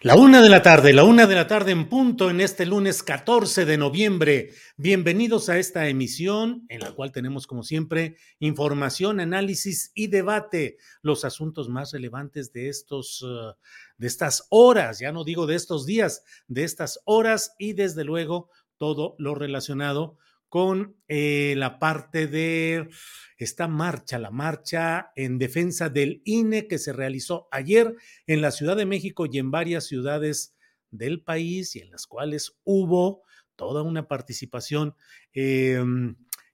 La 0.00 0.14
una 0.14 0.40
de 0.40 0.48
la 0.48 0.62
tarde, 0.62 0.92
la 0.92 1.02
una 1.02 1.26
de 1.26 1.34
la 1.34 1.48
tarde 1.48 1.72
en 1.72 1.88
punto 1.88 2.30
en 2.30 2.40
este 2.40 2.64
lunes 2.66 3.02
14 3.02 3.64
de 3.64 3.76
noviembre. 3.76 4.50
Bienvenidos 4.76 5.48
a 5.48 5.58
esta 5.58 5.88
emisión 5.88 6.64
en 6.68 6.82
la 6.82 6.92
cual 6.92 7.10
tenemos 7.10 7.48
como 7.48 7.64
siempre 7.64 8.16
información, 8.38 9.18
análisis 9.18 9.90
y 9.96 10.06
debate, 10.06 10.76
los 11.02 11.24
asuntos 11.24 11.68
más 11.68 11.90
relevantes 11.90 12.52
de 12.52 12.68
estos 12.68 13.22
uh, 13.22 13.54
de 13.96 14.06
estas 14.06 14.46
horas, 14.50 15.00
ya 15.00 15.10
no 15.10 15.24
digo 15.24 15.48
de 15.48 15.56
estos 15.56 15.84
días, 15.84 16.22
de 16.46 16.62
estas 16.62 17.00
horas 17.04 17.56
y 17.58 17.72
desde 17.72 18.04
luego 18.04 18.50
todo 18.76 19.16
lo 19.18 19.34
relacionado 19.34 20.16
con 20.48 20.96
eh, 21.08 21.54
la 21.56 21.78
parte 21.78 22.26
de 22.26 22.88
esta 23.36 23.68
marcha, 23.68 24.18
la 24.18 24.30
marcha 24.30 25.12
en 25.14 25.38
defensa 25.38 25.88
del 25.88 26.22
INE 26.24 26.66
que 26.66 26.78
se 26.78 26.92
realizó 26.92 27.48
ayer 27.50 27.94
en 28.26 28.40
la 28.40 28.50
Ciudad 28.50 28.76
de 28.76 28.86
México 28.86 29.26
y 29.30 29.38
en 29.38 29.50
varias 29.50 29.86
ciudades 29.86 30.56
del 30.90 31.22
país 31.22 31.76
y 31.76 31.80
en 31.80 31.90
las 31.90 32.06
cuales 32.06 32.58
hubo 32.64 33.22
toda 33.56 33.82
una 33.82 34.08
participación 34.08 34.94
eh, 35.34 35.82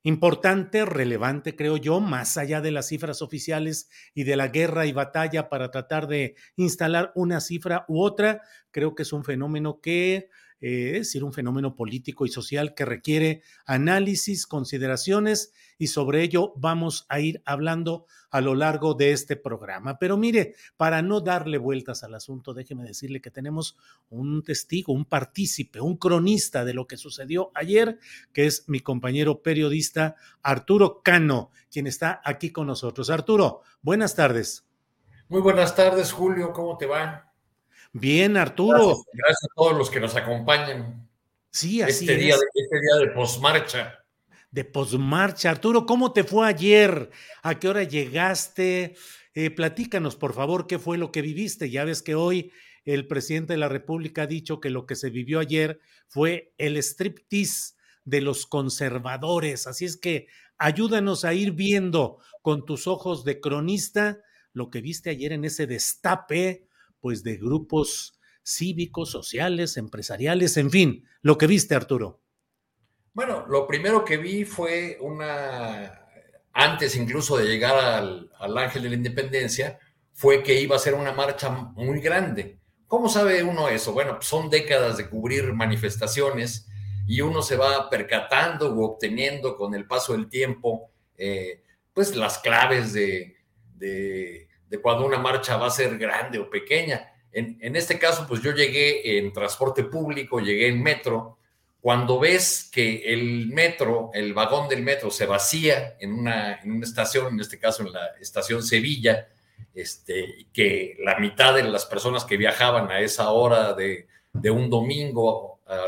importante, 0.05 0.85
relevante, 0.85 1.57
creo 1.57 1.79
yo, 1.79 1.99
más 1.99 2.37
allá 2.37 2.61
de 2.61 2.71
las 2.71 2.89
cifras 2.89 3.23
oficiales 3.23 3.89
y 4.15 4.25
de 4.25 4.37
la 4.37 4.49
guerra 4.49 4.87
y 4.87 4.93
batalla 4.93 5.49
para 5.49 5.71
tratar 5.71 6.07
de 6.09 6.37
instalar 6.57 7.11
una 7.15 7.41
cifra 7.41 7.87
u 7.89 8.03
otra. 8.03 8.43
Creo 8.71 8.95
que 8.95 9.03
es 9.03 9.13
un 9.15 9.25
fenómeno 9.25 9.81
que 9.81 10.29
eh, 10.61 10.93
es 10.95 11.09
decir, 11.09 11.25
un 11.25 11.33
fenómeno 11.33 11.77
político 11.77 12.27
y 12.27 12.31
social 12.31 12.75
que 12.75 12.85
requiere 12.85 13.43
análisis, 13.67 14.47
consideraciones 14.47 15.53
y 15.79 15.89
sobre 15.89 16.23
ello 16.23 16.53
vamos 16.57 17.07
a 17.09 17.21
ir 17.21 17.43
hablando 17.45 18.07
a 18.31 18.41
lo 18.41 18.55
largo 18.55 18.95
de 18.95 19.13
este 19.13 19.37
programa. 19.37 19.99
Pero 19.99 20.17
mire, 20.17 20.55
para 20.77 21.03
no 21.03 21.21
darle 21.21 21.59
vueltas 21.59 22.03
al 22.03 22.15
asunto, 22.15 22.55
déjeme 22.55 22.85
decirle 22.85 23.21
que 23.21 23.31
tenemos 23.31 23.77
un 24.11 24.43
testigo, 24.43 24.93
un 24.93 25.05
partícipe, 25.05 25.81
un 25.81 25.97
cronista 25.97 26.65
de 26.65 26.75
lo 26.75 26.87
que 26.87 26.97
sucedió 26.97 27.51
ayer, 27.55 27.99
que 28.33 28.47
es 28.47 28.65
mi 28.69 28.81
compañero 28.81 29.43
periodista 29.43 30.17
Arturo 30.43 31.03
Cano, 31.03 31.51
quien 31.71 31.87
está 31.87 32.21
aquí 32.25 32.51
con 32.51 32.67
nosotros. 32.67 33.11
Arturo, 33.11 33.63
buenas 33.83 34.15
tardes. 34.15 34.65
Muy 35.29 35.41
buenas 35.41 35.75
tardes, 35.75 36.13
Julio, 36.13 36.53
¿cómo 36.53 36.77
te 36.77 36.87
va? 36.87 37.34
Bien, 37.95 38.37
Arturo. 38.37 38.87
Gracias, 38.87 39.07
gracias, 39.13 39.45
a 39.45 39.55
todos 39.55 39.79
los 39.79 39.89
que 39.89 40.01
nos 40.01 40.17
acompañan. 40.17 41.09
Sí, 41.51 41.81
así 41.81 42.05
este 42.05 42.15
es. 42.15 42.19
Día 42.19 42.37
de, 42.37 42.43
este 42.53 42.81
día 42.81 43.07
de 43.07 43.15
posmarcha. 43.15 44.05
De 44.51 44.65
posmarcha. 44.65 45.51
Arturo, 45.51 45.87
¿cómo 45.87 46.13
te 46.13 46.25
fue 46.25 46.49
ayer? 46.49 47.11
¿A 47.45 47.57
qué 47.61 47.69
hora 47.69 47.85
llegaste? 47.85 48.97
Eh, 49.33 49.51
platícanos, 49.51 50.17
por 50.17 50.35
favor, 50.35 50.67
qué 50.67 50.81
fue 50.81 50.99
lo 50.99 51.13
que 51.13 51.23
viviste. 51.23 51.71
Ya 51.71 51.85
ves 51.85 52.03
que 52.03 52.17
hoy 52.17 52.51
el 52.85 53.07
presidente 53.07 53.53
de 53.53 53.59
la 53.59 53.69
República 53.69 54.23
ha 54.23 54.27
dicho 54.27 54.61
que 54.61 54.71
lo 54.71 54.87
que 54.87 54.97
se 54.97 55.11
vivió 55.11 55.39
ayer 55.39 55.79
fue 56.09 56.53
el 56.59 56.77
striptease 56.79 57.75
de 58.05 58.23
los 58.23 58.45
conservadores. 58.47 59.69
Así 59.69 59.85
es 59.85 59.97
que 59.97 60.27
ayúdanos 60.59 61.25
a 61.25 61.33
ir 61.33 61.53
viendo 61.53 62.19
con 62.43 62.67
tus 62.67 62.89
ojos 62.89 63.25
de 63.25 63.41
cronista 63.41 64.19
lo 64.53 64.69
que 64.69 64.81
viste 64.81 65.11
ayer 65.11 65.33
en 65.33 65.45
ese 65.45 65.69
destape 65.69 66.67
pues 67.05 67.23
de 67.23 67.37
grupos 67.37 68.19
cívicos, 68.43 69.11
sociales, 69.11 69.77
empresariales, 69.77 70.57
en 70.57 70.71
fin, 70.71 71.07
lo 71.21 71.37
que 71.37 71.47
viste, 71.47 71.75
Arturo. 71.75 72.23
Bueno, 73.13 73.45
lo 73.47 73.67
primero 73.67 74.07
que 74.07 74.17
vi 74.17 74.47
fue 74.47 74.97
una, 75.03 76.01
antes 76.55 76.97
incluso 76.97 77.37
de 77.37 77.45
llegar 77.45 77.77
al, 77.77 78.57
Ángel 78.57 78.85
de 78.85 78.89
la 78.89 78.95
Independencia, 78.95 79.79
fue 80.15 80.43
que 80.43 80.59
iba 80.59 80.77
a 80.77 80.79
ser 80.79 80.95
una 80.95 81.13
marcha 81.13 81.51
muy 81.51 82.01
grande. 82.01 82.59
¿Cómo 82.87 83.11
sabe 83.11 83.43
uno 83.43 83.69
eso? 83.69 83.93
Bueno, 83.93 84.15
pues 84.15 84.27
son 84.27 84.49
décadas 84.49 84.97
de 84.97 85.11
cubrir 85.11 85.53
manifestaciones 85.53 86.71
y 87.07 87.21
uno 87.21 87.43
se 87.43 87.59
va 87.59 87.91
percatando 87.91 88.75
o 88.75 88.83
obteniendo 88.83 89.59
con 89.59 89.75
el 89.75 89.87
paso 89.87 90.15
del 90.15 90.31
tiempo, 90.31 90.91
eh, 91.19 91.63
pues 91.93 92.17
las 92.17 92.39
claves 92.39 92.95
de 92.95 93.37
de 94.75 94.81
cuando 94.81 95.07
una 95.07 95.19
marcha 95.19 95.57
va 95.57 95.69
a 95.69 95.71
ser 95.71 95.97
grande 95.97 96.37
o 96.41 96.51
pequeña. 96.51 97.13
En, 97.31 97.59
en, 97.61 97.77
este 97.77 97.97
caso, 97.97 98.27
pues 98.29 98.43
yo 98.43 98.51
llegué 98.51 99.19
en 99.19 99.33
transporte 99.33 99.85
público, 99.85 100.41
llegué 100.41 100.67
en 100.67 100.83
metro. 100.83 101.39
Cuando 101.81 102.19
ves 102.19 102.69
que 102.73 103.13
el 103.13 103.47
metro, 103.49 104.11
el 104.13 104.35
vagón 104.35 104.69
del 104.69 104.83
metro 104.83 105.13
se 105.13 105.27
vacía 105.27 105.97
en 106.01 106.13
una, 106.13 106.61
en 106.61 106.73
una 106.73 106.85
estación, 106.85 107.35
en 107.35 107.41
este 107.41 107.61
caso 107.61 107.85
en 107.85 107.93
la 107.93 108.05
estación 108.21 108.65
Sevilla, 108.65 109.29
este, 109.73 110.49
que 110.53 110.97
la 110.99 111.21
mitad 111.21 111.55
de 111.55 111.63
las 111.63 111.87
personas 111.87 112.25
que 112.25 112.37
viajaban 112.37 112.91
a 112.91 112.99
esa 112.99 113.31
hora 113.31 113.75
de, 113.75 114.09
de 114.33 114.51
un 114.51 114.69
domingo 114.69 115.61
a, 115.69 115.87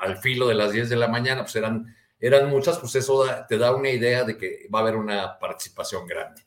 al 0.00 0.16
filo 0.18 0.46
de 0.46 0.54
las 0.54 0.70
10 0.70 0.90
de 0.90 0.96
la 0.96 1.08
mañana, 1.08 1.42
pues 1.42 1.56
eran, 1.56 1.92
eran 2.20 2.48
muchas, 2.48 2.78
pues 2.78 2.94
eso 2.94 3.24
da, 3.24 3.48
te 3.48 3.58
da 3.58 3.74
una 3.74 3.90
idea 3.90 4.22
de 4.22 4.38
que 4.38 4.68
va 4.72 4.78
a 4.78 4.82
haber 4.82 4.94
una 4.94 5.40
participación 5.40 6.06
grande 6.06 6.42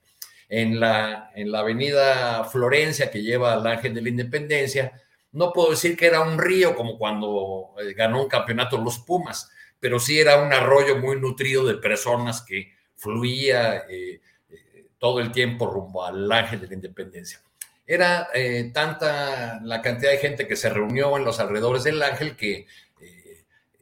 en 0.49 0.79
la, 0.79 1.31
en 1.35 1.51
la 1.51 1.59
avenida 1.59 2.43
Florencia 2.45 3.09
que 3.09 3.21
lleva 3.21 3.53
al 3.53 3.65
Ángel 3.65 3.93
de 3.93 4.01
la 4.01 4.09
Independencia. 4.09 4.93
No 5.31 5.51
puedo 5.51 5.71
decir 5.71 5.97
que 5.97 6.05
era 6.05 6.21
un 6.21 6.37
río 6.37 6.75
como 6.75 6.97
cuando 6.97 7.73
eh, 7.79 7.93
ganó 7.93 8.23
un 8.23 8.29
campeonato 8.29 8.77
los 8.77 8.99
Pumas, 8.99 9.49
pero 9.79 9.99
sí 9.99 10.19
era 10.19 10.41
un 10.41 10.53
arroyo 10.53 10.97
muy 10.97 11.19
nutrido 11.19 11.65
de 11.65 11.75
personas 11.75 12.41
que 12.41 12.73
fluía 12.95 13.85
eh, 13.89 14.21
eh, 14.49 14.87
todo 14.97 15.19
el 15.19 15.31
tiempo 15.31 15.67
rumbo 15.67 16.05
al 16.05 16.31
Ángel 16.31 16.61
de 16.61 16.67
la 16.67 16.73
Independencia. 16.75 17.41
Era 17.87 18.29
tanta 18.73 19.59
la 19.61 19.79
cantidad 19.79 20.09
de 20.09 20.17
gente 20.17 20.47
que 20.47 20.55
se 20.55 20.69
reunió 20.69 21.15
en 21.17 21.23
los 21.23 21.39
alrededores 21.39 21.83
del 21.83 22.01
Ángel 22.01 22.35
que 22.35 22.65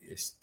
este, 0.09 0.42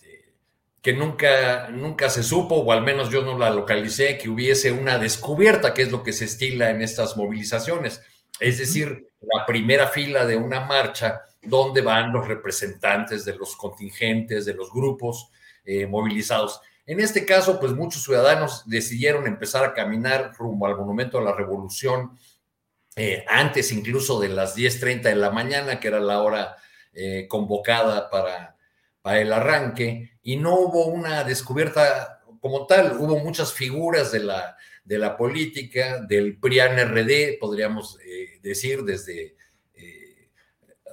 que 0.82 0.92
nunca, 0.94 1.68
nunca 1.68 2.08
se 2.08 2.22
supo, 2.22 2.56
o 2.56 2.72
al 2.72 2.82
menos 2.82 3.10
yo 3.10 3.22
no 3.22 3.38
la 3.38 3.50
localicé, 3.50 4.16
que 4.16 4.30
hubiese 4.30 4.72
una 4.72 4.98
descubierta, 4.98 5.74
que 5.74 5.82
es 5.82 5.92
lo 5.92 6.02
que 6.02 6.12
se 6.12 6.24
estila 6.24 6.70
en 6.70 6.80
estas 6.80 7.16
movilizaciones. 7.16 8.02
Es 8.38 8.58
decir, 8.58 9.08
la 9.20 9.44
primera 9.44 9.88
fila 9.88 10.24
de 10.24 10.36
una 10.36 10.60
marcha 10.60 11.22
donde 11.42 11.82
van 11.82 12.12
los 12.12 12.26
representantes 12.26 13.24
de 13.24 13.36
los 13.36 13.56
contingentes, 13.56 14.46
de 14.46 14.54
los 14.54 14.72
grupos 14.72 15.30
eh, 15.64 15.86
movilizados. 15.86 16.60
En 16.86 17.00
este 17.00 17.26
caso, 17.26 17.60
pues 17.60 17.72
muchos 17.72 18.02
ciudadanos 18.02 18.62
decidieron 18.66 19.26
empezar 19.26 19.64
a 19.64 19.74
caminar 19.74 20.32
rumbo 20.36 20.66
al 20.66 20.76
Monumento 20.76 21.18
a 21.18 21.22
la 21.22 21.34
Revolución 21.34 22.18
eh, 22.96 23.24
antes 23.28 23.70
incluso 23.72 24.18
de 24.18 24.30
las 24.30 24.56
10.30 24.56 25.02
de 25.02 25.14
la 25.14 25.30
mañana, 25.30 25.78
que 25.78 25.88
era 25.88 26.00
la 26.00 26.22
hora 26.22 26.56
eh, 26.92 27.26
convocada 27.28 28.10
para, 28.10 28.56
para 29.02 29.20
el 29.20 29.32
arranque, 29.32 30.12
y 30.22 30.36
no 30.36 30.54
hubo 30.58 30.86
una 30.86 31.24
descubierta 31.24 32.20
como 32.40 32.66
tal, 32.66 32.96
hubo 32.98 33.18
muchas 33.18 33.52
figuras 33.52 34.12
de 34.12 34.20
la, 34.20 34.56
de 34.84 34.98
la 34.98 35.16
política, 35.16 36.00
del 36.00 36.38
PRIAN 36.38 36.78
RD, 36.78 37.38
podríamos 37.38 37.98
decir, 38.42 38.82
desde 38.82 39.34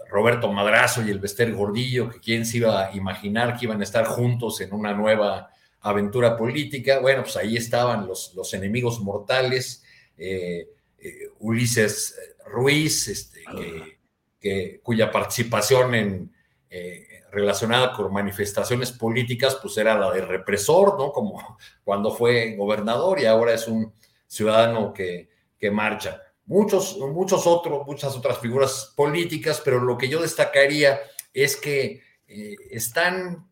Roberto 0.09 0.51
Madrazo 0.51 1.03
y 1.05 1.09
el 1.09 1.19
Bester 1.19 1.53
Gordillo, 1.53 2.09
que 2.09 2.19
quién 2.19 2.45
se 2.45 2.57
iba 2.57 2.85
a 2.85 2.95
imaginar 2.95 3.57
que 3.57 3.65
iban 3.65 3.81
a 3.81 3.83
estar 3.83 4.05
juntos 4.05 4.61
en 4.61 4.73
una 4.73 4.93
nueva 4.93 5.49
aventura 5.81 6.37
política. 6.37 6.99
Bueno, 6.99 7.23
pues 7.23 7.37
ahí 7.37 7.57
estaban 7.57 8.07
los, 8.07 8.33
los 8.35 8.53
enemigos 8.53 8.99
mortales, 9.01 9.83
eh, 10.17 10.69
eh, 10.97 11.29
Ulises 11.39 12.15
Ruiz, 12.45 13.07
este, 13.07 13.43
que, 14.39 14.79
cuya 14.81 15.11
participación 15.11 15.95
en, 15.95 16.31
eh, 16.69 17.16
relacionada 17.37 17.93
con 17.93 18.11
manifestaciones 18.11 18.91
políticas, 18.91 19.57
pues 19.61 19.77
era 19.77 19.97
la 19.97 20.11
de 20.11 20.21
represor, 20.21 20.97
¿no? 20.97 21.11
Como 21.11 21.57
cuando 21.83 22.11
fue 22.11 22.55
gobernador 22.55 23.19
y 23.19 23.25
ahora 23.25 23.53
es 23.53 23.67
un 23.67 23.93
ciudadano 24.27 24.93
que, 24.93 25.29
que 25.57 25.71
marcha 25.71 26.21
muchos, 26.47 26.97
muchos 26.97 27.45
otros, 27.45 27.85
muchas 27.85 28.15
otras 28.15 28.39
figuras 28.39 28.93
políticas, 28.95 29.61
pero 29.63 29.79
lo 29.79 29.97
que 29.97 30.09
yo 30.09 30.21
destacaría 30.21 30.99
es 31.33 31.55
que 31.55 32.01
eh, 32.27 32.55
están, 32.71 33.47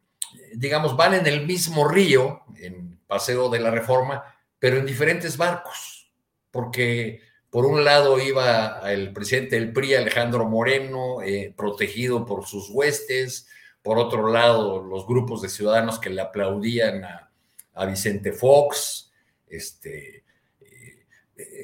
digamos, 0.55 0.97
van 0.97 1.13
en 1.13 1.27
el 1.27 1.45
mismo 1.45 1.87
río, 1.87 2.41
en 2.57 2.99
Paseo 3.05 3.49
de 3.49 3.59
la 3.59 3.69
Reforma, 3.69 4.23
pero 4.57 4.77
en 4.77 4.85
diferentes 4.85 5.37
barcos, 5.37 6.09
porque 6.49 7.21
por 7.49 7.65
un 7.65 7.85
lado 7.85 8.19
iba 8.19 8.81
el 8.91 9.13
presidente 9.13 9.57
del 9.57 9.71
PRI, 9.71 9.95
Alejandro 9.95 10.45
Moreno, 10.45 11.21
eh, 11.21 11.53
protegido 11.55 12.25
por 12.25 12.45
sus 12.47 12.69
huestes, 12.69 13.47
por 13.85 13.99
otro 13.99 14.31
lado 14.31 14.83
los 14.83 15.05
grupos 15.05 15.43
de 15.43 15.49
ciudadanos 15.49 15.99
que 15.99 16.09
le 16.09 16.19
aplaudían 16.19 17.03
a, 17.03 17.31
a 17.75 17.85
Vicente 17.85 18.33
Fox, 18.33 19.11
este, 19.47 20.25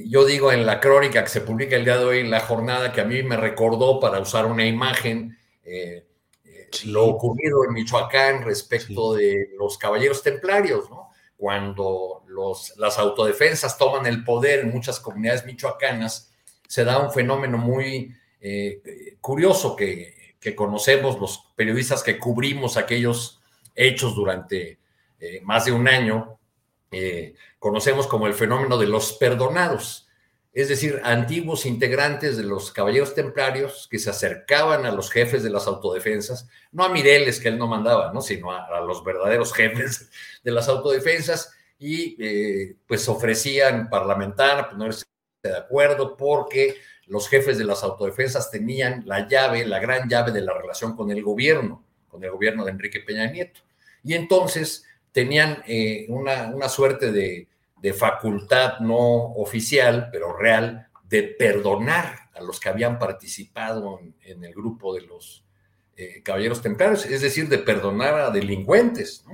yo 0.06 0.24
digo 0.24 0.52
en 0.52 0.68
la 0.68 0.80
crónica 0.80 1.24
que 1.24 1.32
se 1.32 1.42
publica 1.42 1.76
el 1.76 1.84
día 1.84 1.98
de 1.98 2.06
hoy 2.06 2.20
en 2.20 2.30
la 2.30 2.42
jornada 2.42 2.94
que 2.94 3.02
a 3.02 3.06
mí 3.06 3.24
me 3.24 3.38
recordó 3.38 4.00
para 4.00 4.20
usar 4.20 4.46
una 4.46 4.68
imagen 4.68 5.36
eh, 5.64 6.06
eh, 6.44 6.70
lo 6.86 7.06
ocurrido 7.08 7.66
en 7.66 7.74
Michoacán 7.74 8.44
respecto 8.44 9.16
de 9.16 9.50
los 9.58 9.80
caballeros 9.80 10.22
templarios, 10.22 10.92
¿no? 10.92 11.10
Cuando 11.36 12.24
los, 12.28 12.78
las 12.78 13.00
autodefensas 13.00 13.80
toman 13.80 14.06
el 14.06 14.24
poder 14.24 14.60
en 14.60 14.70
muchas 14.70 15.00
comunidades 15.00 15.44
michoacanas, 15.44 16.32
se 16.68 16.84
da 16.84 17.00
un 17.00 17.12
fenómeno 17.12 17.58
muy 17.58 18.16
eh, 18.40 19.18
curioso 19.20 19.76
que, 19.76 20.21
que, 20.42 20.56
conocemos 20.56 21.20
los 21.20 21.46
periodistas 21.56 22.04
que 22.04 22.18
cubrimos 22.18 22.76
aquellos 22.76 23.40
hechos 23.76 24.16
durante 24.16 24.80
más 25.44 25.66
de 25.66 25.72
un 25.72 25.88
año 25.88 26.40
eh, 26.94 27.36
conocemos 27.58 28.06
como 28.06 28.28
el 28.28 28.34
fenómeno 28.34 28.78
de 28.78 28.86
los 28.86 29.14
perdonados, 29.14 30.10
es 30.52 30.68
decir, 30.68 31.00
antiguos 31.06 31.66
integrantes 31.66 32.36
de 32.36 32.44
los 32.44 32.74
caballeros 32.74 33.16
templarios 33.16 33.88
que 33.90 33.98
se 33.98 34.10
acercaban 34.10 34.86
a 34.86 34.92
los 34.92 35.10
jefes 35.10 35.42
de 35.42 35.50
las 35.50 35.68
autodefensas, 35.68 36.50
no 36.74 36.84
a 36.84 36.90
Mireles 36.90 37.40
que 37.40 37.48
él 37.48 37.58
no 37.58 37.68
mandaba, 37.68 38.12
¿no? 38.12 38.20
sino 38.22 38.52
a, 38.52 38.82
los 38.82 39.06
verdaderos 39.06 39.54
jefes 39.54 40.10
de 40.44 40.52
las 40.52 40.68
autodefensas 40.68 41.54
y 41.80 42.18
eh, 42.22 42.76
pues 42.86 43.08
ofrecían 43.08 43.90
parlamentar, 43.90 44.72
ponerse 44.72 45.06
de 45.44 45.56
acuerdo 45.56 46.18
porque 46.18 46.76
los 47.12 47.28
jefes 47.28 47.58
de 47.58 47.66
las 47.66 47.84
autodefensas 47.84 48.50
tenían 48.50 49.04
la 49.06 49.28
llave, 49.28 49.66
la 49.66 49.80
gran 49.80 50.08
llave 50.08 50.32
de 50.32 50.40
la 50.40 50.54
relación 50.54 50.96
con 50.96 51.12
el 51.12 51.22
gobierno, 51.22 51.84
con 52.08 52.24
el 52.24 52.32
gobierno 52.32 52.64
de 52.64 52.72
Enrique 52.72 53.02
Peña 53.02 53.30
Nieto. 53.30 53.60
Y 54.02 54.14
entonces 54.14 54.86
tenían 55.12 55.62
eh, 55.68 56.06
una, 56.08 56.70
suerte 56.70 57.12
de, 57.12 57.50
facultad 57.94 58.80
no 58.80 59.34
oficial, 59.34 60.08
pero 60.10 60.38
real, 60.38 60.88
de 61.04 61.24
perdonar 61.24 62.30
a 62.34 62.42
los 62.42 62.62
que 62.62 62.70
habían 62.70 62.98
participado 62.98 64.00
en, 64.24 64.46
el 64.46 64.54
grupo 64.54 64.96
de 64.96 65.02
los 65.02 65.44
eh, 65.98 66.22
caballeros 66.24 66.62
templarios, 66.62 67.06
es 67.06 67.20
decir, 67.20 67.50
de 67.50 67.58
perdonar 67.58 68.22
a 68.22 68.30
delincuentes. 68.30 69.26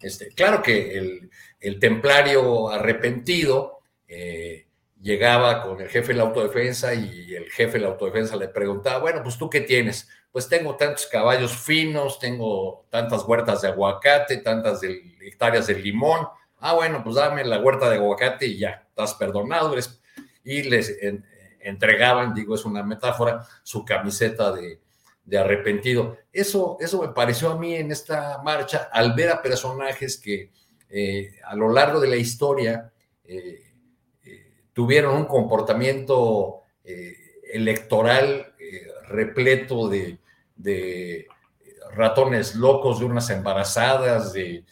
Este, 0.00 0.28
claro 0.28 0.62
que 0.62 1.28
el, 1.60 1.78
templario 1.78 2.70
arrepentido 2.70 3.80
eh, 4.08 4.68
llegaba 5.00 5.62
con 5.62 5.80
el 5.80 5.88
jefe 5.88 6.08
de 6.08 6.18
la 6.18 6.24
autodefensa 6.24 6.94
y 6.94 7.34
el 7.34 7.50
jefe 7.50 7.74
de 7.74 7.80
la 7.80 7.88
autodefensa 7.88 8.36
le 8.36 8.48
preguntaba, 8.48 8.98
bueno, 8.98 9.22
pues 9.22 9.38
tú 9.38 9.48
qué 9.48 9.60
tienes? 9.60 10.08
pues 10.32 10.48
tengo 10.48 10.76
tantos 10.76 11.06
caballos 11.06 11.56
finos, 11.56 12.18
tengo 12.18 12.86
tantas 12.90 13.24
huertas 13.24 13.62
de 13.62 13.68
aguacate, 13.68 14.38
tantas 14.38 14.80
hectáreas 14.82 15.66
de 15.66 15.74
limón. 15.74 16.26
Ah, 16.58 16.74
bueno, 16.74 17.02
pues 17.02 17.16
dame 17.16 17.44
la 17.44 17.58
huerta 17.58 17.88
de 17.90 17.96
aguacate 17.96 18.46
y 18.46 18.58
ya, 18.58 18.86
estás 18.88 19.14
perdonado. 19.14 19.74
Y 20.44 20.62
les 20.62 20.96
entregaban, 21.60 22.32
digo, 22.32 22.54
es 22.54 22.64
una 22.64 22.82
metáfora, 22.82 23.44
su 23.62 23.84
camiseta 23.84 24.52
de, 24.52 24.80
arrepentido. 25.36 26.16
Eso, 26.32 26.76
eso 26.80 27.02
me 27.02 27.08
pareció 27.08 27.50
a 27.50 27.58
mí 27.58 27.74
en 27.74 27.90
esta 27.90 28.40
marcha, 28.42 28.88
al 28.92 29.14
ver 29.14 29.30
a 29.30 29.42
personajes 29.42 30.16
que 30.16 30.50
eh, 30.88 31.38
a 31.44 31.54
lo 31.54 31.72
largo 31.72 32.00
de 32.00 32.08
la 32.08 32.16
historia 32.16 32.92
eh, 33.24 33.69
tuvieron 34.72 35.16
un 35.16 35.24
comportamiento 35.26 36.62
electoral 37.52 38.50
repleto 39.10 39.88
de, 39.88 40.18
ratones 41.92 42.54
locos, 42.54 43.00
de 43.00 43.04
unas 43.04 43.28
embarazadas, 43.30 44.34
eh, 44.36 44.64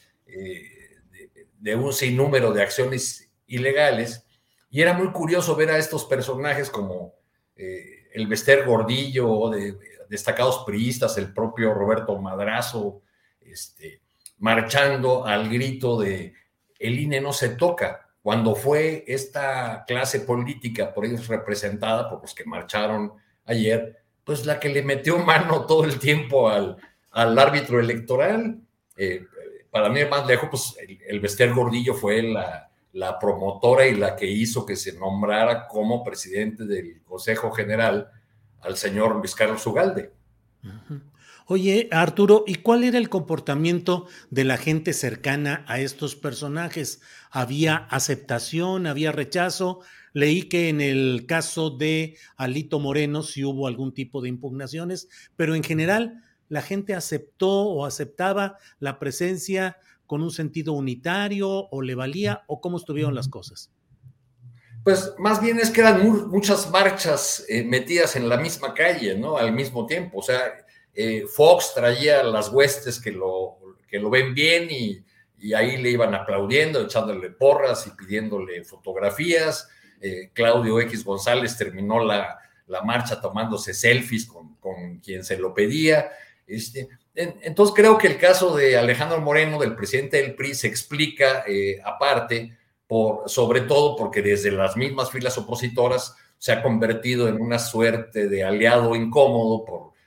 de, 1.58 1.76
un 1.76 1.92
sinnúmero 1.92 2.52
de 2.52 2.62
acciones 2.62 3.30
ilegales. 3.46 4.24
Y 4.70 4.82
era 4.82 4.92
muy 4.92 5.10
curioso 5.10 5.56
ver 5.56 5.70
a 5.70 5.78
estos 5.78 6.04
personajes 6.04 6.70
como 6.70 7.14
eh, 7.56 8.08
el 8.12 8.26
Bester 8.26 8.64
Gordillo, 8.64 9.50
de, 9.50 9.76
destacados 10.08 10.64
priistas, 10.64 11.18
el 11.18 11.34
propio 11.34 11.74
Roberto 11.74 12.18
Madrazo, 12.18 13.02
este, 13.40 14.00
marchando 14.38 15.26
al 15.26 15.48
grito 15.48 15.98
de 15.98 16.34
el 16.78 16.98
INE 17.00 17.20
no 17.20 17.32
se 17.32 17.50
toca, 17.50 18.07
cuando 18.28 18.54
fue 18.54 19.04
esta 19.06 19.86
clase 19.86 20.20
política 20.20 20.92
por 20.92 21.06
ellos 21.06 21.28
representada, 21.28 22.10
por 22.10 22.20
los 22.20 22.34
que 22.34 22.44
marcharon 22.44 23.14
ayer, 23.46 24.02
pues 24.22 24.44
la 24.44 24.60
que 24.60 24.68
le 24.68 24.82
metió 24.82 25.16
mano 25.16 25.64
todo 25.64 25.84
el 25.84 25.98
tiempo 25.98 26.50
al, 26.50 26.76
al 27.10 27.38
árbitro 27.38 27.80
electoral. 27.80 28.60
Eh, 28.98 29.24
para 29.70 29.88
mí, 29.88 30.00
más 30.04 30.26
lejos, 30.26 30.50
pues 30.50 30.76
el, 30.86 31.00
el 31.08 31.20
Bester 31.20 31.54
Gordillo 31.54 31.94
fue 31.94 32.22
la, 32.22 32.70
la, 32.92 33.18
promotora 33.18 33.86
y 33.86 33.94
la 33.94 34.14
que 34.14 34.26
hizo 34.26 34.66
que 34.66 34.76
se 34.76 34.92
nombrara 34.92 35.66
como 35.66 36.04
presidente 36.04 36.66
del 36.66 37.00
Consejo 37.04 37.50
General 37.50 38.10
al 38.60 38.76
señor 38.76 39.16
Luis 39.16 39.34
Carlos 39.34 39.66
Ugalde. 39.66 40.12
Oye, 41.50 41.88
Arturo, 41.92 42.44
¿y 42.46 42.56
cuál 42.56 42.84
era 42.84 42.98
el 42.98 43.08
comportamiento 43.08 44.06
de 44.28 44.44
la 44.44 44.58
gente 44.58 44.92
cercana 44.92 45.64
a 45.66 45.80
estos 45.80 46.14
personajes? 46.14 47.00
¿Había 47.30 47.76
aceptación? 47.76 48.86
¿Había 48.86 49.12
rechazo? 49.12 49.80
Leí 50.12 50.42
que 50.42 50.68
en 50.68 50.82
el 50.82 51.24
caso 51.26 51.70
de 51.70 52.18
Alito 52.36 52.80
Moreno 52.80 53.22
sí 53.22 53.46
hubo 53.46 53.66
algún 53.66 53.94
tipo 53.94 54.20
de 54.20 54.28
impugnaciones, 54.28 55.08
pero 55.36 55.54
en 55.54 55.62
general 55.62 56.22
la 56.50 56.60
gente 56.60 56.94
aceptó 56.94 57.48
o 57.48 57.86
aceptaba 57.86 58.58
la 58.78 58.98
presencia 58.98 59.78
con 60.04 60.22
un 60.22 60.32
sentido 60.32 60.74
unitario 60.74 61.48
o 61.70 61.80
le 61.80 61.94
valía 61.94 62.42
o 62.46 62.60
cómo 62.60 62.76
estuvieron 62.76 63.14
las 63.14 63.28
cosas. 63.28 63.70
Pues 64.84 65.14
más 65.16 65.40
bien 65.40 65.58
es 65.58 65.70
que 65.70 65.80
eran 65.80 66.28
muchas 66.28 66.70
marchas 66.70 67.46
eh, 67.48 67.64
metidas 67.64 68.16
en 68.16 68.28
la 68.28 68.36
misma 68.36 68.74
calle, 68.74 69.16
¿no? 69.16 69.38
Al 69.38 69.52
mismo 69.52 69.86
tiempo. 69.86 70.18
O 70.18 70.22
sea, 70.22 70.42
eh, 71.00 71.28
Fox 71.28 71.74
traía 71.76 72.24
las 72.24 72.48
huestes 72.48 73.00
que 73.00 73.12
lo, 73.12 73.56
que 73.88 74.00
lo 74.00 74.10
ven 74.10 74.34
bien 74.34 74.66
y, 74.68 75.04
ahí 75.54 75.76
le 75.76 75.90
iban 75.90 76.12
aplaudiendo, 76.12 76.82
echándole 76.82 77.30
porras 77.30 77.86
y 77.86 77.90
pidiéndole 77.90 78.64
fotografías. 78.64 79.68
Eh, 80.00 80.30
Claudio 80.32 80.80
X 80.80 81.04
González 81.04 81.56
terminó 81.56 82.04
la, 82.04 82.40
marcha 82.84 83.20
tomándose 83.20 83.74
selfies 83.74 84.26
con, 84.26 84.98
quien 84.98 85.22
se 85.22 85.38
lo 85.38 85.54
pedía. 85.54 86.10
Este, 86.44 86.88
entonces 87.14 87.76
creo 87.76 87.96
que 87.96 88.08
el 88.08 88.18
caso 88.18 88.56
de 88.56 88.76
Alejandro 88.76 89.20
Moreno, 89.20 89.60
del 89.60 89.76
presidente 89.76 90.16
del 90.16 90.34
PRI, 90.34 90.56
se 90.56 90.66
explica 90.66 91.44
eh, 91.46 91.80
aparte, 91.84 92.58
por, 92.88 93.30
sobre 93.30 93.60
todo 93.60 93.94
porque 93.94 94.20
desde 94.20 94.50
las 94.50 94.76
mismas 94.76 95.12
filas 95.12 95.38
opositoras 95.38 96.16
se 96.38 96.50
ha 96.50 96.60
convertido 96.60 97.28
en 97.28 97.40
una 97.40 97.60
suerte 97.60 98.28
de 98.28 98.42
aliado 98.42 98.96
incómodo 98.96 99.64
por 99.64 99.97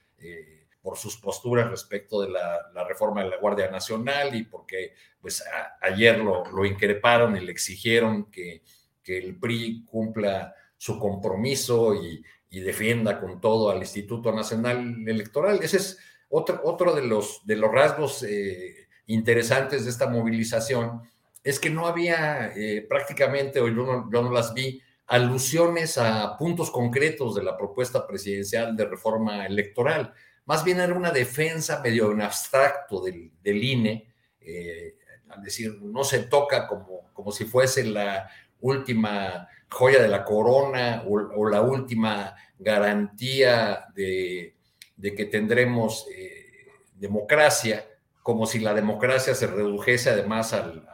por 0.81 0.97
sus 0.97 1.17
posturas 1.17 1.69
respecto 1.69 2.21
de 2.21 2.29
la, 2.29 2.83
reforma 2.87 3.23
de 3.23 3.29
la 3.29 3.37
Guardia 3.37 3.69
Nacional 3.69 4.35
y 4.35 4.43
porque 4.43 4.93
pues 5.19 5.43
ayer 5.81 6.17
lo, 6.17 6.43
lo, 6.51 6.65
increparon 6.65 7.37
y 7.37 7.41
le 7.41 7.51
exigieron 7.51 8.31
que, 8.31 8.63
que 9.03 9.17
el 9.17 9.37
PRI 9.37 9.85
cumpla 9.85 10.55
su 10.77 10.99
compromiso 10.99 11.95
y, 11.95 12.23
defienda 12.49 13.17
con 13.17 13.39
todo 13.39 13.69
al 13.69 13.77
Instituto 13.77 14.33
Nacional 14.33 15.07
Electoral. 15.07 15.59
Ese 15.63 15.77
es 15.77 15.99
otro, 16.27 16.59
otro 16.65 16.93
de, 16.93 17.01
los, 17.01 17.45
de 17.45 17.55
los 17.55 17.71
rasgos 17.71 18.23
eh, 18.23 18.89
interesantes 19.05 19.85
de 19.85 19.89
esta 19.89 20.09
movilización, 20.09 21.01
es 21.45 21.61
que 21.61 21.69
no 21.69 21.87
había 21.87 22.51
eh, 22.53 22.85
prácticamente, 22.89 23.61
o 23.61 23.69
yo 23.69 23.85
no, 23.85 24.09
yo 24.11 24.21
no 24.21 24.31
las 24.31 24.53
vi, 24.53 24.81
alusiones 25.07 25.97
a 25.97 26.37
puntos 26.37 26.71
concretos 26.71 27.35
de 27.35 27.43
la 27.43 27.55
propuesta 27.55 28.05
presidencial 28.05 28.75
de 28.75 28.85
reforma 28.85 29.45
electoral. 29.45 30.13
Más 30.45 30.63
bien 30.63 30.79
era 30.79 30.93
una 30.93 31.11
defensa 31.11 31.81
medio 31.81 32.11
en 32.11 32.21
abstracto 32.21 33.01
del, 33.01 33.31
del 33.41 33.63
INE, 33.63 34.13
eh, 34.41 34.95
al 35.29 35.43
decir, 35.43 35.79
no 35.81 36.03
se 36.03 36.23
toca 36.23 36.67
como, 36.67 37.11
como 37.13 37.31
si 37.31 37.45
fuese 37.45 37.83
la 37.83 38.29
última 38.59 39.47
joya 39.69 40.01
de 40.01 40.07
la 40.07 40.23
corona 40.23 41.03
o, 41.07 41.47
la 41.47 41.61
última 41.61 42.35
garantía 42.59 43.85
de, 43.95 44.55
que 45.01 45.25
tendremos 45.25 46.07
eh, 46.13 46.67
democracia, 46.95 47.87
como 48.21 48.45
si 48.45 48.59
la 48.59 48.73
democracia 48.73 49.33
se 49.33 49.47
redujese 49.47 50.09
además 50.09 50.53
al, 50.53 50.87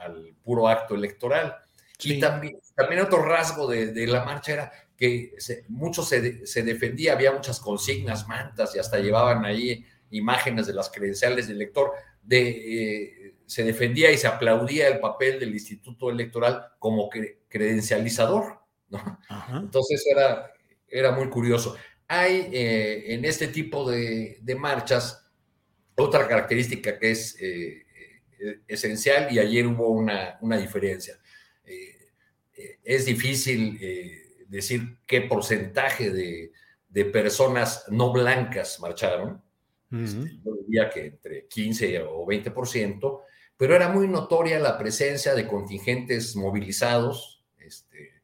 puro 0.44 0.70
acto 0.70 0.96
electoral. 0.96 1.58
Y 2.00 2.22
también, 2.22 2.58
también 2.74 3.02
otro 3.02 3.22
rasgo 3.22 3.68
de, 3.68 4.08
la 4.08 4.24
marcha 4.24 4.54
era 4.54 4.72
que 4.98 5.36
mucho 5.70 6.02
se, 6.02 6.64
defendía, 6.64 7.14
había 7.14 7.32
muchas 7.32 7.60
consignas, 7.60 8.28
mantas, 8.28 8.76
y 8.76 8.80
hasta 8.80 8.98
llevaban 8.98 9.46
ahí 9.46 9.86
imágenes 10.10 10.66
de 10.66 10.74
las 10.74 10.90
credenciales 10.90 11.48
del 11.48 11.58
elector, 11.58 11.92
de, 12.24 12.50
eh, 12.50 13.34
se 13.46 13.64
defendía 13.64 14.12
y 14.12 14.18
se 14.18 14.28
aplaudía 14.28 14.88
el 14.88 15.00
papel 15.00 15.40
del 15.40 15.54
Instituto 15.54 16.10
Electoral 16.10 16.72
como 16.80 17.10
credencializador. 17.48 18.60
Entonces 19.54 20.04
era, 20.10 20.52
era 20.88 21.12
muy 21.12 21.30
curioso. 21.30 21.76
Hay 22.08 22.50
eh, 22.52 23.14
en 23.14 23.24
este 23.24 23.50
tipo 23.50 23.90
de, 23.90 24.42
marchas 24.58 25.30
otra 25.96 26.28
característica 26.28 26.98
que 26.98 27.12
es 27.12 27.38
eh, 27.40 27.86
esencial 28.68 29.32
y 29.32 29.38
ayer 29.38 29.68
hubo 29.68 29.90
una, 29.90 30.38
una 30.42 30.58
diferencia 30.58 31.20
es 32.84 33.06
difícil 33.06 33.78
decir 34.48 35.00
qué 35.06 35.22
porcentaje 35.22 36.12
de, 36.12 36.52
personas 37.12 37.86
no 37.90 38.12
blancas 38.12 38.80
marcharon. 38.80 39.42
Este, 39.92 40.40
yo 40.44 40.56
diría 40.66 40.90
que 40.90 41.06
entre 41.06 41.48
15 41.48 42.02
o 42.02 42.26
20%, 42.26 43.22
pero 43.56 43.76
era 43.76 43.90
muy 43.90 44.08
notoria 44.08 44.60
la 44.60 44.78
presencia 44.78 45.36
de 45.36 45.48
contingentes 45.48 46.36
movilizados, 46.36 47.46
este, 47.58 48.24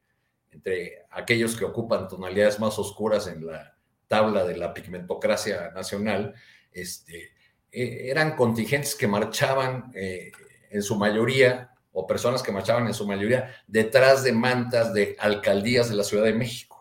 entre 0.49 1.05
aquellos 1.11 1.55
que 1.55 1.65
ocupan 1.65 2.07
tonalidades 2.07 2.59
más 2.59 2.79
oscuras 2.79 3.27
en 3.27 3.45
la 3.45 3.77
tabla 4.07 4.43
de 4.43 4.57
la 4.57 4.73
pigmentocracia 4.73 5.71
nacional, 5.71 6.33
este, 6.71 7.31
e, 7.71 8.09
eran 8.09 8.35
contingentes 8.35 8.95
que 8.95 9.07
marchaban 9.07 9.91
eh, 9.93 10.31
en 10.71 10.81
su 10.81 10.95
mayoría 10.95 11.72
o 11.93 12.05
personas 12.07 12.43
que 12.43 12.51
marchaban 12.51 12.87
en 12.87 12.93
su 12.93 13.07
mayoría 13.07 13.55
detrás 13.67 14.23
de 14.23 14.33
mantas 14.33 14.93
de 14.93 15.15
alcaldías 15.19 15.89
de 15.89 15.95
la 15.95 16.03
Ciudad 16.03 16.25
de 16.25 16.33
México. 16.33 16.73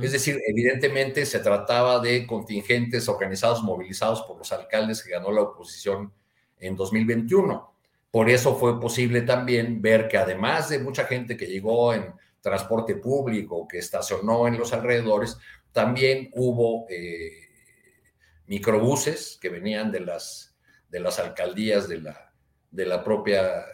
Es 0.00 0.12
decir, 0.12 0.40
evidentemente 0.46 1.26
se 1.26 1.40
trataba 1.40 2.00
de 2.00 2.26
contingentes 2.26 3.06
organizados, 3.06 3.62
movilizados 3.62 4.22
por 4.22 4.38
los 4.38 4.50
alcaldes 4.50 5.02
que 5.02 5.10
ganó 5.10 5.30
la 5.30 5.42
oposición 5.42 6.10
en 6.58 6.74
2021. 6.74 7.74
Por 8.10 8.30
eso 8.30 8.56
fue 8.56 8.80
posible 8.80 9.22
también 9.22 9.82
ver 9.82 10.08
que 10.08 10.16
además 10.16 10.70
de 10.70 10.78
mucha 10.78 11.04
gente 11.04 11.36
que 11.36 11.46
llegó 11.46 11.92
en 11.92 12.14
transporte 12.40 12.96
público, 12.96 13.68
que 13.68 13.78
estacionó 13.78 14.48
en 14.48 14.58
los 14.58 14.72
alrededores, 14.72 15.36
también 15.70 16.30
hubo 16.34 16.86
eh, 16.88 17.48
microbuses 18.46 19.38
que 19.40 19.50
venían 19.50 19.92
de 19.92 20.00
las, 20.00 20.56
de 20.88 21.00
las 21.00 21.18
alcaldías 21.18 21.88
de 21.88 22.00
la, 22.00 22.32
de 22.70 22.86
la 22.86 23.04
propia 23.04 23.64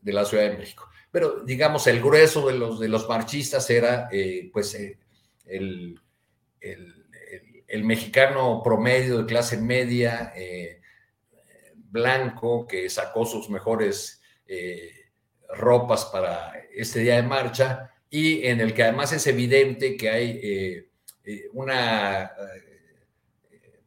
de 0.00 0.12
la 0.12 0.24
Ciudad 0.24 0.50
de 0.50 0.56
México. 0.56 0.88
Pero 1.10 1.40
digamos, 1.44 1.86
el 1.86 2.00
grueso 2.00 2.46
de 2.48 2.54
los, 2.54 2.78
de 2.78 2.88
los 2.88 3.08
marchistas 3.08 3.68
era 3.70 4.08
eh, 4.12 4.50
pues 4.52 4.74
eh, 4.74 4.98
el, 5.46 5.98
el, 6.60 7.84
mexicano 7.84 8.60
promedio 8.62 9.18
de 9.18 9.26
clase 9.26 9.56
media, 9.56 10.32
eh, 10.36 10.80
blanco, 11.74 12.66
que 12.66 12.90
sacó 12.90 13.24
sus 13.24 13.48
mejores 13.48 14.20
ropas 15.50 16.06
para 16.06 16.52
este 16.74 17.00
día 17.00 17.16
de 17.16 17.22
marcha 17.22 17.90
y 18.10 18.46
en 18.46 18.60
el 18.60 18.72
que 18.72 18.82
además 18.82 19.12
es 19.12 19.26
evidente 19.26 19.96
que 19.96 20.10
hay 20.10 20.90
una 21.52 22.32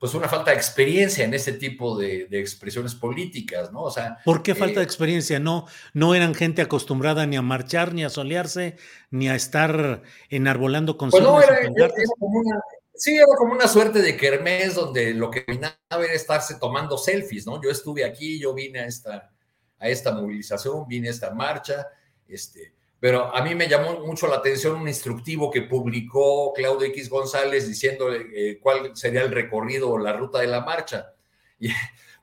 pues 0.01 0.15
una 0.15 0.27
falta 0.27 0.49
de 0.49 0.57
experiencia 0.57 1.23
en 1.23 1.35
este 1.35 1.53
tipo 1.53 1.95
de, 1.95 2.27
expresiones 2.31 2.95
políticas, 2.95 3.71
¿no? 3.71 3.83
O 3.83 3.91
sea, 3.91 4.17
¿por 4.25 4.41
qué 4.41 4.55
falta 4.55 4.79
de 4.79 4.81
eh, 4.81 4.83
experiencia? 4.83 5.39
No, 5.39 5.67
no 5.93 6.15
eran 6.15 6.33
gente 6.33 6.63
acostumbrada 6.63 7.27
ni 7.27 7.37
a 7.37 7.43
marchar, 7.43 7.93
ni 7.93 8.03
a 8.03 8.09
solearse, 8.09 8.77
ni 9.11 9.29
a 9.29 9.35
estar 9.35 10.01
enarbolando 10.29 10.97
con 10.97 11.11
pues 11.11 11.21
no, 11.21 11.39
era, 11.39 11.55
como 12.17 12.39
una, 12.39 12.59
sí, 12.95 13.15
era 13.15 13.27
como 13.37 13.53
una 13.53 13.67
suerte 13.67 14.01
de 14.01 14.17
kermés 14.17 14.73
donde 14.73 15.13
lo 15.13 15.29
que 15.29 15.45
vino 15.47 15.67
era 15.91 16.13
estarse 16.13 16.55
tomando 16.55 16.97
selfies, 16.97 17.45
¿no? 17.45 17.61
Yo 17.61 17.69
estuve 17.69 18.03
aquí, 18.03 18.39
yo 18.39 18.55
vine 18.55 18.79
a 18.79 18.87
esta, 18.87 19.31
a 19.77 19.87
esta 19.87 20.13
movilización, 20.13 20.87
vine 20.87 21.09
a 21.09 21.11
esta 21.11 21.31
marcha, 21.35 21.85
este, 22.27 22.73
pero 23.01 23.35
a 23.35 23.43
mí 23.43 23.55
me 23.55 23.67
llamó 23.67 24.05
mucho 24.05 24.27
la 24.27 24.35
atención 24.35 24.79
un 24.79 24.87
instructivo 24.87 25.49
que 25.49 25.63
publicó 25.63 26.53
Claudio 26.53 26.87
X 26.89 27.09
González 27.09 27.67
diciendo 27.67 28.13
eh, 28.13 28.59
cuál 28.61 28.95
sería 28.95 29.23
el 29.23 29.31
recorrido 29.31 29.89
o 29.89 29.97
la 29.97 30.13
ruta 30.13 30.39
de 30.39 30.45
la 30.45 30.61
marcha, 30.61 31.15
y, 31.59 31.71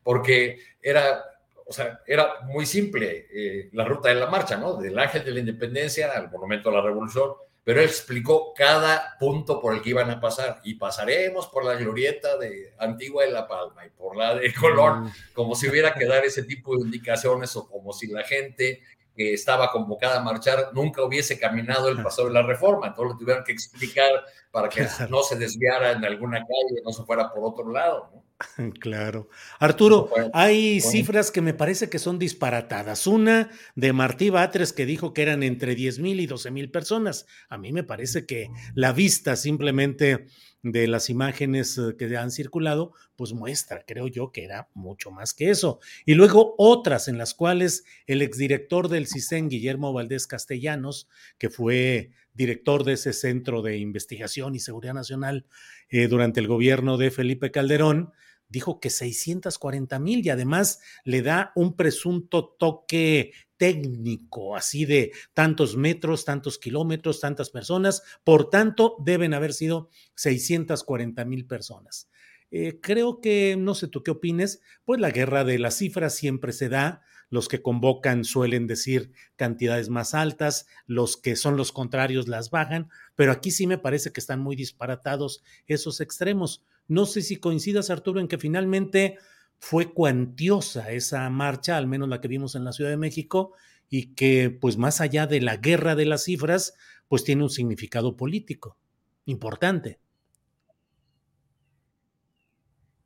porque 0.05 0.61
era, 0.81 1.25
o 1.67 1.73
sea, 1.73 2.01
era 2.07 2.43
muy 2.45 2.65
simple 2.65 3.27
eh, 3.29 3.71
la 3.73 3.87
ruta 3.87 4.11
de 4.11 4.15
la 4.15 4.31
marcha, 4.31 4.57
¿no? 4.57 4.75
Del 4.75 4.97
Ángel 4.97 5.25
de 5.25 5.33
la 5.33 5.41
Independencia 5.41 6.13
al 6.13 6.31
Monumento 6.31 6.69
a 6.71 6.75
la 6.75 6.81
Revolución, 6.81 7.33
pero 7.65 7.81
él 7.81 7.87
explicó 7.87 8.55
cada 8.55 9.17
punto 9.19 9.61
por 9.61 9.75
el 9.75 9.83
que 9.83 9.91
iban 9.91 10.11
a 10.13 10.21
pasar 10.21 10.61
y 10.63 10.75
pasaremos 10.75 11.49
por 11.49 11.65
la 11.65 11.75
glorieta 11.75 12.39
de 12.39 12.73
Antigua 12.79 13.25
de 13.25 13.33
La 13.33 13.49
Palma 13.49 13.85
y 13.85 13.91
por 13.91 14.17
la 14.17 14.37
de 14.37 14.55
Colón, 14.55 15.07
mm. 15.07 15.13
como 15.33 15.57
si 15.57 15.69
hubiera 15.69 15.93
que 15.93 16.07
dar 16.07 16.25
ese 16.25 16.45
tipo 16.45 16.77
de 16.77 16.83
indicaciones 16.83 17.57
o 17.57 17.69
como 17.69 17.93
si 17.93 18.07
la 18.07 18.23
gente 18.23 18.81
que 19.19 19.35
estaba 19.35 19.73
convocada 19.73 20.21
a 20.21 20.23
marchar 20.23 20.71
nunca 20.73 21.03
hubiese 21.03 21.41
caminado 21.41 21.89
el 21.89 22.01
paso 22.01 22.25
de 22.25 22.33
la 22.33 22.43
reforma, 22.43 22.87
entonces 22.87 23.15
lo 23.15 23.19
tuvieron 23.19 23.43
que 23.43 23.51
explicar 23.51 24.11
para 24.53 24.69
que 24.69 24.87
no 25.11 25.25
se 25.25 25.35
desviara 25.37 25.91
en 25.91 26.05
alguna 26.05 26.39
calle, 26.39 26.81
no 26.85 26.93
se 26.93 27.03
fuera 27.03 27.29
por 27.33 27.43
otro 27.45 27.69
lado. 27.73 28.13
Claro. 28.79 29.29
Arturo, 29.59 30.11
hay 30.33 30.81
cifras 30.81 31.33
que 31.33 31.41
me 31.41 31.55
parece 31.55 31.91
que 31.91 31.99
son 31.99 32.21
disparatadas. 32.21 33.09
Una 33.09 33.51
de 33.75 33.93
Martí 33.93 34.31
Batres 34.31 34.73
que 34.73 34.87
dijo 34.87 35.13
que 35.13 35.23
eran 35.23 35.43
entre 35.43 35.75
10 35.75 35.99
mil 35.99 36.21
y 36.21 36.27
12 36.27 36.53
mil 36.53 36.71
personas. 36.71 37.27
A 37.49 37.59
mí 37.59 37.73
me 37.73 37.83
parece 37.83 38.27
que 38.27 38.49
la 38.75 38.93
vista 38.93 39.35
simplemente 39.35 40.27
de 40.63 40.87
las 40.89 41.09
imágenes 41.11 41.79
eh, 41.79 41.95
que 41.97 42.17
han 42.17 42.31
circulado, 42.31 42.93
pues 43.17 43.33
muestra, 43.33 43.85
creo 43.87 44.09
yo, 44.09 44.33
que 44.33 44.45
era 44.45 44.69
mucho 44.75 45.11
más 45.11 45.35
que 45.35 45.51
eso. 45.51 45.81
Y 46.05 46.15
luego 46.15 46.55
otras 46.59 47.09
en 47.09 47.19
las 47.19 47.35
cuales 47.35 47.85
el 48.07 48.23
exdirector 48.23 48.89
del 48.89 49.07
CISEN, 49.07 49.49
Guillermo 49.49 49.93
Valdés 49.93 50.27
Castellanos, 50.27 51.09
que 51.39 51.51
fue 51.51 52.11
director 52.35 52.85
de 52.85 52.95
ese 52.95 53.13
Centro 53.13 53.63
de 53.63 53.79
Investigación 53.79 54.55
y 54.55 54.61
Seguridad 54.61 54.95
Nacional 54.95 55.47
eh, 55.91 56.09
durante 56.09 56.41
el 56.41 56.47
gobierno 56.47 56.97
de 56.97 57.11
Felipe 57.11 57.51
Calderón, 57.51 58.13
dijo 58.49 58.81
que 58.81 58.91
640 58.91 59.99
mil 59.99 60.25
y 60.25 60.31
además 60.31 60.81
le 61.05 61.23
da 61.23 61.53
un 61.55 61.77
presunto 61.77 62.57
toque 62.59 63.33
técnico, 63.57 64.57
así 64.57 64.85
de 64.85 65.13
tantos 65.35 65.77
metros, 65.77 66.25
tantos 66.25 66.59
kilómetros, 66.59 67.21
tantas 67.21 67.51
personas, 67.51 68.03
por 68.25 68.51
tanto 68.51 68.97
deben 69.05 69.35
haber 69.35 69.53
sido 69.53 69.91
640 70.15 71.25
mil 71.25 71.47
personas. 71.47 72.09
Eh, 72.51 72.79
creo 72.81 73.21
que, 73.21 73.57
no 73.59 73.75
sé 73.75 73.89
tú 73.89 74.03
qué 74.03 74.13
opines, 74.13 74.63
pues 74.85 75.01
la 75.01 75.11
guerra 75.11 75.45
de 75.45 75.59
las 75.59 75.77
cifras 75.77 76.15
siempre 76.15 76.53
se 76.53 76.69
da, 76.69 77.03
los 77.31 77.49
que 77.49 77.61
convocan 77.61 78.25
suelen 78.25 78.67
decir 78.67 79.13
cantidades 79.37 79.91
más 79.91 80.15
altas, 80.15 80.67
los 80.87 81.19
que 81.19 81.37
son 81.37 81.59
los 81.59 81.73
contrarios 81.73 82.27
las 82.27 82.49
bajan, 82.49 82.89
pero 83.17 83.33
aquí 83.33 83.51
sí 83.51 83.67
me 83.67 83.77
parece 83.77 84.13
que 84.13 84.21
están 84.21 84.41
muy 84.41 84.57
disparatados 84.57 85.43
esos 85.67 86.01
extremos. 86.01 86.65
No 86.89 87.07
sé 87.07 87.23
si 87.23 87.37
coincidas, 87.37 87.91
Arturo, 87.91 88.21
en 88.21 88.29
que 88.29 88.39
finalmente 88.39 89.19
fue 89.59 89.93
cuantiosa 89.93 90.91
esa 90.91 91.29
marcha, 91.31 91.77
al 91.77 91.87
menos 91.87 92.09
la 92.09 92.21
que 92.21 92.29
vimos 92.29 92.55
en 92.55 92.65
la 92.65 92.73
Ciudad 92.73 92.91
de 92.91 92.97
México, 92.97 93.53
y 93.89 94.15
que 94.15 94.51
pues 94.51 94.77
más 94.77 95.01
allá 95.01 95.27
de 95.27 95.41
la 95.41 95.57
guerra 95.57 95.95
de 95.95 96.07
las 96.07 96.25
cifras, 96.25 96.75
pues 97.09 97.25
tiene 97.25 97.43
un 97.43 97.51
significado 97.51 98.17
político 98.17 98.77
importante. 99.25 100.01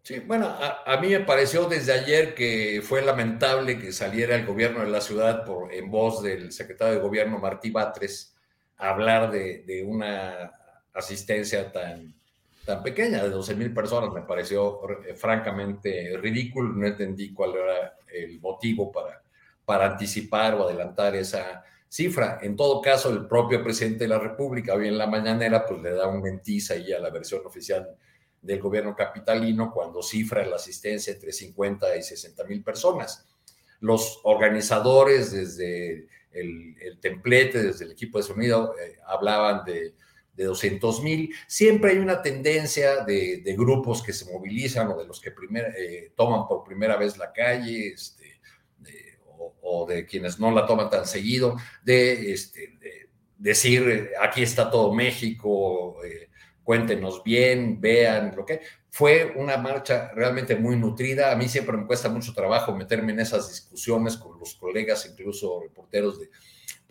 Sí, 0.02 0.18
bueno, 0.18 0.48
a, 0.48 0.96
mí 1.00 1.10
me 1.10 1.20
pareció 1.20 1.68
desde 1.68 1.92
ayer 1.92 2.34
que 2.34 2.82
fue 2.82 3.02
lamentable 3.02 3.78
que 3.78 3.92
saliera 3.92 4.34
el 4.34 4.44
gobierno 4.44 4.80
de 4.80 4.90
la 4.90 5.00
ciudad 5.00 5.44
por, 5.44 5.72
en 5.72 5.92
voz 5.92 6.24
del 6.24 6.50
secretario 6.50 6.94
de 6.94 7.00
gobierno 7.00 7.38
Martí 7.38 7.70
Batres 7.70 8.34
a 8.78 8.90
hablar 8.90 9.30
de, 9.30 9.84
una 9.86 10.50
asistencia 10.92 11.70
tan, 11.70 12.20
tan 12.64 12.82
pequeña, 12.82 13.22
de 13.22 13.30
12 13.30 13.54
mil 13.54 13.72
personas. 13.72 14.12
Me 14.12 14.22
pareció 14.22 14.80
eh, 15.04 15.14
francamente 15.14 16.16
ridículo, 16.18 16.72
no 16.72 16.86
entendí 16.86 17.32
cuál 17.32 17.54
era 17.56 17.96
el 18.12 18.40
motivo 18.40 18.90
para, 18.92 19.22
para 19.64 19.86
anticipar 19.86 20.54
o 20.54 20.64
adelantar 20.66 21.14
esa 21.16 21.64
cifra. 21.88 22.38
En 22.42 22.56
todo 22.56 22.80
caso, 22.80 23.10
el 23.10 23.26
propio 23.26 23.62
presidente 23.62 24.04
de 24.04 24.08
la 24.08 24.18
República, 24.18 24.74
hoy 24.74 24.88
en 24.88 24.98
la 24.98 25.06
mañanera, 25.06 25.66
pues 25.66 25.82
le 25.82 25.90
da 25.90 26.08
un 26.08 26.22
mentiza 26.22 26.74
ahí 26.74 26.92
a 26.92 27.00
la 27.00 27.10
versión 27.10 27.44
oficial 27.44 27.96
del 28.40 28.60
gobierno 28.60 28.96
capitalino 28.96 29.70
cuando 29.70 30.02
cifra 30.02 30.44
la 30.44 30.56
asistencia 30.56 31.12
entre 31.12 31.32
50 31.32 31.96
y 31.96 32.02
60 32.02 32.44
mil 32.44 32.62
personas. 32.62 33.26
Los 33.80 34.20
organizadores 34.24 35.32
desde 35.32 36.08
el, 36.32 36.98
templete, 37.00 37.62
desde 37.62 37.84
el 37.84 37.92
equipo 37.92 38.18
de 38.18 38.24
sonido, 38.24 38.74
eh, 38.78 38.98
hablaban 39.06 39.64
de, 39.64 39.94
de 40.34 40.44
200 40.44 41.02
mil. 41.02 41.34
Siempre 41.46 41.92
hay 41.92 41.98
una 41.98 42.22
tendencia 42.22 43.04
de, 43.04 43.42
grupos 43.56 44.02
que 44.02 44.12
se 44.12 44.30
movilizan 44.30 44.88
o 44.88 44.98
de 44.98 45.06
los 45.06 45.20
que 45.20 45.30
eh, 45.30 46.12
toman 46.16 46.46
por 46.48 46.64
primera 46.64 46.96
vez 46.96 47.16
la 47.18 47.32
calle, 47.32 47.88
este, 47.88 48.40
o, 49.60 49.86
de 49.86 50.04
quienes 50.06 50.38
no 50.38 50.50
la 50.50 50.66
toman 50.66 50.90
tan 50.90 51.06
seguido, 51.06 51.56
de, 51.84 52.32
este, 52.32 52.78
decir, 53.38 54.10
aquí 54.20 54.42
está 54.42 54.70
todo 54.70 54.92
México, 54.92 56.02
eh, 56.04 56.28
cuéntenos 56.62 57.22
bien, 57.22 57.80
vean 57.80 58.32
lo 58.36 58.46
que. 58.46 58.60
Fue 58.94 59.32
una 59.36 59.56
marcha 59.56 60.12
realmente 60.14 60.54
muy 60.54 60.76
nutrida. 60.76 61.32
A 61.32 61.36
mí 61.36 61.48
siempre 61.48 61.78
me 61.78 61.86
cuesta 61.86 62.10
mucho 62.10 62.34
trabajo 62.34 62.76
meterme 62.76 63.12
en 63.12 63.20
esas 63.20 63.48
discusiones 63.48 64.18
con 64.18 64.38
los 64.38 64.54
colegas, 64.54 65.06
incluso 65.10 65.62
reporteros 65.62 66.20
de 66.20 66.28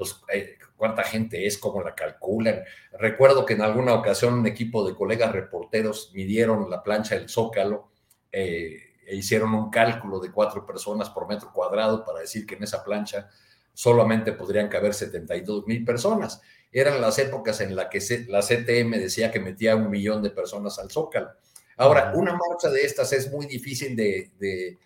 pues, 0.01 0.23
eh, 0.33 0.57
cuánta 0.75 1.03
gente 1.03 1.45
es, 1.45 1.57
cómo 1.57 1.81
la 1.81 1.93
calculan. 1.93 2.63
Recuerdo 2.93 3.45
que 3.45 3.53
en 3.53 3.61
alguna 3.61 3.93
ocasión 3.93 4.33
un 4.33 4.47
equipo 4.47 4.87
de 4.87 4.95
colegas 4.95 5.31
reporteros 5.31 6.11
midieron 6.13 6.69
la 6.69 6.81
plancha 6.81 7.15
del 7.15 7.29
Zócalo 7.29 7.91
eh, 8.31 8.95
e 9.05 9.15
hicieron 9.15 9.53
un 9.53 9.69
cálculo 9.69 10.19
de 10.19 10.31
cuatro 10.31 10.65
personas 10.65 11.09
por 11.09 11.27
metro 11.27 11.51
cuadrado 11.53 12.03
para 12.03 12.19
decir 12.19 12.45
que 12.45 12.55
en 12.55 12.63
esa 12.63 12.83
plancha 12.83 13.29
solamente 13.73 14.31
podrían 14.33 14.69
caber 14.69 14.93
72 14.93 15.67
mil 15.67 15.85
personas 15.85 16.41
eran 16.71 17.01
las 17.01 17.19
épocas 17.19 17.59
en 17.61 17.75
las 17.75 17.87
que 17.87 17.99
la 18.29 18.41
CTM 18.41 18.91
decía 18.91 19.31
que 19.31 19.39
metía 19.39 19.75
un 19.75 19.89
millón 19.89 20.23
de 20.23 20.29
personas 20.29 20.79
al 20.79 20.89
Zócalo. 20.89 21.31
Ahora, 21.77 22.13
una 22.15 22.31
marcha 22.31 22.69
de 22.69 22.83
estas 22.83 23.11
es 23.11 23.31
muy 23.31 23.45
difícil 23.45 23.95
de, 23.95 24.77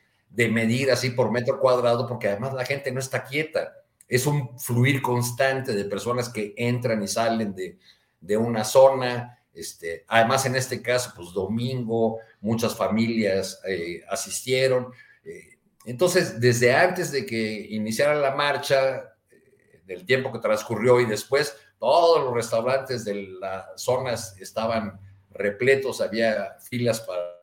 medir 0.49 0.91
así 0.91 1.11
por 1.11 1.31
metro 1.31 1.59
cuadrado 1.59 2.07
porque 2.07 2.29
además 2.29 2.53
la 2.53 2.65
gente 2.65 2.91
no 2.91 2.99
está 2.99 3.23
quieta. 3.23 3.73
Es 4.07 4.25
un 4.25 4.59
fluir 4.59 5.01
constante 5.01 5.73
de 5.73 5.85
personas 5.85 6.29
que 6.29 6.53
entran 6.57 7.01
y 7.03 7.07
salen 7.07 7.55
de, 7.55 8.37
una 8.37 8.63
zona. 8.63 9.39
Este, 9.53 10.03
además, 10.07 10.45
en 10.45 10.55
este 10.55 10.81
caso, 10.81 11.13
pues 11.15 11.31
domingo, 11.31 12.19
muchas 12.41 12.75
familias 12.75 13.61
eh, 13.67 14.03
asistieron. 14.09 14.91
Eh, 15.23 15.57
entonces, 15.85 16.39
desde 16.39 16.73
antes 16.73 17.11
de 17.11 17.25
que 17.25 17.67
iniciara 17.69 18.15
la 18.15 18.35
marcha, 18.35 19.15
eh, 19.29 19.81
del 19.85 20.05
tiempo 20.05 20.31
que 20.31 20.39
transcurrió 20.39 20.99
y 20.99 21.05
después, 21.05 21.55
todos 21.79 22.23
los 22.23 22.33
restaurantes 22.33 23.05
de 23.05 23.15
las 23.39 23.65
zonas 23.75 24.35
estaban 24.39 24.99
repletos, 25.31 26.01
había 26.01 26.57
filas 26.59 27.01
para, 27.01 27.41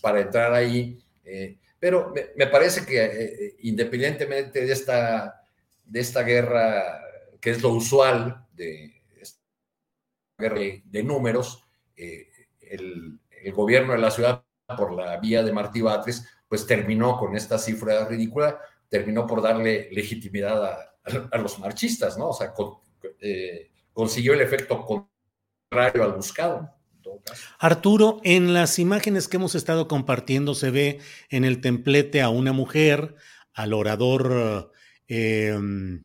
para 0.00 0.20
entrar 0.20 0.54
ahí. 0.54 0.98
Eh, 1.24 1.58
pero 1.78 2.12
me, 2.36 2.46
parece 2.46 2.86
que 2.86 3.04
eh, 3.04 3.56
independientemente 3.60 4.64
de 4.64 4.72
esta, 4.72 5.41
de 5.84 6.00
esta 6.00 6.22
guerra, 6.22 7.00
que 7.40 7.50
es 7.50 7.62
lo 7.62 7.70
usual 7.70 8.46
de 8.52 9.02
guerra 10.38 10.60
de 10.84 11.02
números, 11.04 11.62
el, 11.96 13.20
el, 13.30 13.52
gobierno 13.52 13.92
de 13.92 13.98
la 13.98 14.10
ciudad, 14.10 14.44
por 14.76 14.92
la 14.92 15.18
vía 15.18 15.42
de 15.42 15.52
Martí 15.52 15.80
Batres, 15.80 16.26
pues 16.48 16.66
terminó 16.66 17.16
con 17.16 17.36
esta 17.36 17.58
cifra 17.58 18.06
ridícula, 18.06 18.58
terminó 18.88 19.26
por 19.26 19.40
darle 19.40 19.88
legitimidad 19.92 20.64
a, 20.64 21.38
los 21.38 21.58
marchistas, 21.58 22.18
¿no? 22.18 22.28
O 22.28 22.32
sea, 22.32 22.52
con, 22.52 22.78
consiguió 23.92 24.34
el 24.34 24.40
efecto 24.40 24.84
contrario 24.84 26.04
al 26.04 26.12
buscado. 26.12 26.70
Arturo, 27.58 28.20
en 28.22 28.54
las 28.54 28.78
imágenes 28.78 29.28
que 29.28 29.36
hemos 29.36 29.54
estado 29.54 29.88
compartiendo 29.88 30.54
se 30.54 30.70
ve 30.70 31.00
en 31.30 31.44
el 31.44 31.60
templete 31.60 32.22
a 32.22 32.28
una 32.28 32.52
mujer, 32.52 33.16
al 33.54 33.72
orador 33.72 34.71
em, 35.12 36.02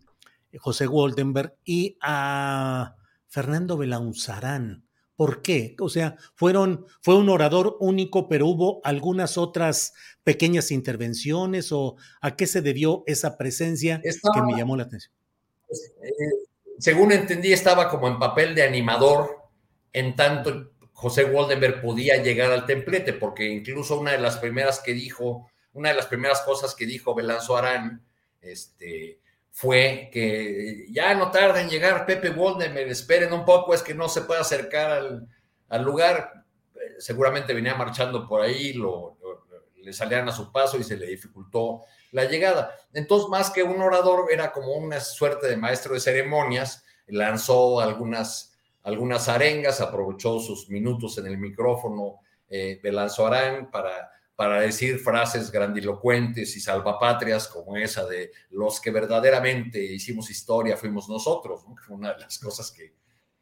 José 0.58 0.88
Woldenberg 0.88 1.56
y 1.63 1.98
a 2.02 2.96
Fernando 3.28 3.78
Belaunzarán. 3.78 4.86
¿Por 5.15 5.41
qué? 5.41 5.76
O 5.80 5.89
sea, 5.89 6.15
fueron, 6.36 6.86
fue 7.02 7.15
un 7.15 7.30
orador 7.30 7.78
único, 7.80 8.28
pero 8.28 8.48
hubo 8.48 8.82
algunas 8.84 9.38
otras 9.38 9.93
pequeñas 10.24 10.72
intervenciones 10.72 11.72
o 11.72 11.96
a 12.22 12.36
qué 12.36 12.46
se 12.46 12.62
debió 12.62 13.04
esa 13.08 13.38
presencia 13.38 14.02
que 14.02 14.41
me 14.43 14.56
llamó 14.58 14.78
la 14.78 14.84
atención. 14.84 15.13
Pues, 15.65 15.93
eh, 16.04 16.48
según 16.78 17.12
entendí, 17.12 17.52
estaba 17.52 17.89
como 17.89 18.08
en 18.08 18.20
papel 18.20 18.54
de 18.54 18.63
animador, 18.63 19.38
en 19.91 20.15
tanto 20.15 20.72
José 20.91 21.26
Waldenberg 21.26 21.82
podía 21.82 22.22
llegar 22.22 22.52
al 22.52 22.65
templete, 22.65 23.13
porque 23.13 23.48
incluso 23.48 24.00
una 24.00 24.12
de 24.12 24.20
las 24.20 24.38
primeras 24.38 24.80
que 24.80 24.93
dijo, 24.93 25.50
una 25.74 25.89
de 25.89 25.96
las 25.96 26.08
primeras 26.08 26.41
cosas 26.41 26.76
que 26.76 26.86
dijo 26.86 27.15
Belanzo 27.15 27.58
Arán, 27.58 28.07
este, 28.41 29.19
fue 29.52 30.10
que 30.12 30.86
ya 30.91 31.15
no 31.15 31.32
tarda 31.32 31.62
en 31.62 31.69
llegar 31.69 32.06
Pepe 32.06 32.30
Waldenberg, 32.30 32.89
esperen 32.89 33.34
un 33.34 33.43
poco, 33.43 33.73
es 33.73 33.82
que 33.82 33.93
no 33.93 34.08
se 34.08 34.21
puede 34.21 34.41
acercar 34.41 34.91
al, 35.69 35.84
lugar. 35.84 36.45
Seguramente 37.00 37.54
venía 37.54 37.76
marchando 37.76 38.28
por 38.28 38.41
ahí, 38.41 38.80
le 39.76 39.93
salían 39.93 40.30
a 40.30 40.32
su 40.32 40.52
paso 40.52 40.78
y 40.78 40.84
se 40.84 40.97
le 40.97 41.08
dificultó 41.08 41.84
la 42.12 42.26
llegada. 42.26 42.76
Entonces, 42.93 43.30
más 43.30 43.50
que 43.50 43.63
un 43.63 43.82
orador, 43.82 44.32
era 44.32 44.52
como 44.52 44.73
una 44.73 45.00
suerte 45.00 45.47
de 45.47 45.58
maestro 45.58 45.95
de 45.95 46.02
ceremonias, 46.02 46.84
lanzó 47.08 47.80
algunas, 47.80 48.56
algunas 48.84 49.28
arengas, 49.28 49.82
aprovechó 49.82 50.39
sus 50.39 50.69
minutos 50.69 51.17
en 51.17 51.28
el 51.28 51.38
micrófono 51.38 52.19
eh, 52.50 52.80
de 52.82 52.91
Lanzo 52.91 53.26
Arán 53.26 53.71
para, 53.71 54.12
para 54.38 54.62
decir 54.62 55.00
frases 55.00 55.52
grandilocuentes 55.52 56.56
y 56.56 56.60
salvapatrias 56.60 57.47
como 57.47 57.76
esa 57.76 58.06
de 58.06 58.32
los 58.52 58.80
que 58.80 58.91
verdaderamente 58.91 59.84
hicimos 59.84 60.30
historia 60.30 60.78
fuimos 60.78 61.10
nosotros, 61.10 61.65
fue 61.86 61.95
una 61.95 62.13
de 62.13 62.19
las 62.19 62.38
cosas 62.38 62.71
que, 62.71 62.93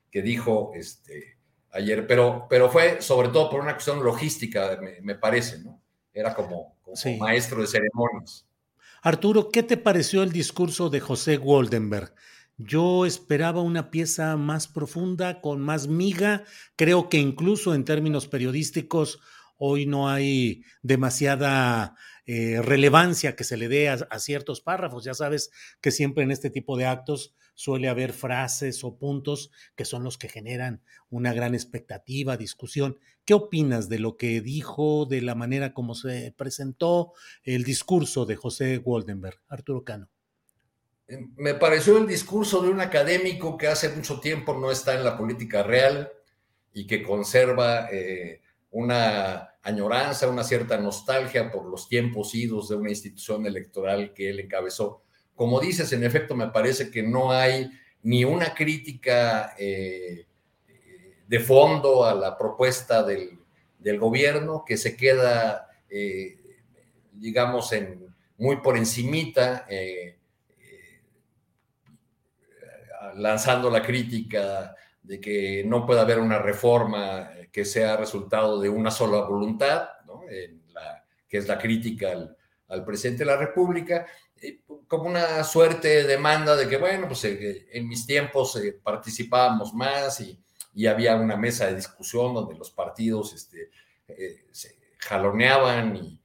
que 0.10 0.22
dijo 0.22 0.72
este, 0.74 1.38
ayer, 1.72 2.08
pero, 2.08 2.48
pero 2.50 2.70
fue 2.70 3.02
sobre 3.02 3.28
todo 3.28 3.50
por 3.50 3.60
una 3.60 3.74
cuestión 3.74 4.02
logística, 4.02 4.80
me, 5.02 5.16
parece, 5.16 5.60
¿no? 5.60 5.82
Era 6.14 6.34
como, 6.34 6.78
maestro 7.20 7.60
de 7.60 7.68
ceremonias. 7.68 8.48
Arturo, 9.02 9.50
¿qué 9.50 9.64
te 9.64 9.76
pareció 9.76 10.24
el 10.24 10.32
discurso 10.32 10.90
de 10.90 11.02
José 11.02 11.36
Goldenberg? 11.36 12.16
Yo 12.58 13.06
esperaba 13.06 13.62
una 13.62 13.92
pieza 13.92 14.38
más 14.38 14.70
profunda, 14.70 15.42
con 15.42 15.60
más 15.60 15.90
miga. 15.90 16.46
Creo 16.78 17.10
que 17.10 17.18
incluso 17.18 17.76
en 17.76 17.84
términos 17.84 18.30
periodísticos 18.30 19.20
hoy 19.58 19.86
no 19.86 20.10
hay 20.10 20.64
demasiada 20.82 21.96
eh, 22.28 22.60
relevancia 22.64 23.36
que 23.36 23.44
se 23.44 23.56
le 23.56 23.68
dé 23.68 23.90
a, 23.90 24.20
ciertos 24.20 24.62
párrafos. 24.62 25.04
Ya 25.04 25.14
sabes 25.14 25.52
que 25.80 25.92
siempre 25.92 26.24
en 26.24 26.32
este 26.32 26.50
tipo 26.50 26.76
de 26.78 26.86
actos 26.86 27.36
suele 27.54 27.88
haber 27.88 28.14
frases 28.14 28.84
o 28.84 28.98
puntos 28.98 29.52
que 29.76 29.86
son 29.86 30.04
los 30.04 30.18
que 30.18 30.28
generan 30.28 30.82
una 31.10 31.34
gran 31.34 31.54
expectativa, 31.54 32.36
discusión. 32.36 33.00
¿Qué 33.26 33.34
opinas 33.34 33.90
de 33.90 34.00
lo 34.00 34.18
que 34.18 34.42
dijo, 34.42 35.06
de 35.06 35.22
la 35.22 35.36
manera 35.36 35.74
como 35.74 35.96
se 35.96 36.34
presentó 36.36 37.14
el 37.44 37.64
discurso 37.64 38.26
de 38.26 38.36
José 38.36 38.78
Goldenberg? 38.78 39.40
Arturo 39.48 39.84
Cano. 39.84 40.10
Eh, 41.08 41.20
me 41.36 41.54
pareció 41.54 41.98
el 42.00 42.08
discurso 42.08 42.62
de 42.64 42.70
un 42.70 42.82
académico 42.82 43.58
que 43.58 43.68
hace 43.68 43.90
mucho 43.90 44.20
tiempo 44.20 44.58
no 44.58 44.72
está 44.72 44.96
en 44.96 45.04
la 45.04 45.16
política 45.16 45.62
real 45.62 46.12
y 46.74 46.88
que 46.88 47.04
conserva 47.04 47.88
eh, 47.92 48.42
una 48.76 49.56
añoranza, 49.64 50.28
una 50.28 50.44
cierta 50.44 50.78
nostalgia 50.78 51.50
por 51.50 51.66
los 51.66 51.88
tiempos 51.88 52.36
idos 52.36 52.68
de 52.68 52.76
una 52.76 52.90
institución 52.90 53.46
electoral 53.46 54.14
que 54.14 54.30
él 54.30 54.42
encabezó. 54.42 55.02
Como 55.34 55.62
dices, 55.62 55.94
en 55.94 56.04
efecto, 56.04 56.36
me 56.36 56.50
parece 56.50 56.92
que 56.92 57.02
no 57.02 57.32
hay 57.32 57.70
ni 58.04 58.26
una 58.26 58.54
crítica 58.54 59.56
eh, 59.58 60.28
de 61.26 61.40
fondo 61.40 62.04
a 62.04 62.14
la 62.14 62.38
propuesta 62.38 63.02
del, 63.02 63.40
gobierno 63.98 64.66
que 64.68 64.76
se 64.76 64.98
queda, 64.98 65.70
eh, 65.90 66.38
digamos, 67.14 67.72
en, 67.72 68.14
muy 68.38 68.58
por 68.58 68.76
encimita, 68.76 69.66
eh, 69.70 70.18
lanzando 73.14 73.70
la 73.70 73.82
crítica 73.82 74.76
de 75.02 75.22
que 75.22 75.64
no 75.66 75.86
puede 75.86 76.02
haber 76.02 76.20
una 76.20 76.40
reforma 76.40 77.30
que 77.56 77.64
sea 77.64 77.96
resultado 77.96 78.60
de 78.60 78.68
una 78.68 78.92
sola 78.92 79.22
voluntad, 79.22 79.88
¿no? 80.06 80.24
en 80.30 80.62
la 80.74 81.06
que 81.26 81.38
es 81.38 81.48
la 81.48 81.58
crítica 81.58 82.12
al, 82.12 82.36
al 82.68 82.84
presidente 82.84 83.20
de 83.20 83.32
la 83.32 83.38
República, 83.38 84.06
como 84.90 85.06
una 85.06 85.42
suerte 85.46 85.88
de 85.88 86.04
demanda 86.04 86.58
de 86.58 86.68
que, 86.68 86.76
bueno, 86.76 87.08
pues 87.08 87.24
en 87.24 87.88
mis 87.88 88.06
tiempos 88.06 88.62
participábamos 88.84 89.74
más 89.74 90.20
y, 90.20 90.38
y, 90.74 90.86
había 90.86 91.16
una 91.16 91.38
mesa 91.38 91.68
de 91.68 91.78
discusión 91.78 92.34
donde 92.34 92.56
los 92.56 92.72
partidos 92.72 93.32
este, 93.34 93.72
se 94.52 94.76
jaloneaban 94.98 95.96
y, 95.96 96.20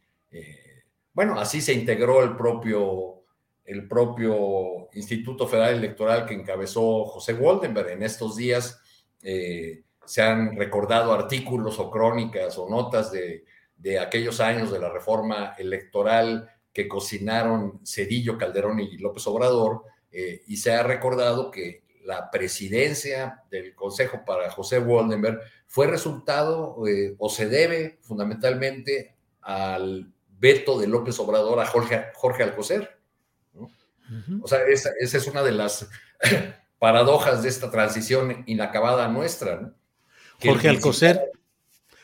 bueno, 1.13 1.39
así 1.39 1.61
se 1.61 1.75
integró 1.75 2.25
el 2.25 2.35
propio, 2.35 3.23
el 3.65 3.87
propio 3.87 4.89
Instituto 4.95 5.47
Federal 5.47 5.77
Electoral 5.77 6.27
que 6.27 6.35
encabezó 6.35 7.05
José 7.05 7.35
Goldenberg. 7.35 7.91
En 7.91 8.03
estos 8.03 8.35
días 8.35 8.83
eh, 9.23 9.85
se 10.11 10.23
han 10.23 10.57
recordado 10.57 11.13
artículos 11.13 11.79
o 11.79 11.89
crónicas 11.89 12.59
o 12.59 12.69
notas 12.69 13.13
de, 13.13 13.45
aquellos 14.01 14.41
años 14.41 14.73
de 14.73 14.81
la 14.81 14.91
reforma 14.91 15.55
electoral 15.57 16.51
que 16.73 16.89
cocinaron 16.89 17.81
Cedillo, 17.87 18.37
Calderón 18.37 18.81
y 18.81 18.99
López 18.99 19.25
Obrador, 19.29 19.85
eh, 20.11 20.43
y 20.49 20.57
se 20.57 20.73
ha 20.73 20.83
recordado 20.83 21.53
que 21.53 21.85
la 22.03 22.29
presidencia 22.29 23.45
del 23.53 23.73
Consejo 23.77 24.25
para 24.27 24.51
José 24.51 24.81
Waldenberg 24.81 25.39
fue 25.69 25.87
resultado 25.87 26.85
eh, 26.89 27.15
o 27.17 27.29
se 27.29 27.49
debe 27.49 28.01
fundamentalmente 28.03 29.15
al 29.43 30.13
veto 30.41 30.77
de 30.77 30.89
López 30.89 31.21
Obrador 31.21 31.61
a 31.61 31.67
Jorge, 31.67 32.07
Jorge 32.15 32.43
Alcocer. 32.43 32.99
O 34.43 34.49
sea, 34.49 34.59
esa, 34.67 34.91
es 34.99 35.27
una 35.29 35.45
de 35.45 35.53
las 35.53 35.89
paradojas 36.81 37.45
de 37.45 37.49
esta 37.49 37.71
transición 37.71 38.43
inacabada 38.47 39.07
nuestra. 39.07 39.73
Jorge 40.43 40.69
Alcocer. 40.69 41.21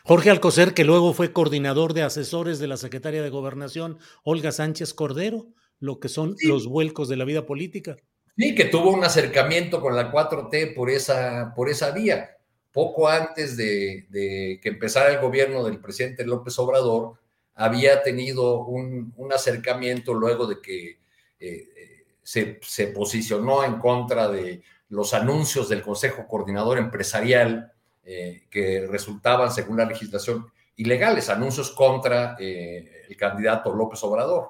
Jorge 0.05 0.31
Alcocer, 0.31 0.75
que 0.75 0.85
luego 0.85 1.13
fue 1.13 1.33
coordinador 1.33 1.93
de 1.93 2.03
asesores 2.03 2.59
de 2.59 2.69
la 2.69 2.77
secretaria 2.77 3.23
de 3.23 3.31
Gobernación, 3.31 3.99
Olga 4.23 4.53
Sánchez 4.53 4.95
Cordero, 4.95 5.49
lo 5.81 5.99
que 5.99 6.09
son 6.09 6.37
los 6.43 6.67
vuelcos 6.67 7.09
de 7.09 7.17
la 7.17 7.25
vida 7.25 7.45
política. 7.45 7.97
Sí, 8.37 8.55
que 8.55 8.67
tuvo 8.67 8.91
un 8.91 9.03
acercamiento 9.03 9.81
con 9.81 9.97
la 9.97 10.13
4T 10.13 10.75
por 10.75 10.91
esa, 10.91 11.53
por 11.57 11.69
esa 11.69 11.91
vía. 11.91 12.37
Poco 12.71 13.09
antes 13.09 13.57
de, 13.57 14.07
de 14.11 14.61
que 14.63 14.69
empezara 14.69 15.11
el 15.11 15.21
gobierno 15.21 15.65
del 15.65 15.81
presidente 15.81 16.25
López 16.25 16.59
Obrador, 16.59 17.15
había 17.57 18.03
tenido 18.03 18.65
un, 18.65 19.13
acercamiento 19.35 20.15
luego 20.15 20.47
de 20.47 20.61
que 20.61 21.01
eh, 21.41 22.05
se, 22.23 22.87
posicionó 22.89 23.65
en 23.65 23.79
contra 23.79 24.29
de 24.29 24.63
los 24.91 25.15
anuncios 25.15 25.69
del 25.69 25.83
Consejo 25.83 26.27
Coordinador 26.29 26.79
Empresarial 26.79 27.73
eh, 28.09 28.45
que 28.49 28.87
resultaban, 28.89 29.51
según 29.51 29.79
la 29.79 29.85
legislación, 29.85 30.47
ilegales, 30.77 31.29
anuncios 31.29 31.73
contra 31.73 32.37
eh, 32.39 33.03
el 33.09 33.17
candidato 33.17 33.75
López 33.75 34.01
Obrador. 34.05 34.49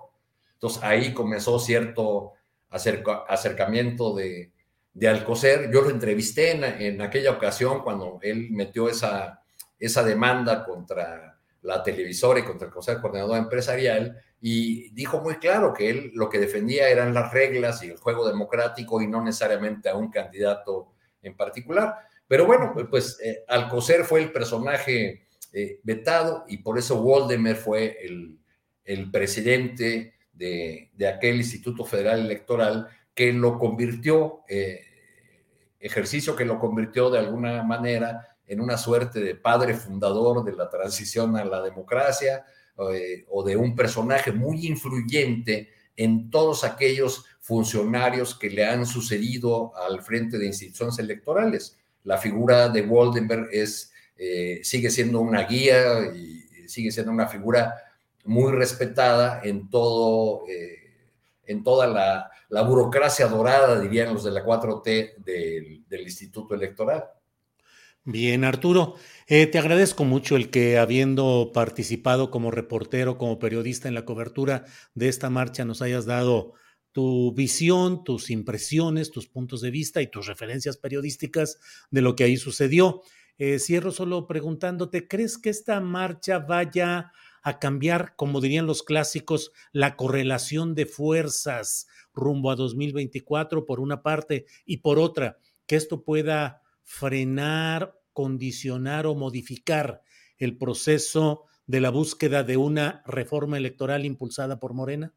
Entonces 0.52 0.82
ahí 0.82 1.14
comenzó 1.14 1.58
cierto 1.58 2.34
acercamiento 2.68 4.14
de, 4.14 4.52
Alcocer. 5.08 5.70
Yo 5.72 5.80
lo 5.80 5.88
entrevisté 5.88 6.50
en, 6.52 7.00
aquella 7.00 7.30
ocasión 7.30 7.82
cuando 7.82 8.18
él 8.20 8.48
metió 8.50 8.90
esa, 8.90 9.42
esa 9.78 10.02
demanda 10.02 10.62
contra 10.62 11.38
la 11.62 11.82
televisora 11.82 12.40
y 12.40 12.44
contra 12.44 12.68
el 12.68 12.74
Consejo 12.74 13.00
Coordinador 13.00 13.38
Empresarial, 13.38 14.20
y 14.40 14.90
dijo 14.90 15.20
muy 15.20 15.36
claro 15.36 15.72
que 15.72 15.88
él 15.88 16.10
lo 16.14 16.28
que 16.28 16.38
defendía 16.38 16.88
eran 16.90 17.14
las 17.14 17.32
reglas 17.32 17.82
y 17.82 17.88
el 17.88 17.96
juego 17.96 18.28
democrático 18.28 19.00
y 19.00 19.06
no 19.06 19.22
necesariamente 19.22 19.88
a 19.88 19.96
un 19.96 20.10
candidato 20.10 20.92
en 21.22 21.34
particular. 21.34 21.96
Pero 22.28 22.46
bueno, 22.46 22.74
pues 22.90 23.18
eh, 23.22 23.44
Alcocer 23.48 24.04
fue 24.04 24.22
el 24.22 24.32
personaje 24.32 25.28
eh, 25.52 25.80
vetado 25.82 26.44
y 26.48 26.58
por 26.58 26.78
eso 26.78 27.00
Waldemar 27.00 27.56
fue 27.56 27.98
el, 28.04 28.38
el 28.84 29.10
presidente 29.10 30.14
de, 30.32 30.90
de, 30.92 31.08
aquel 31.08 31.36
Instituto 31.36 31.84
Federal 31.84 32.20
Electoral 32.20 32.88
que 33.14 33.32
lo 33.32 33.58
convirtió, 33.58 34.42
eh, 34.48 34.82
ejercicio 35.80 36.36
que 36.36 36.44
lo 36.44 36.58
convirtió 36.58 37.08
de 37.10 37.18
alguna 37.18 37.62
manera 37.62 38.36
en 38.46 38.60
una 38.60 38.76
suerte 38.76 39.20
de 39.20 39.34
padre 39.34 39.74
fundador 39.74 40.44
de 40.44 40.52
la 40.52 40.68
transición 40.68 41.36
a 41.36 41.44
la 41.44 41.62
democracia 41.62 42.44
eh, 42.92 43.24
o 43.28 43.42
de 43.42 43.56
un 43.56 43.74
personaje 43.74 44.32
muy 44.32 44.66
influyente 44.66 45.70
en 45.96 46.28
todos 46.28 46.62
aquellos 46.62 47.24
funcionarios 47.40 48.38
que 48.38 48.50
le 48.50 48.66
han 48.66 48.84
sucedido 48.84 49.74
al 49.76 50.02
frente 50.02 50.36
de 50.36 50.46
instituciones 50.46 50.98
electorales. 50.98 51.78
La 52.06 52.18
figura 52.18 52.68
de 52.68 52.82
Waldenberg 52.82 53.48
es, 53.50 53.92
eh, 54.16 54.60
sigue 54.62 54.90
siendo 54.90 55.20
una 55.20 55.42
guía 55.42 56.06
y 56.14 56.68
sigue 56.68 56.92
siendo 56.92 57.10
una 57.10 57.26
figura 57.26 57.74
muy 58.24 58.52
respetada 58.52 59.40
en 59.42 59.68
todo, 59.68 60.44
eh, 60.48 60.94
en 61.46 61.64
toda 61.64 61.88
la, 61.88 62.30
burocracia 62.64 63.26
dorada, 63.26 63.80
dirían 63.80 64.14
los 64.14 64.22
de 64.22 64.30
la 64.30 64.44
4T 64.44 65.16
del 65.24 66.00
Instituto 66.00 66.54
Electoral. 66.54 67.04
Bien, 68.04 68.44
Arturo, 68.44 68.94
eh, 69.26 69.48
te 69.48 69.58
agradezco 69.58 70.04
mucho 70.04 70.36
el 70.36 70.48
que 70.48 70.78
habiendo 70.78 71.50
participado 71.52 72.30
como 72.30 72.52
reportero, 72.52 73.18
como 73.18 73.40
periodista 73.40 73.88
en 73.88 73.94
la 73.94 74.04
cobertura 74.04 74.64
de 74.94 75.08
esta 75.08 75.28
marcha, 75.28 75.64
nos 75.64 75.82
hayas 75.82 76.06
dado 76.06 76.52
tu 76.96 77.30
visión, 77.34 78.04
tus 78.04 78.30
impresiones, 78.30 79.10
tus 79.10 79.26
puntos 79.26 79.60
de 79.60 79.70
vista 79.70 80.00
y 80.00 80.06
tus 80.06 80.26
referencias 80.26 80.78
periodísticas 80.78 81.58
de 81.90 82.00
lo 82.00 82.16
que 82.16 82.24
ahí 82.24 82.38
sucedió. 82.38 83.02
Eh, 83.36 83.58
cierro 83.58 83.92
solo 83.92 84.26
preguntándote, 84.26 85.06
¿crees 85.06 85.36
que 85.36 85.50
esta 85.50 85.78
marcha 85.82 86.38
vaya 86.38 87.12
a 87.42 87.58
cambiar, 87.58 88.16
como 88.16 88.40
dirían 88.40 88.64
los 88.64 88.82
clásicos, 88.82 89.52
la 89.72 89.94
correlación 89.94 90.74
de 90.74 90.86
fuerzas 90.86 91.86
rumbo 92.14 92.50
a 92.50 92.56
2024 92.56 93.66
por 93.66 93.78
una 93.78 94.02
parte 94.02 94.46
y 94.64 94.78
por 94.78 94.98
otra, 94.98 95.36
que 95.66 95.76
esto 95.76 96.02
pueda 96.02 96.62
frenar, 96.82 98.00
condicionar 98.14 99.06
o 99.06 99.14
modificar 99.14 100.00
el 100.38 100.56
proceso 100.56 101.44
de 101.66 101.82
la 101.82 101.90
búsqueda 101.90 102.42
de 102.42 102.56
una 102.56 103.02
reforma 103.04 103.58
electoral 103.58 104.06
impulsada 104.06 104.58
por 104.58 104.72
Morena? 104.72 105.12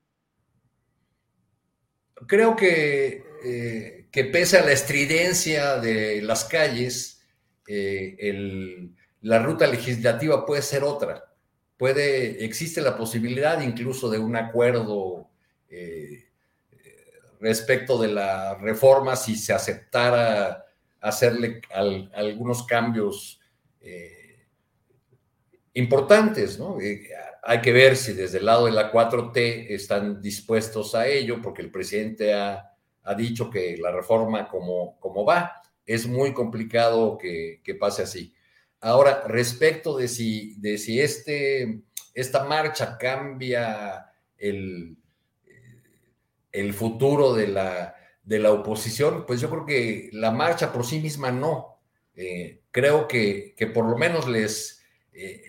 Creo 2.27 2.55
que, 2.55 3.23
eh, 3.43 4.07
que 4.11 4.25
pese 4.25 4.57
a 4.57 4.65
la 4.65 4.71
estridencia 4.71 5.77
de 5.77 6.21
las 6.21 6.45
calles, 6.45 7.21
eh, 7.67 8.89
la 9.21 9.39
ruta 9.39 9.67
legislativa 9.67 10.45
puede 10.45 10.61
ser 10.61 10.83
otra. 10.83 11.33
Puede, 11.77 12.43
existe 12.43 12.81
la 12.81 12.97
posibilidad 12.97 13.61
incluso 13.61 14.09
de 14.09 14.19
un 14.19 14.35
acuerdo 14.35 15.29
eh, 15.69 16.25
respecto 17.39 18.01
de 18.01 18.09
la 18.09 18.55
reforma 18.55 19.15
si 19.15 19.35
se 19.35 19.53
aceptara 19.53 20.65
hacerle 20.99 21.61
algunos 22.13 22.65
cambios 22.65 23.39
importantes, 25.73 26.59
¿no? 26.59 26.77
Hay 27.49 27.61
que 27.61 27.73
ver 27.73 27.97
si 27.97 28.13
desde 28.13 28.37
el 28.37 28.45
lado 28.45 28.67
de 28.67 28.71
la 28.73 28.91
4T 28.91 29.71
están 29.71 30.21
dispuestos 30.21 30.93
a 30.93 31.07
ello, 31.07 31.41
porque 31.41 31.63
el 31.63 31.71
presidente 31.71 32.31
ha, 32.31 32.75
dicho 33.17 33.49
que 33.49 33.75
la 33.77 33.91
reforma 33.91 34.47
como, 34.47 34.99
como 34.99 35.25
va, 35.25 35.59
es 35.83 36.05
muy 36.05 36.31
complicado 36.31 37.17
que, 37.17 37.59
pase 37.79 38.03
así. 38.03 38.35
Ahora, 38.81 39.23
respecto 39.25 39.97
de 39.97 40.07
si, 40.07 40.53
de 40.59 40.77
si 40.77 41.01
este, 41.01 41.81
esta 42.13 42.43
marcha 42.43 42.99
cambia 42.99 44.11
el, 44.37 44.95
el 46.51 46.73
futuro 46.75 47.33
de 47.33 47.47
la, 47.47 47.95
de 48.21 48.37
la 48.37 48.51
oposición, 48.51 49.25
pues 49.25 49.41
yo 49.41 49.49
creo 49.49 49.65
que 49.65 50.09
la 50.13 50.29
marcha 50.29 50.71
por 50.71 50.85
sí 50.85 50.99
misma 50.99 51.31
no. 51.31 51.79
Eh, 52.13 52.61
creo 52.69 53.07
que, 53.07 53.55
que, 53.57 53.65
por 53.65 53.89
lo 53.89 53.97
menos 53.97 54.27
les, 54.27 54.83
eh, 55.13 55.41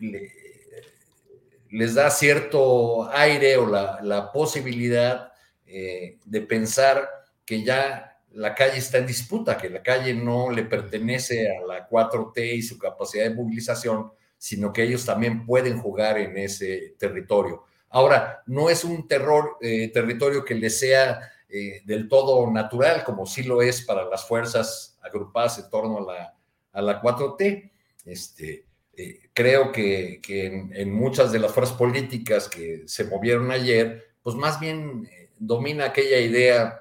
les 1.71 1.95
da 1.95 2.11
cierto 2.11 3.09
aire 3.11 3.57
o 3.57 3.67
la, 3.67 4.31
posibilidad 4.33 5.33
eh, 5.67 6.19
de 6.25 6.41
pensar 6.43 7.09
que 7.45 7.63
ya 7.63 8.19
la 8.33 8.55
calle 8.55 8.79
está 8.79 8.99
en 8.99 9.07
disputa, 9.07 9.57
que 9.57 9.71
la 9.71 9.83
calle 9.83 10.15
no 10.15 10.51
le 10.51 10.65
pertenece 10.65 11.49
a 11.49 11.67
la 11.67 11.89
4T 11.89 12.55
y 12.55 12.63
su 12.63 12.79
capacidad 12.79 13.25
de 13.25 13.35
movilización, 13.35 14.13
sino 14.39 14.73
que 14.73 14.83
ellos 14.83 15.05
también 15.05 15.45
pueden 15.45 15.79
jugar 15.79 16.19
en 16.19 16.37
ese 16.39 16.95
territorio. 16.99 17.65
Ahora, 17.89 18.43
no 18.47 18.71
es 18.71 18.85
un 18.85 19.09
terror, 19.09 19.57
territorio 19.61 20.45
que 20.45 20.55
les 20.55 20.79
sea 20.79 21.21
eh, 21.53 21.83
del 21.85 22.09
todo 22.09 22.49
natural, 22.49 23.03
como 23.03 23.27
sí 23.27 23.43
lo 23.43 23.61
es 23.61 23.83
para 23.83 24.05
las 24.05 24.25
fuerzas 24.25 24.97
agrupadas 25.03 25.59
en 25.59 25.69
torno 25.69 25.99
a 25.99 26.13
la, 26.13 26.35
a 26.73 26.81
la 26.81 27.03
4T. 27.03 27.73
Este, 28.05 28.67
eh, 29.01 29.31
creo 29.33 29.73
que, 29.73 30.21
que 30.23 30.47
en, 30.47 30.93
muchas 30.93 31.33
de 31.33 31.39
las 31.39 31.53
fuerzas 31.53 31.77
políticas 31.77 32.49
que 32.49 32.83
se 32.87 33.05
movieron 33.05 33.51
ayer, 33.51 34.15
pues 34.23 34.37
más 34.37 34.61
bien 34.61 35.09
eh, 35.11 35.31
domina 35.39 35.87
aquella 35.87 36.21
idea 36.21 36.77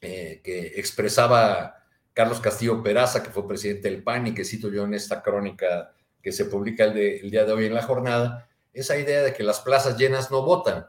que 0.00 0.74
expresaba 0.76 1.84
Carlos 2.12 2.38
Castillo 2.38 2.84
Peraza, 2.84 3.20
que 3.20 3.30
fue 3.30 3.48
presidente 3.48 3.90
del 3.90 4.04
PAN 4.04 4.28
y 4.28 4.34
que 4.34 4.44
cito 4.44 4.70
yo 4.70 4.84
en 4.84 4.94
esta 4.94 5.22
crónica 5.22 5.92
que 6.22 6.30
se 6.30 6.44
publica 6.44 6.84
el, 6.84 6.96
el 6.96 7.30
día 7.32 7.44
de 7.44 7.52
hoy 7.52 7.66
en 7.66 7.74
la 7.74 7.82
jornada, 7.82 8.48
esa 8.72 8.96
idea 8.96 9.22
de 9.22 9.32
que 9.32 9.42
las 9.42 9.60
plazas 9.60 9.96
llenas 9.98 10.30
no 10.30 10.42
votan. 10.42 10.86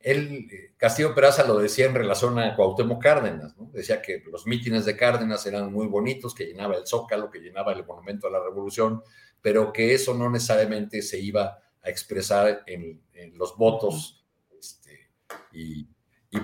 El 0.00 0.72
Castillo 0.78 1.14
Peraza 1.14 1.46
lo 1.46 1.58
decía 1.58 1.84
en 1.84 1.94
relación 1.94 2.38
a 2.38 2.56
Cuauhtémoc 2.56 3.02
Cárdenas, 3.02 3.54
¿no? 3.58 3.70
decía 3.72 4.00
que 4.00 4.22
los 4.32 4.46
mítines 4.46 4.86
de 4.86 4.96
Cárdenas 4.96 5.44
eran 5.44 5.70
muy 5.70 5.86
bonitos, 5.86 6.34
que 6.34 6.46
llenaba 6.46 6.76
el 6.76 6.86
Zócalo, 6.86 7.30
que 7.30 7.40
llenaba 7.40 7.72
el 7.74 7.84
Monumento 7.84 8.26
a 8.26 8.30
la 8.30 8.42
Revolución, 8.42 9.02
pero 9.42 9.72
que 9.72 9.94
eso 9.94 10.14
no 10.14 10.30
necesariamente 10.30 11.02
se 11.02 11.18
iba 11.18 11.58
a 11.82 11.90
expresar 11.90 12.62
en, 12.66 13.00
los 13.34 13.56
votos. 13.56 14.24
Este, 14.58 15.10
y, 15.52 15.86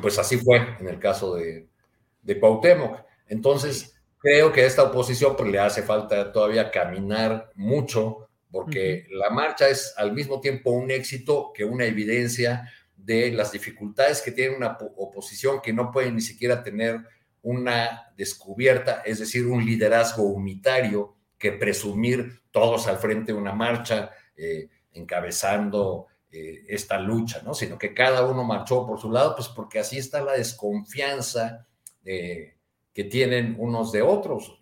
pues 0.02 0.18
así 0.18 0.36
fue 0.36 0.58
en 0.78 0.88
el 0.88 0.98
caso 0.98 1.34
de, 1.34 1.68
de 2.22 2.40
Cuauhtémoc. 2.40 3.02
Entonces, 3.28 3.96
creo 4.18 4.52
que 4.52 4.62
a 4.62 4.66
esta 4.66 4.82
oposición 4.82 5.36
pues, 5.36 5.50
le 5.50 5.58
hace 5.58 5.82
falta 5.82 6.32
todavía 6.32 6.70
caminar 6.70 7.50
mucho, 7.54 8.28
porque 8.50 9.06
la 9.10 9.30
marcha 9.30 9.68
es 9.68 9.94
al 9.96 10.12
mismo 10.12 10.40
tiempo 10.40 10.70
un 10.70 10.90
éxito 10.90 11.52
que 11.54 11.64
una 11.64 11.84
evidencia 11.84 12.70
de 12.96 13.30
las 13.32 13.52
dificultades 13.52 14.22
que 14.22 14.32
tiene 14.32 14.56
una 14.56 14.76
oposición 14.96 15.60
que 15.62 15.72
no 15.72 15.90
puede 15.90 16.10
ni 16.10 16.20
siquiera 16.20 16.62
tener 16.62 17.00
una 17.42 18.12
descubierta, 18.16 19.02
es 19.04 19.20
decir, 19.20 19.46
un 19.46 19.64
liderazgo 19.64 20.24
unitario 20.24 21.15
que 21.38 21.52
presumir 21.52 22.40
todos 22.50 22.86
al 22.86 22.98
frente 22.98 23.32
de 23.32 23.38
una 23.38 23.54
marcha, 23.54 24.10
eh, 24.36 24.68
encabezando 24.92 26.06
eh, 26.30 26.64
esta 26.68 26.98
lucha, 26.98 27.42
¿no? 27.44 27.54
Sino 27.54 27.78
que 27.78 27.92
cada 27.92 28.26
uno 28.26 28.44
marchó 28.44 28.86
por 28.86 28.98
su 28.98 29.10
lado, 29.10 29.34
pues 29.36 29.48
porque 29.48 29.78
así 29.78 29.98
está 29.98 30.22
la 30.22 30.32
desconfianza 30.32 31.66
eh, 32.04 32.56
que 32.94 33.04
tienen 33.04 33.56
unos 33.58 33.92
de 33.92 34.02
otros. 34.02 34.58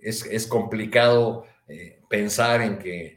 Es, 0.00 0.26
es, 0.26 0.46
complicado 0.48 1.44
pensar 2.08 2.60
en 2.62 2.78
que 2.78 3.16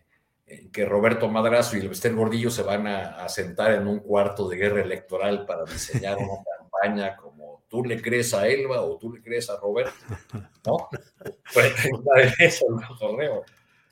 que 0.71 0.85
Roberto 0.85 1.29
Madrazo 1.29 1.77
y 1.77 1.81
Lester 1.81 2.13
Gordillo 2.13 2.49
se 2.49 2.63
van 2.63 2.87
a, 2.87 3.27
sentar 3.29 3.73
en 3.73 3.87
un 3.87 3.99
cuarto 3.99 4.47
de 4.47 4.57
guerra 4.57 4.81
electoral 4.81 5.45
para 5.45 5.63
diseñar 5.63 6.17
una 6.17 6.43
campaña 6.57 7.15
como 7.15 7.28
tú 7.69 7.83
le 7.83 8.01
crees 8.01 8.33
a 8.33 8.47
Elba 8.47 8.81
o 8.81 8.97
tú 8.97 9.13
le 9.13 9.21
crees 9.21 9.49
a 9.49 9.57
Roberto, 9.57 9.93
¿no? 10.65 10.89
Pues 11.53 11.73
eso 12.39 12.65
el 12.69 13.29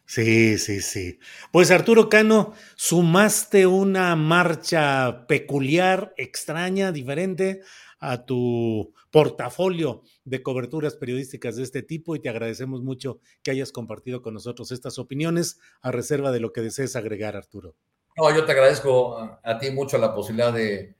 Sí, 0.05 0.57
sí, 0.57 0.79
sí. 0.79 1.19
Pues 1.51 1.69
Arturo 1.69 2.07
Cano, 2.07 2.53
sumaste 2.75 3.67
una 3.67 4.15
marcha 4.15 5.27
peculiar, 5.27 6.13
extraña, 6.15 6.93
diferente 6.93 7.59
a 7.99 8.25
tu 8.25 8.93
portafolio 9.11 10.03
de 10.23 10.41
coberturas 10.43 10.95
periodísticas 10.95 11.57
de 11.57 11.63
este 11.63 11.81
tipo 11.81 12.15
y 12.15 12.21
te 12.21 12.29
agradecemos 12.29 12.83
mucho 12.83 13.19
que 13.43 13.51
hayas 13.51 13.73
compartido 13.73 14.21
con 14.21 14.33
nosotros 14.33 14.71
estas 14.71 14.97
opiniones 14.97 15.59
a 15.81 15.91
reserva 15.91 16.31
de 16.31 16.39
lo 16.39 16.53
que 16.53 16.61
desees 16.61 16.95
agregar, 16.95 17.35
Arturo. 17.35 17.75
No, 18.15 18.33
yo 18.33 18.45
te 18.45 18.53
agradezco 18.53 19.39
a, 19.43 19.59
ti 19.59 19.71
mucho 19.71 19.97
la 19.97 20.15
posibilidad 20.15 20.53
de, 20.53 20.95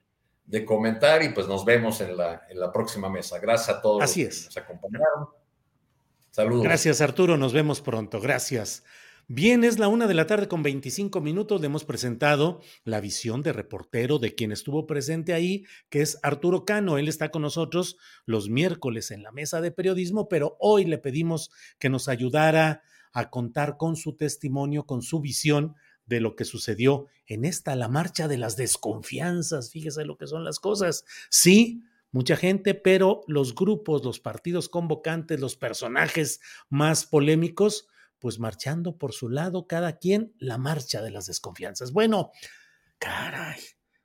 comentar 0.66 1.24
y 1.24 1.30
pues 1.30 1.48
nos 1.48 1.66
vemos 1.66 2.02
en 2.02 2.16
la, 2.16 2.46
en 2.50 2.60
la 2.60 2.72
próxima 2.72 3.10
mesa. 3.10 3.40
Gracias 3.40 3.78
a 3.78 3.82
todos 3.82 4.04
Así 4.04 4.22
es. 4.22 4.40
que 4.40 4.46
nos 4.46 4.58
acompañaron. 4.58 5.28
Saludos. 6.32 6.64
Gracias, 6.64 7.02
Arturo. 7.02 7.38
Nos 7.38 7.54
vemos 7.54 7.82
pronto. 7.82 8.22
Gracias. 8.22 8.84
Bien, 9.30 9.66
es 9.66 9.78
la 9.78 9.90
una 9.90 10.08
de 10.08 10.14
la 10.14 10.26
tarde 10.26 10.48
con 10.48 10.64
25 10.64 11.20
minutos. 11.20 11.60
Le 11.60 11.68
hemos 11.68 11.84
presentado 11.84 12.62
la 12.86 13.02
visión 13.02 13.44
de 13.44 13.52
reportero 13.52 14.20
de 14.20 14.36
quien 14.36 14.54
estuvo 14.54 14.88
presente 14.88 15.34
ahí, 15.34 15.66
que 15.90 16.02
es 16.02 16.18
Arturo 16.24 16.64
Cano. 16.64 16.98
Él 16.98 17.10
está 17.10 17.30
con 17.30 17.42
nosotros 17.42 17.98
los 18.26 18.50
miércoles 18.50 19.12
en 19.12 19.24
la 19.24 19.34
mesa 19.34 19.60
de 19.60 19.72
periodismo, 19.72 20.30
pero 20.30 20.56
hoy 20.62 20.86
le 20.86 20.98
pedimos 20.98 21.52
que 21.78 21.90
nos 21.90 22.08
ayudara 22.08 22.84
a 23.12 23.30
contar 23.30 23.76
con 23.76 23.98
su 23.98 24.16
testimonio, 24.16 24.86
con 24.86 25.02
su 25.02 25.20
visión 25.20 25.76
de 26.08 26.22
lo 26.22 26.36
que 26.36 26.46
sucedió 26.46 27.08
en 27.26 27.46
esta, 27.46 27.76
la 27.76 27.90
marcha 27.90 28.28
de 28.28 28.38
las 28.38 28.56
desconfianzas. 28.58 29.72
Fíjese 29.72 30.06
lo 30.06 30.18
que 30.18 30.28
son 30.28 30.44
las 30.44 30.60
cosas. 30.60 31.06
Sí, 31.30 31.84
mucha 32.12 32.36
gente, 32.36 32.74
pero 32.74 33.22
los 33.28 33.54
grupos, 33.54 34.04
los 34.04 34.20
partidos 34.20 34.70
convocantes, 34.70 35.40
los 35.40 35.56
personajes 35.56 36.40
más 36.70 37.06
polémicos, 37.06 37.88
pues 38.20 38.40
marchando 38.40 38.98
por 38.98 39.14
su 39.14 39.30
lado, 39.30 39.68
cada 39.68 39.98
quien 39.98 40.34
la 40.40 40.58
marcha 40.58 41.02
de 41.02 41.12
las 41.12 41.28
desconfianzas. 41.28 41.92
Bueno, 41.92 42.32
caray, 42.98 43.60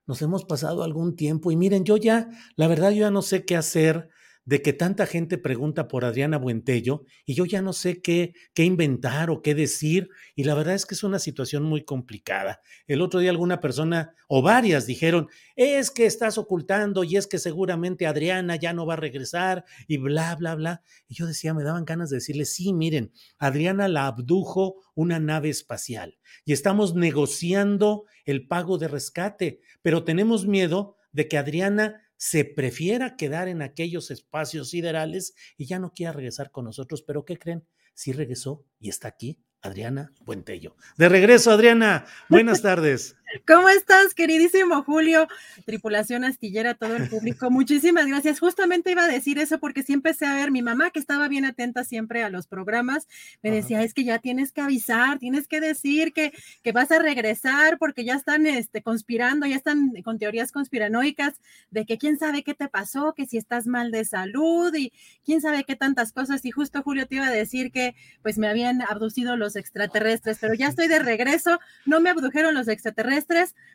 nos 0.06 0.20
hemos 0.20 0.44
pasado 0.44 0.82
algún 0.82 1.16
tiempo 1.16 1.50
y 1.50 1.56
miren, 1.56 1.84
yo 1.84 1.96
ya, 1.96 2.28
la 2.56 2.66
verdad, 2.66 2.90
yo 2.90 3.02
ya 3.02 3.10
no 3.10 3.22
sé 3.22 3.46
qué 3.46 3.56
hacer 3.56 4.10
de 4.44 4.60
que 4.60 4.72
tanta 4.72 5.06
gente 5.06 5.38
pregunta 5.38 5.86
por 5.86 6.04
Adriana 6.04 6.36
Buentello 6.36 7.04
y 7.24 7.34
yo 7.34 7.44
ya 7.44 7.62
no 7.62 7.72
sé 7.72 8.02
qué, 8.02 8.34
qué 8.54 8.64
inventar 8.64 9.30
o 9.30 9.40
qué 9.40 9.54
decir 9.54 10.08
y 10.34 10.44
la 10.44 10.54
verdad 10.54 10.74
es 10.74 10.84
que 10.84 10.94
es 10.94 11.04
una 11.04 11.18
situación 11.18 11.62
muy 11.62 11.84
complicada. 11.84 12.60
El 12.86 13.02
otro 13.02 13.20
día 13.20 13.30
alguna 13.30 13.60
persona 13.60 14.14
o 14.28 14.42
varias 14.42 14.86
dijeron, 14.86 15.28
es 15.54 15.90
que 15.90 16.06
estás 16.06 16.38
ocultando 16.38 17.04
y 17.04 17.16
es 17.16 17.26
que 17.26 17.38
seguramente 17.38 18.06
Adriana 18.06 18.56
ya 18.56 18.72
no 18.72 18.86
va 18.86 18.94
a 18.94 18.96
regresar 18.96 19.64
y 19.86 19.98
bla, 19.98 20.34
bla, 20.36 20.54
bla. 20.54 20.82
Y 21.06 21.14
yo 21.14 21.26
decía, 21.26 21.54
me 21.54 21.64
daban 21.64 21.84
ganas 21.84 22.10
de 22.10 22.16
decirle, 22.16 22.44
sí, 22.44 22.72
miren, 22.72 23.12
Adriana 23.38 23.88
la 23.88 24.06
abdujo 24.06 24.82
una 24.94 25.20
nave 25.20 25.50
espacial 25.50 26.18
y 26.44 26.52
estamos 26.52 26.94
negociando 26.94 28.04
el 28.24 28.46
pago 28.46 28.78
de 28.78 28.88
rescate, 28.88 29.60
pero 29.82 30.04
tenemos 30.04 30.46
miedo 30.46 30.96
de 31.12 31.28
que 31.28 31.38
Adriana 31.38 32.00
se 32.22 32.44
prefiera 32.44 33.16
quedar 33.16 33.48
en 33.48 33.62
aquellos 33.62 34.12
espacios 34.12 34.70
siderales 34.70 35.34
y 35.56 35.66
ya 35.66 35.80
no 35.80 35.90
quiera 35.90 36.12
regresar 36.12 36.52
con 36.52 36.66
nosotros. 36.66 37.02
Pero 37.02 37.24
¿qué 37.24 37.36
creen? 37.36 37.66
Sí 37.94 38.12
regresó 38.12 38.64
y 38.78 38.90
está 38.90 39.08
aquí 39.08 39.42
Adriana 39.60 40.12
Buentello. 40.20 40.76
De 40.96 41.08
regreso, 41.08 41.50
Adriana. 41.50 42.06
Buenas 42.28 42.62
tardes. 42.62 43.16
¿Cómo 43.46 43.68
estás, 43.70 44.14
queridísimo 44.14 44.82
Julio? 44.82 45.26
Tripulación 45.64 46.24
astillera, 46.24 46.74
todo 46.74 46.96
el 46.96 47.08
público. 47.08 47.50
Muchísimas 47.50 48.06
gracias. 48.06 48.38
Justamente 48.38 48.90
iba 48.90 49.04
a 49.04 49.08
decir 49.08 49.38
eso 49.38 49.58
porque 49.58 49.82
sí 49.82 49.94
empecé 49.94 50.26
a 50.26 50.34
ver 50.34 50.50
mi 50.50 50.60
mamá, 50.60 50.90
que 50.90 50.98
estaba 50.98 51.28
bien 51.28 51.46
atenta 51.46 51.82
siempre 51.84 52.22
a 52.22 52.30
los 52.30 52.46
programas, 52.46 53.08
me 53.42 53.50
decía, 53.50 53.82
es 53.82 53.94
que 53.94 54.04
ya 54.04 54.18
tienes 54.18 54.52
que 54.52 54.60
avisar, 54.60 55.18
tienes 55.18 55.48
que 55.48 55.60
decir 55.60 56.12
que, 56.12 56.32
que 56.62 56.72
vas 56.72 56.90
a 56.92 56.98
regresar 56.98 57.78
porque 57.78 58.04
ya 58.04 58.14
están 58.14 58.46
este, 58.46 58.82
conspirando, 58.82 59.46
ya 59.46 59.56
están 59.56 59.92
con 60.02 60.18
teorías 60.18 60.52
conspiranoicas 60.52 61.34
de 61.70 61.86
que 61.86 61.96
quién 61.96 62.18
sabe 62.18 62.42
qué 62.42 62.54
te 62.54 62.68
pasó, 62.68 63.14
que 63.14 63.26
si 63.26 63.38
estás 63.38 63.66
mal 63.66 63.90
de 63.92 64.04
salud 64.04 64.74
y 64.74 64.92
quién 65.24 65.40
sabe 65.40 65.64
qué 65.64 65.74
tantas 65.74 66.12
cosas. 66.12 66.44
Y 66.44 66.50
justo 66.50 66.82
Julio 66.82 67.06
te 67.06 67.16
iba 67.16 67.26
a 67.26 67.30
decir 67.30 67.72
que 67.72 67.94
pues 68.22 68.36
me 68.36 68.48
habían 68.48 68.82
abducido 68.82 69.36
los 69.36 69.56
extraterrestres, 69.56 70.38
pero 70.38 70.52
ya 70.52 70.68
estoy 70.68 70.88
de 70.88 70.98
regreso, 70.98 71.58
no 71.86 72.00
me 72.00 72.10
abdujeron 72.10 72.54
los 72.54 72.68
extraterrestres 72.68 73.21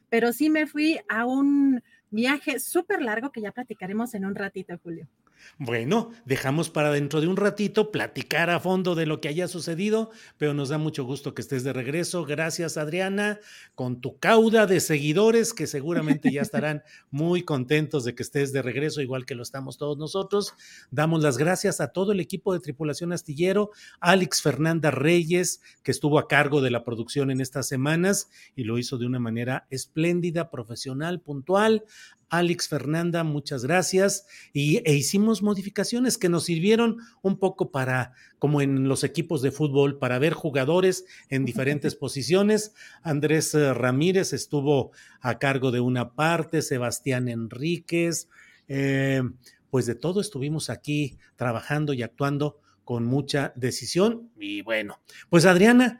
pero 0.09 0.33
sí 0.33 0.49
me 0.49 0.67
fui 0.67 0.99
a 1.09 1.25
un 1.25 1.83
viaje 2.09 2.59
súper 2.59 3.01
largo 3.01 3.31
que 3.31 3.41
ya 3.41 3.51
platicaremos 3.51 4.13
en 4.13 4.25
un 4.25 4.35
ratito, 4.35 4.77
Julio. 4.81 5.07
Bueno, 5.59 6.11
dejamos 6.25 6.69
para 6.69 6.91
dentro 6.91 7.21
de 7.21 7.27
un 7.27 7.37
ratito 7.37 7.91
platicar 7.91 8.49
a 8.49 8.59
fondo 8.59 8.95
de 8.95 9.05
lo 9.05 9.21
que 9.21 9.27
haya 9.27 9.47
sucedido, 9.47 10.11
pero 10.37 10.53
nos 10.53 10.69
da 10.69 10.77
mucho 10.77 11.03
gusto 11.03 11.33
que 11.33 11.41
estés 11.41 11.63
de 11.63 11.73
regreso. 11.73 12.25
Gracias, 12.25 12.77
Adriana, 12.77 13.39
con 13.73 14.01
tu 14.01 14.19
cauda 14.19 14.67
de 14.67 14.79
seguidores 14.79 15.53
que 15.53 15.65
seguramente 15.65 16.31
ya 16.31 16.41
estarán 16.41 16.83
muy 17.11 17.43
contentos 17.43 18.03
de 18.03 18.13
que 18.13 18.23
estés 18.23 18.53
de 18.53 18.61
regreso, 18.61 19.01
igual 19.01 19.25
que 19.25 19.35
lo 19.35 19.43
estamos 19.43 19.77
todos 19.77 19.97
nosotros. 19.97 20.53
Damos 20.91 21.23
las 21.23 21.37
gracias 21.37 21.81
a 21.81 21.87
todo 21.87 22.11
el 22.11 22.19
equipo 22.19 22.53
de 22.53 22.59
Tripulación 22.59 23.11
Astillero, 23.11 23.71
Alex 23.99 24.41
Fernanda 24.41 24.91
Reyes, 24.91 25.61
que 25.83 25.91
estuvo 25.91 26.19
a 26.19 26.27
cargo 26.27 26.61
de 26.61 26.71
la 26.71 26.83
producción 26.83 27.31
en 27.31 27.41
estas 27.41 27.67
semanas 27.67 28.29
y 28.55 28.63
lo 28.63 28.77
hizo 28.77 28.97
de 28.97 29.05
una 29.05 29.19
manera 29.19 29.67
espléndida, 29.69 30.49
profesional, 30.49 31.21
puntual. 31.21 31.83
Alex 32.29 32.67
Fernanda, 32.67 33.23
muchas 33.23 33.63
gracias. 33.63 34.25
Y, 34.53 34.77
e 34.89 34.95
hicimos 34.95 35.41
modificaciones 35.41 36.17
que 36.17 36.29
nos 36.29 36.45
sirvieron 36.45 36.97
un 37.21 37.37
poco 37.37 37.71
para, 37.71 38.13
como 38.39 38.61
en 38.61 38.87
los 38.87 39.03
equipos 39.03 39.41
de 39.41 39.51
fútbol, 39.51 39.97
para 39.97 40.19
ver 40.19 40.33
jugadores 40.33 41.05
en 41.29 41.45
diferentes 41.45 41.95
posiciones. 41.95 42.73
Andrés 43.01 43.53
eh, 43.55 43.73
Ramírez 43.73 44.33
estuvo 44.33 44.91
a 45.21 45.39
cargo 45.39 45.71
de 45.71 45.79
una 45.79 46.13
parte, 46.13 46.61
Sebastián 46.61 47.27
Enríquez, 47.27 48.29
eh, 48.67 49.23
pues 49.69 49.85
de 49.85 49.95
todo 49.95 50.21
estuvimos 50.21 50.69
aquí 50.69 51.17
trabajando 51.35 51.93
y 51.93 52.03
actuando 52.03 52.59
con 52.83 53.05
mucha 53.05 53.51
decisión. 53.55 54.31
Y 54.39 54.61
bueno, 54.61 55.01
pues 55.29 55.45
Adriana, 55.45 55.99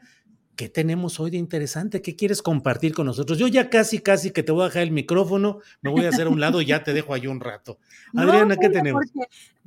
¿Qué 0.58 0.68
tenemos 0.68 1.20
hoy 1.20 1.30
de 1.30 1.36
interesante? 1.36 2.02
¿Qué 2.02 2.16
quieres 2.16 2.42
compartir 2.42 2.92
con 2.92 3.06
nosotros? 3.06 3.38
Yo 3.38 3.46
ya 3.46 3.70
casi, 3.70 4.00
casi 4.00 4.32
que 4.32 4.42
te 4.42 4.50
voy 4.50 4.62
a 4.62 4.64
dejar 4.64 4.82
el 4.82 4.90
micrófono, 4.90 5.60
me 5.82 5.88
voy 5.88 6.04
a 6.04 6.08
hacer 6.08 6.26
a 6.26 6.30
un 6.30 6.40
lado 6.40 6.60
y 6.60 6.66
ya 6.66 6.82
te 6.82 6.92
dejo 6.92 7.14
ahí 7.14 7.28
un 7.28 7.38
rato. 7.38 7.78
Adriana, 8.16 8.56
¿qué 8.56 8.68
tenemos? 8.68 9.04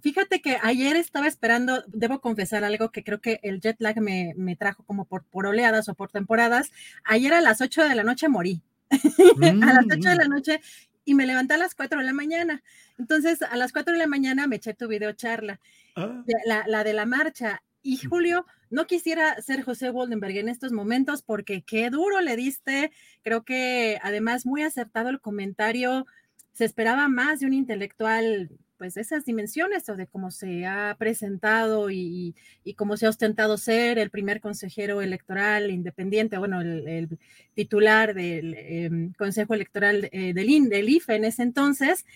Fíjate 0.01 0.41
que 0.41 0.57
ayer 0.61 0.97
estaba 0.97 1.27
esperando, 1.27 1.81
debo 1.87 2.19
confesar 2.19 2.65
algo 2.65 2.91
que 2.91 3.05
creo 3.05 3.21
que 3.21 3.39
el 3.41 3.61
jet 3.61 3.77
lag 3.79 4.01
me, 4.01 4.35
trajo 4.59 4.83
como 4.83 5.05
por, 5.05 5.23
por, 5.23 5.45
oleadas 5.45 5.87
o 5.87 5.93
por 5.93 6.11
temporadas. 6.11 6.71
Ayer 7.05 7.33
a 7.33 7.39
las 7.39 7.61
8 7.61 7.87
de 7.87 7.95
la 7.95 8.03
noche 8.03 8.27
morí. 8.27 8.61
a 8.91 9.73
las 9.73 9.85
8 9.85 10.09
de 10.09 10.15
la 10.17 10.25
mm. 10.25 10.29
noche 10.29 10.59
y 11.05 11.15
me 11.15 11.25
levanté 11.25 11.53
a 11.53 11.57
las 11.57 11.73
4 11.73 11.99
de 11.99 12.05
la 12.05 12.11
mañana. 12.11 12.63
Entonces, 12.99 13.41
a 13.43 13.55
las 13.55 13.71
4 13.71 13.93
de 13.93 13.99
la 13.99 14.07
mañana 14.07 14.45
me 14.45 14.57
eché 14.57 14.73
tu 14.73 14.89
video 14.89 15.13
charla, 15.13 15.61
ah. 15.95 16.21
la, 16.45 16.65
la 16.67 16.83
de 16.83 16.91
la 16.91 17.05
marcha. 17.05 17.63
Y 17.81 17.95
Julio, 17.95 18.45
no 18.71 18.87
quisiera 18.87 19.39
ser 19.41 19.61
José 19.63 19.91
Woldenberg 19.91 20.37
en 20.37 20.49
estos 20.49 20.71
momentos 20.71 21.21
porque 21.21 21.61
qué 21.61 21.89
duro 21.89 22.21
le 22.21 22.35
diste. 22.37 22.91
Creo 23.21 23.43
que 23.43 23.99
además 24.01 24.45
muy 24.45 24.63
acertado 24.63 25.09
el 25.09 25.19
comentario. 25.19 26.07
Se 26.53 26.65
esperaba 26.65 27.07
más 27.09 27.41
de 27.41 27.47
un 27.47 27.53
intelectual 27.53 28.49
pues 28.77 28.97
esas 28.97 29.25
dimensiones 29.25 29.87
o 29.89 29.95
de 29.95 30.07
cómo 30.07 30.31
se 30.31 30.65
ha 30.65 30.95
presentado 30.97 31.91
y, 31.91 32.33
cómo 32.75 32.97
se 32.97 33.05
ha 33.05 33.09
ostentado 33.09 33.57
ser 33.57 33.99
el 33.99 34.09
primer 34.09 34.41
consejero 34.41 35.03
electoral 35.03 35.69
independiente, 35.69 36.39
bueno, 36.39 36.61
el, 36.61 37.19
titular 37.53 38.15
del 38.15 38.55
em, 38.57 39.13
Consejo 39.13 39.53
Electoral 39.53 40.09
eh, 40.11 40.33
del, 40.33 40.69
del 40.69 40.89
IFE 40.89 41.15
en 41.15 41.25
ese 41.25 41.43
entonces. 41.43 42.07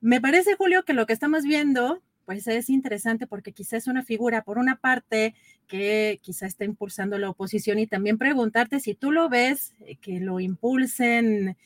Me 0.00 0.20
parece, 0.20 0.56
Julio, 0.56 0.84
que 0.84 0.92
lo 0.92 1.06
que 1.06 1.12
estamos 1.12 1.44
viendo 1.44 2.02
pues 2.28 2.46
es 2.46 2.68
interesante 2.68 3.26
porque 3.26 3.52
quizás 3.52 3.84
es 3.84 3.86
una 3.86 4.04
figura, 4.04 4.42
por 4.42 4.58
una 4.58 4.76
parte, 4.76 5.34
que 5.66 6.20
quizá 6.20 6.44
está 6.44 6.66
impulsando 6.66 7.16
la 7.16 7.30
oposición 7.30 7.78
y 7.78 7.86
también 7.86 8.18
preguntarte 8.18 8.80
si 8.80 8.94
tú 8.94 9.12
lo 9.12 9.30
ves, 9.30 9.72
eh, 9.80 9.96
que 9.96 10.20
lo 10.20 10.38
impulsen, 10.38 11.56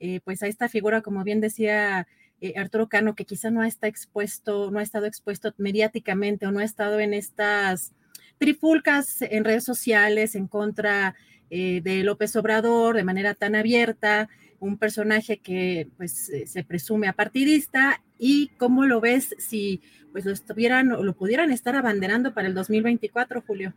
eh, 0.00 0.18
pues 0.24 0.42
a 0.42 0.48
esta 0.48 0.68
figura, 0.68 1.02
como 1.02 1.22
bien 1.22 1.40
decía 1.40 2.08
eh, 2.40 2.54
Arturo 2.56 2.88
Cano, 2.88 3.14
que 3.14 3.26
quizá 3.26 3.52
no 3.52 3.62
está 3.62 3.86
expuesto, 3.86 4.72
no 4.72 4.80
ha 4.80 4.82
estado 4.82 5.06
expuesto 5.06 5.54
mediáticamente 5.56 6.48
o 6.48 6.50
no 6.50 6.58
ha 6.58 6.64
estado 6.64 6.98
en 6.98 7.14
estas 7.14 7.92
trifulcas 8.38 9.22
en 9.22 9.44
redes 9.44 9.62
sociales 9.62 10.34
en 10.34 10.48
contra 10.48 11.14
de 11.48 12.02
López 12.04 12.34
Obrador 12.34 12.96
de 12.96 13.04
manera 13.04 13.34
tan 13.34 13.54
abierta, 13.54 14.28
un 14.60 14.78
personaje 14.78 15.38
que 15.38 15.88
pues 15.96 16.30
se 16.46 16.64
presume 16.64 17.08
apartidista 17.08 18.02
y 18.18 18.48
cómo 18.58 18.84
lo 18.84 19.00
ves 19.00 19.34
si 19.38 19.80
pues 20.12 20.24
lo 20.24 20.32
estuvieran 20.32 20.92
o 20.92 21.02
lo 21.02 21.14
pudieran 21.14 21.52
estar 21.52 21.76
abanderando 21.76 22.34
para 22.34 22.48
el 22.48 22.54
2024, 22.54 23.42
Julio. 23.46 23.74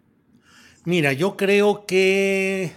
Mira, 0.86 1.13
yo 1.13 1.38
creo 1.38 1.86
que 1.86 2.72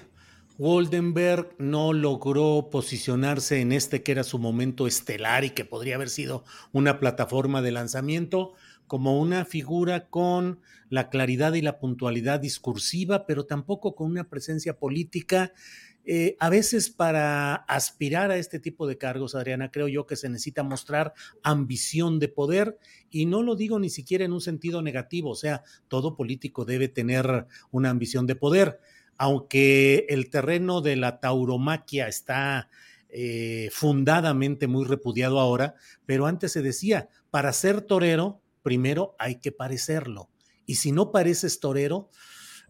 Woldenberg 0.58 1.54
no 1.58 1.92
logró 1.92 2.68
posicionarse 2.70 3.60
en 3.60 3.72
este 3.72 4.02
que 4.02 4.12
era 4.12 4.22
su 4.22 4.38
momento 4.38 4.86
estelar 4.86 5.44
y 5.44 5.50
que 5.50 5.64
podría 5.64 5.96
haber 5.96 6.10
sido 6.10 6.44
una 6.72 7.00
plataforma 7.00 7.62
de 7.62 7.72
lanzamiento 7.72 8.52
como 8.86 9.18
una 9.18 9.44
figura 9.44 10.08
con 10.08 10.60
la 10.90 11.08
claridad 11.08 11.54
y 11.54 11.62
la 11.62 11.78
puntualidad 11.78 12.38
discursiva, 12.38 13.26
pero 13.26 13.46
tampoco 13.46 13.94
con 13.94 14.10
una 14.10 14.28
presencia 14.28 14.78
política. 14.78 15.52
Eh, 16.06 16.36
a 16.38 16.50
veces 16.50 16.90
para 16.90 17.54
aspirar 17.54 18.30
a 18.30 18.36
este 18.36 18.58
tipo 18.58 18.86
de 18.86 18.98
cargos, 18.98 19.34
Adriana, 19.34 19.70
creo 19.70 19.88
yo 19.88 20.06
que 20.06 20.16
se 20.16 20.28
necesita 20.28 20.62
mostrar 20.62 21.14
ambición 21.42 22.18
de 22.18 22.28
poder 22.28 22.78
y 23.10 23.26
no 23.26 23.42
lo 23.42 23.56
digo 23.56 23.78
ni 23.78 23.88
siquiera 23.88 24.24
en 24.24 24.32
un 24.32 24.40
sentido 24.40 24.82
negativo, 24.82 25.30
o 25.30 25.34
sea, 25.34 25.62
todo 25.88 26.16
político 26.16 26.64
debe 26.64 26.88
tener 26.88 27.46
una 27.70 27.90
ambición 27.90 28.26
de 28.26 28.36
poder 28.36 28.80
aunque 29.16 30.06
el 30.08 30.30
terreno 30.30 30.80
de 30.80 30.96
la 30.96 31.20
tauromaquia 31.20 32.08
está 32.08 32.68
eh, 33.08 33.68
fundadamente 33.72 34.66
muy 34.66 34.84
repudiado 34.84 35.38
ahora, 35.38 35.74
pero 36.06 36.26
antes 36.26 36.52
se 36.52 36.62
decía, 36.62 37.08
para 37.30 37.52
ser 37.52 37.82
torero, 37.82 38.40
primero 38.62 39.14
hay 39.18 39.36
que 39.36 39.52
parecerlo. 39.52 40.30
Y 40.66 40.76
si 40.76 40.92
no 40.92 41.12
pareces 41.12 41.60
torero, 41.60 42.08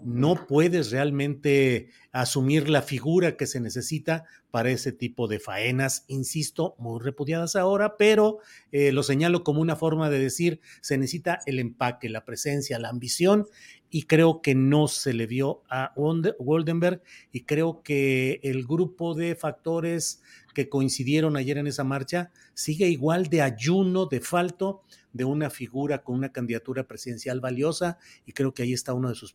no 0.02 0.46
puedes 0.46 0.90
realmente 0.90 1.88
asumir 2.12 2.68
la 2.68 2.82
figura 2.82 3.36
que 3.36 3.46
se 3.46 3.60
necesita 3.60 4.24
para 4.50 4.70
ese 4.70 4.92
tipo 4.92 5.26
de 5.26 5.40
faenas, 5.40 6.04
insisto, 6.06 6.76
muy 6.78 7.00
repudiadas 7.00 7.56
ahora, 7.56 7.96
pero 7.96 8.38
eh, 8.70 8.92
lo 8.92 9.02
señalo 9.02 9.42
como 9.42 9.60
una 9.60 9.76
forma 9.76 10.10
de 10.10 10.18
decir, 10.18 10.60
se 10.80 10.96
necesita 10.96 11.40
el 11.46 11.58
empaque, 11.58 12.08
la 12.08 12.24
presencia, 12.24 12.78
la 12.78 12.88
ambición, 12.88 13.46
y 13.90 14.04
creo 14.04 14.42
que 14.42 14.54
no 14.54 14.88
se 14.88 15.12
le 15.12 15.26
vio 15.26 15.62
a 15.68 15.92
Woldenberg, 15.96 17.02
y 17.32 17.42
creo 17.42 17.82
que 17.82 18.40
el 18.42 18.64
grupo 18.64 19.14
de 19.14 19.34
factores 19.34 20.22
que 20.54 20.68
coincidieron 20.68 21.36
ayer 21.36 21.58
en 21.58 21.66
esa 21.66 21.84
marcha 21.84 22.30
sigue 22.54 22.88
igual 22.88 23.26
de 23.26 23.42
ayuno, 23.42 24.06
de 24.06 24.20
falto 24.20 24.82
de 25.14 25.24
una 25.24 25.48
figura 25.48 26.02
con 26.02 26.16
una 26.16 26.32
candidatura 26.32 26.86
presidencial 26.86 27.40
valiosa 27.40 27.98
y 28.26 28.32
creo 28.32 28.52
que 28.52 28.64
ahí 28.64 28.74
está 28.74 28.92
uno 28.92 29.08
de 29.08 29.14
sus, 29.14 29.34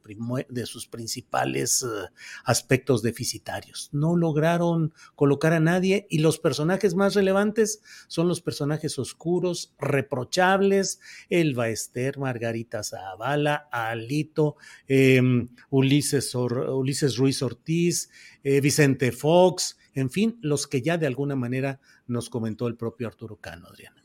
de 0.49 0.65
sus 0.65 0.87
principales 0.87 1.83
eh, 1.83 2.11
aspectos 2.43 3.01
deficitarios. 3.01 3.89
No 3.93 4.15
lograron 4.15 4.93
colocar 5.15 5.53
a 5.53 5.59
nadie 5.59 6.05
y 6.09 6.19
los 6.19 6.37
personajes 6.37 6.95
más 6.95 7.15
relevantes 7.15 7.81
son 8.07 8.27
los 8.27 8.41
personajes 8.41 8.99
oscuros, 8.99 9.73
reprochables, 9.79 10.99
Elba 11.29 11.69
Ester, 11.69 12.19
Margarita 12.19 12.83
Zavala, 12.83 13.69
Alito, 13.71 14.57
em, 14.87 15.47
Ulises, 15.69 16.35
Ulises 16.35 17.15
Ruiz 17.15 17.41
Ortiz, 17.41 18.09
eh, 18.43 18.59
Vicente 18.59 19.13
Fox, 19.13 19.77
en 19.93 20.09
fin, 20.09 20.37
los 20.41 20.67
que 20.67 20.81
ya 20.81 20.97
de 20.97 21.07
alguna 21.07 21.35
manera 21.35 21.79
nos 22.05 22.29
comentó 22.29 22.67
el 22.67 22.75
propio 22.75 23.07
Arturo 23.07 23.37
Cano, 23.37 23.67
Adriana. 23.67 23.98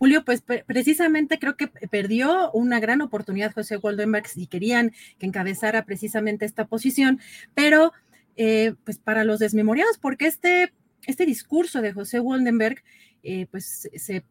Julio, 0.00 0.24
pues 0.24 0.40
precisamente 0.40 1.38
creo 1.38 1.58
que 1.58 1.66
perdió 1.66 2.50
una 2.52 2.80
gran 2.80 3.02
oportunidad 3.02 3.52
José 3.52 3.76
Goldenberg 3.76 4.26
si 4.28 4.46
querían 4.46 4.92
que 5.18 5.26
encabezara 5.26 5.84
precisamente 5.84 6.46
esta 6.46 6.66
posición, 6.66 7.20
pero 7.52 7.92
eh, 8.38 8.72
pues 8.84 8.96
para 8.96 9.24
los 9.24 9.40
desmemoriados, 9.40 9.98
porque 9.98 10.26
este, 10.26 10.72
este 11.06 11.26
discurso 11.26 11.82
de 11.82 11.92
José 11.92 12.18
Goldenberg, 12.18 12.82
eh, 13.22 13.46
pues 13.50 13.90
se 13.94 14.24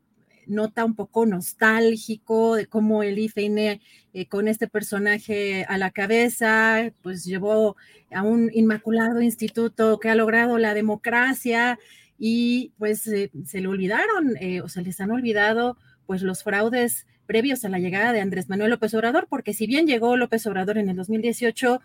nota 0.47 0.83
un 0.85 0.95
poco 0.95 1.27
nostálgico 1.27 2.55
de 2.55 2.65
cómo 2.65 3.03
el 3.03 3.19
IFEINE 3.19 3.79
eh, 4.13 4.25
con 4.25 4.47
este 4.47 4.67
personaje 4.67 5.65
a 5.69 5.77
la 5.77 5.91
cabeza, 5.91 6.91
pues 7.03 7.25
llevó 7.25 7.75
a 8.11 8.23
un 8.23 8.49
inmaculado 8.55 9.21
instituto 9.21 9.99
que 9.99 10.09
ha 10.09 10.15
logrado 10.15 10.57
la 10.57 10.73
democracia 10.73 11.77
y 12.19 12.73
pues 12.77 13.01
se 13.01 13.61
le 13.61 13.67
olvidaron 13.67 14.35
eh, 14.41 14.61
o 14.61 14.67
se 14.67 14.81
les 14.81 14.99
han 14.99 15.09
olvidado 15.09 15.77
pues 16.05 16.21
los 16.21 16.43
fraudes 16.43 17.07
previos 17.25 17.63
a 17.63 17.69
la 17.69 17.79
llegada 17.79 18.11
de 18.11 18.19
Andrés 18.19 18.49
Manuel 18.49 18.71
López 18.71 18.93
Obrador, 18.93 19.27
porque 19.29 19.53
si 19.53 19.67
bien 19.67 19.87
llegó 19.87 20.17
López 20.17 20.45
Obrador 20.47 20.77
en 20.77 20.89
el 20.89 20.95
2018, 20.95 21.79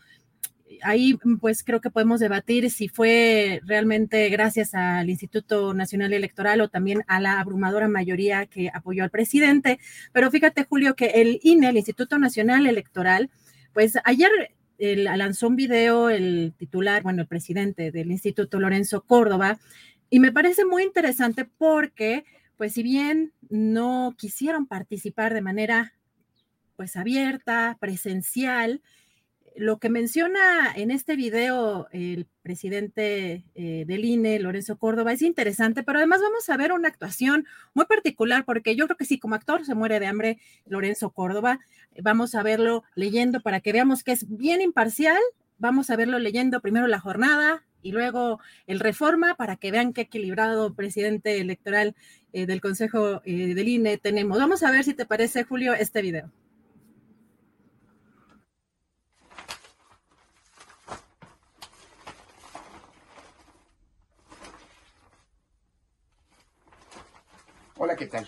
ahí 0.82 1.18
pues 1.40 1.62
creo 1.62 1.80
que 1.80 1.90
podemos 1.90 2.18
debatir 2.18 2.70
si 2.70 2.88
fue 2.88 3.60
realmente 3.64 4.28
gracias 4.30 4.74
al 4.74 5.08
Instituto 5.08 5.74
Nacional 5.74 6.12
Electoral 6.12 6.60
o 6.62 6.68
también 6.68 7.04
a 7.06 7.20
la 7.20 7.38
abrumadora 7.38 7.88
mayoría 7.88 8.46
que 8.46 8.70
apoyó 8.72 9.04
al 9.04 9.10
presidente. 9.10 9.78
Pero 10.12 10.30
fíjate, 10.30 10.64
Julio, 10.64 10.96
que 10.96 11.06
el 11.06 11.38
INE, 11.42 11.68
el 11.68 11.76
Instituto 11.76 12.18
Nacional 12.18 12.66
Electoral, 12.66 13.30
pues 13.72 13.98
ayer 14.04 14.30
lanzó 14.78 15.48
un 15.48 15.56
video 15.56 16.10
el 16.10 16.52
titular, 16.56 17.02
bueno, 17.02 17.22
el 17.22 17.28
presidente 17.28 17.90
del 17.90 18.10
instituto, 18.10 18.58
Lorenzo 18.58 19.02
Córdoba, 19.02 19.58
y 20.10 20.20
me 20.20 20.32
parece 20.32 20.64
muy 20.64 20.82
interesante 20.82 21.44
porque, 21.44 22.24
pues 22.56 22.72
si 22.74 22.82
bien 22.82 23.32
no 23.48 24.14
quisieron 24.16 24.66
participar 24.66 25.34
de 25.34 25.40
manera 25.40 25.92
pues 26.76 26.96
abierta, 26.96 27.76
presencial, 27.80 28.82
lo 29.56 29.78
que 29.78 29.88
menciona 29.88 30.72
en 30.74 30.90
este 30.90 31.14
video 31.14 31.86
el 31.92 32.26
presidente 32.42 33.44
eh, 33.54 33.84
del 33.86 34.04
INE, 34.04 34.40
Lorenzo 34.40 34.78
Córdoba, 34.78 35.12
es 35.12 35.22
interesante, 35.22 35.84
pero 35.84 35.98
además 35.98 36.20
vamos 36.20 36.48
a 36.50 36.56
ver 36.56 36.72
una 36.72 36.88
actuación 36.88 37.46
muy 37.72 37.86
particular, 37.86 38.44
porque 38.44 38.74
yo 38.74 38.86
creo 38.86 38.96
que 38.96 39.04
si 39.04 39.18
como 39.18 39.36
actor 39.36 39.64
se 39.64 39.74
muere 39.74 40.00
de 40.00 40.06
hambre 40.06 40.38
Lorenzo 40.66 41.10
Córdoba, 41.10 41.60
vamos 42.02 42.34
a 42.34 42.42
verlo 42.42 42.82
leyendo 42.96 43.40
para 43.40 43.60
que 43.60 43.72
veamos 43.72 44.02
que 44.02 44.12
es 44.12 44.26
bien 44.28 44.60
imparcial, 44.60 45.20
vamos 45.58 45.88
a 45.90 45.96
verlo 45.96 46.18
leyendo 46.18 46.60
primero 46.60 46.88
la 46.88 46.98
jornada, 46.98 47.64
y 47.84 47.92
luego 47.92 48.40
el 48.66 48.80
Reforma 48.80 49.34
para 49.34 49.56
que 49.56 49.70
vean 49.70 49.92
qué 49.92 50.02
equilibrado 50.02 50.74
presidente 50.74 51.38
electoral 51.38 51.94
eh, 52.32 52.46
del 52.46 52.62
Consejo 52.62 53.20
eh, 53.24 53.54
del 53.54 53.68
INE 53.68 53.98
tenemos. 53.98 54.38
Vamos 54.38 54.62
a 54.62 54.70
ver 54.70 54.84
si 54.84 54.94
te 54.94 55.04
parece, 55.04 55.44
Julio, 55.44 55.74
este 55.74 56.00
video. 56.00 56.32
Hola, 67.76 67.96
¿qué 67.96 68.06
tal? 68.06 68.26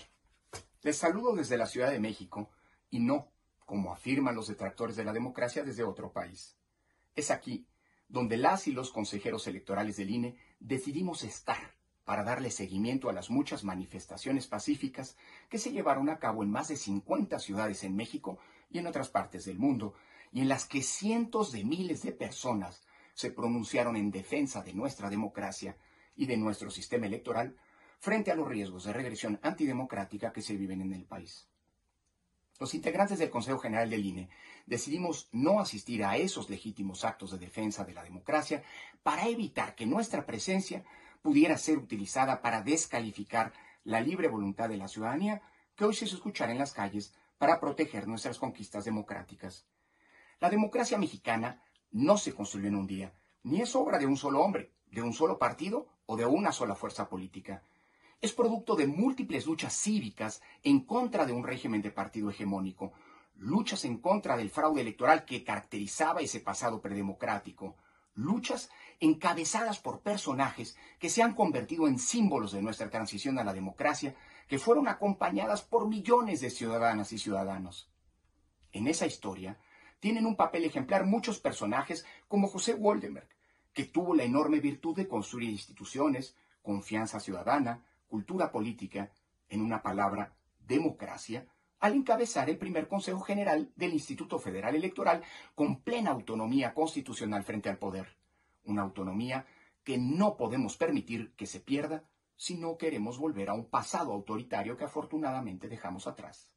Les 0.83 0.95
saludo 0.95 1.35
desde 1.35 1.57
la 1.57 1.65
Ciudad 1.65 1.89
de 1.89 1.99
México 1.99 2.51
y 2.91 2.99
no, 2.99 3.31
como 3.65 3.91
afirman 3.91 4.35
los 4.35 4.47
detractores 4.47 4.95
de 4.95 5.03
la 5.03 5.13
democracia, 5.13 5.63
desde 5.63 5.83
otro 5.83 6.11
país. 6.11 6.55
Es 7.15 7.31
aquí 7.31 7.65
donde 8.09 8.37
las 8.37 8.67
y 8.67 8.71
los 8.71 8.91
consejeros 8.91 9.47
electorales 9.47 9.97
del 9.97 10.09
INE 10.09 10.37
decidimos 10.59 11.23
estar 11.23 11.75
para 12.05 12.23
darle 12.23 12.51
seguimiento 12.51 13.09
a 13.09 13.13
las 13.13 13.29
muchas 13.29 13.65
manifestaciones 13.65 14.47
pacíficas 14.47 15.17
que 15.49 15.57
se 15.57 15.71
llevaron 15.71 16.09
a 16.09 16.19
cabo 16.19 16.41
en 16.41 16.49
más 16.49 16.69
de 16.69 16.77
50 16.77 17.37
ciudades 17.39 17.83
en 17.83 17.95
México 17.95 18.39
y 18.69 18.79
en 18.79 18.87
otras 18.87 19.09
partes 19.09 19.45
del 19.45 19.59
mundo, 19.59 19.93
y 20.31 20.41
en 20.41 20.47
las 20.47 20.65
que 20.65 20.81
cientos 20.81 21.51
de 21.51 21.65
miles 21.65 22.03
de 22.03 22.13
personas 22.13 22.85
se 23.13 23.31
pronunciaron 23.31 23.97
en 23.97 24.11
defensa 24.11 24.61
de 24.61 24.73
nuestra 24.73 25.09
democracia 25.09 25.77
y 26.15 26.27
de 26.27 26.37
nuestro 26.37 26.69
sistema 26.69 27.07
electoral 27.07 27.57
frente 27.99 28.31
a 28.31 28.35
los 28.35 28.47
riesgos 28.47 28.85
de 28.85 28.93
regresión 28.93 29.39
antidemocrática 29.41 30.31
que 30.31 30.41
se 30.41 30.55
viven 30.55 30.81
en 30.81 30.93
el 30.93 31.05
país. 31.05 31.49
Los 32.59 32.73
integrantes 32.73 33.19
del 33.19 33.29
Consejo 33.29 33.59
General 33.59 33.89
del 33.89 34.05
INE 34.05 34.29
decidimos 34.65 35.29
no 35.31 35.59
asistir 35.59 36.03
a 36.03 36.17
esos 36.17 36.49
legítimos 36.49 37.05
actos 37.05 37.31
de 37.31 37.37
defensa 37.37 37.85
de 37.85 37.93
la 37.93 38.03
democracia 38.03 38.63
para 39.03 39.27
evitar 39.27 39.75
que 39.75 39.85
nuestra 39.85 40.25
presencia 40.25 40.83
pudiera 41.21 41.57
ser 41.57 41.77
utilizada 41.77 42.41
para 42.41 42.61
descalificar 42.61 43.53
la 43.83 44.01
libre 44.01 44.27
voluntad 44.27 44.69
de 44.69 44.77
la 44.77 44.87
ciudadanía 44.87 45.41
que 45.75 45.85
hoy 45.85 45.93
se 45.93 46.05
escuchar 46.05 46.49
en 46.49 46.57
las 46.57 46.73
calles 46.73 47.13
para 47.37 47.59
proteger 47.59 48.07
nuestras 48.07 48.39
conquistas 48.39 48.85
democráticas. 48.85 49.65
La 50.39 50.49
democracia 50.49 50.97
mexicana 50.97 51.63
no 51.91 52.17
se 52.17 52.33
construyó 52.33 52.67
en 52.67 52.75
un 52.75 52.87
día, 52.87 53.13
ni 53.43 53.61
es 53.61 53.75
obra 53.75 53.97
de 53.99 54.05
un 54.05 54.17
solo 54.17 54.41
hombre, 54.41 54.71
de 54.91 55.01
un 55.01 55.13
solo 55.13 55.37
partido 55.37 55.87
o 56.05 56.17
de 56.17 56.25
una 56.25 56.51
sola 56.51 56.75
fuerza 56.75 57.07
política. 57.07 57.61
Es 58.19 58.33
producto 58.33 58.75
de 58.75 58.87
múltiples 58.87 59.45
luchas 59.45 59.73
cívicas 59.73 60.41
en 60.63 60.79
contra 60.79 61.25
de 61.27 61.33
un 61.33 61.43
régimen 61.43 61.83
de 61.83 61.91
partido 61.91 62.31
hegemónico, 62.31 62.93
luchas 63.35 63.85
en 63.85 63.99
contra 63.99 64.35
del 64.35 64.49
fraude 64.49 64.81
electoral 64.81 65.23
que 65.23 65.43
caracterizaba 65.43 66.21
ese 66.21 66.39
pasado 66.39 66.81
predemocrático, 66.81 67.75
luchas 68.15 68.71
encabezadas 68.99 69.77
por 69.77 70.01
personajes 70.01 70.75
que 70.97 71.09
se 71.09 71.21
han 71.21 71.35
convertido 71.35 71.87
en 71.87 71.99
símbolos 71.99 72.51
de 72.51 72.63
nuestra 72.63 72.89
transición 72.89 73.37
a 73.37 73.43
la 73.43 73.53
democracia, 73.53 74.15
que 74.47 74.57
fueron 74.57 74.87
acompañadas 74.87 75.61
por 75.61 75.87
millones 75.87 76.41
de 76.41 76.49
ciudadanas 76.49 77.13
y 77.13 77.19
ciudadanos. 77.19 77.87
En 78.71 78.87
esa 78.87 79.05
historia 79.05 79.59
tienen 79.99 80.25
un 80.25 80.35
papel 80.35 80.65
ejemplar 80.65 81.05
muchos 81.05 81.39
personajes 81.39 82.03
como 82.27 82.47
José 82.47 82.73
Woldenberg, 82.73 83.29
que 83.73 83.85
tuvo 83.85 84.15
la 84.15 84.23
enorme 84.23 84.59
virtud 84.59 84.95
de 84.95 85.07
construir 85.07 85.51
instituciones, 85.51 86.35
confianza 86.63 87.19
ciudadana, 87.19 87.83
cultura 88.07 88.51
política, 88.51 89.11
en 89.49 89.61
una 89.61 89.81
palabra, 89.81 90.35
democracia, 90.59 91.47
al 91.79 91.93
encabezar 91.93 92.49
el 92.49 92.57
primer 92.57 92.87
Consejo 92.87 93.21
General 93.21 93.71
del 93.75 93.93
Instituto 93.93 94.39
Federal 94.39 94.75
Electoral 94.75 95.23
con 95.53 95.81
plena 95.81 96.11
autonomía 96.11 96.73
constitucional 96.73 97.43
frente 97.43 97.69
al 97.69 97.77
poder. 97.77 98.17
Una 98.63 98.81
autonomía 98.81 99.45
que 99.83 99.97
no 99.97 100.35
podemos 100.37 100.75
permitir 100.75 101.33
que 101.35 101.45
se 101.45 101.59
pierda 101.59 102.03
si 102.35 102.57
no 102.57 102.77
queremos 102.77 103.17
volver 103.17 103.49
a 103.49 103.53
un 103.53 103.69
pasado 103.69 104.11
autoritario 104.11 104.77
que 104.77 104.85
afortunadamente 104.85 105.67
dejamos 105.69 106.07
atrás. 106.07 106.56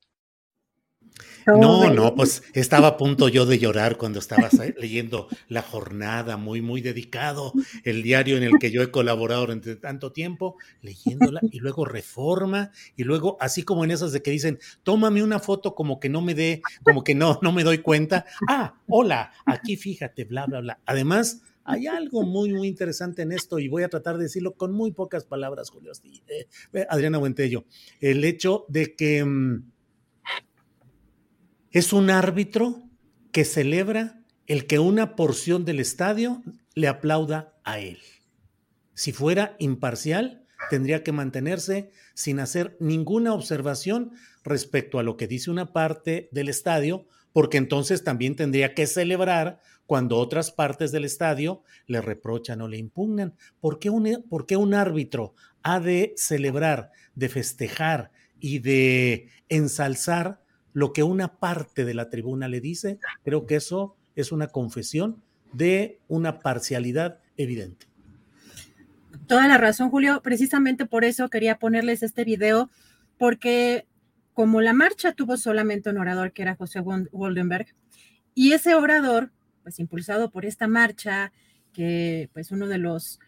No, 1.47 1.91
no, 1.93 2.15
pues 2.15 2.43
estaba 2.53 2.89
a 2.89 2.97
punto 2.97 3.29
yo 3.29 3.47
de 3.47 3.59
llorar 3.59 3.97
cuando 3.97 4.19
estabas 4.19 4.53
leyendo 4.79 5.29
La 5.49 5.63
Jornada, 5.63 6.37
muy, 6.37 6.61
muy 6.61 6.81
dedicado, 6.81 7.53
el 7.85 8.03
diario 8.03 8.37
en 8.37 8.43
el 8.43 8.59
que 8.59 8.71
yo 8.71 8.83
he 8.83 8.91
colaborado 8.91 9.43
durante 9.43 9.77
tanto 9.77 10.13
tiempo, 10.13 10.57
leyéndola, 10.83 11.41
y 11.51 11.59
luego 11.59 11.85
Reforma, 11.85 12.71
y 12.97 13.05
luego, 13.05 13.37
así 13.41 13.63
como 13.63 13.85
en 13.85 13.91
esas 13.91 14.13
de 14.13 14.23
que 14.23 14.31
dicen, 14.31 14.59
tómame 14.83 15.23
una 15.23 15.39
foto 15.39 15.75
como 15.75 15.99
que 15.99 16.09
no 16.09 16.21
me 16.21 16.35
dé, 16.35 16.63
como 16.83 17.03
que 17.03 17.15
no, 17.15 17.39
no 17.43 17.53
me 17.53 17.65
doy 17.65 17.79
cuenta. 17.79 18.27
Ah, 18.49 18.75
hola, 18.89 19.33
aquí 19.47 19.77
fíjate, 19.77 20.25
bla, 20.25 20.47
bla, 20.47 20.61
bla. 20.61 20.81
Además, 20.87 21.43
hay 21.65 21.87
algo 21.87 22.23
muy, 22.23 22.53
muy 22.53 22.69
interesante 22.69 23.23
en 23.23 23.33
esto, 23.33 23.59
y 23.59 23.69
voy 23.69 23.83
a 23.83 23.89
tratar 23.89 24.17
de 24.17 24.25
decirlo 24.25 24.55
con 24.55 24.73
muy 24.73 24.93
pocas 24.93 25.25
palabras, 25.25 25.71
Julio. 25.71 25.93
Eh, 26.29 26.87
Adriana 26.89 27.19
Buentello, 27.19 27.65
el 28.01 28.25
hecho 28.25 28.67
de 28.69 28.95
que 28.95 29.25
mm, 29.25 29.70
es 31.71 31.93
un 31.93 32.11
árbitro 32.11 32.83
que 33.33 33.45
celebra 33.45 34.25
el 34.47 34.67
que 34.67 34.81
una 34.81 35.15
porción 35.15 35.65
del 35.65 35.79
estadio 35.79 36.43
le 36.75 36.89
aplauda 36.89 37.55
a 37.65 37.79
él. 37.79 37.99
Si 38.95 39.13
fuera 39.13 39.55
imparcial, 39.61 40.45
tendría 40.69 41.05
que 41.05 41.13
mantenerse 41.13 41.91
sin 42.15 42.41
hacer 42.41 42.77
ninguna 42.81 43.33
observación 43.33 44.13
respecto 44.43 44.99
a 44.99 45.05
lo 45.05 45.17
que 45.17 45.29
dice 45.29 45.51
una 45.51 45.73
parte 45.73 46.29
del 46.33 46.49
estadio, 46.49 47.07
porque 47.33 47.59
entonces 47.59 48.03
también 48.03 48.35
tendría 48.35 48.75
que 48.75 48.89
celebrar 48.89 49.61
cuando 49.87 50.17
otras 50.17 50.51
partes 50.51 50.91
del 50.91 51.05
estadio 51.05 51.63
le 51.87 52.01
reprochan 52.01 52.61
o 52.61 52.69
le 52.69 52.79
impugnan. 52.79 53.37
¿Por 53.61 53.79
qué 53.79 53.91
un, 53.91 54.25
por 54.29 54.47
qué 54.47 54.57
un 54.57 54.75
árbitro 54.75 55.35
ha 55.63 55.79
de 55.79 56.15
celebrar, 56.17 56.91
de 57.15 57.29
festejar 57.29 58.11
y 58.41 58.59
de 58.59 59.29
ensalzar 59.49 60.43
lo 60.73 60.93
que 60.93 61.03
una 61.03 61.39
parte 61.39 61.85
de 61.85 61.95
la 61.95 62.09
tribuna 62.09 62.49
le 62.49 62.61
dice, 62.61 62.99
creo 63.25 63.47
que 63.47 63.57
eso 63.57 63.97
es 64.15 64.33
una 64.33 64.49
confesión 64.49 65.23
de 65.53 65.99
una 66.09 66.39
parcialidad 66.39 67.19
evidente. 67.37 67.87
Toda 69.27 69.49
la 69.49 69.59
razón, 69.59 69.91
Julio. 69.91 70.23
Precisamente 70.23 70.87
por 70.87 71.05
eso 71.05 71.29
quería 71.29 71.59
ponerles 71.59 72.03
este 72.03 72.25
video, 72.25 72.71
porque 73.19 73.87
como 74.35 74.61
la 74.61 74.73
marcha 74.73 75.13
tuvo 75.13 75.37
solamente 75.37 75.91
un 75.91 75.99
orador, 75.99 76.33
que 76.33 76.43
era 76.43 76.57
José 76.57 76.81
Woldenberg, 76.81 77.67
y 78.35 78.53
ese 78.53 78.75
orador, 78.75 79.33
pues 79.63 79.79
impulsado 79.79 80.31
por 80.31 80.45
esta 80.45 80.69
marcha, 80.69 81.33
que 81.73 82.31
pues 82.33 82.51
uno 82.51 82.67
de 82.67 82.79
los 82.79 83.21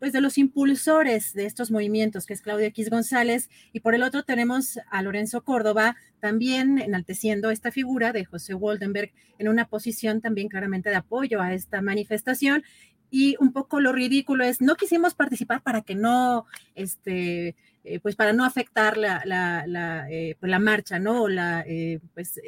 pues 0.00 0.12
de 0.12 0.22
los 0.22 0.38
impulsores 0.38 1.34
de 1.34 1.44
estos 1.44 1.70
movimientos, 1.70 2.26
que 2.26 2.32
es 2.32 2.40
Claudio 2.40 2.66
X 2.68 2.88
González, 2.88 3.50
y 3.72 3.80
por 3.80 3.94
el 3.94 4.02
otro 4.02 4.24
tenemos 4.24 4.80
a 4.90 5.02
Lorenzo 5.02 5.44
Córdoba, 5.44 5.94
también 6.20 6.78
enalteciendo 6.78 7.50
esta 7.50 7.70
figura 7.70 8.12
de 8.12 8.24
José 8.24 8.54
Woldenberg 8.54 9.12
en 9.38 9.48
una 9.48 9.68
posición 9.68 10.22
también 10.22 10.48
claramente 10.48 10.88
de 10.88 10.96
apoyo 10.96 11.40
a 11.42 11.52
esta 11.52 11.82
manifestación. 11.82 12.64
Y 13.10 13.36
un 13.40 13.52
poco 13.52 13.80
lo 13.80 13.92
ridículo 13.92 14.44
es, 14.44 14.60
no 14.60 14.76
quisimos 14.76 15.14
participar 15.14 15.62
para 15.62 15.82
que 15.82 15.94
no, 15.96 16.46
este, 16.74 17.56
eh, 17.84 18.00
pues 18.00 18.16
para 18.16 18.32
no 18.32 18.44
afectar 18.44 18.96
la, 18.96 19.22
la, 19.26 19.66
la, 19.66 20.10
eh, 20.10 20.36
pues 20.40 20.48
la 20.48 20.60
marcha, 20.60 20.98
¿no? 20.98 21.28
La, 21.28 21.62
eh, 21.66 22.00
pues 22.14 22.40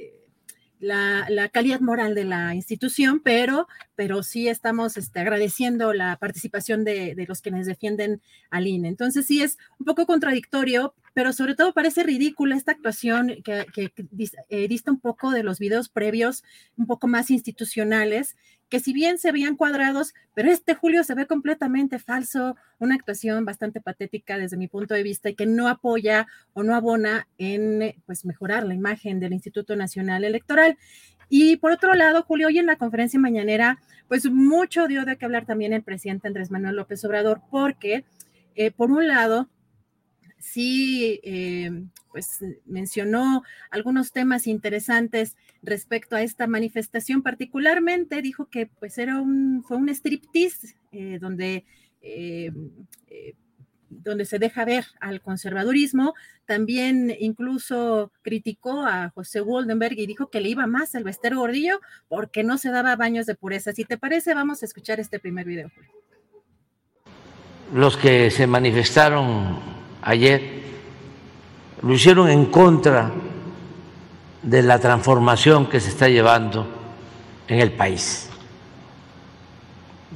la, 0.83 1.49
calidad 1.53 1.81
moral 1.81 2.15
de 2.15 2.25
la 2.25 2.55
institución, 2.55 3.21
pero, 3.21 3.69
pero 3.95 4.23
sí 4.23 4.49
estamos 4.49 4.97
este, 4.97 5.21
agradeciendo 5.21 5.93
la 5.93 6.17
participación 6.17 6.85
de, 6.85 7.15
de, 7.15 7.27
los 7.27 7.41
quienes 7.41 7.67
defienden 7.67 8.21
al 8.51 8.67
INE. 8.67 8.89
Entonces 8.89 9.27
sí 9.27 9.43
es 9.43 9.59
un 9.79 9.87
poco 9.87 10.07
contradictorio, 10.07 10.95
pero 11.15 11.33
sobre 11.33 11.55
todo 11.55 11.73
parece 11.73 12.03
ridícula 12.03 12.57
esta 12.57 12.73
actuación 12.73 13.37
que, 13.45 13.67
que 13.73 13.93
eh, 14.49 14.69
dista 14.69 14.91
un 14.91 15.01
poco 15.01 15.31
de 15.31 15.43
los 15.43 15.59
videos 15.59 15.89
previos, 15.89 16.45
un 16.77 16.87
poco 16.87 17.09
más 17.09 17.31
institucionales, 17.31 18.37
que 18.73 18.81
si 18.81 18.95
bien 18.95 19.19
se 19.19 19.33
veían 19.33 19.57
cuadrados, 19.57 20.15
pero 20.33 20.51
este 20.51 20.75
Julio 20.75 21.05
se 21.05 21.15
ve 21.15 21.27
completamente 21.27 21.99
falso, 21.99 22.57
una 22.79 22.95
actuación 22.95 23.45
bastante 23.45 23.83
patética 23.83 24.39
desde 24.39 24.57
mi 24.57 24.67
punto 24.67 24.95
de 24.95 25.03
vista 25.03 25.29
y 25.29 25.35
que 25.35 25.45
no 25.45 25.69
apoya 25.69 26.27
o 26.55 26.63
no 26.63 26.75
abona 26.75 27.29
en 27.37 27.95
pues 28.07 28.25
mejorar 28.25 28.65
la 28.65 28.73
imagen 28.73 29.21
del 29.21 29.35
Instituto 29.35 29.77
Nacional 29.77 30.25
Electoral. 30.25 30.79
Y 31.29 31.57
por 31.57 31.73
otro 31.73 31.93
lado, 31.93 32.23
Julio, 32.23 32.47
hoy 32.47 32.59
en 32.59 32.67
la 32.67 32.77
conferencia 32.77 33.21
mañanera, 33.21 33.79
pues 34.09 34.25
mucho 34.31 34.89
dio 34.89 35.05
de 35.05 35.19
qué 35.19 35.27
hablar 35.27 35.45
también 35.45 35.75
el 35.75 35.83
presidente 35.83 36.29
Andrés 36.29 36.51
Manuel 36.51 36.77
López 36.77 37.05
Obrador, 37.05 37.43
porque 37.51 38.07
eh, 38.55 38.71
por 38.71 38.91
un 38.91 39.07
lado, 39.07 39.49
sí, 40.43 41.21
eh, 41.23 41.71
pues 42.11 42.41
mencionó 42.67 43.43
algunos 43.71 44.13
temas 44.13 44.47
interesantes 44.47 45.37
respecto 45.63 46.17
a 46.17 46.23
esta 46.23 46.47
manifestación. 46.47 47.23
Particularmente 47.23 48.21
dijo 48.21 48.47
que 48.47 48.67
pues 48.67 48.99
era 48.99 49.21
un, 49.21 49.63
fue 49.63 49.77
un 49.77 49.89
striptease 49.89 50.75
eh, 50.91 51.19
donde, 51.21 51.65
eh, 52.03 52.53
donde 53.89 54.25
se 54.25 54.41
deja 54.41 54.65
ver 54.65 54.85
al 55.01 55.21
conservadurismo. 55.21 56.15
También 56.45 57.15
incluso 57.21 58.11
criticó 58.23 58.85
a 58.85 59.11
José 59.11 59.41
Woldenberg 59.41 59.99
y 59.99 60.07
dijo 60.07 60.29
que 60.29 60.41
le 60.41 60.49
iba 60.49 60.67
más 60.67 60.97
al 60.97 61.05
Bester 61.05 61.37
Gordillo 61.37 61.81
porque 62.09 62.43
no 62.43 62.59
se 62.59 62.71
daba 62.71 62.97
baños 62.97 63.27
de 63.27 63.37
pureza. 63.37 63.73
Si 63.73 63.85
te 63.85 63.97
parece, 63.97 64.35
vamos 64.35 64.63
a 64.63 64.67
escuchar 64.67 64.99
este 64.99 65.21
primer 65.21 65.47
video. 65.47 65.71
Los 67.73 67.97
que 67.97 68.31
se 68.31 68.47
manifestaron 68.47 69.82
ayer, 70.03 70.63
lo 71.83 71.93
hicieron 71.93 72.29
en 72.29 72.47
contra 72.47 73.11
de 74.43 74.63
la 74.63 74.79
transformación 74.79 75.67
que 75.67 75.81
se 75.81 75.91
está 75.91 76.09
llevando 76.09 76.67
en 77.49 77.61
el 77.61 77.73
país. 77.73 78.29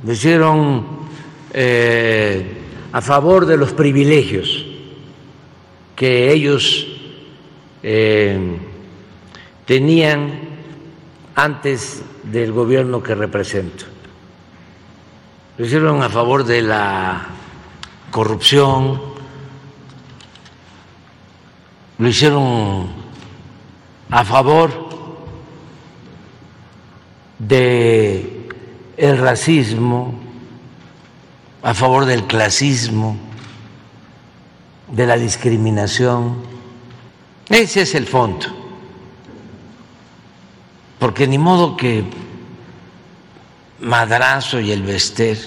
Lo 0.05 0.13
hicieron 0.13 0.85
eh, 1.53 2.59
a 2.93 3.01
favor 3.01 3.47
de 3.47 3.57
los 3.57 3.73
privilegios 3.73 4.67
que 5.95 6.31
ellos 6.31 6.87
eh, 7.83 8.59
tenían 9.65 10.41
antes 11.35 12.03
del 12.25 12.53
gobierno 12.53 13.03
que 13.03 13.15
represento. 13.15 13.85
Lo 15.57 15.65
hicieron 15.65 16.03
a 16.03 16.09
favor 16.09 16.45
de 16.45 16.61
la 16.63 17.27
corrupción, 18.11 19.16
lo 21.99 22.09
hicieron 22.09 22.89
a 24.11 24.25
favor 24.25 24.89
de 27.39 28.49
el 28.97 29.19
racismo, 29.19 30.15
a 31.63 31.75
favor 31.75 32.05
del 32.05 32.25
clasismo, 32.27 33.17
de 34.91 35.07
la 35.07 35.17
discriminación. 35.17 36.37
Ese 37.49 37.83
es 37.83 37.95
el 37.95 38.07
fondo 38.07 38.67
porque 40.99 41.27
ni 41.27 41.39
modo 41.39 41.77
que 41.77 42.05
Madrazo 43.81 44.61
y 44.61 44.73
el 44.73 44.83
Vester 44.83 45.39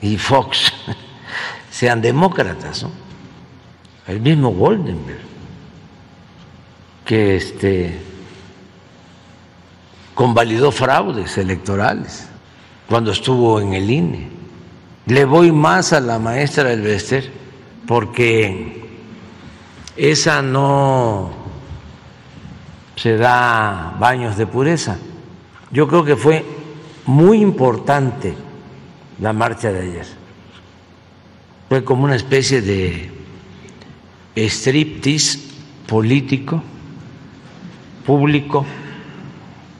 y 0.00 0.16
Fox 0.16 0.72
sean 1.70 2.00
demócratas, 2.00 2.82
¿no? 2.82 3.03
El 4.06 4.20
mismo 4.20 4.50
Goldenberg, 4.50 5.20
que 7.04 7.36
este, 7.36 7.98
convalidó 10.14 10.70
fraudes 10.70 11.38
electorales 11.38 12.28
cuando 12.88 13.12
estuvo 13.12 13.60
en 13.60 13.74
el 13.74 13.90
INE. 13.90 14.28
Le 15.06 15.24
voy 15.24 15.52
más 15.52 15.92
a 15.92 16.00
la 16.00 16.18
maestra 16.18 16.64
del 16.64 16.82
Vester 16.82 17.30
porque 17.86 18.84
esa 19.96 20.42
no 20.42 21.30
se 22.96 23.16
da 23.16 23.96
baños 23.98 24.36
de 24.36 24.46
pureza. 24.46 24.98
Yo 25.70 25.88
creo 25.88 26.04
que 26.04 26.16
fue 26.16 26.44
muy 27.06 27.40
importante 27.40 28.34
la 29.20 29.32
marcha 29.32 29.72
de 29.72 29.80
ayer. 29.80 30.06
Fue 31.68 31.84
como 31.84 32.04
una 32.04 32.16
especie 32.16 32.60
de 32.62 33.13
striptease 34.36 35.38
político, 35.86 36.62
público, 38.06 38.64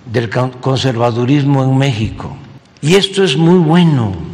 del 0.06 0.30
conservadurismo 0.60 1.64
en 1.64 1.76
México. 1.76 2.36
Y 2.82 2.94
esto 2.94 3.24
es 3.24 3.36
muy 3.36 3.58
bueno 3.58 4.33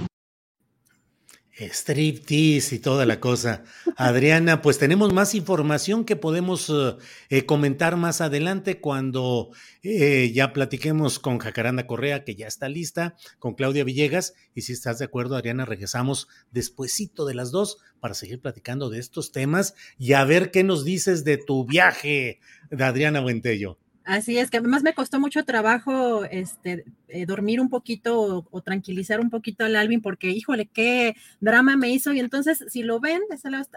Striptease 1.69 2.77
y 2.77 2.79
toda 2.79 3.05
la 3.05 3.21
cosa. 3.21 3.65
Adriana, 3.97 4.63
pues 4.63 4.79
tenemos 4.79 5.13
más 5.13 5.35
información 5.35 6.05
que 6.05 6.17
podemos 6.17 6.71
eh, 6.71 6.97
eh, 7.29 7.45
comentar 7.45 7.97
más 7.97 8.21
adelante 8.21 8.81
cuando 8.81 9.51
eh, 9.83 10.33
ya 10.33 10.53
platiquemos 10.53 11.19
con 11.19 11.39
Jacaranda 11.39 11.87
Correa, 11.87 12.25
que 12.25 12.35
ya 12.35 12.47
está 12.47 12.69
lista, 12.69 13.17
con 13.39 13.55
Claudia 13.55 13.85
Villegas. 13.85 14.35
Y 14.55 14.63
si 14.63 14.73
estás 14.73 14.99
de 14.99 15.05
acuerdo, 15.05 15.37
Adriana, 15.37 15.65
regresamos 15.67 16.29
despuesito 16.51 17.27
de 17.27 17.35
las 17.35 17.51
dos 17.51 17.79
para 18.01 18.15
seguir 18.15 18.41
platicando 18.41 18.89
de 18.89 18.99
estos 18.99 19.31
temas 19.33 19.75
y 19.99 20.15
a 20.15 20.25
ver 20.25 20.51
qué 20.51 20.65
nos 20.65 20.85
dices 20.85 21.25
de 21.25 21.37
tu 21.37 21.67
viaje 21.67 22.41
de 22.71 22.85
Adriana 22.85 23.21
Buentello. 23.21 23.79
Así 24.05 24.39
es, 24.39 24.51
que 24.51 24.57
además 24.57 24.83
me 24.83 24.95
costó 24.95 25.21
mucho 25.21 25.45
trabajo 25.45 26.25
este, 26.25 26.85
eh, 27.09 27.27
dormir 27.27 27.61
un 27.61 27.69
poquito 27.69 28.47
o, 28.51 28.63
tranquilizar 28.63 29.21
un 29.21 29.31
poquito 29.31 29.65
al 29.65 29.77
Alvin 29.77 30.01
porque, 30.01 30.31
híjole, 30.31 30.67
qué 30.67 31.15
drama 31.41 31.77
me 31.77 31.91
hizo. 31.91 32.13
Y 32.13 32.21
entonces, 32.21 32.65
si 32.69 32.83
lo 32.83 32.99
ven, 32.99 33.21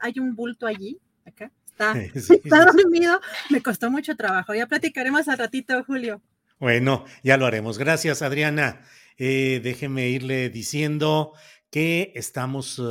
hay 0.02 0.20
un 0.20 0.36
bulto 0.36 0.66
allí, 0.66 1.00
acá, 1.26 1.52
está, 1.66 1.94
está 2.16 2.66
dormido, 2.66 3.20
me 3.50 3.62
costó 3.62 3.92
mucho 3.92 4.16
trabajo. 4.16 4.54
Ya 4.54 4.68
platicaremos 4.68 5.28
al 5.28 5.38
ratito, 5.38 5.84
Julio. 5.84 6.22
Bueno, 6.60 7.06
ya 7.24 7.38
lo 7.38 7.46
haremos. 7.46 7.78
Gracias, 7.78 8.22
Adriana. 8.22 8.82
Eh, 9.18 9.60
déjeme 9.64 10.10
irle 10.10 10.50
diciendo 10.50 11.34
que 11.70 12.12
estamos 12.16 12.82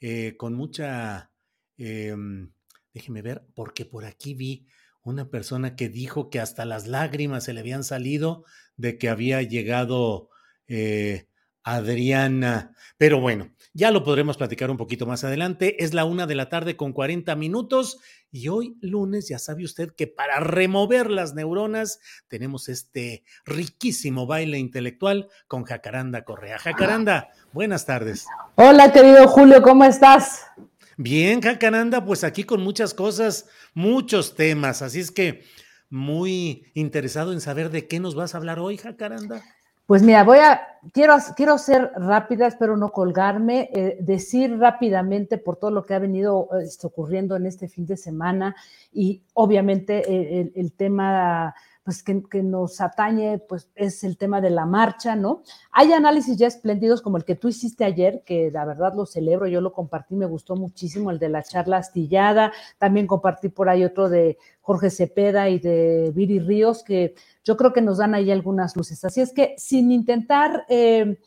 eh, 0.00 0.34
con 0.36 0.54
mucha... 0.54 1.30
Em, 1.76 2.50
déjeme 2.94 3.22
ver, 3.22 3.42
porque 3.54 3.84
por 3.84 4.04
aquí 4.04 4.34
vi 4.34 4.66
una 5.02 5.30
persona 5.30 5.76
que 5.76 5.88
dijo 5.88 6.30
que 6.30 6.40
hasta 6.40 6.64
las 6.64 6.86
lágrimas 6.86 7.44
se 7.44 7.52
le 7.52 7.60
habían 7.60 7.84
salido 7.84 8.44
de 8.76 8.98
que 8.98 9.08
había 9.08 9.42
llegado 9.42 10.30
eh, 10.68 11.26
Adriana. 11.64 12.74
Pero 12.98 13.20
bueno, 13.20 13.50
ya 13.72 13.90
lo 13.90 14.04
podremos 14.04 14.36
platicar 14.36 14.70
un 14.70 14.76
poquito 14.76 15.06
más 15.06 15.24
adelante. 15.24 15.82
Es 15.82 15.94
la 15.94 16.04
una 16.04 16.26
de 16.26 16.34
la 16.34 16.48
tarde 16.48 16.76
con 16.76 16.92
40 16.92 17.34
minutos 17.36 17.98
y 18.30 18.48
hoy 18.48 18.76
lunes 18.80 19.28
ya 19.28 19.38
sabe 19.38 19.64
usted 19.64 19.92
que 19.94 20.06
para 20.06 20.40
remover 20.40 21.10
las 21.10 21.34
neuronas 21.34 22.00
tenemos 22.28 22.68
este 22.68 23.24
riquísimo 23.44 24.26
baile 24.26 24.58
intelectual 24.58 25.28
con 25.46 25.64
Jacaranda 25.64 26.24
Correa. 26.24 26.58
Jacaranda, 26.58 27.30
buenas 27.52 27.86
tardes. 27.86 28.26
Hola 28.56 28.92
querido 28.92 29.28
Julio, 29.28 29.62
¿cómo 29.62 29.84
estás? 29.84 30.46
Bien, 31.02 31.40
Jacaranda, 31.40 32.04
pues 32.04 32.22
aquí 32.22 32.44
con 32.44 32.62
muchas 32.62 32.94
cosas, 32.94 33.48
muchos 33.74 34.36
temas, 34.36 34.82
así 34.82 35.00
es 35.00 35.10
que 35.10 35.42
muy 35.90 36.70
interesado 36.74 37.32
en 37.32 37.40
saber 37.40 37.70
de 37.70 37.88
qué 37.88 37.98
nos 37.98 38.14
vas 38.14 38.34
a 38.34 38.38
hablar 38.38 38.60
hoy, 38.60 38.76
Jacaranda. 38.76 39.42
Pues 39.86 40.04
mira, 40.04 40.22
voy 40.22 40.38
a, 40.38 40.62
quiero, 40.92 41.16
quiero 41.34 41.58
ser 41.58 41.90
rápida, 41.96 42.46
espero 42.46 42.76
no 42.76 42.92
colgarme, 42.92 43.68
eh, 43.74 43.98
decir 44.00 44.56
rápidamente 44.58 45.38
por 45.38 45.56
todo 45.56 45.72
lo 45.72 45.84
que 45.84 45.94
ha 45.94 45.98
venido 45.98 46.48
eh, 46.52 46.68
ocurriendo 46.84 47.34
en 47.34 47.46
este 47.46 47.66
fin 47.66 47.84
de 47.84 47.96
semana 47.96 48.54
y 48.92 49.22
obviamente 49.34 50.04
eh, 50.08 50.52
el 50.54 50.72
tema 50.72 51.52
pues 51.84 52.02
que, 52.04 52.42
nos 52.42 52.80
atañe, 52.80 53.38
pues 53.38 53.68
es 53.74 54.04
el 54.04 54.16
tema 54.16 54.40
de 54.40 54.50
la 54.50 54.66
marcha, 54.66 55.16
¿no? 55.16 55.42
Hay 55.72 55.92
análisis 55.92 56.36
ya 56.36 56.46
espléndidos 56.46 57.02
como 57.02 57.16
el 57.16 57.24
que 57.24 57.34
tú 57.34 57.48
hiciste 57.48 57.84
ayer, 57.84 58.22
que 58.24 58.50
la 58.52 58.64
verdad 58.64 58.94
lo 58.94 59.04
celebro, 59.04 59.48
yo 59.48 59.60
lo 59.60 59.72
compartí, 59.72 60.14
me 60.14 60.26
gustó 60.26 60.54
muchísimo, 60.54 61.10
el 61.10 61.18
de 61.18 61.28
la 61.28 61.42
charla 61.42 61.78
astillada, 61.78 62.52
también 62.78 63.08
compartí 63.08 63.48
por 63.48 63.68
ahí 63.68 63.84
otro 63.84 64.08
de 64.08 64.38
Jorge 64.60 64.90
Cepeda 64.90 65.48
y 65.48 65.58
de 65.58 66.12
Viri 66.14 66.38
Ríos, 66.38 66.84
que 66.84 67.14
yo 67.42 67.56
creo 67.56 67.72
que 67.72 67.82
nos 67.82 67.98
dan 67.98 68.14
ahí 68.14 68.30
algunas 68.30 68.76
luces. 68.76 69.04
Así 69.04 69.20
es 69.20 69.32
que 69.32 69.54
sin 69.58 69.90
intentar... 69.90 70.64
Eh, 70.68 71.18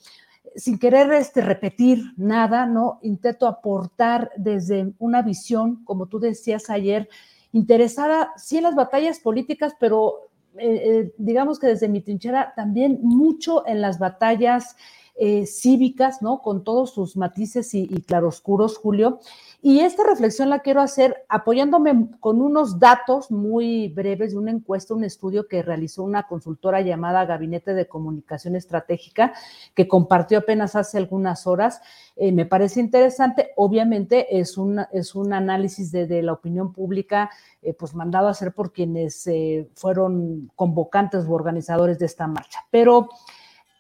sin 0.57 0.79
querer 0.79 1.11
este, 1.11 1.41
repetir 1.41 2.13
nada, 2.15 2.65
¿no? 2.65 2.99
Intento 3.01 3.45
aportar 3.45 4.31
desde 4.37 4.93
una 4.99 5.21
visión, 5.21 5.83
como 5.83 6.05
tú 6.05 6.19
decías 6.19 6.69
ayer, 6.69 7.09
interesada 7.51 8.31
sí 8.37 8.57
en 8.57 8.63
las 8.63 8.75
batallas 8.75 9.19
políticas, 9.19 9.73
pero 9.79 10.29
eh, 10.57 10.81
eh, 10.99 11.13
digamos 11.17 11.59
que 11.59 11.67
desde 11.67 11.89
mi 11.89 12.01
trinchera, 12.01 12.53
también 12.55 12.99
mucho 13.01 13.65
en 13.67 13.81
las 13.81 13.99
batallas 13.99 14.75
eh, 15.17 15.45
cívicas, 15.45 16.21
¿no? 16.21 16.41
Con 16.41 16.63
todos 16.63 16.93
sus 16.93 17.15
matices 17.17 17.73
y, 17.73 17.87
claroscuros, 18.01 18.77
Julio. 18.77 19.19
Y 19.61 19.79
esta 19.79 20.03
reflexión 20.03 20.49
la 20.49 20.59
quiero 20.59 20.81
hacer 20.81 21.25
apoyándome 21.29 22.09
con 22.19 22.41
unos 22.41 22.79
datos 22.79 23.31
muy 23.31 23.87
breves 23.89 24.31
de 24.31 24.37
una 24.37 24.51
encuesta, 24.51 24.93
un 24.93 25.03
estudio 25.03 25.47
que 25.47 25.63
realizó 25.63 26.03
una 26.03 26.27
consultora 26.27 26.81
llamada 26.81 27.25
Gabinete 27.25 27.73
de 27.73 27.87
Comunicación 27.87 28.55
Estratégica, 28.55 29.33
que 29.73 29.87
compartió 29.87 30.39
apenas 30.39 30.75
hace 30.75 30.97
algunas 30.97 31.47
horas. 31.47 31.81
me 32.15 32.45
parece 32.45 32.79
interesante. 32.79 33.51
Obviamente 33.55 34.39
es 34.39 34.57
un, 34.57 34.81
es 34.91 35.15
un 35.15 35.33
análisis 35.33 35.91
de, 35.91 36.21
la 36.21 36.33
opinión 36.33 36.73
pública 36.73 37.29
eh, 37.61 37.73
pues 37.73 37.93
mandado 37.95 38.27
a 38.27 38.31
hacer 38.31 38.53
por 38.53 38.71
quienes 38.71 39.25
eh, 39.27 39.69
fueron 39.75 40.51
convocantes 40.55 41.25
o 41.25 41.33
organizadores 41.33 41.99
de 41.99 42.05
esta 42.05 42.27
marcha. 42.27 42.59
Pero 42.71 43.09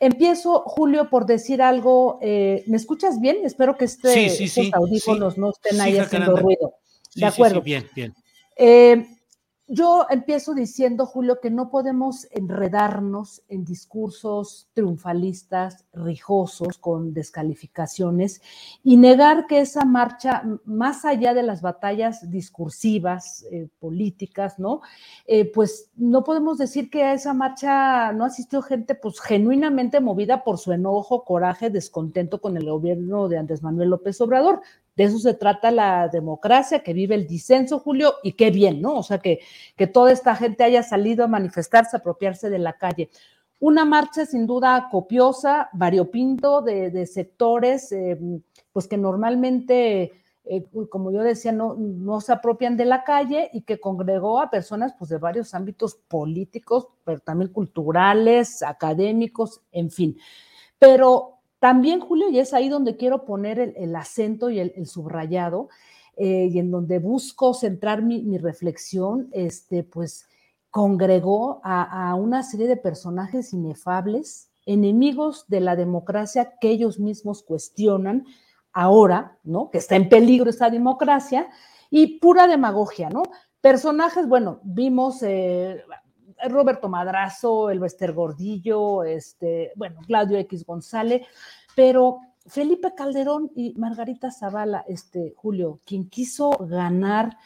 empiezo, 0.05 0.63
Julio, 0.65 1.09
por 1.09 1.25
decir 1.25 1.61
algo. 1.61 2.19
Eh, 2.21 2.63
¿Me 2.67 2.77
escuchas 2.77 3.19
bien? 3.19 3.37
Espero 3.43 3.77
que 3.77 3.85
este, 3.85 4.25
estos 4.25 4.73
audífonos 4.73 5.37
no 5.37 5.51
estén 5.51 5.79
ahí 5.81 5.97
haciendo 5.97 6.35
ruido. 6.35 6.73
De 7.15 7.25
acuerdo. 7.25 7.61
bien, 7.61 7.87
bien. 7.95 8.13
Yo 9.67 10.05
empiezo 10.11 10.53
diciendo, 10.53 11.07
Julio, 11.07 11.39
que 11.41 11.49
no 11.49 11.71
podemos 11.71 12.27
enredarnos 12.29 13.41
en 13.47 13.65
discursos 13.65 14.69
triunfalistas, 14.73 15.85
rijosos, 15.91 16.77
con 16.77 17.15
descalificaciones, 17.15 18.43
y 18.83 18.97
negar 18.97 19.47
que 19.47 19.61
esa 19.61 19.83
marcha, 19.83 20.43
más 20.65 21.03
allá 21.03 21.33
de 21.33 21.41
las 21.41 21.63
batallas 21.63 22.29
discursivas, 22.29 23.43
eh, 23.49 23.67
políticas, 23.79 24.59
¿no? 24.59 24.81
Eh, 25.25 25.51
pues 25.51 25.89
no 25.95 26.23
podemos 26.23 26.59
decir 26.59 26.91
que 26.91 27.01
a 27.01 27.13
esa 27.13 27.33
marcha 27.33 28.11
no 28.13 28.23
asistió 28.23 28.61
gente, 28.61 28.93
pues 28.93 29.19
genuinamente 29.19 29.99
movida 29.99 30.43
por 30.43 30.59
su 30.59 30.73
enojo, 30.73 31.23
coraje, 31.23 31.71
descontento 31.71 32.39
con 32.39 32.55
el 32.55 32.69
gobierno 32.69 33.29
de 33.29 33.39
Andrés 33.39 33.63
Manuel 33.63 33.89
López 33.89 34.21
Obrador. 34.21 34.61
De 34.95 35.03
eso 35.03 35.19
se 35.19 35.33
trata 35.33 35.71
la 35.71 36.07
democracia, 36.07 36.79
que 36.79 36.93
vive 36.93 37.15
el 37.15 37.27
disenso, 37.27 37.79
Julio, 37.79 38.15
y 38.23 38.33
qué 38.33 38.49
bien, 38.49 38.81
¿no? 38.81 38.95
O 38.95 39.03
sea, 39.03 39.19
que, 39.19 39.39
que 39.75 39.87
toda 39.87 40.11
esta 40.11 40.35
gente 40.35 40.63
haya 40.63 40.83
salido 40.83 41.25
a 41.25 41.27
manifestarse, 41.27 41.97
a 41.97 41.99
apropiarse 41.99 42.49
de 42.49 42.59
la 42.59 42.73
calle. 42.73 43.09
Una 43.59 43.85
marcha 43.85 44.25
sin 44.25 44.47
duda 44.47 44.89
copiosa, 44.91 45.69
variopinto 45.73 46.61
de, 46.61 47.05
sectores, 47.05 47.91
eh, 47.91 48.17
pues 48.71 48.87
que 48.87 48.97
normalmente, 48.97 50.13
eh, 50.45 50.65
como 50.89 51.11
yo 51.11 51.21
decía, 51.23 51.51
no, 51.51 51.75
no 51.75 52.21
se 52.21 52.33
apropian 52.33 52.77
de 52.77 52.85
la 52.85 53.03
calle 53.03 53.49
y 53.53 53.61
que 53.61 53.79
congregó 53.79 54.41
a 54.41 54.49
personas 54.49 54.93
pues, 54.97 55.09
de 55.09 55.17
varios 55.17 55.53
ámbitos 55.53 55.95
políticos, 55.95 56.87
pero 57.03 57.19
también 57.19 57.51
culturales, 57.51 58.61
académicos, 58.61 59.61
en 59.71 59.89
fin. 59.89 60.17
Pero 60.77 61.34
también, 61.65 61.99
Julio, 61.99 62.29
y 62.29 62.37
es 62.37 62.53
ahí 62.53 62.69
donde 62.69 62.95
quiero 62.95 63.25
poner 63.25 63.73
el, 63.75 63.95
acento 63.95 64.51
y 64.51 64.59
el, 64.59 64.85
subrayado, 64.85 65.69
eh, 66.15 66.47
y 66.51 66.59
en 66.59 66.69
donde 66.69 66.99
busco 66.99 67.55
centrar 67.55 68.03
mi, 68.03 68.37
reflexión, 68.37 69.29
este, 69.31 69.81
pues 69.81 70.27
congregó 70.69 71.61
a, 71.63 72.13
una 72.13 72.43
serie 72.43 72.67
de 72.67 72.77
personajes 72.77 73.51
inefables, 73.51 74.51
enemigos 74.67 75.45
de 75.47 75.59
la 75.59 75.75
democracia 75.75 76.53
que 76.61 76.69
ellos 76.69 76.99
mismos 76.99 77.41
cuestionan 77.41 78.27
ahora, 78.71 79.39
¿no? 79.43 79.71
Que 79.71 79.79
está 79.79 79.95
en 79.95 80.07
peligro 80.07 80.51
esa 80.51 80.69
democracia, 80.69 81.49
y 81.89 82.19
pura 82.19 82.45
demagogia, 82.45 83.09
¿no? 83.09 83.23
Personajes, 83.59 84.27
bueno, 84.27 84.59
vimos, 84.61 85.23
eh, 85.23 85.83
Roberto 86.49 86.89
Madrazo, 86.89 87.69
el 87.69 87.79
Bester 87.79 88.13
Gordillo, 88.13 89.03
este, 89.03 89.71
bueno, 89.75 90.01
Claudio 90.05 90.37
X 90.39 90.65
González, 90.65 91.25
pero 91.75 92.19
Felipe 92.47 92.93
Calderón 92.95 93.51
y 93.55 93.73
Margarita 93.75 94.31
Zavala, 94.31 94.85
este, 94.87 95.33
Julio, 95.35 95.79
quien 95.85 96.09
quiso 96.09 96.51
ganar 96.51 97.37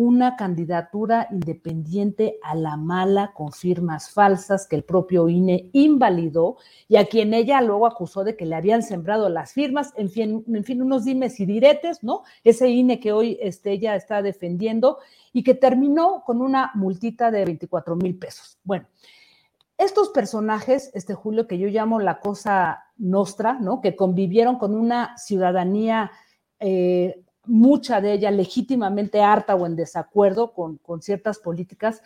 una 0.00 0.36
candidatura 0.36 1.26
independiente 1.32 2.38
a 2.44 2.54
la 2.54 2.76
mala 2.76 3.32
con 3.34 3.50
firmas 3.50 4.10
falsas 4.10 4.68
que 4.68 4.76
el 4.76 4.84
propio 4.84 5.28
INE 5.28 5.70
invalidó 5.72 6.56
y 6.86 6.94
a 6.98 7.06
quien 7.06 7.34
ella 7.34 7.60
luego 7.62 7.84
acusó 7.84 8.22
de 8.22 8.36
que 8.36 8.46
le 8.46 8.54
habían 8.54 8.84
sembrado 8.84 9.28
las 9.28 9.54
firmas, 9.54 9.92
en 9.96 10.08
fin, 10.08 10.82
unos 10.82 11.04
dimes 11.04 11.40
y 11.40 11.46
diretes, 11.46 12.04
¿no? 12.04 12.22
Ese 12.44 12.68
INE 12.68 13.00
que 13.00 13.10
hoy 13.10 13.38
este, 13.42 13.72
ella 13.72 13.96
está 13.96 14.22
defendiendo 14.22 14.98
y 15.32 15.42
que 15.42 15.54
terminó 15.54 16.22
con 16.24 16.42
una 16.42 16.70
multita 16.74 17.32
de 17.32 17.44
24 17.44 17.96
mil 17.96 18.16
pesos. 18.16 18.56
Bueno, 18.62 18.86
estos 19.76 20.10
personajes, 20.10 20.92
este 20.94 21.14
Julio, 21.14 21.48
que 21.48 21.58
yo 21.58 21.66
llamo 21.66 21.98
la 21.98 22.20
cosa 22.20 22.84
nostra, 22.98 23.54
¿no? 23.54 23.80
Que 23.80 23.96
convivieron 23.96 24.58
con 24.58 24.76
una 24.76 25.18
ciudadanía 25.18 26.12
eh, 26.60 27.24
mucha 27.48 28.00
de 28.00 28.12
ella 28.12 28.30
legítimamente 28.30 29.20
harta 29.20 29.54
o 29.54 29.66
en 29.66 29.76
desacuerdo 29.76 30.52
con, 30.52 31.02
ciertas 31.02 31.38
políticas. 31.38 32.02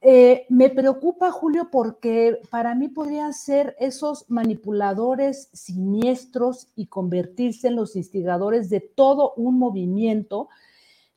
Eh, 0.00 0.46
me 0.48 0.70
preocupa, 0.70 1.30
Julio, 1.30 1.68
porque 1.70 2.40
para 2.50 2.74
mí 2.74 2.88
podrían 2.88 3.32
ser 3.32 3.76
esos 3.78 4.24
manipuladores 4.28 5.48
siniestros 5.52 6.68
y 6.76 6.86
convertirse 6.86 7.68
en 7.68 7.76
los 7.76 7.96
instigadores 7.96 8.70
de 8.70 8.80
todo 8.80 9.32
un 9.36 9.58
movimiento 9.58 10.48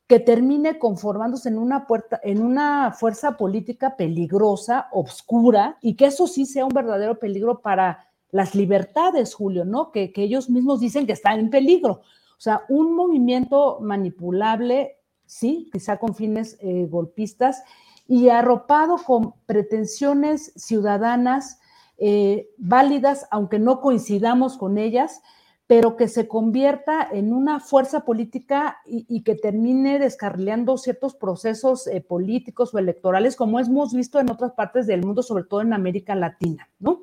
que 0.06 0.18
termine 0.18 0.78
conformándose 0.78 1.50
en 1.50 1.58
una, 1.58 1.86
puerta, 1.86 2.20
en 2.24 2.42
una 2.42 2.92
fuerza 2.92 3.36
política 3.36 3.96
peligrosa, 3.96 4.88
obscura, 4.90 5.78
y 5.80 5.94
que 5.94 6.06
eso 6.06 6.26
sí 6.26 6.46
sea 6.46 6.64
un 6.64 6.74
verdadero 6.74 7.20
peligro 7.20 7.60
para 7.60 8.08
las 8.32 8.56
libertades, 8.56 9.34
Julio, 9.34 9.64
¿no? 9.64 9.92
Que, 9.92 10.12
que 10.12 10.24
ellos 10.24 10.50
mismos 10.50 10.80
dicen 10.80 11.06
que 11.06 11.12
están 11.12 11.38
en 11.38 11.50
peligro. 11.50 12.02
O 12.40 12.42
sea, 12.42 12.62
un 12.70 12.96
movimiento 12.96 13.80
manipulable, 13.82 14.96
sí, 15.26 15.68
quizá 15.70 15.98
con 15.98 16.14
fines 16.14 16.56
eh, 16.62 16.86
golpistas, 16.88 17.62
y 18.08 18.30
arropado 18.30 18.96
con 18.96 19.34
pretensiones 19.44 20.54
ciudadanas 20.56 21.60
eh, 21.98 22.48
válidas, 22.56 23.26
aunque 23.30 23.58
no 23.58 23.82
coincidamos 23.82 24.56
con 24.56 24.78
ellas, 24.78 25.20
pero 25.66 25.98
que 25.98 26.08
se 26.08 26.28
convierta 26.28 27.06
en 27.12 27.34
una 27.34 27.60
fuerza 27.60 28.06
política 28.06 28.78
y, 28.86 29.22
que 29.22 29.34
termine 29.34 29.98
descarrileando 29.98 30.78
ciertos 30.78 31.14
procesos 31.14 31.86
eh, 31.88 32.00
políticos 32.00 32.72
o 32.72 32.78
electorales, 32.78 33.36
como 33.36 33.60
hemos 33.60 33.92
visto 33.92 34.18
en 34.18 34.30
otras 34.30 34.52
partes 34.52 34.86
del 34.86 35.04
mundo, 35.04 35.22
sobre 35.22 35.44
todo 35.44 35.60
en 35.60 35.74
América 35.74 36.14
Latina, 36.14 36.70
¿no? 36.78 37.02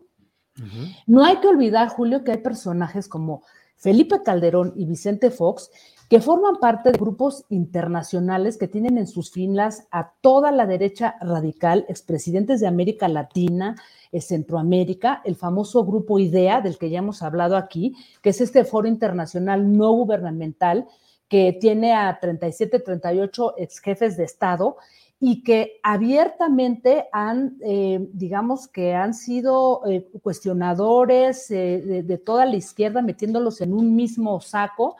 No 1.05 1.23
hay 1.23 1.38
que 1.38 1.47
olvidar, 1.47 1.89
Julio, 1.89 2.23
que 2.23 2.31
hay 2.31 2.39
personajes 2.39 3.07
como 3.07 3.43
Felipe 3.78 4.21
Calderón 4.23 4.73
y 4.75 4.86
Vicente 4.86 5.32
Fox, 5.32 5.71
que 6.09 6.21
forman 6.21 6.57
parte 6.57 6.91
de 6.91 6.97
grupos 6.97 7.45
internacionales 7.49 8.57
que 8.57 8.67
tienen 8.67 8.97
en 8.97 9.07
sus 9.07 9.32
filas 9.32 9.88
a 9.91 10.13
toda 10.21 10.51
la 10.51 10.65
derecha 10.65 11.15
radical, 11.21 11.86
expresidentes 11.89 12.61
de 12.61 12.67
América 12.67 13.07
Latina, 13.07 13.75
eh, 14.11 14.21
Centroamérica, 14.21 15.21
el 15.25 15.36
famoso 15.36 15.86
grupo 15.86 16.17
IDEA, 16.17 16.61
del 16.61 16.78
que 16.78 16.89
ya 16.89 16.99
hemos 16.99 17.21
hablado 17.21 17.57
aquí, 17.57 17.95
que 18.21 18.30
es 18.30 18.39
este 18.39 18.63
foro 18.63 18.88
internacional 18.88 19.75
no 19.75 19.91
gubernamental 19.91 20.88
que 21.28 21.57
tiene 21.59 21.93
a 21.93 22.17
37, 22.19 22.80
38 22.80 23.55
ex 23.57 23.80
jefes 23.80 24.15
de 24.15 24.23
Estado 24.23 24.78
y 25.20 25.43
que 25.43 25.80
abiertamente 25.82 27.07
han, 27.11 27.57
eh, 27.61 28.07
digamos 28.13 28.68
que 28.68 28.93
han 28.93 29.15
sido 29.15 29.82
eh, 29.88 30.07
cuestionadores 30.22 31.49
eh, 31.49 32.03
de, 32.05 32.18
toda 32.20 32.45
la 32.45 32.55
izquierda, 32.55 33.01
metiéndolos 33.01 33.61
en 33.61 33.74
un 33.74 33.95
mismo 33.95 34.39
saco. 34.41 34.97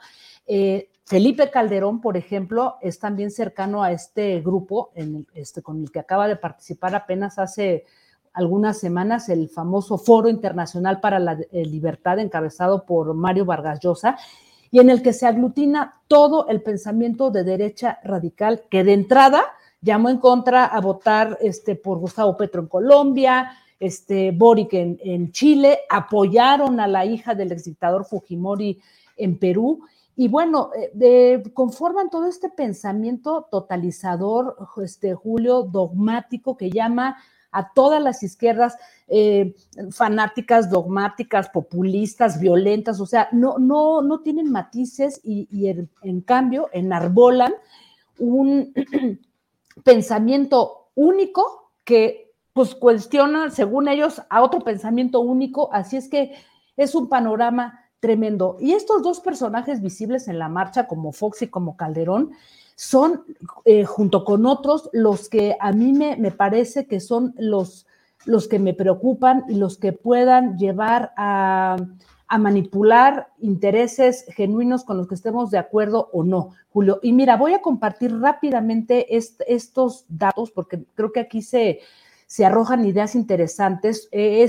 Felipe 1.04 1.50
Calderón, 1.50 2.00
por 2.00 2.16
ejemplo, 2.16 2.76
es 2.80 2.98
también 2.98 3.30
cercano 3.30 3.82
a 3.82 3.92
este 3.92 4.40
grupo 4.40 4.90
este, 5.34 5.62
con 5.62 5.82
el 5.82 5.90
que 5.90 6.00
acaba 6.00 6.26
de 6.26 6.36
participar 6.36 6.94
apenas 6.94 7.38
hace 7.38 7.84
algunas 8.32 8.78
semanas 8.78 9.28
el 9.28 9.50
famoso 9.50 9.98
Foro 9.98 10.28
Internacional 10.28 11.00
para 11.00 11.18
la 11.18 11.38
Libertad, 11.52 12.18
encabezado 12.18 12.86
por 12.86 13.12
Mario 13.14 13.44
Vargas 13.44 13.80
Llosa, 13.80 14.16
y 14.70 14.80
en 14.80 14.88
el 14.88 15.02
que 15.02 15.12
se 15.12 15.26
aglutina 15.26 16.00
todo 16.08 16.48
el 16.48 16.62
pensamiento 16.62 17.30
de 17.30 17.44
derecha 17.44 17.98
radical 18.02 18.64
que 18.70 18.84
de 18.84 18.94
entrada 18.94 19.44
llamó 19.80 20.10
en 20.10 20.18
contra 20.18 20.66
a 20.66 20.80
votar 20.80 21.38
este, 21.40 21.76
por 21.76 21.98
Gustavo 21.98 22.36
Petro 22.36 22.62
en 22.62 22.68
Colombia, 22.68 23.50
este, 23.78 24.32
Boric 24.32 24.72
en, 24.72 25.32
Chile, 25.32 25.80
apoyaron 25.88 26.80
a 26.80 26.88
la 26.88 27.04
hija 27.04 27.34
del 27.34 27.52
exdictador 27.52 28.04
Fujimori 28.04 28.80
en 29.16 29.38
Perú. 29.38 29.80
Y 30.16 30.26
bueno, 30.26 30.70
eh, 31.00 31.42
conforman 31.54 32.10
todo 32.10 32.26
este 32.26 32.48
pensamiento 32.48 33.46
totalizador, 33.50 34.56
este, 34.82 35.14
Julio, 35.14 35.62
dogmático, 35.62 36.56
que 36.56 36.70
llama 36.70 37.16
a 37.52 37.72
todas 37.72 38.02
las 38.02 38.22
izquierdas 38.22 38.76
eh, 39.06 39.54
fanáticas, 39.90 40.70
dogmáticas, 40.70 41.48
populistas, 41.48 42.40
violentas, 42.40 43.00
o 43.00 43.06
sea, 43.06 43.28
no, 43.32 43.58
no, 43.58 44.02
no 44.02 44.20
tienen 44.20 44.50
matices 44.50 45.20
y, 45.22 45.46
en, 45.66 45.88
en, 46.02 46.20
cambio 46.20 46.68
enarbolan 46.72 47.54
un, 48.18 48.74
pensamiento 49.84 50.88
único 50.94 51.72
que 51.84 52.32
pues 52.52 52.74
cuestiona, 52.74 53.50
según 53.50 53.88
ellos, 53.88 54.22
a 54.30 54.42
otro 54.42 54.60
pensamiento 54.60 55.20
único. 55.20 55.72
Así 55.72 55.96
es 55.96 56.08
que 56.08 56.34
es 56.76 56.94
un 56.94 57.08
panorama 57.08 57.84
tremendo. 58.00 58.56
Y 58.60 58.72
estos 58.72 59.02
dos 59.02 59.20
personajes 59.20 59.80
visibles 59.80 60.28
en 60.28 60.38
la 60.38 60.48
marcha, 60.48 60.86
como 60.86 61.12
Fox 61.12 61.42
y 61.42 61.48
como 61.48 61.76
Calderón, 61.76 62.32
son, 62.74 63.24
eh, 63.64 63.84
junto 63.84 64.24
con 64.24 64.46
otros, 64.46 64.88
los 64.92 65.28
que 65.28 65.56
a 65.60 65.72
mí 65.72 65.92
me, 65.92 66.16
me 66.16 66.30
parece 66.30 66.86
que 66.86 67.00
son 67.00 67.34
los, 67.38 67.86
los 68.24 68.46
que 68.46 68.58
me 68.58 68.74
preocupan 68.74 69.44
y 69.48 69.54
los 69.54 69.78
que 69.78 69.92
puedan 69.92 70.58
llevar 70.58 71.12
a, 71.16 71.76
a 72.28 72.38
manipular 72.38 73.28
intereses 73.40 74.26
genuinos 74.36 74.84
con 74.84 74.98
los 74.98 75.08
que 75.08 75.14
estemos 75.14 75.50
de 75.50 75.58
acuerdo 75.58 76.10
o 76.12 76.22
no, 76.24 76.50
Julio. 76.70 77.00
Y 77.02 77.12
mira, 77.12 77.36
voy 77.36 77.54
a 77.54 77.62
compartir 77.62 78.14
rápidamente 78.20 79.16
estos 79.16 80.04
datos 80.08 80.50
porque 80.50 80.84
creo 80.94 81.10
que 81.10 81.20
aquí 81.20 81.40
se, 81.40 81.80
se 82.26 82.44
arrojan 82.44 82.84
ideas 82.84 83.14
interesantes. 83.14 84.08
Eh, 84.12 84.42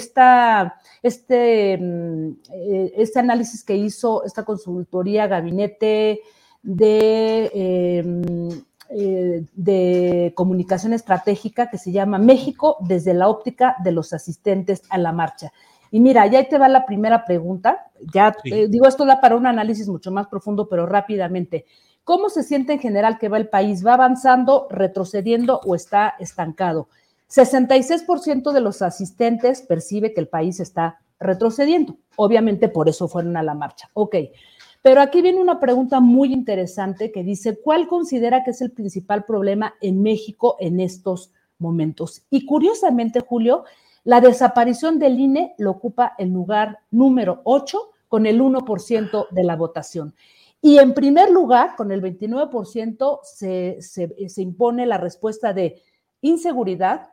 este, 1.01 1.77
mm, 1.77 2.31
eh, 2.51 2.93
este 2.97 3.19
análisis 3.19 3.63
que 3.63 3.77
hizo 3.77 4.25
esta 4.25 4.43
consultoría 4.43 5.27
gabinete 5.27 6.19
de, 6.61 7.49
eh, 7.53 9.45
de 9.53 10.33
comunicación 10.35 10.91
estratégica 10.91 11.69
que 11.69 11.77
se 11.77 11.93
llama 11.93 12.17
México 12.17 12.75
desde 12.81 13.13
la 13.13 13.29
óptica 13.29 13.77
de 13.81 13.93
los 13.93 14.11
asistentes 14.11 14.81
a 14.89 14.97
la 14.97 15.13
marcha. 15.13 15.53
Y 15.91 15.99
mira, 15.99 16.27
ya 16.27 16.47
te 16.47 16.57
va 16.57 16.67
la 16.67 16.85
primera 16.85 17.25
pregunta. 17.25 17.87
Ya 18.13 18.35
eh, 18.45 18.67
digo, 18.67 18.87
esto 18.87 19.05
da 19.05 19.19
para 19.19 19.35
un 19.35 19.47
análisis 19.47 19.87
mucho 19.87 20.11
más 20.11 20.27
profundo, 20.27 20.67
pero 20.69 20.85
rápidamente. 20.85 21.65
¿Cómo 22.03 22.29
se 22.29 22.43
siente 22.43 22.73
en 22.73 22.79
general 22.79 23.17
que 23.19 23.29
va 23.29 23.37
el 23.37 23.49
país? 23.49 23.85
¿Va 23.85 23.93
avanzando, 23.93 24.67
retrocediendo 24.69 25.61
o 25.65 25.75
está 25.75 26.15
estancado? 26.19 26.89
66% 27.29 28.51
de 28.51 28.61
los 28.61 28.81
asistentes 28.81 29.61
percibe 29.61 30.13
que 30.13 30.21
el 30.21 30.27
país 30.27 30.59
está 30.59 30.99
retrocediendo. 31.19 31.97
Obviamente 32.15 32.69
por 32.69 32.89
eso 32.89 33.07
fueron 33.07 33.37
a 33.37 33.43
la 33.43 33.53
marcha. 33.53 33.89
Ok. 33.93 34.15
Pero 34.81 35.01
aquí 35.01 35.21
viene 35.21 35.41
una 35.41 35.59
pregunta 35.59 35.99
muy 35.99 36.33
interesante 36.33 37.11
que 37.11 37.23
dice, 37.23 37.59
¿cuál 37.59 37.87
considera 37.87 38.43
que 38.43 38.51
es 38.51 38.61
el 38.61 38.71
principal 38.71 39.25
problema 39.25 39.75
en 39.81 40.01
México 40.01 40.55
en 40.59 40.79
estos 40.79 41.31
momentos? 41.57 42.23
Y 42.29 42.45
curiosamente, 42.45 43.19
Julio, 43.19 43.65
la 44.03 44.21
desaparición 44.21 44.99
del 44.99 45.19
INE 45.19 45.55
lo 45.57 45.71
ocupa 45.71 46.13
el 46.17 46.29
lugar 46.29 46.79
número 46.91 47.41
8 47.43 47.91
con 48.07 48.25
el 48.25 48.41
1% 48.41 49.27
de 49.29 49.43
la 49.43 49.55
votación. 49.55 50.15
Y 50.61 50.77
en 50.77 50.93
primer 50.93 51.29
lugar, 51.29 51.75
con 51.75 51.91
el 51.91 52.01
29%, 52.01 53.19
se, 53.23 53.81
se, 53.81 54.41
impone 54.41 54.85
la 54.85 54.97
respuesta 54.97 55.53
de 55.53 55.81
inseguridad, 56.21 57.09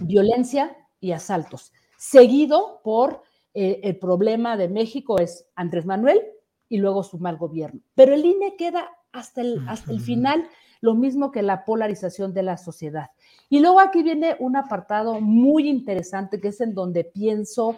violencia 0.00 0.76
y 0.98 1.12
asaltos, 1.12 1.72
seguido 1.96 2.80
por 2.82 3.22
eh, 3.54 3.80
el 3.84 3.98
problema 3.98 4.56
de 4.56 4.68
México 4.68 5.18
es 5.18 5.46
Andrés 5.54 5.86
Manuel 5.86 6.20
y 6.68 6.78
luego 6.78 7.04
su 7.04 7.18
mal 7.18 7.36
gobierno. 7.36 7.80
Pero 7.94 8.14
el 8.14 8.24
INE 8.24 8.56
queda 8.56 8.90
hasta 9.12 9.42
el, 9.42 9.66
hasta 9.68 9.92
el 9.92 10.00
final, 10.00 10.48
lo 10.80 10.94
mismo 10.94 11.30
que 11.30 11.42
la 11.42 11.64
polarización 11.64 12.34
de 12.34 12.42
la 12.42 12.56
sociedad. 12.56 13.10
Y 13.48 13.60
luego 13.60 13.80
aquí 13.80 14.02
viene 14.02 14.36
un 14.40 14.56
apartado 14.56 15.20
muy 15.20 15.68
interesante 15.68 16.40
que 16.40 16.48
es 16.48 16.60
en 16.60 16.74
donde 16.74 17.04
pienso, 17.04 17.76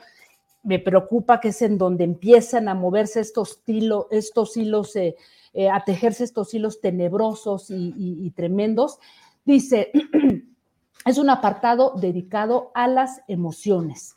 me 0.62 0.78
preocupa, 0.78 1.40
que 1.40 1.48
es 1.48 1.60
en 1.62 1.76
donde 1.76 2.04
empiezan 2.04 2.68
a 2.68 2.74
moverse 2.74 3.20
estos, 3.20 3.62
estos 4.10 4.56
hilos, 4.56 4.96
eh, 4.96 5.16
eh, 5.52 5.68
a 5.68 5.84
tejerse 5.84 6.24
estos 6.24 6.54
hilos 6.54 6.80
tenebrosos 6.80 7.66
y, 7.70 8.30
tremendos. 8.34 8.98
Dice, 9.44 9.92
es 11.06 11.18
un 11.18 11.30
apartado 11.30 11.94
dedicado 11.96 12.70
a 12.74 12.88
las 12.88 13.20
emociones. 13.28 14.14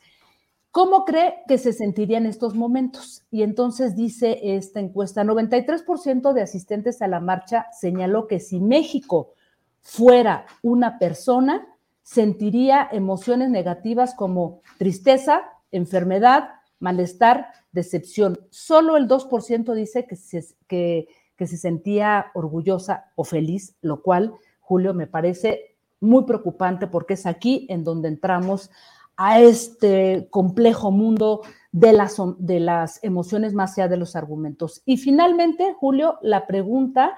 ¿Cómo 0.71 1.03
cree 1.03 1.43
que 1.49 1.57
se 1.57 1.73
sentiría 1.73 2.17
en 2.17 2.25
estos 2.25 2.55
momentos? 2.55 3.25
Y 3.29 3.43
entonces 3.43 3.93
dice 3.93 4.39
esta 4.55 4.79
encuesta, 4.79 5.25
93% 5.25 6.31
de 6.31 6.41
asistentes 6.41 7.01
a 7.01 7.09
la 7.09 7.19
marcha 7.19 7.67
señaló 7.77 8.25
que 8.27 8.39
si 8.39 8.61
México 8.61 9.33
fuera 9.81 10.45
una 10.61 10.97
persona, 10.99 11.67
sentiría 12.03 12.87
emociones 12.91 13.49
negativas 13.49 14.15
como 14.15 14.61
tristeza, 14.77 15.41
enfermedad, 15.71 16.49
malestar, 16.79 17.47
decepción. 17.71 18.39
Solo 18.49 18.97
el 18.97 19.07
2% 19.07 19.73
dice 19.73 20.05
que 20.05 20.15
se, 20.15 20.45
que, 20.67 21.07
que 21.35 21.47
se 21.47 21.57
sentía 21.57 22.27
orgullosa 22.33 23.11
o 23.15 23.23
feliz, 23.23 23.75
lo 23.81 24.01
cual, 24.01 24.33
Julio, 24.59 24.93
me 24.93 25.07
parece 25.07 25.75
muy 25.99 26.23
preocupante 26.23 26.87
porque 26.87 27.13
es 27.13 27.25
aquí 27.25 27.67
en 27.69 27.83
donde 27.83 28.07
entramos 28.09 28.71
a 29.15 29.39
este 29.39 30.27
complejo 30.31 30.91
mundo 30.91 31.41
de 31.71 31.93
las, 31.93 32.17
de 32.39 32.59
las 32.59 33.03
emociones 33.03 33.53
más 33.53 33.77
allá 33.77 33.87
de 33.87 33.97
los 33.97 34.15
argumentos. 34.15 34.81
Y 34.85 34.97
finalmente, 34.97 35.75
Julio, 35.79 36.17
la 36.21 36.47
pregunta 36.47 37.15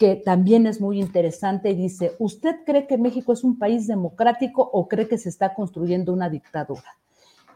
que 0.00 0.16
también 0.16 0.66
es 0.66 0.80
muy 0.80 0.98
interesante, 0.98 1.74
dice, 1.74 2.16
¿usted 2.18 2.64
cree 2.64 2.86
que 2.86 2.96
México 2.96 3.34
es 3.34 3.44
un 3.44 3.58
país 3.58 3.86
democrático 3.86 4.62
o 4.62 4.88
cree 4.88 5.06
que 5.06 5.18
se 5.18 5.28
está 5.28 5.52
construyendo 5.52 6.14
una 6.14 6.30
dictadura? 6.30 6.96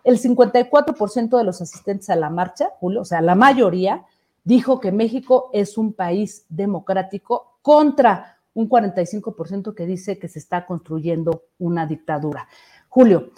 El 0.05 0.21
54% 0.21 1.39
de 1.39 1.43
los 1.43 1.63
asistentes 1.63 2.11
a 2.11 2.17
la 2.17 2.29
marcha, 2.29 2.69
Julio, 2.81 3.01
o 3.01 3.05
sea, 3.07 3.23
la 3.23 3.35
mayoría, 3.35 4.05
dijo 4.45 4.79
que 4.79 4.93
México 4.93 5.49
es 5.55 5.79
un 5.79 5.95
país 5.95 6.45
democrático 6.51 7.57
contra 7.63 8.37
un 8.53 8.69
45% 8.69 9.75
que 9.75 9.87
dice 9.87 10.19
que 10.19 10.29
se 10.29 10.39
está 10.39 10.67
construyendo 10.67 11.45
una 11.59 11.87
dictadura. 11.87 12.47
Julio, 12.91 13.31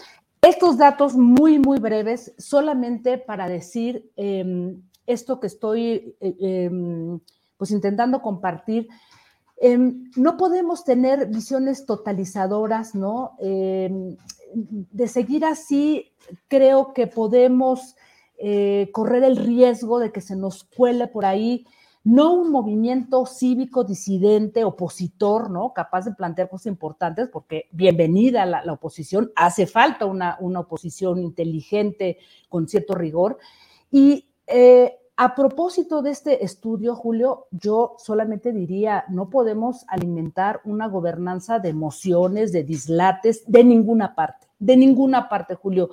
estos 0.43 0.79
datos 0.79 1.15
muy, 1.15 1.61
muy 1.61 1.79
breves, 1.79 2.35
solamente 2.39 3.19
para 3.19 3.47
decir 3.47 4.11
eh, 4.17 4.75
esto 5.07 5.39
que 5.39 5.47
estoy 5.47 6.17
eh, 6.21 6.37
eh, 6.41 6.71
pues 7.57 7.71
intentando 7.71 8.23
compartir. 8.23 8.89
Em, 9.59 10.11
no 10.17 10.37
podemos 10.37 10.85
tener 10.85 11.29
visiones 11.29 11.87
totalizadoras, 11.87 12.95
¿no? 12.95 13.37
Em, 13.39 14.17
de 14.55 15.09
seguir 15.09 15.45
así, 15.45 16.13
creo 16.49 16.93
que 16.93 17.07
podemos 17.07 17.97
eh, 18.39 18.91
correr 18.93 19.25
el 19.25 19.37
riesgo 19.37 19.99
de 19.99 20.13
que 20.13 20.21
se 20.21 20.37
nos 20.37 20.65
cuele 20.65 21.09
por 21.09 21.25
ahí 21.25 21.67
no 22.07 22.35
un 22.35 22.53
movimiento 22.53 23.27
cívico 23.27 23.83
disidente, 23.83 24.63
opositor, 24.63 25.51
¿no? 25.51 25.73
Capaz 25.73 26.05
de 26.05 26.15
plantear 26.15 26.49
cosas 26.49 26.67
importantes, 26.67 27.29
porque 27.33 27.65
bienvenida 27.73 28.47
la, 28.47 28.63
oposición, 28.73 29.33
hace 29.35 29.67
falta 29.67 30.05
una, 30.07 30.37
una, 30.39 30.61
oposición 30.61 31.21
inteligente 31.21 32.19
con 32.49 32.69
cierto 32.69 32.95
rigor. 32.95 33.39
Y 33.91 34.29
eh, 34.47 34.97
a 35.19 35.35
propósito 35.35 36.03
de 36.03 36.11
este 36.11 36.45
estudio, 36.45 36.95
Julio, 36.95 37.47
yo 37.51 37.95
solamente 37.99 38.53
diría, 38.53 39.05
no 39.09 39.31
podemos 39.31 39.87
alimentar 39.89 40.61
una 40.65 40.89
gobernanza 40.89 41.59
de 41.59 41.71
emociones, 41.71 42.53
de 42.53 42.65
dislates, 42.65 43.43
de 43.47 43.65
ninguna 43.65 44.15
parte, 44.15 44.47
de 44.59 44.77
ninguna 44.77 45.31
parte, 45.31 45.55
Julio. 45.55 45.89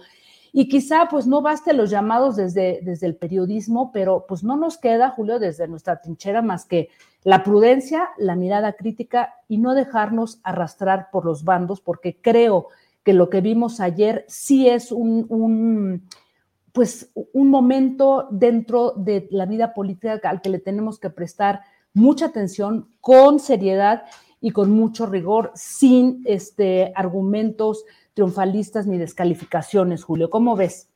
Y 0.51 0.67
quizá 0.67 1.07
pues 1.09 1.25
no 1.25 1.41
baste 1.41 1.73
los 1.73 1.89
llamados 1.89 2.35
desde, 2.35 2.81
desde 2.83 3.07
el 3.07 3.15
periodismo, 3.15 3.91
pero 3.93 4.25
pues 4.27 4.43
no 4.43 4.57
nos 4.57 4.77
queda, 4.77 5.09
Julio, 5.11 5.39
desde 5.39 5.69
nuestra 5.69 6.01
trinchera 6.01 6.41
más 6.41 6.65
que 6.65 6.89
la 7.23 7.43
prudencia, 7.43 8.09
la 8.17 8.35
mirada 8.35 8.73
crítica 8.73 9.35
y 9.47 9.57
no 9.57 9.73
dejarnos 9.73 10.41
arrastrar 10.43 11.09
por 11.11 11.23
los 11.23 11.45
bandos, 11.45 11.79
porque 11.79 12.17
creo 12.21 12.67
que 13.03 13.13
lo 13.13 13.29
que 13.29 13.39
vimos 13.39 13.79
ayer 13.79 14.25
sí 14.27 14.67
es 14.67 14.91
un, 14.91 15.25
un 15.29 16.03
pues 16.73 17.11
un 17.13 17.49
momento 17.49 18.27
dentro 18.31 18.93
de 18.97 19.27
la 19.31 19.45
vida 19.45 19.73
política 19.73 20.19
al 20.23 20.41
que 20.41 20.49
le 20.49 20.59
tenemos 20.59 20.99
que 20.99 21.11
prestar 21.11 21.61
mucha 21.93 22.25
atención, 22.25 22.89
con 22.99 23.39
seriedad 23.39 24.03
y 24.41 24.51
con 24.51 24.71
mucho 24.71 25.05
rigor, 25.05 25.51
sin 25.55 26.23
este, 26.25 26.91
argumentos 26.95 27.85
triunfalistas 28.15 28.87
ni 28.87 28.97
descalificaciones, 28.97 30.03
Julio. 30.03 30.29
¿Cómo 30.29 30.55
ves? 30.55 30.89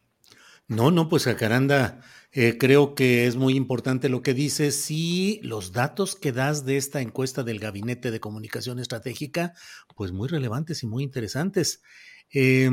No, 0.68 0.92
no, 0.92 1.08
pues 1.08 1.24
Jacaranda, 1.24 2.02
eh, 2.32 2.58
creo 2.58 2.96
que 2.96 3.28
es 3.28 3.36
muy 3.36 3.56
importante 3.56 4.10
lo 4.10 4.22
que 4.22 4.34
dices 4.34 4.90
y 4.90 5.40
los 5.44 5.72
datos 5.72 6.16
que 6.16 6.32
das 6.32 6.66
de 6.66 6.78
esta 6.78 7.02
encuesta 7.02 7.44
del 7.44 7.60
Gabinete 7.60 8.12
de 8.12 8.20
Comunicación 8.20 8.80
Estratégica, 8.80 9.54
pues 9.96 10.12
muy 10.12 10.28
relevantes 10.28 10.82
y 10.82 10.88
muy 10.88 11.04
interesantes. 11.04 11.84
Eh, 12.34 12.70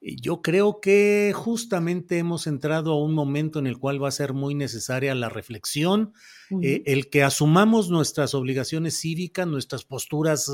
yo 0.00 0.42
creo 0.42 0.80
que 0.80 1.32
justamente 1.34 2.18
hemos 2.18 2.46
entrado 2.46 2.92
a 2.92 3.02
un 3.02 3.14
momento 3.14 3.58
en 3.58 3.66
el 3.66 3.78
cual 3.78 4.02
va 4.02 4.08
a 4.08 4.12
ser 4.12 4.32
muy 4.32 4.54
necesaria 4.54 5.14
la 5.14 5.28
reflexión, 5.28 6.12
uh 6.50 6.58
-huh. 6.58 6.64
eh, 6.64 6.82
el 6.86 7.10
que 7.10 7.22
asumamos 7.24 7.90
nuestras 7.90 8.34
obligaciones 8.34 8.98
cívicas, 8.98 9.46
nuestras 9.46 9.84
posturas 9.84 10.50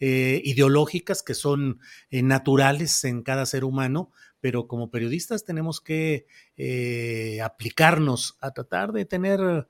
eh, 0.00 0.40
ideológicas 0.44 1.22
que 1.22 1.34
son 1.34 1.80
eh, 2.10 2.22
naturales 2.22 3.04
en 3.04 3.22
cada 3.22 3.44
ser 3.44 3.64
humano, 3.64 4.10
pero 4.40 4.66
como 4.66 4.90
periodistas 4.90 5.44
tenemos 5.44 5.80
que 5.80 6.26
eh, 6.56 7.40
aplicarnos 7.42 8.36
a 8.40 8.52
tratar 8.52 8.92
de 8.92 9.04
tener 9.04 9.66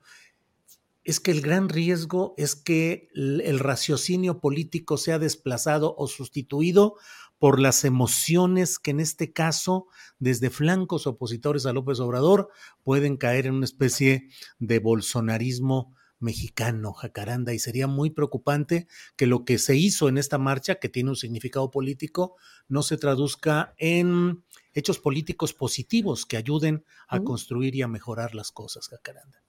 es 1.05 1.19
que 1.19 1.31
el 1.31 1.41
gran 1.41 1.69
riesgo 1.69 2.35
es 2.37 2.55
que 2.55 3.07
el 3.15 3.57
raciocinio 3.57 4.39
político 4.39 4.97
sea 4.97 5.17
desplazado 5.17 5.95
o 5.97 6.07
sustituido 6.07 6.97
por 7.39 7.59
las 7.59 7.85
emociones 7.85 8.77
que 8.77 8.91
en 8.91 8.99
este 8.99 9.31
caso, 9.31 9.87
desde 10.19 10.49
flancos 10.49 11.07
opositores 11.07 11.65
a 11.65 11.73
López 11.73 11.99
Obrador, 11.99 12.49
pueden 12.83 13.17
caer 13.17 13.47
en 13.47 13.55
una 13.55 13.65
especie 13.65 14.27
de 14.59 14.79
bolsonarismo 14.79 15.95
mexicano, 16.19 16.91
jacaranda, 16.91 17.53
y 17.53 17.59
sería 17.59 17.87
muy 17.87 18.09
preocupante 18.09 18.87
que 19.15 19.25
lo 19.25 19.45
que 19.45 19.57
se 19.57 19.77
hizo 19.77 20.09
en 20.09 20.17
esta 20.17 20.37
marcha, 20.37 20.75
que 20.75 20.89
tiene 20.89 21.11
un 21.11 21.15
significado 21.15 21.71
político, 21.71 22.35
no 22.67 22.83
se 22.83 22.97
traduzca 22.97 23.73
en 23.77 24.43
hechos 24.73 24.99
políticos 24.99 25.53
positivos 25.53 26.25
que 26.25 26.35
ayuden 26.37 26.83
a 27.07 27.21
construir 27.21 27.73
y 27.75 27.81
a 27.81 27.87
mejorar 27.87 28.35
las 28.35 28.51
cosas, 28.51 28.89
jacaranda. 28.89 29.41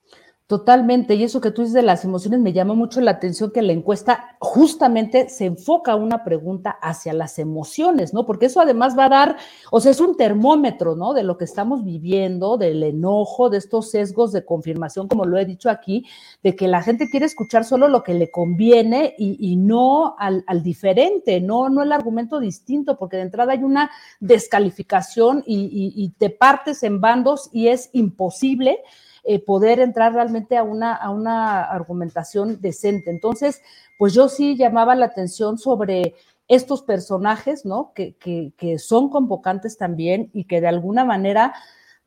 Totalmente, 0.51 1.15
y 1.15 1.23
eso 1.23 1.41
que 1.41 1.53
tú 1.53 1.63
dices 1.63 1.75
de 1.75 1.83
las 1.83 2.05
emociones 2.05 2.41
me 2.41 2.53
llama 2.53 2.75
mucho 2.75 3.01
la 3.01 3.13
atención 3.13 3.53
que 3.53 3.63
la 3.63 3.73
encuesta 3.73 4.37
justamente 4.41 5.29
se 5.29 5.45
enfoca 5.45 5.95
una 5.95 6.25
pregunta 6.25 6.71
hacia 6.83 7.13
las 7.13 7.39
emociones, 7.39 8.13
¿no? 8.13 8.27
Porque 8.27 8.47
eso 8.47 8.61
además 8.61 8.99
va 8.99 9.05
a 9.05 9.11
dar, 9.11 9.37
o 9.71 9.79
sea, 9.79 9.93
es 9.93 10.01
un 10.01 10.17
termómetro, 10.17 10.97
¿no? 10.97 11.15
De 11.15 11.23
lo 11.23 11.39
que 11.39 11.45
estamos 11.45 11.85
viviendo, 11.85 12.57
del 12.57 12.83
enojo, 12.83 13.49
de 13.49 13.59
estos 13.59 13.93
sesgos 13.93 14.33
de 14.33 14.45
confirmación, 14.45 15.07
como 15.07 15.25
lo 15.25 15.39
he 15.39 15.45
dicho 15.45 15.71
aquí, 15.71 16.05
de 16.43 16.57
que 16.57 16.67
la 16.67 16.83
gente 16.83 17.09
quiere 17.09 17.27
escuchar 17.27 17.65
solo 17.65 17.87
lo 17.87 18.03
que 18.03 18.15
le 18.15 18.33
conviene 18.33 19.15
y, 19.19 19.37
y 19.39 19.55
no 19.55 20.17
al, 20.19 20.43
al, 20.49 20.65
diferente, 20.65 21.41
no, 21.41 21.69
no 21.69 21.85
el 21.85 21.93
argumento 21.93 22.41
distinto, 22.41 22.99
porque 22.99 23.19
de 23.19 23.23
entrada 23.23 23.53
hay 23.53 23.63
una 23.63 23.93
descalificación 24.19 25.45
y, 25.47 25.61
y, 25.67 25.93
y 25.95 26.09
te 26.09 26.29
partes 26.29 26.83
en 26.83 27.01
bandos 27.01 27.51
y 27.53 27.69
es 27.69 27.89
imposible 27.93 28.81
eh, 29.25 29.45
poder 29.45 29.81
entrar 29.81 30.12
realmente 30.12 30.57
a 30.57 30.62
una, 30.62 30.95
a 30.95 31.11
una 31.11 31.62
argumentación 31.62 32.61
decente. 32.61 33.11
Entonces, 33.11 33.62
pues 33.99 34.14
yo 34.14 34.29
sí 34.29 34.57
llamaba 34.57 34.95
la 34.95 35.07
atención 35.07 35.59
sobre 35.59 36.14
estos 36.49 36.83
personajes, 36.83 37.64
¿no? 37.64 37.93
Que, 37.95 38.14
que, 38.16 38.53
que 38.57 38.79
son 38.79 39.09
convocantes 39.09 39.79
también 39.79 40.31
y 40.33 40.45
que 40.45 40.61
de 40.61 40.68
alguna 40.68 41.05
manera, 41.05 41.55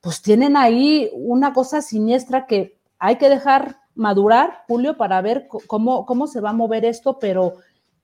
pues 0.01 0.21
tienen 0.21 0.57
ahí 0.57 1.09
una 1.13 1.53
cosa 1.53 1.81
siniestra 1.81 2.45
que 2.45 2.77
hay 2.99 3.17
que 3.17 3.29
dejar 3.29 3.77
madurar, 3.95 4.63
Julio, 4.67 4.97
para 4.97 5.21
ver 5.21 5.47
cómo, 5.67 6.05
cómo 6.05 6.27
se 6.27 6.41
va 6.41 6.49
a 6.49 6.53
mover 6.53 6.85
esto, 6.85 7.19
pero 7.19 7.55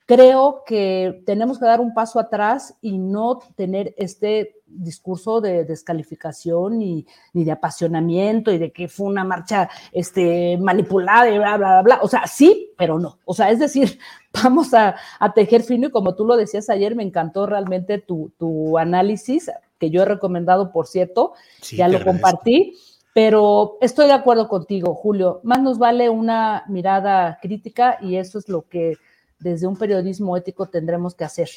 creo 0.06 0.64
que 0.66 1.24
tenemos 1.26 1.60
que 1.60 1.66
dar 1.66 1.82
un 1.82 1.94
paso 1.94 2.20
atrás 2.20 2.76
y 2.82 2.98
no 2.98 3.40
tener 3.56 3.94
este 3.98 4.59
discurso 4.70 5.42
de 5.42 5.66
descalificación 5.66 6.78
ni, 6.78 7.06
ni, 7.34 7.44
de 7.44 7.52
apasionamiento 7.52 8.52
y 8.52 8.58
de 8.58 8.72
que 8.72 8.88
fue 8.88 9.08
una 9.08 9.24
marcha 9.24 9.70
este, 9.92 10.58
manipulada 10.58 11.30
y 11.30 11.38
bla, 11.38 11.58
bla, 11.58 11.68
bla, 11.70 11.82
bla. 11.82 12.00
O 12.02 12.08
sea, 12.08 12.28
sí, 12.28 12.72
pero 12.78 13.00
no. 13.00 13.20
O 13.26 13.34
sea, 13.34 13.50
es 13.52 13.60
decir, 13.60 14.00
vamos 14.44 14.74
a, 14.74 14.96
a 15.20 15.34
tejer 15.34 15.64
fino 15.64 15.88
y 15.88 15.92
como 15.92 16.16
tú 16.16 16.26
lo 16.26 16.38
decías 16.38 16.70
ayer, 16.70 16.96
me 16.96 17.04
encantó 17.04 17.46
realmente 17.46 17.98
tu, 18.00 18.32
tu 18.38 18.78
análisis, 18.78 19.52
que 19.78 19.90
yo 19.90 20.02
he 20.02 20.06
recomendado, 20.06 20.72
por 20.72 20.88
cierto, 20.88 21.34
sí, 21.62 21.78
ya 21.78 21.88
lo 21.88 22.04
compartí. 22.04 22.78
Pero 23.14 23.78
estoy 23.82 24.06
de 24.06 24.14
acuerdo 24.14 24.48
contigo, 24.48 24.94
Julio. 24.94 25.42
Más 25.44 25.62
nos 25.62 25.80
vale 25.80 26.10
una 26.10 26.64
mirada 26.68 27.40
crítica 27.42 27.98
y 28.02 28.18
eso 28.18 28.38
es 28.38 28.48
lo 28.48 28.68
que 28.70 28.98
desde 29.40 29.68
un 29.68 29.78
periodismo 29.78 30.38
ético 30.38 30.68
tendremos 30.68 31.16
que 31.16 31.24
hacer. 31.24 31.50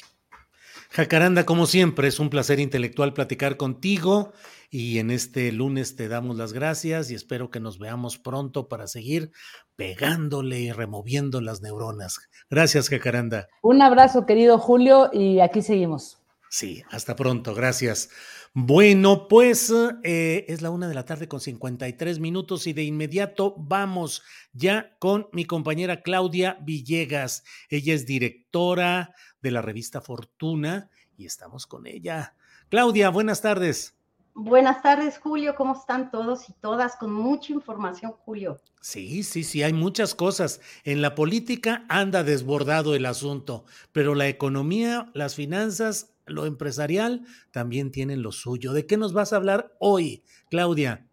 Jacaranda, 0.93 1.43
como 1.43 1.65
siempre, 1.65 2.07
es 2.07 2.19
un 2.19 2.29
placer 2.29 2.59
intelectual 2.59 3.13
platicar 3.13 3.57
contigo 3.57 4.31
y 4.69 4.99
en 4.99 5.09
este 5.09 5.51
lunes 5.51 5.95
te 5.95 6.07
damos 6.07 6.37
las 6.37 6.53
gracias 6.53 7.09
y 7.09 7.15
espero 7.15 7.49
que 7.49 7.59
nos 7.59 7.79
veamos 7.79 8.19
pronto 8.19 8.67
para 8.67 8.85
seguir 8.85 9.31
pegándole 9.75 10.59
y 10.59 10.71
removiendo 10.71 11.41
las 11.41 11.63
neuronas. 11.63 12.19
Gracias, 12.47 12.89
Jacaranda. 12.89 13.47
Un 13.63 13.81
abrazo, 13.81 14.27
querido 14.27 14.59
Julio, 14.59 15.09
y 15.11 15.39
aquí 15.39 15.63
seguimos. 15.63 16.19
Sí, 16.51 16.83
hasta 16.91 17.15
pronto, 17.15 17.55
gracias. 17.55 18.11
Bueno, 18.55 19.27
pues 19.27 19.73
eh, 20.03 20.45
es 20.47 20.61
la 20.61 20.69
una 20.69 20.87
de 20.87 20.93
la 20.93 21.05
tarde 21.05 21.27
con 21.27 21.39
53 21.39 22.19
minutos 22.19 22.67
y 22.67 22.73
de 22.73 22.83
inmediato 22.83 23.55
vamos 23.57 24.21
ya 24.51 24.95
con 24.99 25.27
mi 25.31 25.45
compañera 25.45 26.03
Claudia 26.03 26.59
Villegas. 26.61 27.43
Ella 27.69 27.95
es 27.95 28.05
directora 28.05 29.15
de 29.41 29.49
la 29.49 29.63
revista 29.63 30.01
Fortuna 30.01 30.91
y 31.17 31.25
estamos 31.25 31.65
con 31.65 31.87
ella. 31.87 32.35
Claudia, 32.69 33.09
buenas 33.09 33.41
tardes. 33.41 33.97
Buenas 34.35 34.83
tardes, 34.83 35.17
Julio. 35.17 35.55
¿Cómo 35.55 35.75
están 35.75 36.11
todos 36.11 36.47
y 36.47 36.53
todas? 36.53 36.95
Con 36.95 37.11
mucha 37.11 37.53
información, 37.53 38.11
Julio. 38.23 38.59
Sí, 38.81 39.23
sí, 39.23 39.43
sí, 39.43 39.63
hay 39.63 39.73
muchas 39.73 40.13
cosas. 40.13 40.61
En 40.83 41.01
la 41.01 41.15
política 41.15 41.85
anda 41.89 42.23
desbordado 42.23 42.93
el 42.93 43.07
asunto, 43.07 43.65
pero 43.91 44.13
la 44.13 44.27
economía, 44.27 45.09
las 45.13 45.33
finanzas, 45.33 46.12
lo 46.25 46.45
empresarial 46.45 47.25
también 47.51 47.91
tienen 47.91 48.21
lo 48.21 48.31
suyo. 48.31 48.73
¿De 48.73 48.85
qué 48.85 48.97
nos 48.97 49.13
vas 49.13 49.33
a 49.33 49.37
hablar 49.37 49.75
hoy, 49.79 50.23
Claudia? 50.49 51.07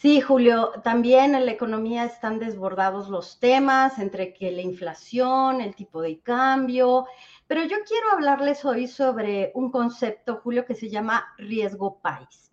Sí, 0.00 0.20
Julio, 0.20 0.70
también 0.84 1.34
en 1.34 1.44
la 1.44 1.50
economía 1.50 2.04
están 2.04 2.38
desbordados 2.38 3.08
los 3.08 3.40
temas 3.40 3.98
entre 3.98 4.32
que 4.32 4.52
la 4.52 4.62
inflación, 4.62 5.60
el 5.60 5.74
tipo 5.74 6.00
de 6.00 6.20
cambio, 6.20 7.06
pero 7.48 7.64
yo 7.64 7.78
quiero 7.84 8.12
hablarles 8.12 8.64
hoy 8.64 8.86
sobre 8.86 9.50
un 9.54 9.72
concepto, 9.72 10.36
Julio, 10.36 10.64
que 10.64 10.76
se 10.76 10.88
llama 10.88 11.26
riesgo 11.36 11.98
país. 12.00 12.52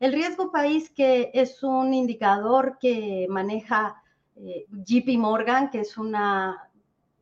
El 0.00 0.14
riesgo 0.14 0.50
país 0.50 0.88
que 0.88 1.30
es 1.34 1.62
un 1.62 1.92
indicador 1.92 2.78
que 2.80 3.26
maneja 3.28 4.02
eh, 4.36 4.66
JP 4.70 5.18
Morgan, 5.18 5.68
que 5.70 5.80
es 5.80 5.98
una 5.98 6.65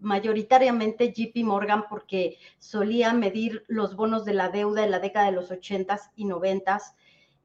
mayoritariamente 0.05 1.13
JP 1.13 1.45
Morgan 1.45 1.85
porque 1.89 2.39
solía 2.59 3.13
medir 3.13 3.65
los 3.67 3.97
bonos 3.97 4.25
de 4.25 4.35
la 4.35 4.51
deuda 4.51 4.85
en 4.85 4.91
la 4.91 5.01
década 5.01 5.27
de 5.27 5.33
los 5.33 5.51
80s 5.51 6.11
y 6.15 6.27
90s 6.27 6.95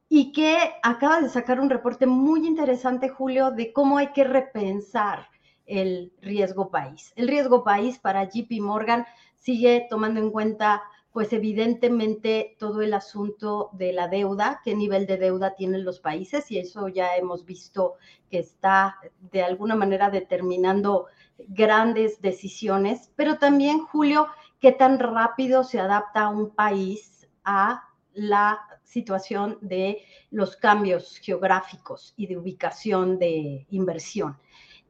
y 0.09 0.31
que 0.31 0.57
acaba 0.81 1.21
de 1.21 1.29
sacar 1.29 1.59
un 1.59 1.69
reporte 1.69 2.07
muy 2.07 2.45
interesante, 2.45 3.09
Julio, 3.09 3.51
de 3.51 3.71
cómo 3.71 3.97
hay 3.97 4.07
que 4.07 4.23
repensar 4.23 5.27
el 5.67 6.11
riesgo 6.19 6.71
país. 6.71 7.13
El 7.15 7.27
riesgo 7.27 7.63
país 7.63 7.99
para 7.99 8.23
JP 8.23 8.51
Morgan 8.59 9.05
sigue 9.35 9.85
tomando 9.87 10.19
en 10.19 10.31
cuenta, 10.31 10.81
pues 11.13 11.31
evidentemente, 11.31 12.55
todo 12.57 12.81
el 12.81 12.95
asunto 12.95 13.69
de 13.73 13.93
la 13.93 14.07
deuda, 14.07 14.61
qué 14.63 14.73
nivel 14.73 15.05
de 15.05 15.17
deuda 15.17 15.55
tienen 15.55 15.85
los 15.85 15.99
países, 15.99 16.49
y 16.49 16.57
eso 16.57 16.87
ya 16.87 17.15
hemos 17.15 17.45
visto 17.45 17.93
que 18.31 18.39
está 18.39 18.97
de 19.31 19.43
alguna 19.43 19.75
manera 19.75 20.09
determinando 20.09 21.05
grandes 21.47 22.21
decisiones, 22.21 23.11
pero 23.15 23.37
también, 23.37 23.79
Julio, 23.79 24.27
qué 24.59 24.71
tan 24.71 24.99
rápido 24.99 25.63
se 25.63 25.79
adapta 25.79 26.29
un 26.29 26.49
país 26.51 27.27
a 27.43 27.83
la 28.13 28.59
situación 28.83 29.57
de 29.61 30.03
los 30.31 30.55
cambios 30.55 31.17
geográficos 31.17 32.13
y 32.17 32.27
de 32.27 32.37
ubicación 32.37 33.19
de 33.19 33.65
inversión. 33.69 34.37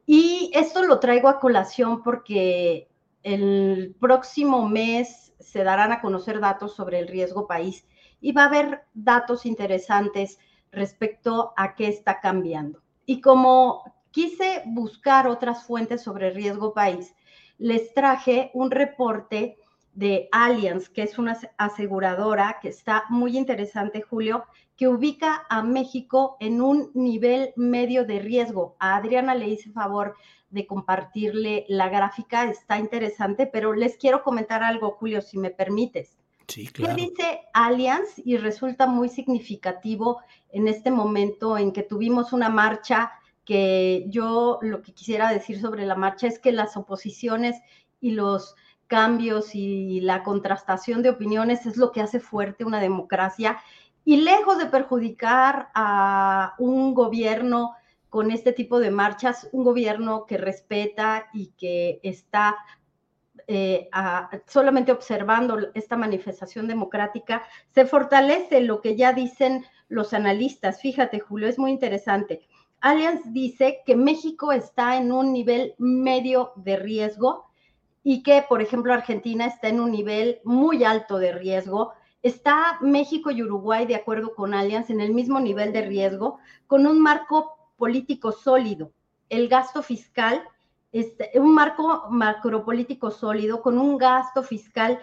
Y 0.06 0.50
esto 0.54 0.82
lo 0.82 0.98
traigo 0.98 1.28
a 1.28 1.38
colación 1.38 2.02
porque 2.02 2.88
el 3.22 3.94
próximo 4.00 4.68
mes 4.68 5.32
se 5.38 5.62
darán 5.62 5.92
a 5.92 6.00
conocer 6.00 6.40
datos 6.40 6.74
sobre 6.74 6.98
el 6.98 7.08
riesgo 7.08 7.46
país 7.46 7.86
y 8.20 8.32
va 8.32 8.44
a 8.44 8.46
haber 8.46 8.82
datos 8.94 9.46
interesantes 9.46 10.38
respecto 10.72 11.52
a 11.56 11.74
qué 11.74 11.88
está 11.88 12.20
cambiando. 12.20 12.82
Y 13.06 13.20
como 13.20 13.84
quise 14.10 14.62
buscar 14.66 15.28
otras 15.28 15.64
fuentes 15.64 16.02
sobre 16.02 16.30
riesgo 16.30 16.74
país, 16.74 17.14
les 17.58 17.92
traje 17.94 18.50
un 18.54 18.70
reporte 18.70 19.56
de 19.92 20.28
Allianz, 20.32 20.88
que 20.88 21.02
es 21.02 21.18
una 21.18 21.38
aseguradora 21.58 22.58
que 22.62 22.68
está 22.68 23.04
muy 23.08 23.36
interesante, 23.36 24.02
Julio, 24.02 24.44
que 24.76 24.88
ubica 24.88 25.46
a 25.50 25.62
México 25.62 26.36
en 26.40 26.62
un 26.62 26.90
nivel 26.94 27.52
medio 27.56 28.06
de 28.06 28.20
riesgo. 28.20 28.76
A 28.78 28.96
Adriana 28.96 29.34
le 29.34 29.48
hice 29.48 29.70
favor 29.72 30.16
de 30.48 30.66
compartirle 30.66 31.66
la 31.68 31.88
gráfica, 31.88 32.44
está 32.44 32.78
interesante, 32.78 33.46
pero 33.46 33.72
les 33.72 33.96
quiero 33.96 34.22
comentar 34.22 34.62
algo, 34.62 34.92
Julio, 34.92 35.20
si 35.20 35.38
me 35.38 35.50
permites. 35.50 36.16
Sí, 36.48 36.66
claro. 36.68 36.96
¿Qué 36.96 37.02
dice 37.02 37.40
Allianz? 37.52 38.20
Y 38.24 38.36
resulta 38.36 38.86
muy 38.86 39.08
significativo 39.08 40.20
en 40.50 40.66
este 40.66 40.90
momento 40.90 41.56
en 41.56 41.72
que 41.72 41.82
tuvimos 41.82 42.32
una 42.32 42.48
marcha 42.48 43.12
que 43.44 44.04
yo 44.08 44.58
lo 44.62 44.82
que 44.82 44.92
quisiera 44.92 45.32
decir 45.32 45.60
sobre 45.60 45.86
la 45.86 45.96
marcha 45.96 46.26
es 46.26 46.38
que 46.38 46.52
las 46.52 46.76
oposiciones 46.76 47.56
y 48.00 48.12
los 48.12 48.54
cambios 48.86 49.54
y 49.54 50.00
la 50.00 50.22
contrastación 50.22 51.02
de 51.02 51.10
opiniones 51.10 51.64
es 51.66 51.76
lo 51.76 51.92
que 51.92 52.00
hace 52.00 52.18
fuerte 52.18 52.64
una 52.64 52.80
democracia 52.80 53.58
y 54.04 54.16
lejos 54.18 54.58
de 54.58 54.66
perjudicar 54.66 55.68
a 55.74 56.54
un 56.58 56.94
gobierno 56.94 57.76
con 58.08 58.32
este 58.32 58.52
tipo 58.52 58.80
de 58.80 58.90
marchas, 58.90 59.48
un 59.52 59.62
gobierno 59.62 60.26
que 60.26 60.36
respeta 60.36 61.28
y 61.32 61.52
que 61.56 62.00
está 62.02 62.56
eh, 63.46 63.88
solamente 64.46 64.90
observando 64.90 65.58
esta 65.74 65.96
manifestación 65.96 66.66
democrática, 66.66 67.44
se 67.72 67.86
fortalece 67.86 68.60
lo 68.60 68.80
que 68.80 68.96
ya 68.96 69.12
dicen 69.12 69.64
los 69.88 70.12
analistas. 70.12 70.80
Fíjate, 70.80 71.20
Julio, 71.20 71.48
es 71.48 71.58
muy 71.58 71.70
interesante. 71.70 72.48
Allianz 72.80 73.20
dice 73.32 73.80
que 73.84 73.94
México 73.94 74.52
está 74.52 74.96
en 74.96 75.12
un 75.12 75.32
nivel 75.32 75.74
medio 75.78 76.52
de 76.56 76.76
riesgo 76.76 77.46
y 78.02 78.22
que, 78.22 78.44
por 78.48 78.62
ejemplo, 78.62 78.94
Argentina 78.94 79.46
está 79.46 79.68
en 79.68 79.80
un 79.80 79.92
nivel 79.92 80.40
muy 80.44 80.84
alto 80.84 81.18
de 81.18 81.32
riesgo. 81.32 81.92
Está 82.22 82.78
México 82.80 83.30
y 83.30 83.42
Uruguay, 83.42 83.86
de 83.86 83.96
acuerdo 83.96 84.34
con 84.34 84.54
Allianz, 84.54 84.88
en 84.88 85.00
el 85.00 85.12
mismo 85.12 85.40
nivel 85.40 85.72
de 85.72 85.82
riesgo, 85.82 86.38
con 86.66 86.86
un 86.86 87.00
marco 87.00 87.54
político 87.76 88.32
sólido. 88.32 88.92
El 89.28 89.48
gasto 89.48 89.82
fiscal, 89.82 90.42
este, 90.92 91.30
un 91.38 91.54
marco 91.54 92.06
macropolítico 92.10 93.10
sólido 93.10 93.60
con 93.60 93.78
un 93.78 93.98
gasto 93.98 94.42
fiscal 94.42 95.00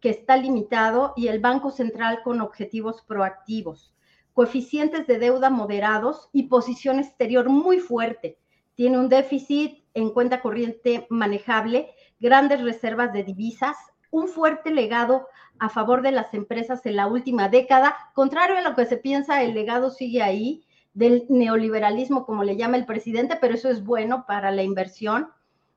que 0.00 0.10
está 0.10 0.36
limitado 0.36 1.14
y 1.16 1.28
el 1.28 1.40
Banco 1.40 1.70
Central 1.70 2.20
con 2.22 2.42
objetivos 2.42 3.00
proactivos, 3.00 3.93
coeficientes 4.34 5.06
de 5.06 5.18
deuda 5.18 5.48
moderados 5.48 6.28
y 6.32 6.44
posición 6.44 6.98
exterior 6.98 7.48
muy 7.48 7.78
fuerte. 7.78 8.36
Tiene 8.74 8.98
un 8.98 9.08
déficit 9.08 9.84
en 9.94 10.10
cuenta 10.10 10.42
corriente 10.42 11.06
manejable 11.08 11.88
grandes 12.18 12.60
reservas 12.60 13.12
de 13.12 13.22
divisas, 13.22 13.76
un 14.10 14.28
fuerte 14.28 14.70
legado 14.70 15.28
a 15.58 15.68
favor 15.68 16.02
de 16.02 16.12
las 16.12 16.34
empresas 16.34 16.84
en 16.86 16.96
la 16.96 17.06
última 17.06 17.48
década. 17.48 17.96
Contrario 18.14 18.58
a 18.58 18.62
lo 18.62 18.74
que 18.74 18.86
se 18.86 18.96
piensa, 18.96 19.42
el 19.42 19.54
legado 19.54 19.90
sigue 19.90 20.22
ahí 20.22 20.64
del 20.94 21.26
neoliberalismo, 21.28 22.24
como 22.26 22.44
le 22.44 22.56
llama 22.56 22.76
el 22.76 22.86
presidente, 22.86 23.36
pero 23.40 23.54
eso 23.54 23.68
es 23.68 23.84
bueno 23.84 24.24
para 24.26 24.50
la 24.50 24.62
inversión. 24.62 25.28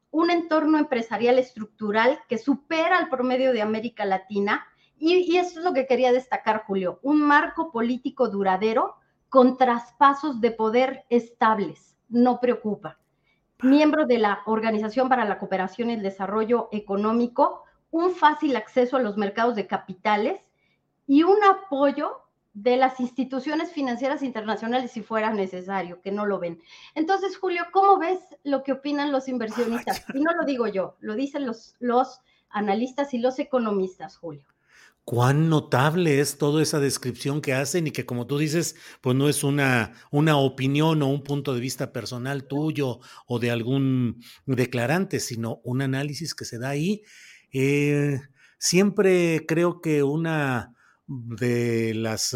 Un 0.10 0.32
entorno 0.32 0.78
empresarial 0.78 1.38
estructural 1.38 2.20
que 2.28 2.38
supera 2.38 2.98
al 2.98 3.10
promedio 3.10 3.54
de 3.54 3.62
América 3.62 4.06
Latina. 4.06 4.66
Y, 4.98 5.32
y 5.32 5.38
eso 5.38 5.60
es 5.60 5.66
lo 5.66 5.74
que 5.74 5.86
quería 5.86 6.12
destacar, 6.12 6.64
Julio. 6.66 7.00
Un 7.04 7.22
marco 7.22 7.72
político 7.72 8.30
duradero 8.30 8.96
con 9.30 9.58
traspasos 9.58 10.42
de 10.42 10.52
poder 10.52 11.06
estables. 11.10 11.96
No 12.10 12.40
preocupa 12.40 12.98
miembro 13.64 14.06
de 14.06 14.20
la 14.20 14.42
Organización 14.46 15.10
para 15.10 15.26
la 15.26 15.40
Cooperación 15.40 15.90
y 15.90 15.94
el 15.94 16.04
Desarrollo 16.04 16.70
Económico, 16.72 17.64
un 17.90 18.14
fácil 18.14 18.56
acceso 18.56 18.98
a 18.98 19.02
los 19.02 19.18
mercados 19.18 19.56
de 19.56 19.68
capitales 19.68 20.42
y 21.08 21.24
un 21.24 21.44
apoyo 21.44 22.22
de 22.54 22.78
las 22.78 23.00
instituciones 23.00 23.72
financieras 23.72 24.24
internacionales 24.24 24.92
si 24.92 25.02
fuera 25.02 25.32
necesario, 25.32 26.02
que 26.02 26.12
no 26.12 26.26
lo 26.26 26.40
ven. 26.40 26.60
Entonces, 26.96 27.38
Julio, 27.38 27.66
¿cómo 27.72 27.98
ves 27.98 28.20
lo 28.44 28.64
que 28.64 28.74
opinan 28.74 29.12
los 29.12 29.28
inversionistas? 29.28 30.04
Y 30.14 30.20
no 30.20 30.32
lo 30.34 30.46
digo 30.46 30.68
yo, 30.68 30.96
lo 31.00 31.16
dicen 31.16 31.46
los, 31.46 31.76
los 31.80 32.22
analistas 32.50 33.14
y 33.14 33.20
los 33.20 33.40
economistas, 33.40 34.18
Julio 34.18 34.44
cuán 35.08 35.48
notable 35.48 36.20
es 36.20 36.38
toda 36.38 36.62
esa 36.62 36.82
descripción 36.82 37.40
que 37.40 37.54
hacen 37.54 37.88
y 37.88 37.92
que 37.92 38.06
como 38.06 38.28
tú 38.28 38.38
dices, 38.38 38.76
pues 39.00 39.16
no 39.16 39.30
es 39.30 39.42
una, 39.46 39.94
una 40.12 40.36
opinión 40.36 41.02
o 41.02 41.08
un 41.08 41.24
punto 41.24 41.54
de 41.54 41.62
vista 41.62 41.94
personal 41.94 42.46
tuyo 42.46 43.00
o 43.26 43.40
de 43.40 43.50
algún 43.50 44.22
declarante, 44.46 45.22
sino 45.22 45.62
un 45.64 45.82
análisis 45.82 46.36
que 46.36 46.44
se 46.44 46.60
da 46.60 46.72
ahí. 46.72 47.04
Eh, 47.54 48.20
siempre 48.60 49.46
creo 49.48 49.80
que 49.80 50.04
una 50.04 50.74
de 51.08 51.94
las 51.94 52.36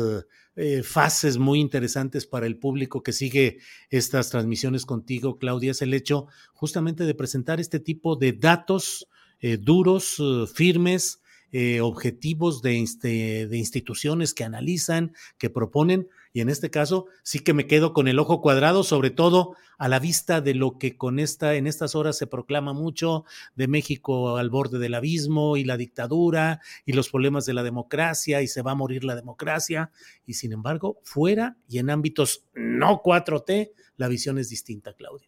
eh, 0.56 0.82
fases 0.82 1.38
muy 1.38 1.60
interesantes 1.60 2.26
para 2.26 2.46
el 2.46 2.58
público 2.58 3.04
que 3.04 3.12
sigue 3.12 3.58
estas 3.90 4.30
transmisiones 4.30 4.86
contigo, 4.86 5.38
Claudia, 5.40 5.72
es 5.72 5.82
el 5.82 5.94
hecho 5.94 6.28
justamente 6.54 7.04
de 7.04 7.16
presentar 7.16 7.60
este 7.60 7.82
tipo 7.82 8.16
de 8.16 8.32
datos 8.32 9.10
eh, 9.42 9.58
duros, 9.58 10.24
firmes, 10.56 11.21
eh, 11.52 11.82
objetivos 11.82 12.62
de, 12.62 13.48
de 13.50 13.58
instituciones 13.58 14.34
que 14.34 14.44
analizan, 14.44 15.14
que 15.38 15.50
proponen, 15.50 16.08
y 16.34 16.42
en 16.42 16.50
este 16.50 16.70
caso 16.70 17.08
sí 17.24 17.40
que 17.40 17.54
me 17.54 17.68
quedo 17.68 17.94
con 17.94 18.08
el 18.08 18.20
ojo 18.20 18.42
cuadrado, 18.42 18.84
sobre 18.84 19.10
todo 19.10 19.56
a 19.78 19.88
la 19.88 20.00
vista 20.00 20.42
de 20.42 20.54
lo 20.54 20.78
que 20.78 20.96
con 20.96 21.20
esta, 21.20 21.56
en 21.56 21.68
estas 21.68 21.96
horas 21.96 22.18
se 22.18 22.28
proclama 22.28 22.74
mucho 22.74 23.26
de 23.56 23.68
México 23.68 24.38
al 24.38 24.50
borde 24.50 24.80
del 24.80 24.94
abismo 24.94 25.58
y 25.58 25.64
la 25.64 25.76
dictadura 25.76 26.62
y 26.86 26.94
los 26.94 27.10
problemas 27.10 27.46
de 27.46 27.54
la 27.54 27.64
democracia 27.64 28.42
y 28.42 28.48
se 28.48 28.62
va 28.62 28.72
a 28.72 28.76
morir 28.76 29.04
la 29.04 29.16
democracia. 29.16 29.92
Y 30.26 30.36
sin 30.36 30.54
embargo, 30.54 31.00
fuera 31.04 31.58
y 31.68 31.80
en 31.80 31.90
ámbitos 31.90 32.46
no 32.54 33.02
4T, 33.02 33.72
la 33.98 34.08
visión 34.08 34.38
es 34.38 34.50
distinta, 34.50 34.94
Claudia. 34.94 35.28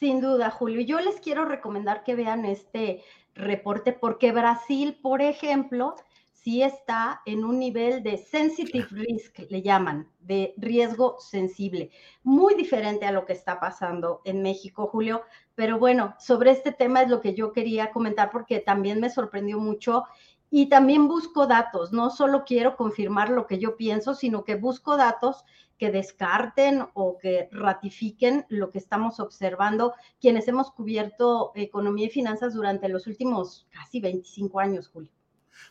Sin 0.00 0.20
duda, 0.22 0.50
Julio. 0.50 0.80
Yo 0.80 0.98
les 1.00 1.20
quiero 1.20 1.44
recomendar 1.44 2.04
que 2.04 2.14
vean 2.14 2.46
este 2.46 3.02
reporte 3.34 3.92
porque 3.92 4.32
Brasil, 4.32 4.98
por 5.00 5.22
ejemplo, 5.22 5.94
sí 6.42 6.62
está 6.62 7.20
en 7.26 7.44
un 7.44 7.58
nivel 7.58 8.02
de 8.02 8.16
sensitive 8.16 8.86
risk, 8.90 9.40
le 9.50 9.62
llaman, 9.62 10.08
de 10.20 10.54
riesgo 10.56 11.16
sensible, 11.18 11.90
muy 12.22 12.54
diferente 12.54 13.04
a 13.04 13.12
lo 13.12 13.26
que 13.26 13.34
está 13.34 13.60
pasando 13.60 14.22
en 14.24 14.42
México, 14.42 14.86
Julio. 14.86 15.22
Pero 15.54 15.78
bueno, 15.78 16.14
sobre 16.18 16.52
este 16.52 16.72
tema 16.72 17.02
es 17.02 17.10
lo 17.10 17.20
que 17.20 17.34
yo 17.34 17.52
quería 17.52 17.90
comentar 17.90 18.30
porque 18.30 18.60
también 18.60 19.00
me 19.00 19.10
sorprendió 19.10 19.58
mucho. 19.58 20.04
Y 20.52 20.68
también 20.68 21.06
busco 21.06 21.46
datos, 21.46 21.92
no 21.92 22.10
solo 22.10 22.42
quiero 22.44 22.76
confirmar 22.76 23.30
lo 23.30 23.46
que 23.46 23.58
yo 23.60 23.76
pienso, 23.76 24.14
sino 24.14 24.42
que 24.42 24.56
busco 24.56 24.96
datos 24.96 25.44
que 25.80 25.90
descarten 25.90 26.84
o 26.92 27.16
que 27.16 27.48
ratifiquen 27.50 28.44
lo 28.50 28.70
que 28.70 28.76
estamos 28.76 29.18
observando 29.18 29.94
quienes 30.20 30.46
hemos 30.46 30.70
cubierto 30.70 31.52
economía 31.54 32.06
y 32.06 32.10
finanzas 32.10 32.52
durante 32.52 32.90
los 32.90 33.06
últimos 33.06 33.66
casi 33.70 33.98
25 33.98 34.60
años, 34.60 34.88
Julio. 34.88 35.10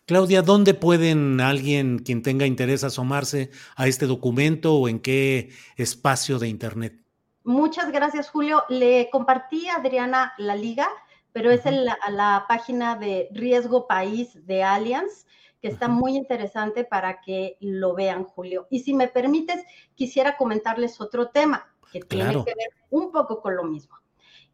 Claudia, 0.07 0.41
¿dónde 0.41 0.74
pueden 0.74 1.39
alguien, 1.41 1.99
quien 1.99 2.24
tenga 2.24 2.47
interés, 2.47 2.84
asomarse 2.84 3.51
a 3.76 3.88
este 3.88 4.07
documento 4.07 4.74
o 4.74 4.88
en 4.89 4.99
qué 4.99 5.51
espacio 5.78 6.39
de 6.39 6.47
Internet? 6.47 6.99
Muchas 7.43 7.91
gracias, 7.91 8.32
Julio. 8.32 8.64
Le 8.68 9.10
compartí 9.12 9.68
a 9.68 9.76
Adriana 9.76 10.34
la 10.39 10.55
liga, 10.55 10.89
pero 11.34 11.51
es 11.51 11.68
en 11.68 11.86
la, 11.86 11.99
la 12.10 12.45
página 12.47 12.95
de 12.95 13.30
Riesgo 13.32 13.86
País 13.86 14.43
de 14.47 14.64
Allianz 14.64 15.28
que 15.62 15.68
está 15.68 15.88
muy 15.88 16.16
interesante 16.16 16.86
para 16.86 17.20
que 17.22 17.57
lo 17.60 17.93
vean, 17.93 18.24
Julio. 18.24 18.68
Y 18.70 18.80
si 18.80 18.93
me 18.93 19.07
permites, 19.07 19.64
quisiera 19.95 20.38
comentarles 20.38 21.01
otro 21.01 21.30
tema 21.30 21.68
que 21.91 22.01
tiene 22.01 22.32
que 22.32 22.53
ver 22.55 22.70
un 22.89 23.12
poco 23.12 23.41
con 23.41 23.55
lo 23.55 23.64
mismo. 23.64 23.97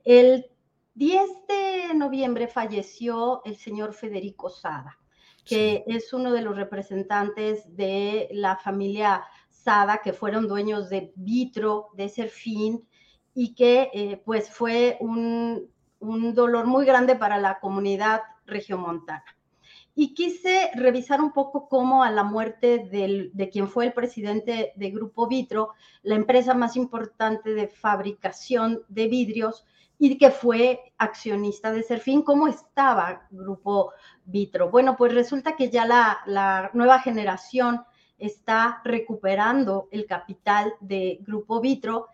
El 0.04 0.50
10 0.96 1.22
de 1.48 1.94
noviembre 1.94 2.48
falleció 2.48 3.42
el 3.46 3.58
señor 3.58 3.94
Federico 3.94 4.50
Sada, 4.50 4.98
que 5.44 5.84
es 5.88 6.12
uno 6.14 6.32
de 6.32 6.42
los 6.42 6.56
representantes 6.56 7.76
de 7.76 8.28
la 8.32 8.56
familia 8.58 9.24
Sada, 9.50 10.02
que 10.04 10.14
fueron 10.14 10.48
dueños 10.48 10.90
de 10.90 11.12
Vitro, 11.16 11.90
de 11.94 12.10
Serfín, 12.10 12.88
y 13.34 13.54
que 13.54 13.90
eh, 13.94 14.22
pues 14.24 14.50
fue 14.50 14.98
un, 15.02 15.70
un 16.00 16.34
dolor 16.34 16.66
muy 16.66 16.86
grande 16.86 17.16
para 17.16 17.38
la 17.38 17.60
comunidad 17.60 18.22
regiomontana 18.46 19.35
y 19.96 20.14
quise 20.14 20.72
revisar 20.76 21.22
un 21.22 21.32
poco 21.32 21.70
cómo 21.70 22.04
a 22.04 22.12
la 22.12 22.24
muerte 22.24 22.90
de 23.34 23.50
quien 23.50 23.70
fue 23.70 23.86
el 23.86 23.94
presidente 23.94 24.74
de 24.76 24.92
Grupo 24.92 25.28
Vitro, 25.28 25.74
la 26.04 26.16
empresa 26.16 26.54
más 26.54 26.76
importante 26.76 27.54
de 27.54 27.70
fabricación 27.70 28.84
de 28.90 29.08
vidrios 29.08 29.66
y 29.98 30.18
que 30.18 30.32
fue 30.32 30.94
accionista 30.98 31.72
de 31.72 31.82
Serfín, 31.82 32.24
cómo 32.24 32.50
estaba 32.50 33.26
Grupo 33.32 33.94
Vitro. 34.26 34.70
Bueno, 34.70 34.98
pues 34.98 35.14
resulta 35.14 35.56
que 35.56 35.70
ya 35.70 35.86
la, 35.86 36.20
la 36.26 36.70
nueva 36.74 37.00
generación 37.00 37.82
está 38.18 38.82
recuperando 38.84 39.88
el 39.92 40.06
capital 40.06 40.74
de 40.82 41.20
Grupo 41.22 41.62
Vitro 41.62 42.08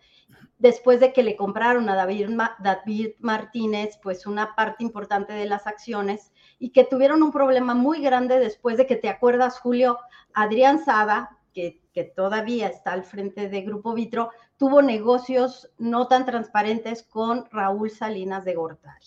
después 0.62 1.00
de 1.00 1.12
que 1.12 1.24
le 1.24 1.34
compraron 1.34 1.88
a 1.88 1.96
David, 1.96 2.30
David 2.60 3.10
Martínez, 3.18 3.98
pues 4.00 4.26
una 4.26 4.54
parte 4.54 4.84
importante 4.84 5.32
de 5.32 5.46
las 5.46 5.66
acciones 5.66 6.32
y 6.62 6.70
que 6.70 6.84
tuvieron 6.84 7.24
un 7.24 7.32
problema 7.32 7.74
muy 7.74 8.00
grande 8.00 8.38
después 8.38 8.76
de 8.76 8.86
que, 8.86 8.94
¿te 8.94 9.08
acuerdas, 9.08 9.58
Julio? 9.58 9.98
Adrián 10.32 10.78
Sada, 10.84 11.36
que, 11.52 11.82
que 11.92 12.04
todavía 12.04 12.68
está 12.68 12.92
al 12.92 13.02
frente 13.02 13.48
de 13.48 13.62
Grupo 13.62 13.94
Vitro, 13.94 14.30
tuvo 14.58 14.80
negocios 14.80 15.72
no 15.78 16.06
tan 16.06 16.24
transparentes 16.24 17.02
con 17.02 17.46
Raúl 17.50 17.90
Salinas 17.90 18.44
de 18.44 18.54
Gortari. 18.54 19.06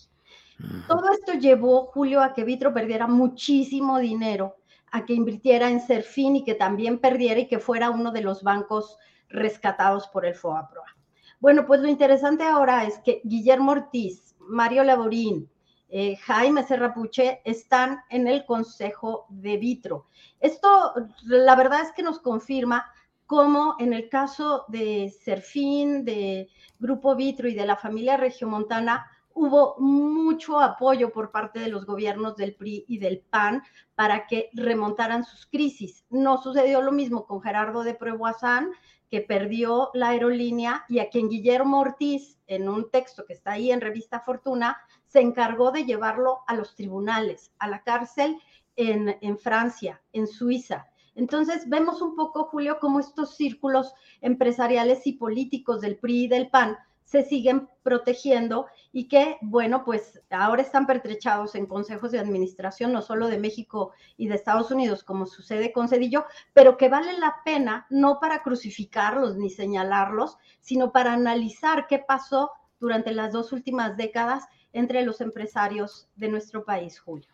Todo 0.89 1.09
esto 1.13 1.31
llevó, 1.31 1.85
Julio, 1.85 2.21
a 2.21 2.33
que 2.33 2.43
Vitro 2.43 2.73
perdiera 2.73 3.07
muchísimo 3.07 3.99
dinero, 3.99 4.57
a 4.91 5.05
que 5.05 5.13
invirtiera 5.13 5.69
en 5.69 5.79
Serfín 5.79 6.35
y 6.35 6.43
que 6.43 6.55
también 6.55 6.99
perdiera 6.99 7.39
y 7.39 7.47
que 7.47 7.59
fuera 7.59 7.89
uno 7.89 8.11
de 8.11 8.19
los 8.19 8.43
bancos 8.43 8.97
rescatados 9.29 10.09
por 10.09 10.25
el 10.25 10.35
FOAPROA. 10.35 10.93
Bueno, 11.39 11.65
pues 11.65 11.79
lo 11.79 11.87
interesante 11.87 12.43
ahora 12.43 12.83
es 12.83 12.97
que 12.99 13.21
Guillermo 13.23 13.71
Ortiz, 13.71 14.35
Mario 14.39 14.83
Laborín, 14.83 15.49
eh, 15.89 16.15
Jaime 16.17 16.63
Serrapuche 16.63 17.41
están 17.45 18.01
en 18.09 18.27
el 18.27 18.45
Consejo 18.45 19.25
de 19.29 19.57
Vitro. 19.57 20.07
Esto, 20.39 20.93
la 21.23 21.55
verdad 21.55 21.81
es 21.81 21.91
que 21.93 22.03
nos 22.03 22.19
confirma 22.19 22.91
cómo 23.25 23.75
en 23.79 23.93
el 23.93 24.09
caso 24.09 24.65
de 24.67 25.13
Serfín, 25.23 26.05
de 26.05 26.49
Grupo 26.79 27.15
Vitro 27.15 27.47
y 27.47 27.55
de 27.55 27.65
la 27.65 27.75
familia 27.75 28.17
regiomontana, 28.17 29.09
hubo 29.33 29.75
mucho 29.79 30.59
apoyo 30.59 31.11
por 31.11 31.31
parte 31.31 31.59
de 31.59 31.67
los 31.67 31.85
gobiernos 31.85 32.37
del 32.37 32.55
PRI 32.55 32.85
y 32.87 32.99
del 32.99 33.19
PAN 33.19 33.63
para 33.93 34.27
que 34.27 34.49
remontaran 34.53 35.25
sus 35.25 35.45
crisis. 35.45 36.05
No 36.09 36.41
sucedió 36.41 36.81
lo 36.81 36.91
mismo 36.91 37.25
con 37.25 37.41
Gerardo 37.41 37.83
de 37.83 37.95
Pruebazán, 37.95 38.71
que 39.11 39.21
perdió 39.21 39.91
la 39.93 40.09
aerolínea 40.09 40.85
y 40.89 40.99
a 40.99 41.09
quien 41.09 41.29
Guillermo 41.29 41.79
Ortiz, 41.79 42.39
en 42.47 42.69
un 42.69 42.89
texto 42.89 43.25
que 43.25 43.33
está 43.33 43.53
ahí 43.53 43.71
en 43.71 43.81
Revista 43.81 44.19
Fortuna, 44.19 44.77
se 45.15 45.21
encargó 45.21 45.71
de 45.71 45.85
llevarlo 45.85 46.39
a 46.45 46.55
los 46.55 46.75
tribunales, 46.75 47.53
a 47.57 47.69
la 47.69 47.83
cárcel 47.83 48.37
en, 48.75 49.37
Francia, 49.37 50.01
en 50.11 50.27
Suiza. 50.27 50.87
Entonces 51.15 51.69
vemos 51.69 52.01
un 52.01 52.17
poco, 52.17 52.43
Julio, 52.43 52.79
cómo 52.81 52.99
estos 52.99 53.37
círculos 53.37 53.93
empresariales 54.19 55.07
y 55.07 55.13
políticos 55.13 55.79
del 55.79 55.95
PRI 55.95 56.25
y 56.25 56.27
del 56.27 56.49
PAN 56.49 56.77
se 57.05 57.23
siguen 57.23 57.69
protegiendo 57.81 58.65
y 58.91 59.07
que, 59.07 59.37
bueno, 59.39 59.85
pues 59.85 60.21
ahora 60.29 60.61
están 60.61 60.85
pertrechados 60.85 61.55
en 61.55 61.65
consejos 61.65 62.11
de 62.11 62.19
administración, 62.19 62.91
no 62.91 63.01
solo 63.01 63.29
de 63.29 63.39
México 63.39 63.93
y 64.17 64.27
de 64.27 64.35
Estados 64.35 64.69
Unidos, 64.69 65.05
como 65.05 65.27
sucede 65.27 65.71
con 65.71 65.87
Cedillo, 65.87 66.25
pero 66.51 66.75
que 66.75 66.89
vale 66.89 67.17
la 67.17 67.37
pena 67.45 67.87
no 67.89 68.19
para 68.19 68.43
crucificarlos 68.43 69.37
ni 69.37 69.49
señalarlos, 69.49 70.37
sino 70.59 70.91
para 70.91 71.13
analizar 71.13 71.87
qué 71.87 71.99
pasó 71.99 72.51
durante 72.81 73.13
las 73.13 73.31
dos 73.31 73.53
últimas 73.53 73.95
décadas 73.95 74.43
entre 74.75 75.03
los 75.03 75.21
empresarios 75.21 76.07
de 76.15 76.27
nuestro 76.27 76.65
país, 76.65 76.99
Julio. 76.99 77.29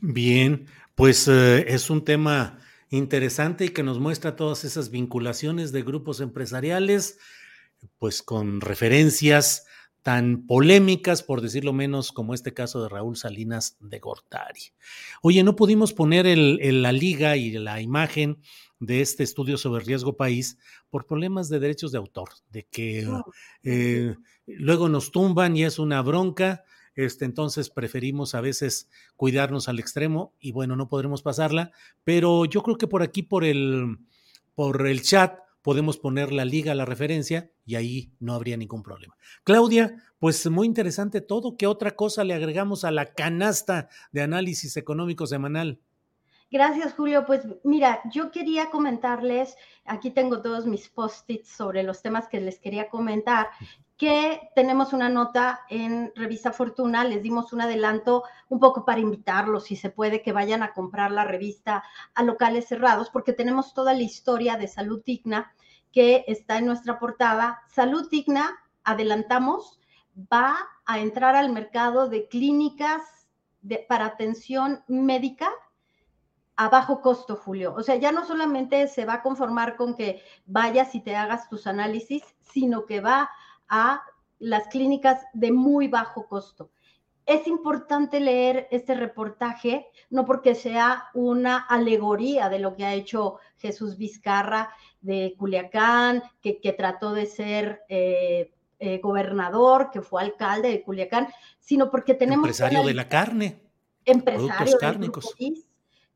Bien, 0.00 0.66
pues 0.94 1.28
eh, 1.28 1.66
es 1.68 1.90
un 1.90 2.04
tema 2.04 2.58
interesante 2.90 3.66
y 3.66 3.68
que 3.68 3.82
nos 3.82 3.98
muestra 3.98 4.36
todas 4.36 4.64
esas 4.64 4.90
vinculaciones 4.90 5.70
de 5.70 5.82
grupos 5.82 6.20
empresariales 6.20 7.18
pues 7.98 8.22
con 8.22 8.60
referencias 8.60 9.66
tan 10.02 10.46
polémicas, 10.46 11.22
por 11.22 11.40
decirlo 11.40 11.72
menos, 11.72 12.12
como 12.12 12.32
este 12.32 12.54
caso 12.54 12.82
de 12.82 12.88
Raúl 12.88 13.16
Salinas 13.16 13.76
de 13.80 13.98
Gortari. 13.98 14.72
Oye, 15.20 15.42
no 15.42 15.56
pudimos 15.56 15.92
poner 15.92 16.26
la 16.38 16.92
liga 16.92 17.36
y 17.36 17.50
la 17.52 17.80
imagen 17.80 18.40
de 18.78 19.00
este 19.00 19.22
estudio 19.22 19.56
sobre 19.56 19.84
riesgo 19.84 20.16
país 20.16 20.58
por 20.90 21.06
problemas 21.06 21.48
de 21.48 21.60
derechos 21.60 21.92
de 21.92 21.98
autor, 21.98 22.28
de 22.50 22.64
que 22.64 23.06
oh, 23.06 23.24
eh, 23.62 24.14
luego 24.46 24.88
nos 24.88 25.10
tumban 25.12 25.56
y 25.56 25.64
es 25.64 25.78
una 25.78 26.02
bronca. 26.02 26.64
Este, 26.94 27.26
entonces 27.26 27.68
preferimos 27.68 28.34
a 28.34 28.40
veces 28.40 28.88
cuidarnos 29.16 29.68
al 29.68 29.78
extremo 29.78 30.34
y 30.40 30.52
bueno, 30.52 30.76
no 30.76 30.88
podremos 30.88 31.22
pasarla, 31.22 31.70
pero 32.04 32.46
yo 32.46 32.62
creo 32.62 32.78
que 32.78 32.86
por 32.86 33.02
aquí, 33.02 33.22
por 33.22 33.44
el, 33.44 33.98
por 34.54 34.86
el 34.86 35.02
chat, 35.02 35.38
podemos 35.66 35.98
poner 35.98 36.32
la 36.32 36.44
liga, 36.44 36.76
la 36.76 36.84
referencia, 36.84 37.50
y 37.64 37.74
ahí 37.74 38.12
no 38.20 38.34
habría 38.34 38.56
ningún 38.56 38.84
problema. 38.84 39.16
Claudia, 39.42 39.96
pues 40.20 40.48
muy 40.48 40.64
interesante 40.64 41.20
todo. 41.20 41.56
¿Qué 41.56 41.66
otra 41.66 41.96
cosa 41.96 42.22
le 42.22 42.34
agregamos 42.34 42.84
a 42.84 42.92
la 42.92 43.14
canasta 43.14 43.88
de 44.12 44.22
análisis 44.22 44.76
económico 44.76 45.26
semanal? 45.26 45.80
Gracias, 46.50 46.94
Julio. 46.94 47.26
Pues 47.26 47.42
mira, 47.64 48.00
yo 48.12 48.30
quería 48.30 48.70
comentarles, 48.70 49.56
aquí 49.84 50.12
tengo 50.12 50.42
todos 50.42 50.64
mis 50.64 50.88
post-its 50.88 51.48
sobre 51.48 51.82
los 51.82 52.02
temas 52.02 52.28
que 52.28 52.40
les 52.40 52.60
quería 52.60 52.88
comentar, 52.88 53.48
que 53.96 54.50
tenemos 54.54 54.92
una 54.92 55.08
nota 55.08 55.60
en 55.68 56.12
Revista 56.14 56.52
Fortuna, 56.52 57.02
les 57.02 57.22
dimos 57.22 57.52
un 57.52 57.62
adelanto 57.62 58.22
un 58.48 58.60
poco 58.60 58.84
para 58.84 59.00
invitarlos, 59.00 59.64
si 59.64 59.74
se 59.74 59.90
puede, 59.90 60.22
que 60.22 60.32
vayan 60.32 60.62
a 60.62 60.72
comprar 60.72 61.10
la 61.10 61.24
revista 61.24 61.82
a 62.14 62.22
locales 62.22 62.68
cerrados, 62.68 63.10
porque 63.10 63.32
tenemos 63.32 63.74
toda 63.74 63.94
la 63.94 64.02
historia 64.02 64.56
de 64.56 64.68
Salud 64.68 65.02
Digna 65.04 65.52
que 65.90 66.24
está 66.28 66.58
en 66.58 66.66
nuestra 66.66 66.98
portada. 66.98 67.62
Salud 67.68 68.08
Digna, 68.10 68.54
adelantamos, 68.84 69.80
va 70.14 70.56
a 70.84 71.00
entrar 71.00 71.34
al 71.34 71.50
mercado 71.50 72.08
de 72.08 72.28
clínicas 72.28 73.02
para 73.88 74.06
atención 74.06 74.84
médica 74.86 75.50
a 76.56 76.68
bajo 76.68 77.00
costo, 77.00 77.36
Julio. 77.36 77.74
O 77.76 77.82
sea, 77.82 77.96
ya 77.96 78.12
no 78.12 78.26
solamente 78.26 78.88
se 78.88 79.04
va 79.04 79.14
a 79.14 79.22
conformar 79.22 79.76
con 79.76 79.94
que 79.94 80.22
vayas 80.46 80.94
y 80.94 81.00
te 81.00 81.14
hagas 81.14 81.48
tus 81.48 81.66
análisis, 81.66 82.22
sino 82.50 82.86
que 82.86 83.00
va 83.00 83.30
a 83.68 84.02
las 84.38 84.66
clínicas 84.68 85.24
de 85.34 85.52
muy 85.52 85.88
bajo 85.88 86.26
costo. 86.26 86.70
Es 87.26 87.46
importante 87.48 88.20
leer 88.20 88.68
este 88.70 88.94
reportaje, 88.94 89.86
no 90.10 90.24
porque 90.24 90.54
sea 90.54 91.06
una 91.12 91.58
alegoría 91.58 92.48
de 92.48 92.60
lo 92.60 92.76
que 92.76 92.84
ha 92.84 92.94
hecho 92.94 93.38
Jesús 93.56 93.96
Vizcarra 93.96 94.70
de 95.00 95.34
Culiacán, 95.36 96.22
que, 96.40 96.74
trató 96.78 97.12
de 97.12 97.26
ser 97.26 97.82
eh, 97.88 98.52
eh, 98.78 99.00
gobernador, 99.02 99.90
que 99.90 100.02
fue 100.02 100.22
alcalde 100.22 100.68
de 100.68 100.82
Culiacán, 100.82 101.28
sino 101.58 101.90
porque 101.90 102.14
tenemos... 102.14 102.44
Empresario 102.44 102.84
de 102.84 102.94
la 102.94 103.08
carne. 103.08 103.60
Empresario 104.04 104.78
cárnicos 104.78 105.34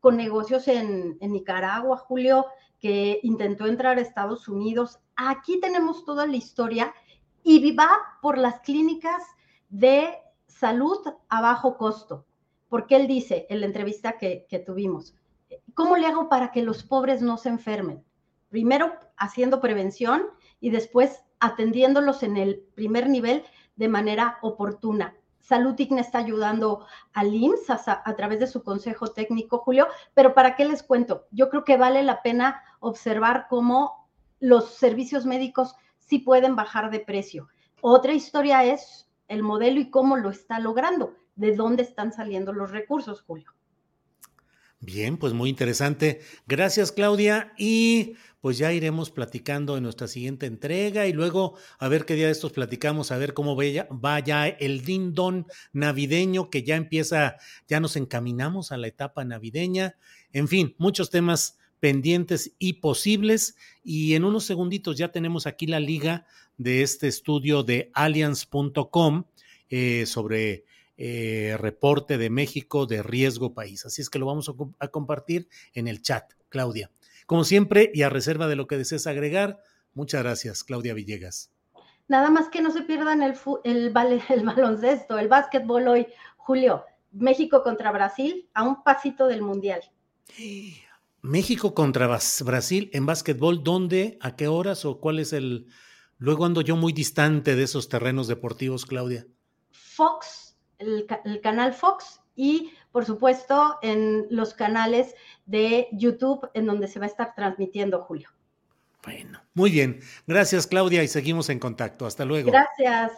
con 0.01 0.17
negocios 0.17 0.67
en, 0.67 1.17
Nicaragua, 1.21 1.95
Julio, 1.95 2.47
que 2.79 3.19
intentó 3.23 3.67
entrar 3.67 3.97
a 3.97 4.01
Estados 4.01 4.49
Unidos. 4.49 4.99
Aquí 5.15 5.61
tenemos 5.61 6.03
toda 6.03 6.25
la 6.25 6.35
historia 6.35 6.93
y 7.43 7.73
va 7.75 7.89
por 8.21 8.37
las 8.37 8.59
clínicas 8.61 9.23
de 9.69 10.17
salud 10.47 10.97
a 11.29 11.41
bajo 11.41 11.77
costo, 11.77 12.25
porque 12.67 12.95
él 12.95 13.07
dice 13.07 13.45
en 13.49 13.61
la 13.61 13.67
entrevista 13.67 14.17
que, 14.17 14.47
que 14.49 14.59
tuvimos, 14.59 15.15
¿cómo 15.75 15.95
le 15.95 16.07
hago 16.07 16.27
para 16.27 16.51
que 16.51 16.63
los 16.63 16.83
pobres 16.83 17.21
no 17.21 17.37
se 17.37 17.49
enfermen? 17.49 18.03
Primero 18.49 18.93
haciendo 19.17 19.61
prevención 19.61 20.25
y 20.59 20.71
después 20.71 21.23
atendiéndolos 21.39 22.23
en 22.23 22.37
el 22.37 22.59
primer 22.75 23.07
nivel 23.07 23.43
de 23.75 23.87
manera 23.87 24.39
oportuna. 24.41 25.15
Salud 25.41 25.75
está 25.77 26.19
ayudando 26.19 26.85
al 27.13 27.33
IMSS 27.33 27.87
a, 27.87 28.15
través 28.15 28.39
de 28.39 28.47
su 28.47 28.63
consejo 28.63 29.07
técnico, 29.07 29.57
Julio, 29.57 29.87
pero 30.13 30.33
¿para 30.33 30.55
qué 30.55 30.65
les 30.65 30.83
cuento? 30.83 31.25
Yo 31.31 31.49
creo 31.49 31.63
que 31.63 31.77
vale 31.77 32.03
la 32.03 32.21
pena 32.21 32.63
observar 32.79 33.47
cómo 33.49 34.07
los 34.39 34.69
servicios 34.75 35.25
médicos 35.25 35.75
sí 35.99 36.19
pueden 36.19 36.55
bajar 36.55 36.91
de 36.91 36.99
precio. 36.99 37.47
Otra 37.81 38.13
historia 38.13 38.63
es 38.63 39.09
el 39.27 39.43
modelo 39.43 39.79
y 39.79 39.89
cómo 39.89 40.17
lo 40.17 40.29
está 40.29 40.59
logrando, 40.59 41.15
de 41.35 41.55
dónde 41.55 41.83
están 41.83 42.11
saliendo 42.11 42.53
los 42.53 42.71
recursos, 42.71 43.21
Julio. 43.21 43.51
Bien, 44.83 45.17
pues 45.17 45.33
muy 45.33 45.51
interesante. 45.51 46.21
Gracias, 46.47 46.91
Claudia. 46.91 47.53
Y 47.55 48.15
pues 48.41 48.57
ya 48.57 48.73
iremos 48.73 49.11
platicando 49.11 49.77
en 49.77 49.83
nuestra 49.83 50.07
siguiente 50.07 50.47
entrega 50.47 51.05
y 51.05 51.13
luego 51.13 51.55
a 51.77 51.87
ver 51.87 52.05
qué 52.05 52.15
día 52.15 52.25
de 52.25 52.31
estos 52.31 52.51
platicamos, 52.51 53.11
a 53.11 53.19
ver 53.19 53.35
cómo 53.35 53.55
vaya, 53.55 54.47
el 54.47 54.83
dindón 54.83 55.45
navideño 55.71 56.49
que 56.49 56.63
ya 56.63 56.77
empieza, 56.77 57.37
ya 57.67 57.79
nos 57.79 57.95
encaminamos 57.95 58.71
a 58.71 58.77
la 58.77 58.87
etapa 58.87 59.23
navideña. 59.23 59.97
En 60.33 60.47
fin, 60.47 60.73
muchos 60.79 61.11
temas 61.11 61.59
pendientes 61.79 62.55
y 62.57 62.73
posibles. 62.73 63.55
Y 63.83 64.15
en 64.15 64.25
unos 64.25 64.45
segunditos 64.45 64.97
ya 64.97 65.11
tenemos 65.11 65.45
aquí 65.45 65.67
la 65.67 65.79
liga 65.79 66.25
de 66.57 66.81
este 66.81 67.07
estudio 67.07 67.61
de 67.61 67.91
allianz.com 67.93 69.25
eh, 69.69 70.07
sobre 70.07 70.65
eh, 71.03 71.57
reporte 71.57 72.19
de 72.19 72.29
México 72.29 72.85
de 72.85 73.01
riesgo 73.01 73.55
país. 73.55 73.87
Así 73.87 74.03
es 74.03 74.09
que 74.11 74.19
lo 74.19 74.27
vamos 74.27 74.53
a 74.77 74.87
compartir 74.89 75.47
en 75.73 75.87
el 75.87 76.03
chat, 76.03 76.31
Claudia. 76.47 76.91
Como 77.25 77.43
siempre, 77.43 77.89
y 77.91 78.03
a 78.03 78.09
reserva 78.09 78.47
de 78.47 78.55
lo 78.55 78.67
que 78.67 78.77
desees 78.77 79.07
agregar, 79.07 79.63
muchas 79.95 80.21
gracias, 80.21 80.63
Claudia 80.63 80.93
Villegas. 80.93 81.51
Nada 82.07 82.29
más 82.29 82.49
que 82.49 82.61
no 82.61 82.69
se 82.69 82.83
pierdan 82.83 83.23
el, 83.23 83.33
el, 83.63 83.91
el 84.29 84.45
baloncesto, 84.45 85.17
el 85.17 85.27
básquetbol 85.27 85.87
hoy, 85.87 86.07
Julio. 86.37 86.85
México 87.11 87.63
contra 87.63 87.91
Brasil 87.91 88.47
a 88.53 88.61
un 88.61 88.83
pasito 88.83 89.25
del 89.25 89.41
Mundial. 89.41 89.81
México 91.23 91.73
contra 91.73 92.05
Brasil 92.45 92.91
en 92.93 93.07
básquetbol, 93.07 93.63
¿dónde? 93.63 94.19
¿A 94.21 94.35
qué 94.35 94.47
horas? 94.47 94.85
¿O 94.85 94.99
cuál 94.99 95.17
es 95.17 95.33
el...? 95.33 95.65
Luego 96.19 96.45
ando 96.45 96.61
yo 96.61 96.75
muy 96.75 96.93
distante 96.93 97.55
de 97.55 97.63
esos 97.63 97.89
terrenos 97.89 98.27
deportivos, 98.27 98.85
Claudia. 98.85 99.25
Fox, 99.71 100.50
el, 100.81 101.07
el 101.25 101.41
canal 101.41 101.73
Fox 101.73 102.21
y 102.35 102.73
por 102.91 103.05
supuesto 103.05 103.77
en 103.81 104.27
los 104.29 104.53
canales 104.53 105.15
de 105.45 105.87
YouTube 105.91 106.49
en 106.53 106.65
donde 106.65 106.87
se 106.87 106.99
va 106.99 107.05
a 107.05 107.09
estar 107.09 107.33
transmitiendo, 107.35 108.03
Julio. 108.03 108.29
Bueno, 109.03 109.41
muy 109.53 109.71
bien. 109.71 109.99
Gracias, 110.27 110.67
Claudia, 110.67 111.03
y 111.03 111.07
seguimos 111.07 111.49
en 111.49 111.59
contacto. 111.59 112.05
Hasta 112.05 112.25
luego. 112.25 112.51
Gracias. 112.51 113.11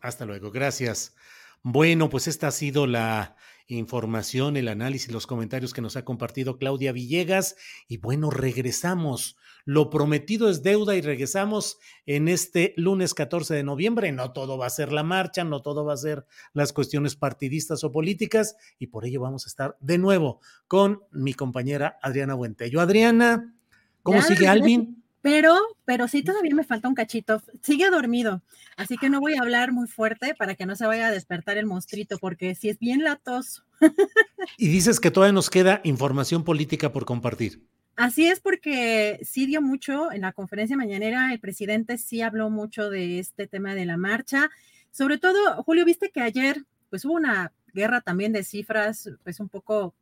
Hasta 0.00 0.24
luego, 0.24 0.50
gracias. 0.50 1.14
Bueno, 1.62 2.08
pues 2.08 2.26
esta 2.26 2.48
ha 2.48 2.50
sido 2.50 2.86
la 2.86 3.36
información, 3.78 4.56
el 4.56 4.68
análisis, 4.68 5.12
los 5.12 5.26
comentarios 5.26 5.72
que 5.72 5.82
nos 5.82 5.96
ha 5.96 6.04
compartido 6.04 6.58
Claudia 6.58 6.92
Villegas. 6.92 7.56
Y 7.88 7.98
bueno, 7.98 8.30
regresamos 8.30 9.36
lo 9.64 9.90
prometido 9.90 10.48
es 10.48 10.62
deuda 10.62 10.96
y 10.96 11.00
regresamos 11.00 11.78
en 12.06 12.28
este 12.28 12.74
lunes 12.76 13.14
14 13.14 13.54
de 13.54 13.62
noviembre. 13.62 14.10
No 14.10 14.32
todo 14.32 14.58
va 14.58 14.66
a 14.66 14.70
ser 14.70 14.92
la 14.92 15.04
marcha, 15.04 15.44
no 15.44 15.62
todo 15.62 15.84
va 15.84 15.94
a 15.94 15.98
ser 15.98 16.26
las 16.52 16.72
cuestiones 16.72 17.14
partidistas 17.16 17.84
o 17.84 17.92
políticas 17.92 18.56
y 18.78 18.88
por 18.88 19.04
ello 19.04 19.20
vamos 19.20 19.44
a 19.46 19.48
estar 19.48 19.76
de 19.80 19.98
nuevo 19.98 20.40
con 20.66 21.02
mi 21.12 21.34
compañera 21.34 21.98
Adriana 22.02 22.34
Buentello. 22.34 22.80
Adriana, 22.80 23.54
¿cómo 24.02 24.20
sigue 24.22 24.48
Alvin? 24.48 25.01
Pero, 25.22 25.56
pero 25.84 26.08
sí 26.08 26.22
todavía 26.22 26.54
me 26.54 26.64
falta 26.64 26.88
un 26.88 26.94
cachito. 26.94 27.40
Sigue 27.62 27.88
dormido, 27.90 28.42
así 28.76 28.98
que 28.98 29.08
no 29.08 29.20
voy 29.20 29.34
a 29.34 29.42
hablar 29.42 29.72
muy 29.72 29.86
fuerte 29.86 30.34
para 30.34 30.56
que 30.56 30.66
no 30.66 30.74
se 30.74 30.86
vaya 30.86 31.06
a 31.06 31.10
despertar 31.12 31.56
el 31.56 31.66
monstruito, 31.66 32.18
porque 32.18 32.54
si 32.56 32.68
es 32.68 32.78
bien 32.78 33.04
latoso. 33.04 33.62
y 34.58 34.68
dices 34.68 34.98
que 34.98 35.12
todavía 35.12 35.32
nos 35.32 35.48
queda 35.48 35.80
información 35.84 36.44
política 36.44 36.92
por 36.92 37.04
compartir. 37.04 37.64
Así 37.94 38.26
es 38.26 38.40
porque 38.40 39.20
sí 39.22 39.46
dio 39.46 39.62
mucho 39.62 40.10
en 40.12 40.22
la 40.22 40.32
conferencia 40.32 40.76
mañanera, 40.76 41.32
el 41.32 41.40
presidente 41.40 41.98
sí 41.98 42.20
habló 42.20 42.50
mucho 42.50 42.90
de 42.90 43.18
este 43.18 43.46
tema 43.46 43.74
de 43.74 43.86
la 43.86 43.96
marcha. 43.96 44.50
Sobre 44.90 45.18
todo, 45.18 45.62
Julio, 45.62 45.84
viste 45.84 46.10
que 46.10 46.20
ayer 46.20 46.64
pues 46.90 47.04
hubo 47.04 47.14
una 47.14 47.52
guerra 47.72 48.00
también 48.00 48.32
de 48.32 48.44
cifras 48.44 49.08
pues 49.22 49.40
un 49.40 49.48
poco 49.48 49.94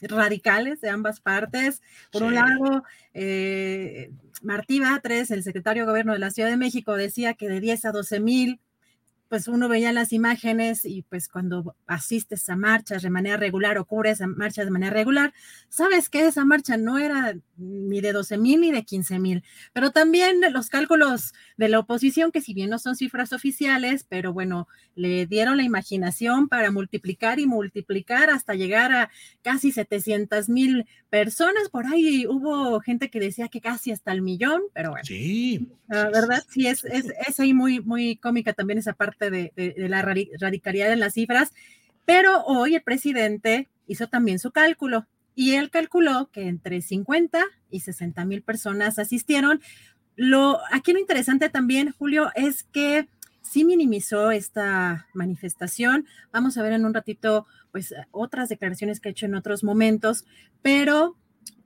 radicales 0.00 0.80
de 0.80 0.88
ambas 0.88 1.20
partes. 1.20 1.82
Por 2.10 2.22
un 2.22 2.34
lado, 2.34 2.84
eh, 3.14 4.10
Martí 4.42 4.80
Batres, 4.80 5.30
el 5.30 5.42
secretario 5.42 5.82
de 5.82 5.90
gobierno 5.90 6.12
de 6.12 6.18
la 6.18 6.30
Ciudad 6.30 6.48
de 6.48 6.56
México, 6.56 6.96
decía 6.96 7.34
que 7.34 7.48
de 7.48 7.60
10 7.60 7.84
a 7.84 7.92
12 7.92 8.20
mil 8.20 8.60
pues 9.30 9.46
uno 9.46 9.68
veía 9.68 9.92
las 9.92 10.12
imágenes 10.12 10.84
y 10.84 11.02
pues 11.02 11.28
cuando 11.28 11.76
asistes 11.86 12.48
a 12.48 12.56
marchas 12.56 13.02
de 13.02 13.10
manera 13.10 13.36
regular 13.36 13.78
o 13.78 13.84
cubres 13.84 14.20
marchas 14.20 14.64
de 14.64 14.72
manera 14.72 14.92
regular, 14.92 15.32
sabes 15.68 16.08
que 16.08 16.26
esa 16.26 16.44
marcha 16.44 16.76
no 16.76 16.98
era 16.98 17.36
ni 17.56 18.00
de 18.00 18.12
12 18.12 18.38
mil 18.38 18.60
ni 18.60 18.72
de 18.72 18.84
15 18.84 19.20
mil, 19.20 19.44
pero 19.72 19.92
también 19.92 20.40
los 20.52 20.68
cálculos 20.68 21.32
de 21.56 21.68
la 21.68 21.78
oposición, 21.78 22.32
que 22.32 22.40
si 22.40 22.54
bien 22.54 22.70
no 22.70 22.80
son 22.80 22.96
cifras 22.96 23.32
oficiales, 23.32 24.04
pero 24.08 24.32
bueno, 24.32 24.66
le 24.96 25.26
dieron 25.26 25.58
la 25.58 25.62
imaginación 25.62 26.48
para 26.48 26.72
multiplicar 26.72 27.38
y 27.38 27.46
multiplicar 27.46 28.30
hasta 28.30 28.54
llegar 28.54 28.92
a 28.92 29.10
casi 29.42 29.70
700 29.70 30.48
mil 30.48 30.86
personas. 31.08 31.68
Por 31.68 31.86
ahí 31.86 32.26
hubo 32.26 32.80
gente 32.80 33.10
que 33.10 33.20
decía 33.20 33.46
que 33.48 33.60
casi 33.60 33.92
hasta 33.92 34.10
el 34.10 34.22
millón, 34.22 34.62
pero 34.74 34.90
bueno. 34.90 35.04
Sí. 35.04 35.68
La 35.88 36.08
verdad, 36.08 36.42
sí, 36.48 36.66
es, 36.66 36.84
es, 36.84 37.06
es 37.26 37.40
ahí 37.40 37.52
muy, 37.52 37.80
muy 37.80 38.16
cómica 38.16 38.52
también 38.52 38.78
esa 38.78 38.92
parte 38.92 39.19
de, 39.28 39.52
la 39.76 40.02
radicalidad 40.02 40.92
en 40.92 41.00
las 41.00 41.14
cifras, 41.14 41.52
pero 42.06 42.44
hoy 42.44 42.76
el 42.76 42.82
presidente 42.82 43.68
hizo 43.86 44.06
también 44.06 44.38
su 44.38 44.52
cálculo 44.52 45.06
y 45.34 45.52
él 45.54 45.70
calculó 45.70 46.30
que 46.32 46.48
entre 46.48 46.80
50 46.80 47.44
y 47.70 47.80
60 47.80 48.24
mil 48.24 48.42
personas 48.42 48.98
asistieron. 48.98 49.60
Lo, 50.16 50.60
aquí 50.72 50.92
lo 50.92 50.98
interesante 50.98 51.48
también, 51.48 51.92
Julio, 51.92 52.30
es 52.34 52.64
que 52.64 53.08
sí 53.42 53.64
minimizó 53.64 54.30
esta 54.30 55.08
manifestación. 55.14 56.06
Vamos 56.32 56.56
a 56.56 56.62
ver 56.62 56.72
en 56.72 56.84
un 56.84 56.94
ratito, 56.94 57.46
pues, 57.72 57.94
otras 58.10 58.48
declaraciones 58.48 59.00
que 59.00 59.08
ha 59.08 59.12
hecho 59.12 59.26
en 59.26 59.34
otros 59.34 59.64
momentos, 59.64 60.24
pero 60.62 61.16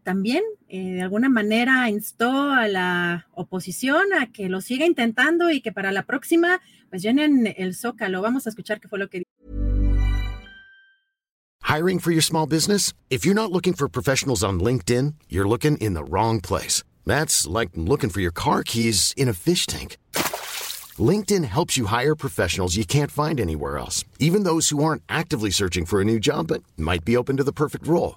también 0.04 0.42
eh, 0.68 0.94
de 0.94 1.02
alguna 1.02 1.28
manera 1.28 1.88
instó 1.88 2.50
a 2.50 2.68
la 2.68 3.26
oposición 3.32 4.12
a 4.12 4.30
que 4.30 4.48
lo 4.48 4.60
siga 4.60 4.86
intentando 4.86 5.50
y 5.50 5.60
que 5.60 5.72
para 5.72 5.90
la 5.90 6.04
próxima 6.04 6.60
pues 6.90 7.02
llenen 7.02 7.52
el 7.56 7.74
zócalo. 7.74 8.22
Vamos 8.22 8.46
a 8.46 8.50
escuchar 8.50 8.80
qué 8.80 8.88
fue 8.88 8.98
lo 8.98 9.08
que 9.08 9.18
dijo. 9.18 9.30
Hiring 11.62 11.98
for 11.98 12.12
your 12.12 12.22
small 12.22 12.46
business? 12.46 12.92
If 13.10 13.24
you're 13.24 13.34
not 13.34 13.50
looking 13.50 13.72
for 13.72 13.88
professionals 13.88 14.44
on 14.44 14.60
LinkedIn, 14.60 15.14
you're 15.28 15.48
looking 15.48 15.76
in 15.78 15.94
the 15.94 16.04
wrong 16.04 16.40
place. 16.40 16.84
That's 17.06 17.46
like 17.46 17.70
looking 17.74 18.10
for 18.10 18.20
your 18.20 18.32
car 18.32 18.62
keys 18.62 19.12
in 19.16 19.28
a 19.28 19.32
fish 19.32 19.66
tank. 19.66 19.96
LinkedIn 20.98 21.44
helps 21.44 21.76
you 21.76 21.86
hire 21.86 22.14
professionals 22.14 22.76
you 22.76 22.84
can't 22.84 23.10
find 23.10 23.40
anywhere 23.40 23.78
else, 23.78 24.04
even 24.20 24.44
those 24.44 24.68
who 24.68 24.84
aren't 24.84 25.02
actively 25.08 25.50
searching 25.50 25.86
for 25.86 26.00
a 26.00 26.04
new 26.04 26.20
job 26.20 26.46
but 26.48 26.62
might 26.76 27.04
be 27.04 27.16
open 27.16 27.36
to 27.38 27.44
the 27.44 27.52
perfect 27.52 27.86
role. 27.86 28.16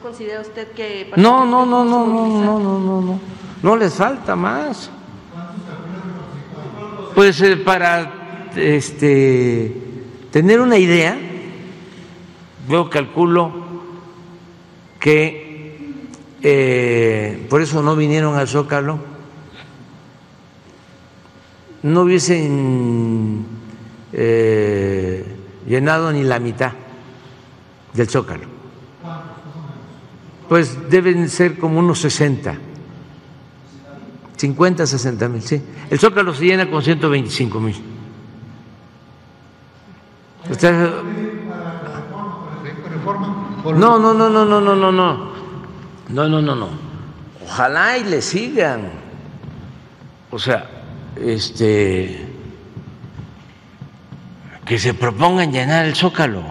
¿No 0.00 0.06
considera 0.06 0.40
usted 0.40 0.68
que... 0.68 1.12
No, 1.16 1.44
no, 1.44 1.66
no, 1.66 1.84
no, 1.84 2.06
no, 2.06 2.26
no, 2.26 2.58
no, 2.58 2.78
no, 2.78 3.00
no. 3.02 3.20
No 3.62 3.76
les 3.76 3.92
falta 3.92 4.34
más. 4.34 4.90
Pues 7.14 7.38
eh, 7.42 7.58
para 7.58 8.48
este 8.56 9.76
tener 10.30 10.58
una 10.62 10.78
idea, 10.78 11.18
yo 12.66 12.88
calculo 12.88 13.52
que 14.98 15.84
eh, 16.40 17.46
por 17.50 17.60
eso 17.60 17.82
no 17.82 17.94
vinieron 17.94 18.38
al 18.38 18.48
Zócalo, 18.48 19.00
no 21.82 22.00
hubiesen 22.00 23.44
eh, 24.14 25.26
llenado 25.66 26.10
ni 26.10 26.22
la 26.22 26.38
mitad 26.38 26.72
del 27.92 28.08
Zócalo. 28.08 28.49
Pues 30.50 30.90
deben 30.90 31.28
ser 31.28 31.60
como 31.60 31.78
unos 31.78 32.00
60, 32.00 32.56
50, 34.36 34.84
60 34.84 35.28
mil, 35.28 35.42
sí. 35.42 35.62
El 35.88 36.00
Zócalo 36.00 36.34
se 36.34 36.44
llena 36.44 36.68
con 36.68 36.82
125 36.82 37.60
mil. 37.60 37.76
No, 43.76 43.96
no, 44.00 44.12
no, 44.12 44.28
no, 44.28 44.44
no, 44.44 44.60
no, 44.60 44.74
no, 44.74 44.90
no. 44.90 45.30
No, 46.08 46.28
no, 46.28 46.42
no, 46.42 46.56
no. 46.56 46.68
Ojalá 47.44 47.98
y 47.98 48.04
le 48.06 48.20
sigan. 48.20 48.90
O 50.32 50.38
sea, 50.40 50.68
este 51.14 52.26
que 54.64 54.80
se 54.80 54.94
propongan 54.94 55.52
llenar 55.52 55.86
el 55.86 55.94
Zócalo. 55.94 56.42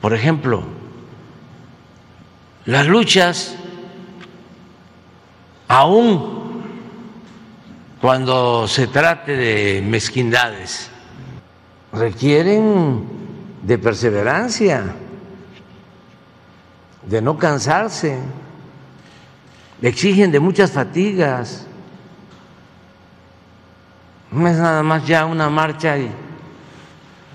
Por 0.00 0.14
ejemplo, 0.14 0.83
las 2.66 2.86
luchas, 2.86 3.56
aún 5.68 6.62
cuando 8.00 8.66
se 8.68 8.86
trate 8.86 9.36
de 9.36 9.82
mezquindades, 9.82 10.90
requieren 11.92 13.04
de 13.62 13.78
perseverancia, 13.78 14.94
de 17.06 17.22
no 17.22 17.36
cansarse, 17.36 18.18
exigen 19.82 20.32
de 20.32 20.40
muchas 20.40 20.70
fatigas. 20.70 21.66
No 24.30 24.48
es 24.48 24.56
nada 24.56 24.82
más 24.82 25.06
ya 25.06 25.26
una 25.26 25.48
marcha 25.48 25.96
y 25.98 26.10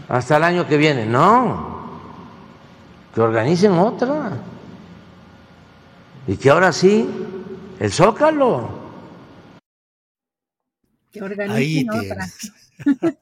hasta 0.08 0.38
el 0.38 0.44
año 0.44 0.68
que 0.68 0.78
viene, 0.78 1.06
no, 1.06 1.88
que 3.14 3.22
organicen 3.22 3.74
otra. 3.74 4.32
Y 6.30 6.38
que 6.38 6.52
ahora 6.52 6.72
sí, 6.72 7.08
el 7.80 7.92
zócalo. 7.92 8.70
Que 11.12 11.22
Ahí 11.50 11.88
otra. 11.90 12.02
tienes. 12.02 12.54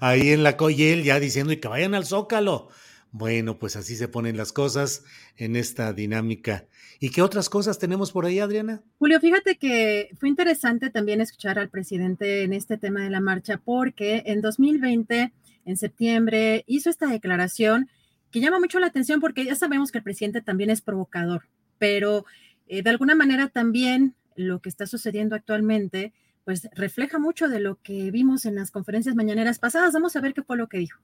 Ahí 0.00 0.28
en 0.32 0.42
la 0.42 0.58
Coyel 0.58 1.02
ya 1.02 1.18
diciendo 1.18 1.50
y 1.50 1.56
que 1.56 1.66
vayan 1.66 1.94
al 1.94 2.04
Zócalo. 2.04 2.68
Bueno, 3.10 3.58
pues 3.58 3.74
así 3.76 3.96
se 3.96 4.06
ponen 4.06 4.36
las 4.36 4.52
cosas 4.52 5.02
en 5.38 5.56
esta 5.56 5.94
dinámica. 5.94 6.66
¿Y 7.00 7.08
qué 7.08 7.22
otras 7.22 7.48
cosas 7.48 7.78
tenemos 7.78 8.12
por 8.12 8.26
ahí, 8.26 8.38
Adriana? 8.38 8.82
Julio, 8.98 9.18
fíjate 9.18 9.56
que 9.56 10.10
fue 10.20 10.28
interesante 10.28 10.90
también 10.90 11.22
escuchar 11.22 11.58
al 11.58 11.70
presidente 11.70 12.42
en 12.42 12.52
este 12.52 12.76
tema 12.76 13.02
de 13.02 13.08
la 13.08 13.20
marcha, 13.20 13.62
porque 13.64 14.24
en 14.26 14.42
2020, 14.42 15.32
en 15.64 15.76
septiembre, 15.78 16.64
hizo 16.66 16.90
esta 16.90 17.06
declaración 17.06 17.88
que 18.30 18.40
llama 18.40 18.60
mucho 18.60 18.78
la 18.78 18.88
atención 18.88 19.20
porque 19.20 19.46
ya 19.46 19.54
sabemos 19.54 19.90
que 19.90 19.98
el 19.98 20.04
presidente 20.04 20.42
también 20.42 20.68
es 20.68 20.82
provocador, 20.82 21.48
pero 21.78 22.24
eh, 22.66 22.82
de 22.82 22.90
alguna 22.90 23.14
manera 23.14 23.48
también 23.48 24.14
lo 24.36 24.60
que 24.60 24.68
está 24.68 24.86
sucediendo 24.86 25.34
actualmente, 25.34 26.12
pues 26.44 26.68
refleja 26.74 27.18
mucho 27.18 27.48
de 27.48 27.60
lo 27.60 27.76
que 27.82 28.10
vimos 28.10 28.44
en 28.44 28.54
las 28.54 28.70
conferencias 28.70 29.14
mañaneras 29.14 29.58
pasadas. 29.58 29.92
Vamos 29.92 30.16
a 30.16 30.20
ver 30.20 30.34
qué 30.34 30.42
fue 30.42 30.56
lo 30.56 30.68
que 30.68 30.78
dijo. 30.78 31.00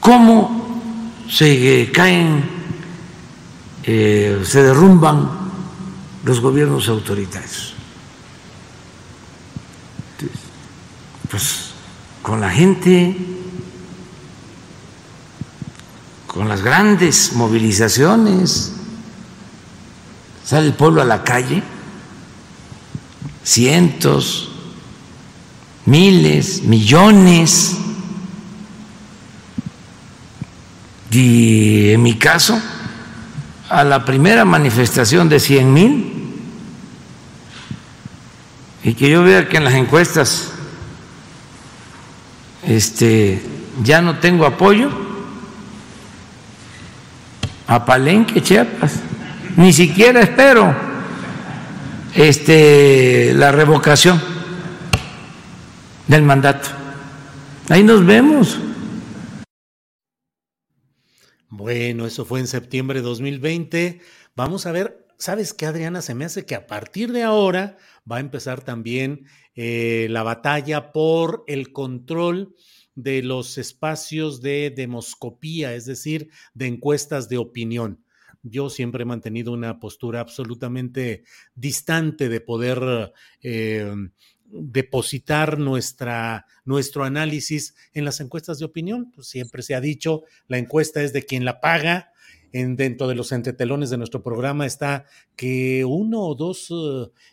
¿Cómo 0.00 0.82
se 1.30 1.90
caen, 1.92 2.42
eh, 3.84 4.40
se 4.44 4.62
derrumban 4.62 5.28
los 6.24 6.40
gobiernos 6.40 6.88
autoritarios? 6.88 7.74
Pues 11.30 11.72
con 12.20 12.40
la 12.40 12.50
gente, 12.50 13.16
con 16.32 16.48
las 16.48 16.62
grandes 16.62 17.34
movilizaciones, 17.34 18.72
sale 20.44 20.68
el 20.68 20.72
pueblo 20.72 21.02
a 21.02 21.04
la 21.04 21.24
calle, 21.24 21.62
cientos, 23.44 24.50
miles, 25.84 26.62
millones. 26.62 27.76
Y 31.10 31.90
en 31.90 32.02
mi 32.02 32.14
caso, 32.14 32.58
a 33.68 33.84
la 33.84 34.02
primera 34.06 34.46
manifestación 34.46 35.28
de 35.28 35.38
100 35.38 35.72
mil, 35.72 36.08
y 38.84 38.94
que 38.94 39.10
yo 39.10 39.22
vea 39.22 39.48
que 39.48 39.58
en 39.58 39.64
las 39.64 39.74
encuestas 39.74 40.48
este, 42.66 43.44
ya 43.84 44.00
no 44.00 44.18
tengo 44.18 44.46
apoyo, 44.46 45.11
a 47.72 47.86
Palenque, 47.86 48.42
Chiapas, 48.42 49.00
ni 49.56 49.72
siquiera 49.72 50.20
espero 50.20 50.76
este, 52.14 53.32
la 53.32 53.50
revocación 53.50 54.20
del 56.06 56.22
mandato. 56.22 56.68
Ahí 57.70 57.82
nos 57.82 58.04
vemos. 58.04 58.58
Bueno, 61.48 62.04
eso 62.04 62.26
fue 62.26 62.40
en 62.40 62.46
septiembre 62.46 63.00
de 63.00 63.06
2020. 63.06 64.02
Vamos 64.36 64.66
a 64.66 64.72
ver, 64.72 65.06
¿sabes 65.16 65.54
qué, 65.54 65.64
Adriana? 65.64 66.02
Se 66.02 66.14
me 66.14 66.26
hace 66.26 66.44
que 66.44 66.54
a 66.54 66.66
partir 66.66 67.10
de 67.10 67.22
ahora 67.22 67.78
va 68.10 68.18
a 68.18 68.20
empezar 68.20 68.60
también 68.60 69.24
eh, 69.54 70.08
la 70.10 70.22
batalla 70.22 70.92
por 70.92 71.42
el 71.46 71.72
control 71.72 72.54
de 72.94 73.22
los 73.22 73.58
espacios 73.58 74.40
de 74.42 74.72
demoscopía, 74.74 75.74
es 75.74 75.86
decir, 75.86 76.30
de 76.54 76.66
encuestas 76.66 77.28
de 77.28 77.38
opinión. 77.38 78.04
Yo 78.42 78.70
siempre 78.70 79.02
he 79.02 79.06
mantenido 79.06 79.52
una 79.52 79.78
postura 79.78 80.20
absolutamente 80.20 81.24
distante 81.54 82.28
de 82.28 82.40
poder 82.40 83.12
eh, 83.42 83.94
depositar 84.52 85.58
nuestra, 85.58 86.46
nuestro 86.64 87.04
análisis 87.04 87.74
en 87.94 88.04
las 88.04 88.20
encuestas 88.20 88.58
de 88.58 88.64
opinión. 88.64 89.12
Pues 89.12 89.28
siempre 89.28 89.62
se 89.62 89.74
ha 89.74 89.80
dicho, 89.80 90.24
la 90.48 90.58
encuesta 90.58 91.02
es 91.02 91.12
de 91.12 91.24
quien 91.24 91.44
la 91.44 91.60
paga. 91.60 92.11
En, 92.52 92.76
dentro 92.76 93.08
de 93.08 93.14
los 93.14 93.32
entretelones 93.32 93.90
de 93.90 93.96
nuestro 93.96 94.22
programa 94.22 94.66
está 94.66 95.06
que 95.36 95.84
uno 95.84 96.20
o 96.20 96.34
dos 96.34 96.72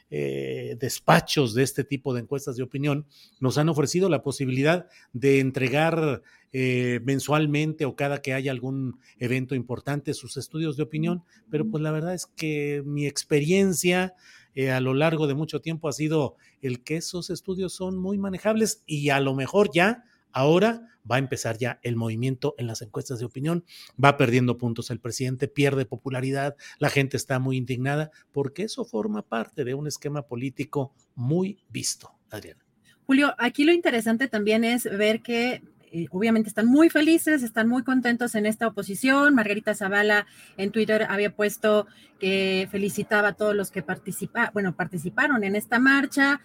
eh, 0.09 0.77
despachos 0.79 1.53
de 1.53 1.63
este 1.63 1.83
tipo 1.83 2.13
de 2.13 2.21
encuestas 2.21 2.55
de 2.55 2.63
opinión 2.63 3.05
nos 3.39 3.57
han 3.57 3.69
ofrecido 3.69 4.09
la 4.09 4.23
posibilidad 4.23 4.87
de 5.13 5.39
entregar 5.39 6.23
eh, 6.51 6.99
mensualmente 7.03 7.85
o 7.85 7.95
cada 7.95 8.21
que 8.21 8.33
haya 8.33 8.51
algún 8.51 8.99
evento 9.17 9.55
importante 9.55 10.13
sus 10.13 10.37
estudios 10.37 10.77
de 10.77 10.83
opinión, 10.83 11.23
pero 11.51 11.69
pues 11.69 11.83
la 11.83 11.91
verdad 11.91 12.13
es 12.13 12.25
que 12.25 12.81
mi 12.85 13.05
experiencia 13.05 14.15
eh, 14.55 14.71
a 14.71 14.79
lo 14.79 14.93
largo 14.93 15.27
de 15.27 15.35
mucho 15.35 15.61
tiempo 15.61 15.87
ha 15.87 15.93
sido 15.93 16.37
el 16.61 16.81
que 16.83 16.97
esos 16.97 17.29
estudios 17.29 17.73
son 17.73 17.97
muy 17.97 18.17
manejables 18.17 18.83
y 18.87 19.09
a 19.09 19.19
lo 19.19 19.35
mejor 19.35 19.69
ya 19.73 20.05
Ahora 20.31 20.87
va 21.10 21.15
a 21.15 21.19
empezar 21.19 21.57
ya 21.57 21.80
el 21.84 21.95
movimiento 21.95 22.56
en 22.57 22.68
las 22.68 22.81
encuestas 22.81 23.19
de 23.19 23.26
opinión, 23.26 23.65
va 24.03 24.18
perdiendo 24.18 24.57
puntos 24.57 24.91
el 24.91 24.99
presidente, 24.99 25.48
pierde 25.48 25.86
popularidad, 25.86 26.56
la 26.80 26.90
gente 26.90 27.18
está 27.18 27.40
muy 27.40 27.57
indignada, 27.57 28.11
porque 28.31 28.64
eso 28.64 28.86
forma 28.86 29.23
parte 29.23 29.64
de 29.64 29.73
un 29.73 29.88
esquema 29.88 30.23
político 30.23 30.94
muy 31.15 31.60
visto, 31.69 32.11
Adriana. 32.30 32.64
Julio, 33.06 33.34
aquí 33.40 33.64
lo 33.64 33.73
interesante 33.73 34.27
también 34.27 34.64
es 34.64 34.84
ver 34.84 35.22
que 35.22 35.64
eh, 35.91 36.06
obviamente 36.11 36.49
están 36.49 36.68
muy 36.68 36.90
felices, 36.90 37.41
están 37.41 37.68
muy 37.68 37.84
contentos 37.84 38.36
en 38.36 38.45
esta 38.45 38.68
oposición. 38.68 39.34
Margarita 39.34 39.73
Zavala 39.73 40.27
en 40.57 40.72
Twitter 40.72 41.07
había 41.10 41.36
puesto 41.36 41.88
que 42.19 42.68
felicitaba 42.69 43.30
a 43.30 43.34
todos 43.34 43.56
los 43.56 43.72
que 43.72 43.81
participa, 43.81 44.52
bueno, 44.53 44.76
participaron 44.76 45.44
en 45.44 45.56
esta 45.56 45.80
marcha. 45.80 46.41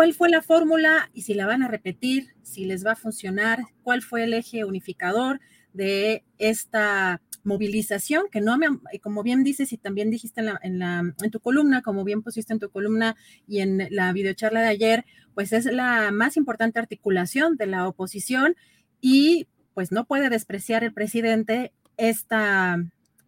¿Cuál 0.00 0.14
fue 0.14 0.30
la 0.30 0.40
fórmula 0.40 1.10
y 1.12 1.20
si 1.20 1.34
la 1.34 1.44
van 1.44 1.62
a 1.62 1.68
repetir, 1.68 2.28
si 2.40 2.64
les 2.64 2.86
va 2.86 2.92
a 2.92 2.96
funcionar? 2.96 3.64
¿Cuál 3.82 4.00
fue 4.00 4.24
el 4.24 4.32
eje 4.32 4.64
unificador 4.64 5.40
de 5.74 6.24
esta 6.38 7.20
movilización, 7.44 8.24
que 8.32 8.40
no 8.40 8.56
me, 8.56 8.68
como 9.02 9.22
bien 9.22 9.44
dices 9.44 9.74
y 9.74 9.76
también 9.76 10.08
dijiste 10.08 10.40
en, 10.62 11.30
tu 11.30 11.40
columna, 11.40 11.82
como 11.82 12.02
bien 12.02 12.22
pusiste 12.22 12.54
en 12.54 12.60
tu 12.60 12.70
columna 12.70 13.14
y 13.46 13.60
en 13.60 13.88
la 13.90 14.10
videocharla 14.14 14.62
de 14.62 14.68
ayer, 14.68 15.04
pues 15.34 15.52
es 15.52 15.66
la 15.66 16.10
más 16.12 16.38
importante 16.38 16.78
articulación 16.78 17.58
de 17.58 17.66
la 17.66 17.86
oposición 17.86 18.56
y 19.02 19.48
pues 19.74 19.92
no 19.92 20.06
puede 20.06 20.30
despreciar 20.30 20.82
el 20.82 20.94
presidente 20.94 21.74
esta 21.98 22.78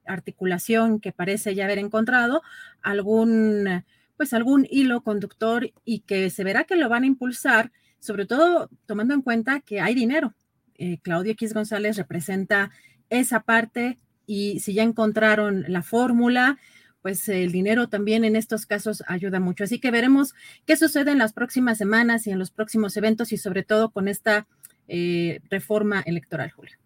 articulación 0.07 1.01
que 1.01 1.13
parece 1.13 1.55
ya 1.55 1.67
haber 1.67 1.81
encontrado 1.81 2.41
algún 2.81 3.85
pues 4.17 4.33
algún 4.33 4.67
hilo 4.71 5.03
conductor 5.03 5.73
y 5.85 6.01
que 6.01 6.31
se 6.31 6.45
verá 6.45 6.65
que 6.65 6.77
lo 6.77 6.89
van 6.89 7.05
a 7.05 7.07
impulsar, 7.07 7.73
sobre 7.99 8.27
todo 8.27 8.71
tomando 8.87 9.15
en 9.15 9.23
cuenta 9.23 9.61
que 9.61 9.81
hay 9.81 9.95
dinero. 9.95 10.35
Eh, 10.77 10.99
Claudio 11.03 11.33
X 11.33 11.55
González 11.55 11.97
representa 11.97 12.71
esa 13.11 13.41
parte 13.41 13.99
y 14.27 14.61
si 14.61 14.75
ya 14.75 14.83
encontraron 14.83 15.65
la 15.69 15.83
fórmula, 15.83 16.59
pues 17.03 17.29
el 17.29 17.53
dinero 17.53 17.89
también 17.89 18.25
en 18.25 18.37
estos 18.37 18.65
casos 18.65 19.03
ayuda 19.07 19.41
mucho. 19.41 19.65
Así 19.65 19.81
que 19.81 19.91
veremos 19.91 20.35
qué 20.67 20.77
sucede 20.77 21.11
en 21.11 21.19
las 21.19 21.33
próximas 21.33 21.79
semanas 21.79 22.27
y 22.27 22.31
en 22.31 22.39
los 22.39 22.51
próximos 22.51 22.97
eventos 22.97 23.33
y 23.33 23.37
sobre 23.37 23.65
todo 23.65 23.91
con 23.91 24.09
esta 24.09 24.47
eh, 24.89 25.41
reforma 25.51 26.01
electoral, 26.07 26.51
Julio. 26.53 26.77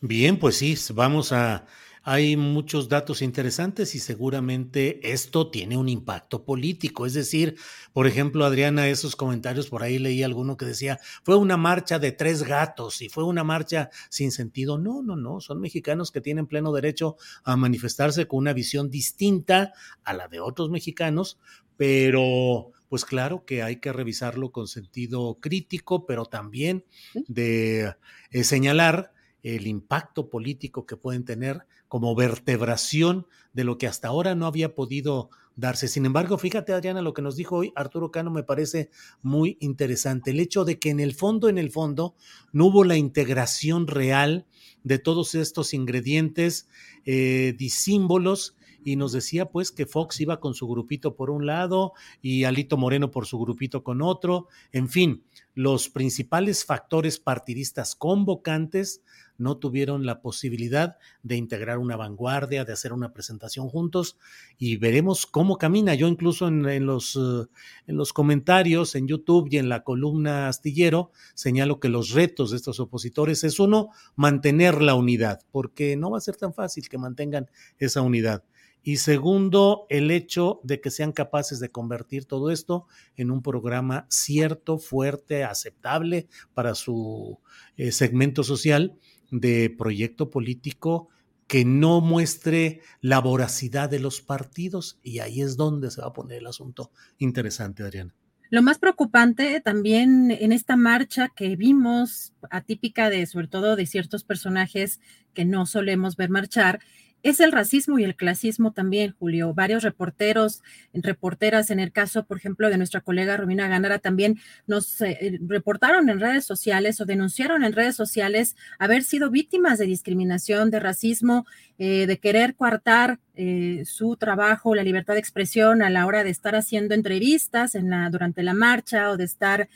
Bien, 0.00 0.38
pues 0.38 0.56
sí, 0.56 0.76
vamos 0.92 1.32
a 1.32 1.64
hay 2.08 2.36
muchos 2.36 2.88
datos 2.88 3.20
interesantes 3.20 3.96
y 3.96 3.98
seguramente 3.98 5.12
esto 5.12 5.50
tiene 5.50 5.76
un 5.76 5.88
impacto 5.88 6.44
político. 6.44 7.04
Es 7.04 7.14
decir, 7.14 7.56
por 7.92 8.06
ejemplo, 8.06 8.44
Adriana, 8.44 8.86
esos 8.86 9.16
comentarios, 9.16 9.68
por 9.68 9.82
ahí 9.82 9.98
leí 9.98 10.22
alguno 10.22 10.56
que 10.56 10.66
decía, 10.66 11.00
fue 11.24 11.34
una 11.34 11.56
marcha 11.56 11.98
de 11.98 12.12
tres 12.12 12.44
gatos 12.44 13.02
y 13.02 13.08
fue 13.08 13.24
una 13.24 13.42
marcha 13.42 13.90
sin 14.08 14.30
sentido. 14.30 14.78
No, 14.78 15.02
no, 15.02 15.16
no, 15.16 15.40
son 15.40 15.60
mexicanos 15.60 16.12
que 16.12 16.20
tienen 16.20 16.46
pleno 16.46 16.72
derecho 16.72 17.16
a 17.42 17.56
manifestarse 17.56 18.28
con 18.28 18.38
una 18.38 18.52
visión 18.52 18.88
distinta 18.88 19.72
a 20.04 20.14
la 20.14 20.28
de 20.28 20.38
otros 20.38 20.70
mexicanos, 20.70 21.40
pero 21.76 22.70
pues 22.88 23.04
claro 23.04 23.44
que 23.44 23.64
hay 23.64 23.80
que 23.80 23.92
revisarlo 23.92 24.52
con 24.52 24.68
sentido 24.68 25.38
crítico, 25.40 26.06
pero 26.06 26.24
también 26.24 26.84
de 27.26 27.96
eh, 28.30 28.44
señalar 28.44 29.12
el 29.42 29.66
impacto 29.66 30.28
político 30.28 30.86
que 30.86 30.96
pueden 30.96 31.24
tener 31.24 31.66
como 31.88 32.14
vertebración 32.14 33.26
de 33.52 33.64
lo 33.64 33.78
que 33.78 33.86
hasta 33.86 34.08
ahora 34.08 34.34
no 34.34 34.46
había 34.46 34.74
podido 34.74 35.30
darse. 35.56 35.88
Sin 35.88 36.06
embargo, 36.06 36.38
fíjate, 36.38 36.72
Adriana, 36.72 37.02
lo 37.02 37.14
que 37.14 37.22
nos 37.22 37.36
dijo 37.36 37.56
hoy 37.56 37.72
Arturo 37.74 38.10
Cano 38.10 38.30
me 38.30 38.42
parece 38.42 38.90
muy 39.22 39.56
interesante. 39.60 40.30
El 40.30 40.40
hecho 40.40 40.64
de 40.64 40.78
que 40.78 40.90
en 40.90 41.00
el 41.00 41.14
fondo, 41.14 41.48
en 41.48 41.58
el 41.58 41.70
fondo, 41.70 42.14
no 42.52 42.66
hubo 42.66 42.84
la 42.84 42.96
integración 42.96 43.86
real 43.86 44.46
de 44.84 44.98
todos 44.98 45.34
estos 45.34 45.74
ingredientes, 45.74 46.68
eh, 47.04 47.54
disímbolos, 47.58 48.56
y 48.86 48.94
nos 48.94 49.10
decía 49.10 49.46
pues 49.46 49.72
que 49.72 49.84
Fox 49.84 50.20
iba 50.20 50.38
con 50.38 50.54
su 50.54 50.68
grupito 50.68 51.16
por 51.16 51.28
un 51.28 51.44
lado 51.44 51.92
y 52.22 52.44
Alito 52.44 52.76
Moreno 52.76 53.10
por 53.10 53.26
su 53.26 53.36
grupito 53.36 53.82
con 53.82 54.00
otro. 54.00 54.46
En 54.70 54.88
fin, 54.88 55.24
los 55.56 55.88
principales 55.88 56.66
factores 56.66 57.18
partidistas 57.18 57.94
convocantes 57.94 59.00
no 59.38 59.56
tuvieron 59.56 60.04
la 60.04 60.20
posibilidad 60.20 60.98
de 61.22 61.36
integrar 61.36 61.78
una 61.78 61.96
vanguardia, 61.96 62.66
de 62.66 62.74
hacer 62.74 62.92
una 62.92 63.14
presentación 63.14 63.70
juntos 63.70 64.18
y 64.58 64.76
veremos 64.76 65.24
cómo 65.24 65.56
camina. 65.56 65.94
Yo 65.94 66.08
incluso 66.08 66.46
en, 66.48 66.84
los, 66.84 67.16
eh, 67.16 67.46
en 67.86 67.96
los 67.96 68.12
comentarios 68.12 68.94
en 68.94 69.08
YouTube 69.08 69.48
y 69.50 69.56
en 69.56 69.70
la 69.70 69.82
columna 69.82 70.48
astillero 70.48 71.10
señalo 71.34 71.80
que 71.80 71.88
los 71.88 72.10
retos 72.10 72.50
de 72.50 72.58
estos 72.58 72.78
opositores 72.78 73.42
es 73.42 73.58
uno, 73.58 73.88
mantener 74.14 74.82
la 74.82 74.94
unidad, 74.94 75.40
porque 75.52 75.96
no 75.96 76.10
va 76.10 76.18
a 76.18 76.22
ser 76.22 76.36
tan 76.36 76.52
fácil 76.52 76.86
que 76.90 76.98
mantengan 76.98 77.50
esa 77.78 78.02
unidad. 78.02 78.44
Y 78.88 78.98
segundo, 78.98 79.88
el 79.90 80.12
hecho 80.12 80.60
de 80.62 80.80
que 80.80 80.92
sean 80.92 81.10
capaces 81.10 81.58
de 81.58 81.72
convertir 81.72 82.24
todo 82.24 82.52
esto 82.52 82.86
en 83.16 83.32
un 83.32 83.42
programa 83.42 84.06
cierto, 84.10 84.78
fuerte, 84.78 85.42
aceptable 85.42 86.28
para 86.54 86.76
su 86.76 87.40
eh, 87.76 87.90
segmento 87.90 88.44
social 88.44 88.96
de 89.32 89.74
proyecto 89.76 90.30
político 90.30 91.08
que 91.48 91.64
no 91.64 92.00
muestre 92.00 92.80
la 93.00 93.18
voracidad 93.18 93.90
de 93.90 93.98
los 93.98 94.20
partidos 94.20 95.00
y 95.02 95.18
ahí 95.18 95.40
es 95.40 95.56
donde 95.56 95.90
se 95.90 96.02
va 96.02 96.06
a 96.06 96.12
poner 96.12 96.38
el 96.38 96.46
asunto 96.46 96.92
interesante, 97.18 97.82
Adriana. 97.82 98.14
Lo 98.50 98.62
más 98.62 98.78
preocupante 98.78 99.60
también 99.60 100.30
en 100.30 100.52
esta 100.52 100.76
marcha 100.76 101.32
que 101.34 101.56
vimos, 101.56 102.34
atípica 102.50 103.10
de 103.10 103.26
sobre 103.26 103.48
todo 103.48 103.74
de 103.74 103.86
ciertos 103.86 104.22
personajes 104.22 105.00
que 105.34 105.44
no 105.44 105.66
solemos 105.66 106.14
ver 106.14 106.30
marchar, 106.30 106.78
es 107.26 107.40
el 107.40 107.50
racismo 107.50 107.98
y 107.98 108.04
el 108.04 108.14
clasismo 108.14 108.70
también, 108.70 109.16
Julio. 109.18 109.52
Varios 109.52 109.82
reporteros, 109.82 110.62
reporteras, 110.94 111.70
en 111.70 111.80
el 111.80 111.90
caso, 111.90 112.24
por 112.24 112.36
ejemplo, 112.36 112.70
de 112.70 112.76
nuestra 112.78 113.00
colega 113.00 113.36
Romina 113.36 113.66
Ganara, 113.66 113.98
también 113.98 114.38
nos 114.68 115.00
eh, 115.00 115.40
reportaron 115.44 116.08
en 116.08 116.20
redes 116.20 116.44
sociales 116.44 117.00
o 117.00 117.04
denunciaron 117.04 117.64
en 117.64 117.72
redes 117.72 117.96
sociales 117.96 118.54
haber 118.78 119.02
sido 119.02 119.28
víctimas 119.28 119.80
de 119.80 119.86
discriminación, 119.86 120.70
de 120.70 120.78
racismo, 120.78 121.46
eh, 121.78 122.06
de 122.06 122.18
querer 122.20 122.54
coartar 122.54 123.18
eh, 123.34 123.82
su 123.86 124.16
trabajo, 124.16 124.76
la 124.76 124.84
libertad 124.84 125.14
de 125.14 125.20
expresión 125.20 125.82
a 125.82 125.90
la 125.90 126.06
hora 126.06 126.22
de 126.22 126.30
estar 126.30 126.54
haciendo 126.54 126.94
entrevistas 126.94 127.76
durante 128.12 128.44
la 128.44 128.54
marcha 128.54 129.10
o 129.10 129.16
de 129.16 129.24
estar 129.24 129.68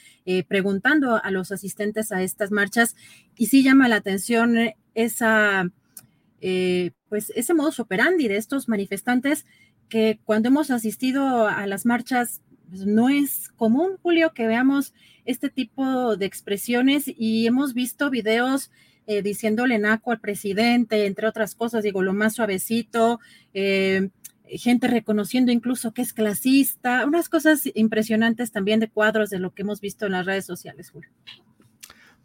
preguntando 0.46 1.20
a 1.20 1.30
los 1.32 1.50
asistentes 1.50 2.12
a 2.12 2.22
estas 2.22 2.52
marchas. 2.52 2.94
Y 3.36 3.46
sí 3.46 3.64
llama 3.64 3.88
la 3.88 3.96
atención 3.96 4.56
esa 4.94 5.68
eh, 6.40 6.92
pues 7.08 7.32
ese 7.36 7.54
modus 7.54 7.80
operandi 7.80 8.28
de 8.28 8.36
estos 8.36 8.68
manifestantes 8.68 9.46
que 9.88 10.20
cuando 10.24 10.48
hemos 10.48 10.70
asistido 10.70 11.46
a 11.46 11.66
las 11.66 11.84
marchas 11.84 12.40
pues, 12.70 12.86
no 12.86 13.08
es 13.08 13.48
común, 13.56 13.98
Julio, 14.02 14.32
que 14.32 14.46
veamos 14.46 14.94
este 15.24 15.50
tipo 15.50 16.16
de 16.16 16.26
expresiones 16.26 17.04
y 17.06 17.46
hemos 17.46 17.74
visto 17.74 18.10
videos 18.10 18.70
eh, 19.06 19.22
diciéndole 19.22 19.78
naco 19.78 20.12
al 20.12 20.20
presidente, 20.20 21.06
entre 21.06 21.26
otras 21.26 21.54
cosas, 21.54 21.82
digo, 21.82 22.02
lo 22.02 22.12
más 22.12 22.34
suavecito, 22.34 23.18
eh, 23.54 24.10
gente 24.44 24.88
reconociendo 24.88 25.52
incluso 25.52 25.92
que 25.92 26.02
es 26.02 26.12
clasista, 26.12 27.04
unas 27.06 27.28
cosas 27.28 27.62
impresionantes 27.74 28.52
también 28.52 28.80
de 28.80 28.88
cuadros 28.88 29.30
de 29.30 29.38
lo 29.38 29.52
que 29.52 29.62
hemos 29.62 29.80
visto 29.80 30.06
en 30.06 30.12
las 30.12 30.26
redes 30.26 30.46
sociales, 30.46 30.90
Julio. 30.90 31.10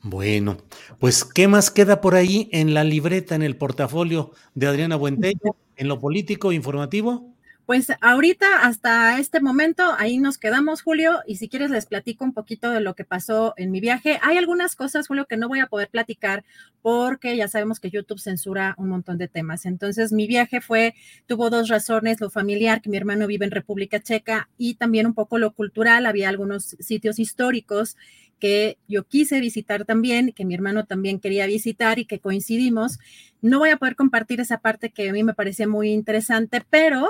Bueno, 0.08 0.58
pues, 1.00 1.26
¿qué 1.26 1.48
más 1.48 1.72
queda 1.72 2.00
por 2.00 2.14
ahí 2.14 2.48
en 2.52 2.76
la 2.76 2.84
libreta, 2.84 3.34
en 3.34 3.42
el 3.42 3.58
portafolio 3.58 4.34
de 4.54 4.68
Adriana 4.68 4.98
Buentello, 4.98 5.56
en 5.78 5.88
lo 5.88 6.00
político 6.00 6.52
informativo? 6.52 7.34
Pues 7.66 7.88
ahorita, 8.02 8.60
hasta 8.62 9.18
este 9.18 9.40
momento, 9.40 9.96
ahí 9.98 10.20
nos 10.20 10.38
quedamos, 10.38 10.84
Julio, 10.84 11.22
y 11.26 11.38
si 11.38 11.50
quieres 11.50 11.72
les 11.72 11.88
platico 11.88 12.24
un 12.24 12.34
poquito 12.34 12.70
de 12.70 12.82
lo 12.82 12.94
que 12.94 13.04
pasó 13.04 13.56
en 13.58 13.72
mi 13.72 13.80
viaje. 13.80 14.20
Hay 14.22 14.38
algunas 14.38 14.76
cosas, 14.76 15.08
Julio, 15.08 15.26
que 15.26 15.38
no 15.38 15.48
voy 15.48 15.60
a 15.60 15.66
poder 15.66 15.90
platicar 15.90 16.46
porque 16.84 17.36
ya 17.36 17.48
sabemos 17.48 17.80
que 17.80 17.90
YouTube 17.90 18.20
censura 18.20 18.76
un 18.78 18.90
montón 18.90 19.18
de 19.18 19.28
temas. 19.28 19.66
Entonces, 19.66 20.12
mi 20.12 20.28
viaje 20.28 20.62
fue, 20.62 20.94
tuvo 21.26 21.50
dos 21.50 21.68
razones, 21.68 22.22
lo 22.22 22.30
familiar, 22.30 22.84
que 22.84 22.92
mi 22.92 22.98
hermano 22.98 23.26
vive 23.26 23.46
en 23.46 23.52
República 23.52 24.00
Checa, 24.00 24.50
y 24.56 24.76
también 24.76 25.08
un 25.08 25.16
poco 25.16 25.40
lo 25.40 25.52
cultural, 25.56 26.06
había 26.06 26.30
algunos 26.30 26.76
sitios 26.80 27.18
históricos 27.18 27.98
que 28.40 28.78
yo 28.88 29.04
quise 29.06 29.40
visitar 29.40 29.86
también, 29.86 30.32
que 30.32 30.46
mi 30.46 30.54
hermano 30.54 30.86
también 30.86 31.20
quería 31.20 31.46
visitar 31.48 32.00
y 32.00 32.06
que 32.06 32.20
coincidimos. 32.20 33.00
No 33.42 33.60
voy 33.60 33.70
a 33.70 33.78
poder 33.78 33.96
compartir 33.96 34.40
esa 34.42 34.60
parte 34.60 34.90
que 34.90 35.10
a 35.10 35.14
mí 35.14 35.24
me 35.24 35.34
parecía 35.34 35.68
muy 35.68 35.92
interesante, 35.92 36.62
pero 36.70 37.10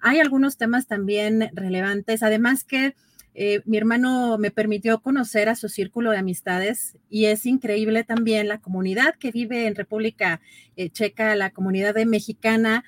hay 0.00 0.20
algunos 0.20 0.56
temas 0.56 0.86
también 0.86 1.50
relevantes. 1.54 2.22
Además 2.22 2.64
que 2.64 2.94
eh, 3.34 3.60
mi 3.66 3.76
hermano 3.76 4.38
me 4.38 4.50
permitió 4.50 5.00
conocer 5.00 5.48
a 5.48 5.56
su 5.56 5.68
círculo 5.68 6.10
de 6.10 6.18
amistades 6.18 6.96
y 7.10 7.26
es 7.26 7.44
increíble 7.44 8.02
también 8.02 8.48
la 8.48 8.58
comunidad 8.58 9.14
que 9.16 9.30
vive 9.30 9.66
en 9.66 9.74
República 9.74 10.40
eh, 10.76 10.88
Checa, 10.88 11.36
la 11.36 11.50
comunidad 11.50 11.94
de 11.94 12.06
mexicana. 12.06 12.84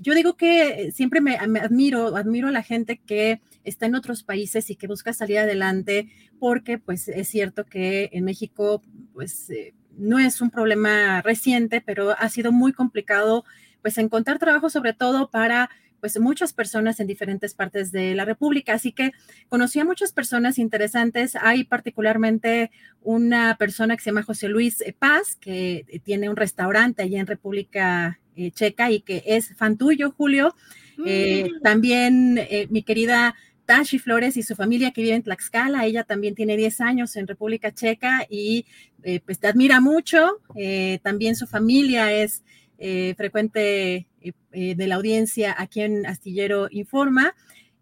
Yo 0.00 0.14
digo 0.14 0.36
que 0.36 0.92
siempre 0.92 1.20
me, 1.20 1.38
me 1.48 1.58
admiro, 1.58 2.16
admiro 2.16 2.48
a 2.48 2.52
la 2.52 2.62
gente 2.62 3.00
que 3.04 3.40
está 3.68 3.86
en 3.86 3.94
otros 3.94 4.22
países 4.22 4.70
y 4.70 4.76
que 4.76 4.86
busca 4.86 5.12
salir 5.12 5.38
adelante, 5.38 6.08
porque 6.38 6.78
pues 6.78 7.08
es 7.08 7.28
cierto 7.28 7.64
que 7.64 8.10
en 8.12 8.24
México 8.24 8.82
pues 9.12 9.50
eh, 9.50 9.74
no 9.96 10.18
es 10.18 10.40
un 10.40 10.50
problema 10.50 11.22
reciente, 11.22 11.80
pero 11.80 12.14
ha 12.18 12.28
sido 12.28 12.52
muy 12.52 12.72
complicado 12.72 13.44
pues 13.82 13.98
encontrar 13.98 14.38
trabajo 14.38 14.70
sobre 14.70 14.92
todo 14.92 15.30
para 15.30 15.70
pues 16.00 16.18
muchas 16.20 16.52
personas 16.52 17.00
en 17.00 17.06
diferentes 17.06 17.54
partes 17.54 17.92
de 17.92 18.14
la 18.14 18.24
República. 18.24 18.74
Así 18.74 18.92
que 18.92 19.12
conocí 19.48 19.80
a 19.80 19.84
muchas 19.84 20.12
personas 20.12 20.58
interesantes. 20.58 21.36
Hay 21.36 21.64
particularmente 21.64 22.70
una 23.02 23.56
persona 23.56 23.96
que 23.96 24.02
se 24.02 24.10
llama 24.10 24.22
José 24.22 24.48
Luis 24.48 24.84
Paz, 24.98 25.36
que 25.36 26.00
tiene 26.04 26.30
un 26.30 26.36
restaurante 26.36 27.02
allá 27.02 27.20
en 27.20 27.26
República 27.26 28.20
eh, 28.36 28.52
Checa 28.52 28.90
y 28.90 29.00
que 29.00 29.22
es 29.26 29.56
fan 29.56 29.76
tuyo, 29.76 30.12
Julio. 30.16 30.54
Eh. 31.06 31.50
También 31.62 32.38
eh, 32.38 32.66
mi 32.70 32.82
querida 32.82 33.34
Tashi 33.68 33.98
Flores 33.98 34.38
y 34.38 34.42
su 34.42 34.56
familia 34.56 34.92
que 34.92 35.02
vive 35.02 35.14
en 35.14 35.22
Tlaxcala, 35.22 35.84
ella 35.84 36.04
también 36.04 36.34
tiene 36.34 36.56
10 36.56 36.80
años 36.80 37.14
en 37.16 37.26
República 37.26 37.70
Checa 37.70 38.26
y 38.30 38.64
pues 39.26 39.38
te 39.38 39.46
admira 39.46 39.78
mucho. 39.80 40.40
también 41.02 41.36
su 41.36 41.46
familia 41.46 42.10
es 42.10 42.42
frecuente 43.16 44.08
eh, 44.20 44.32
eh, 44.52 44.74
de 44.74 44.86
la 44.88 44.96
audiencia 44.96 45.54
aquí 45.56 45.80
en 45.80 46.04
Astillero 46.06 46.68
Informa. 46.70 47.34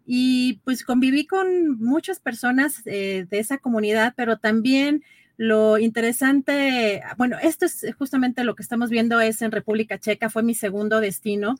Y 0.05 0.61
pues 0.63 0.83
conviví 0.83 1.25
con 1.25 1.79
muchas 1.79 2.19
personas 2.19 2.83
eh, 2.85 3.25
de 3.29 3.39
esa 3.39 3.57
comunidad, 3.57 4.13
pero 4.15 4.37
también 4.37 5.03
lo 5.35 5.77
interesante, 5.77 7.03
bueno, 7.17 7.37
esto 7.41 7.65
es 7.65 7.85
justamente 7.97 8.43
lo 8.43 8.55
que 8.55 8.63
estamos 8.63 8.89
viendo 8.89 9.19
es 9.19 9.41
en 9.41 9.51
República 9.51 9.99
Checa, 9.99 10.29
fue 10.29 10.43
mi 10.43 10.55
segundo 10.55 10.99
destino. 10.99 11.55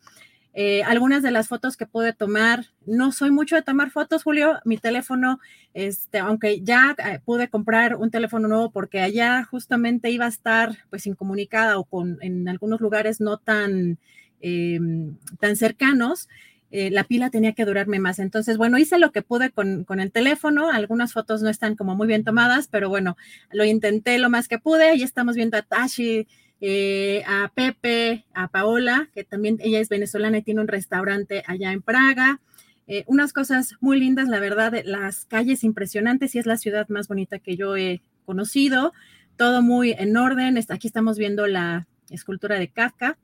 Algunas 0.86 1.22
de 1.22 1.32
las 1.32 1.48
fotos 1.48 1.78
que 1.78 1.86
pude 1.86 2.14
tomar, 2.14 2.66
no 2.86 3.12
soy 3.12 3.30
mucho 3.30 3.56
de 3.56 3.62
tomar 3.62 3.92
fotos, 3.92 4.24
Julio, 4.24 4.60
mi 4.66 4.78
teléfono, 4.78 5.40
este, 5.74 6.18
aunque 6.18 6.62
ya 6.62 6.96
pude 7.26 7.48
comprar 7.48 7.96
un 7.96 8.10
teléfono 8.10 8.48
nuevo 8.48 8.72
porque 8.72 9.02
allá 9.02 9.44
justamente 9.44 10.10
iba 10.10 10.26
a 10.26 10.30
estar 10.30 10.76
pues 10.90 11.06
incomunicada 11.06 11.78
o 11.78 11.84
con 11.84 12.18
en 12.22 12.50
algunos 12.50 12.82
lugares 12.82 13.22
no 13.22 13.38
tan 13.38 14.00
Em, 14.40 15.18
tan 15.40 15.56
cercanos, 15.56 16.30
eh, 16.70 16.92
la 16.92 17.06
pila 17.06 17.30
tenía 17.30 17.54
que 17.54 17.66
durarme 17.66 18.00
más. 18.00 18.20
Entonces, 18.20 18.58
bueno, 18.58 18.78
hice 18.78 19.00
lo 19.00 19.12
que 19.12 19.22
pude 19.22 19.52
con, 19.52 19.86
el 20.00 20.12
teléfono. 20.12 20.70
Algunas 20.70 21.14
fotos 21.14 21.42
no 21.42 21.50
están 21.50 21.76
como 21.76 21.96
muy 21.96 22.08
bien 22.08 22.24
tomadas, 22.24 22.68
pero 22.68 22.90
bueno, 22.90 23.18
lo 23.52 23.66
intenté 23.66 24.20
lo 24.20 24.30
más 24.30 24.48
que 24.48 24.60
pude. 24.60 24.96
Y 24.96 25.04
estamos 25.04 25.36
viendo 25.36 25.58
a 25.58 25.62
Tashi, 25.64 26.28
eh, 26.60 27.24
a 27.28 27.52
Pepe, 27.54 28.26
a 28.34 28.48
Paola, 28.48 29.10
que 29.14 29.24
también 29.24 29.58
ella 29.62 29.80
es 29.80 29.90
venezolana 29.90 30.40
y 30.40 30.42
tiene 30.42 30.62
un 30.62 30.68
restaurante 30.68 31.44
allá 31.46 31.72
en 31.72 31.82
Praga. 31.82 32.42
Eh, 32.88 33.04
unas 33.08 33.34
cosas 33.34 33.76
muy 33.82 34.00
lindas, 34.00 34.28
la 34.28 34.40
verdad, 34.40 34.74
las 34.86 35.26
calles 35.26 35.64
impresionantes 35.64 36.34
y 36.36 36.40
es 36.40 36.46
la 36.46 36.58
ciudad 36.58 36.88
más 36.90 37.08
bonita 37.08 37.40
que 37.40 37.56
yo 37.56 37.76
he 37.76 38.02
conocido. 38.26 38.94
Todo 39.36 39.62
muy 39.62 39.92
en 39.92 40.18
orden. 40.18 40.58
Aquí 40.70 40.88
estamos 40.88 41.18
viendo 41.18 41.48
la 41.48 41.88
escultura 42.10 42.58
de 42.58 42.70
Kafka. 42.70 43.18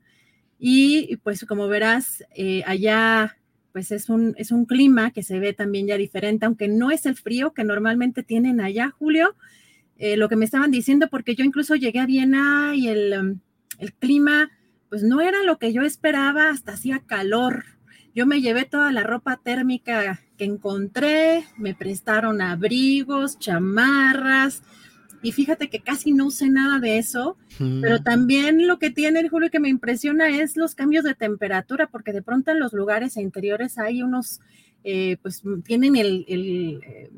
Y 0.58 1.16
pues 1.18 1.44
como 1.44 1.66
verás, 1.66 2.24
eh, 2.36 2.62
allá 2.66 3.36
pues 3.72 3.90
es 3.90 4.08
un, 4.08 4.34
es 4.38 4.52
un 4.52 4.66
clima 4.66 5.10
que 5.10 5.24
se 5.24 5.40
ve 5.40 5.52
también 5.52 5.88
ya 5.88 5.96
diferente, 5.96 6.46
aunque 6.46 6.68
no 6.68 6.92
es 6.92 7.06
el 7.06 7.16
frío 7.16 7.52
que 7.52 7.64
normalmente 7.64 8.22
tienen 8.22 8.60
allá, 8.60 8.90
Julio. 8.90 9.34
Eh, 10.04 10.18
lo 10.18 10.28
que 10.28 10.36
me 10.36 10.44
estaban 10.44 10.70
diciendo, 10.70 11.08
porque 11.08 11.34
yo 11.34 11.46
incluso 11.46 11.76
llegué 11.76 11.98
a 11.98 12.04
Viena 12.04 12.72
y 12.74 12.88
el, 12.88 13.18
um, 13.18 13.40
el 13.78 13.94
clima 13.94 14.50
pues 14.90 15.02
no 15.02 15.22
era 15.22 15.42
lo 15.44 15.58
que 15.58 15.72
yo 15.72 15.80
esperaba, 15.80 16.50
hasta 16.50 16.72
hacía 16.72 16.98
calor. 16.98 17.64
Yo 18.14 18.26
me 18.26 18.42
llevé 18.42 18.66
toda 18.66 18.92
la 18.92 19.02
ropa 19.02 19.40
térmica 19.42 20.20
que 20.36 20.44
encontré, 20.44 21.44
me 21.56 21.74
prestaron 21.74 22.42
abrigos, 22.42 23.38
chamarras, 23.38 24.62
y 25.22 25.32
fíjate 25.32 25.70
que 25.70 25.80
casi 25.80 26.12
no 26.12 26.26
usé 26.26 26.50
nada 26.50 26.80
de 26.80 26.98
eso, 26.98 27.38
pero 27.80 28.02
también 28.02 28.66
lo 28.66 28.78
que 28.78 28.90
tiene 28.90 29.20
el 29.20 29.30
Julio 29.30 29.50
que 29.50 29.58
me 29.58 29.70
impresiona 29.70 30.28
es 30.28 30.58
los 30.58 30.74
cambios 30.74 31.04
de 31.04 31.14
temperatura, 31.14 31.86
porque 31.86 32.12
de 32.12 32.20
pronto 32.20 32.50
en 32.50 32.60
los 32.60 32.74
lugares 32.74 33.16
e 33.16 33.22
interiores 33.22 33.78
hay 33.78 34.02
unos, 34.02 34.42
eh, 34.84 35.16
pues 35.22 35.42
tienen 35.64 35.96
el, 35.96 36.26
el, 36.28 36.80
eh, 36.86 37.10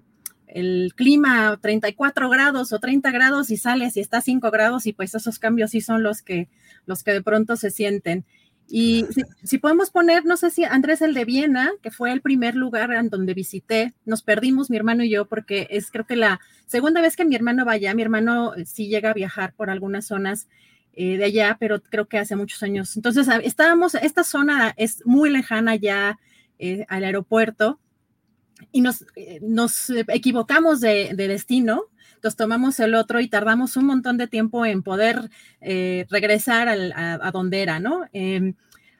el, 0.46 0.92
clima 0.94 1.58
34 1.60 2.28
grados 2.30 2.72
o 2.72 2.78
30 2.78 3.10
grados 3.10 3.50
y 3.50 3.56
sales 3.56 3.96
y 3.96 4.00
está 4.00 4.20
5 4.20 4.50
grados 4.50 4.86
y 4.86 4.92
pues 4.92 5.14
esos 5.14 5.38
cambios 5.38 5.70
sí 5.70 5.80
son 5.80 6.02
los 6.02 6.22
que, 6.22 6.48
los 6.86 7.02
que 7.02 7.12
de 7.12 7.22
pronto 7.22 7.56
se 7.56 7.70
sienten. 7.70 8.24
Y 8.68 9.06
si, 9.44 9.58
podemos 9.58 9.90
poner, 9.90 10.24
no 10.24 10.36
sé 10.36 10.50
si 10.50 10.64
Andrés 10.64 11.00
el 11.00 11.14
de 11.14 11.24
Viena, 11.24 11.70
que 11.82 11.92
fue 11.92 12.10
el 12.12 12.20
primer 12.20 12.56
lugar 12.56 12.92
en 12.92 13.10
donde 13.10 13.32
visité, 13.32 13.94
nos 14.04 14.22
perdimos 14.22 14.70
mi 14.70 14.76
hermano 14.76 15.04
y 15.04 15.10
yo 15.10 15.26
porque 15.26 15.68
es 15.70 15.90
creo 15.90 16.04
que 16.04 16.16
la 16.16 16.40
segunda 16.66 17.00
vez 17.00 17.14
que 17.14 17.24
mi 17.24 17.36
hermano 17.36 17.64
vaya, 17.64 17.94
mi 17.94 18.02
hermano 18.02 18.54
eh, 18.54 18.66
sí 18.66 18.88
llega 18.88 19.10
a 19.10 19.14
viajar 19.14 19.52
por 19.54 19.70
algunas 19.70 20.06
zonas 20.06 20.48
eh, 20.94 21.16
de 21.16 21.24
allá, 21.24 21.56
pero 21.60 21.80
creo 21.80 22.08
que 22.08 22.18
hace 22.18 22.34
muchos 22.34 22.62
años. 22.62 22.96
Entonces 22.96 23.28
estábamos, 23.44 23.94
esta 23.94 24.24
zona 24.24 24.74
es 24.76 25.04
muy 25.06 25.30
lejana 25.30 25.76
ya 25.76 26.18
eh, 26.58 26.86
al 26.88 27.04
aeropuerto 27.04 27.78
y 28.72 28.80
nos, 28.80 29.04
nos 29.42 29.90
equivocamos 30.08 30.80
de, 30.80 31.14
destino 31.16 31.84
entonces 32.14 32.36
tomamos 32.36 32.80
el 32.80 32.94
otro 32.94 33.20
y 33.20 33.28
tardamos 33.28 33.76
un 33.76 33.84
montón 33.84 34.16
de 34.16 34.26
tiempo 34.26 34.64
en 34.64 34.82
poder 34.82 35.30
eh, 35.60 36.06
regresar 36.10 36.68
a, 36.68 37.30
donde 37.30 37.60
era, 37.60 37.78
¿no? 37.78 38.04
Em, 38.12 38.54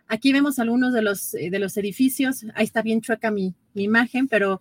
aquí 0.07 0.33
vemos 0.33 0.59
algunos 0.59 0.93
de 0.93 1.03
los, 1.03 1.35
eh, 1.35 1.49
de 1.51 1.59
los 1.59 1.77
edificios, 1.79 2.45
ahí 2.55 2.65
está 2.65 2.83
bien 2.83 3.01
chueca 3.01 3.31
mi, 3.31 3.55
imagen, 3.75 4.29
pero, 4.29 4.61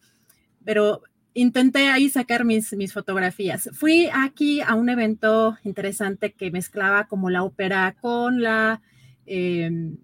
pero 0.64 1.02
intenté 1.34 1.90
ahí 1.90 2.10
sacar 2.10 2.46
mis, 2.46 2.74
mis 2.74 2.94
fotografías. 2.94 3.70
Fui 3.74 4.10
aquí 4.14 4.62
a 4.62 4.74
un 4.74 4.90
evento 4.90 5.58
interesante 5.64 6.32
que 6.32 6.50
mezclaba 6.50 7.08
como 7.08 7.30
la 7.30 7.44
ópera 7.44 7.96
con 8.00 8.42
la... 8.42 8.82
Em, 9.26 9.98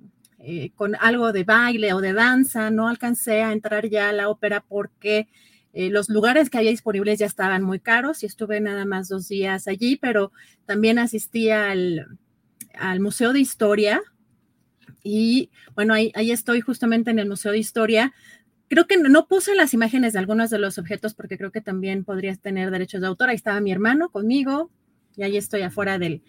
eh, 0.44 0.72
con 0.76 0.96
algo 0.96 1.32
de 1.32 1.44
baile 1.44 1.94
o 1.94 2.02
de 2.02 2.14
danza, 2.14 2.72
no 2.72 2.88
alcancé 2.88 3.42
a 3.42 3.52
entrar 3.52 3.88
ya 3.90 4.10
a 4.10 4.14
la 4.14 4.30
ópera 4.30 4.64
porque 4.68 5.28
eh, 5.74 5.90
los 5.90 6.10
lugares 6.10 6.50
que 6.50 6.58
había 6.58 6.72
disponibles 6.72 7.20
ya 7.20 7.26
estaban 7.26 7.64
muy 7.64 7.80
caros 7.80 8.24
y 8.24 8.26
estuve 8.26 8.60
nada 8.60 8.86
más 8.86 9.08
dos 9.08 9.28
días 9.28 9.68
allí, 9.68 9.96
pero 9.96 10.32
también 10.66 11.00
asistí 11.00 11.50
al, 11.50 12.08
Museo 13.00 13.34
de 13.34 13.40
Historia 13.40 14.02
y 15.04 15.50
bueno, 15.76 15.94
ahí, 15.94 16.12
ahí, 16.16 16.32
estoy 16.32 16.62
justamente 16.62 17.12
en 17.12 17.20
el 17.20 17.28
Museo 17.28 17.52
de 17.52 17.58
Historia. 17.58 18.14
Creo 18.70 18.88
que 18.88 18.98
no 18.98 19.28
puse 19.28 19.56
las 19.56 19.74
imágenes 19.74 20.14
de 20.14 20.20
algunos 20.20 20.50
de 20.50 20.58
los 20.58 20.78
objetos 20.78 21.14
porque 21.14 21.38
creo 21.38 21.52
que 21.52 21.62
también 21.62 22.06
podrías 22.06 22.40
tener 22.40 22.72
derechos 22.72 23.02
de 23.02 23.08
autor. 23.08 23.30
Ahí 23.30 23.36
estaba 23.36 23.60
mi 23.60 23.72
hermano 23.72 24.10
conmigo 24.10 24.72
y 25.16 25.24
ahí 25.24 25.38
estoy 25.38 25.62
afuera 25.62 26.00
del, 26.00 26.22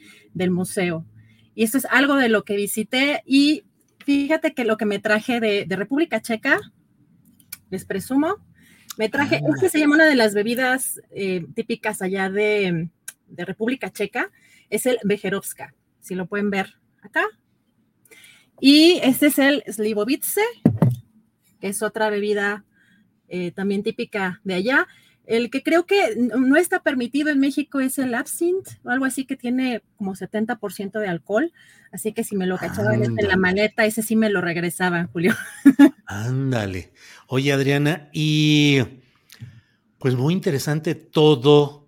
museo. 0.51 1.07
Y 1.55 1.65
esto 1.65 1.79
es 1.79 1.85
algo 1.87 2.17
de 2.17 2.29
lo 2.29 2.45
que 2.45 2.57
visité 2.57 3.23
y 3.27 3.65
fíjate 4.05 4.55
que 4.55 4.65
lo 4.65 4.77
que 4.77 4.85
me 4.85 4.99
traje 4.99 5.41
de, 5.41 5.65
de 5.67 5.77
República 5.77 6.21
Checa, 6.21 6.61
les 7.71 7.85
presumo, 7.85 8.37
me 8.99 9.09
traje, 9.09 9.37
ah. 9.37 9.49
este 9.55 9.69
se 9.69 9.79
llama 9.79 9.97
una 9.97 10.07
de 10.07 10.17
las 10.17 10.35
bebidas 10.35 11.01
eh, 11.11 11.47
típicas 11.55 12.03
allá 12.03 12.31
de, 12.31 12.89
República 13.35 13.91
Checa, 13.91 14.31
es 14.69 14.85
el 14.85 14.99
Bejerovska, 15.05 15.75
si 16.01 16.15
lo 16.15 16.27
pueden 16.27 16.51
ver 16.51 16.75
acá. 17.01 17.25
Y 18.61 19.01
este 19.03 19.29
es 19.29 19.39
el 19.39 19.65
Slivovice, 19.67 20.43
que 21.59 21.69
es 21.69 21.83
otra 21.83 22.11
bebida 22.11 22.65
eh, 23.29 23.51
también 23.53 23.83
típica 23.83 24.41
de 24.45 24.55
allá. 24.55 24.87
El 25.27 25.51
que 25.51 25.63
creo 25.63 25.87
que 25.87 26.17
no 26.17 26.57
está 26.57 26.83
permitido 26.83 27.31
en 27.31 27.39
México 27.39 27.81
es 27.81 27.99
el 27.99 28.15
absinthe 28.15 28.79
o 28.83 28.91
algo 28.91 29.05
así 29.05 29.25
que 29.25 29.37
tiene 29.37 29.83
como 29.97 30.15
70% 30.15 30.99
de 30.99 31.09
alcohol. 31.09 31.53
Así 31.93 32.13
que 32.13 32.25
si 32.25 32.37
me 32.37 32.47
lo 32.47 32.59
cachaban 32.59 33.05
en 33.05 33.29
la 33.29 33.37
maleta, 33.37 33.85
ese 33.85 34.03
sí 34.03 34.17
me 34.17 34.31
lo 34.31 34.41
regresaban, 34.41 35.09
Julio. 35.09 35.35
Ándale. 36.07 36.93
Oye, 37.29 37.53
Adriana, 37.53 38.09
y 38.13 38.81
pues 39.99 40.17
muy 40.17 40.35
interesante 40.35 40.95
todo. 40.95 41.87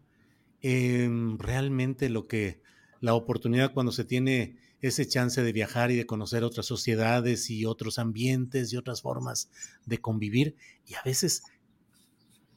Em, 0.60 1.36
realmente 1.38 2.08
lo 2.08 2.26
que 2.26 2.62
la 3.00 3.14
oportunidad 3.14 3.74
cuando 3.74 3.92
se 3.92 4.04
tiene 4.04 4.56
ese 4.80 5.06
chance 5.06 5.42
de 5.42 5.52
viajar 5.52 5.90
y 5.90 5.96
de 5.96 6.06
conocer 6.06 6.44
otras 6.44 6.66
sociedades 6.66 7.50
y 7.50 7.64
otros 7.64 7.98
ambientes 7.98 8.72
y 8.72 8.76
otras 8.76 9.02
formas 9.02 9.50
de 9.86 9.98
convivir. 9.98 10.56
Y 10.86 10.94
a 10.94 11.02
veces 11.02 11.42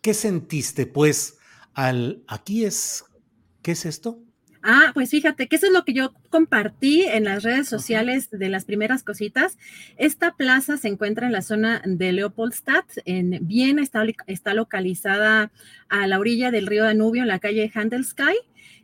¿Qué 0.02 0.14
sentiste, 0.14 0.86
pues, 0.86 1.38
al 1.74 2.24
aquí 2.28 2.66
es, 2.66 3.06
¿qué 3.62 3.72
es 3.72 3.86
esto? 3.86 4.24
Ah, 4.70 4.92
pues 4.94 5.12
fíjate 5.12 5.48
que 5.48 5.56
eso 5.56 5.68
es 5.68 5.72
lo 5.72 5.86
que 5.86 5.94
yo 5.94 6.14
compartí 6.30 7.04
en 7.04 7.24
las 7.24 7.44
redes 7.44 7.70
sociales 7.70 8.30
de 8.32 8.50
las 8.50 8.66
primeras 8.66 9.02
cositas. 9.02 9.58
Esta 9.96 10.36
plaza 10.36 10.76
se 10.76 10.90
encuentra 10.90 11.26
en 11.26 11.32
la 11.32 11.42
zona 11.42 11.82
de 11.86 12.12
Leopoldstadt, 12.12 12.86
en 13.06 13.40
Viena, 13.48 13.82
está, 13.82 14.04
está 14.26 14.54
localizada 14.54 15.52
a 15.88 16.08
la 16.08 16.20
orilla 16.20 16.52
del 16.52 16.68
río 16.68 16.84
Danubio, 16.84 17.22
en 17.22 17.30
la 17.30 17.40
calle 17.40 17.72
Handelskay, 17.74 18.36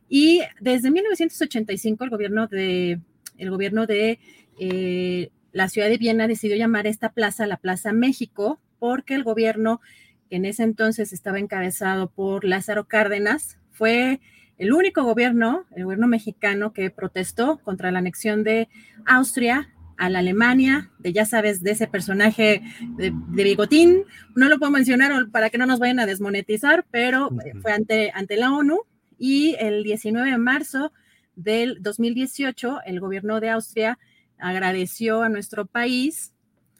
y 0.07 0.41
desde 0.61 0.89
1985 0.89 2.03
el 2.05 2.09
gobierno 2.09 2.47
de, 2.47 3.01
el 3.37 3.49
gobierno 3.49 3.85
de 3.85 4.19
eh, 4.59 5.31
la 5.51 5.67
ciudad 5.67 5.89
de 5.89 5.97
Viena 5.97 6.27
decidió 6.27 6.55
llamar 6.55 6.87
esta 6.87 7.11
plaza 7.11 7.47
la 7.47 7.57
Plaza 7.57 7.91
México, 7.91 8.61
porque 8.79 9.15
el 9.15 9.23
gobierno 9.23 9.81
que 10.33 10.37
en 10.37 10.45
ese 10.45 10.63
entonces 10.63 11.13
estaba 11.13 11.37
encabezado 11.37 12.09
por 12.09 12.43
Lázaro 12.43 12.87
Cárdenas, 12.87 13.59
fue 13.69 14.19
el 14.57 14.73
único 14.73 15.03
gobierno, 15.03 15.65
el 15.75 15.83
gobierno 15.83 16.07
mexicano, 16.07 16.73
que 16.73 16.89
protestó 16.89 17.59
contra 17.59 17.91
la 17.91 17.99
anexión 17.99 18.43
de 18.43 18.67
Austria 19.05 19.69
a 19.95 20.09
la 20.09 20.17
Alemania, 20.17 20.89
de 20.97 21.13
ya 21.13 21.25
sabes, 21.25 21.61
de 21.61 21.69
ese 21.69 21.85
personaje 21.85 22.63
de, 22.97 23.13
bigotín. 23.43 24.05
No 24.33 24.49
lo 24.49 24.57
puedo 24.57 24.71
mencionar 24.71 25.29
para 25.29 25.51
que 25.51 25.59
no 25.59 25.67
nos 25.67 25.77
vayan 25.77 25.99
a 25.99 26.07
desmonetizar, 26.07 26.83
pero 26.89 27.29
fue 27.61 27.71
ante, 27.71 28.11
ante 28.15 28.35
la 28.35 28.51
ONU 28.53 28.79
y 29.19 29.55
el 29.59 29.83
19 29.83 30.31
de 30.31 30.37
marzo 30.39 30.93
del 31.35 31.77
2018 31.83 32.79
el 32.87 32.99
gobierno 32.99 33.39
de 33.39 33.51
Austria 33.51 33.99
agradeció 34.39 35.21
a 35.21 35.29
nuestro 35.29 35.67
país 35.67 36.32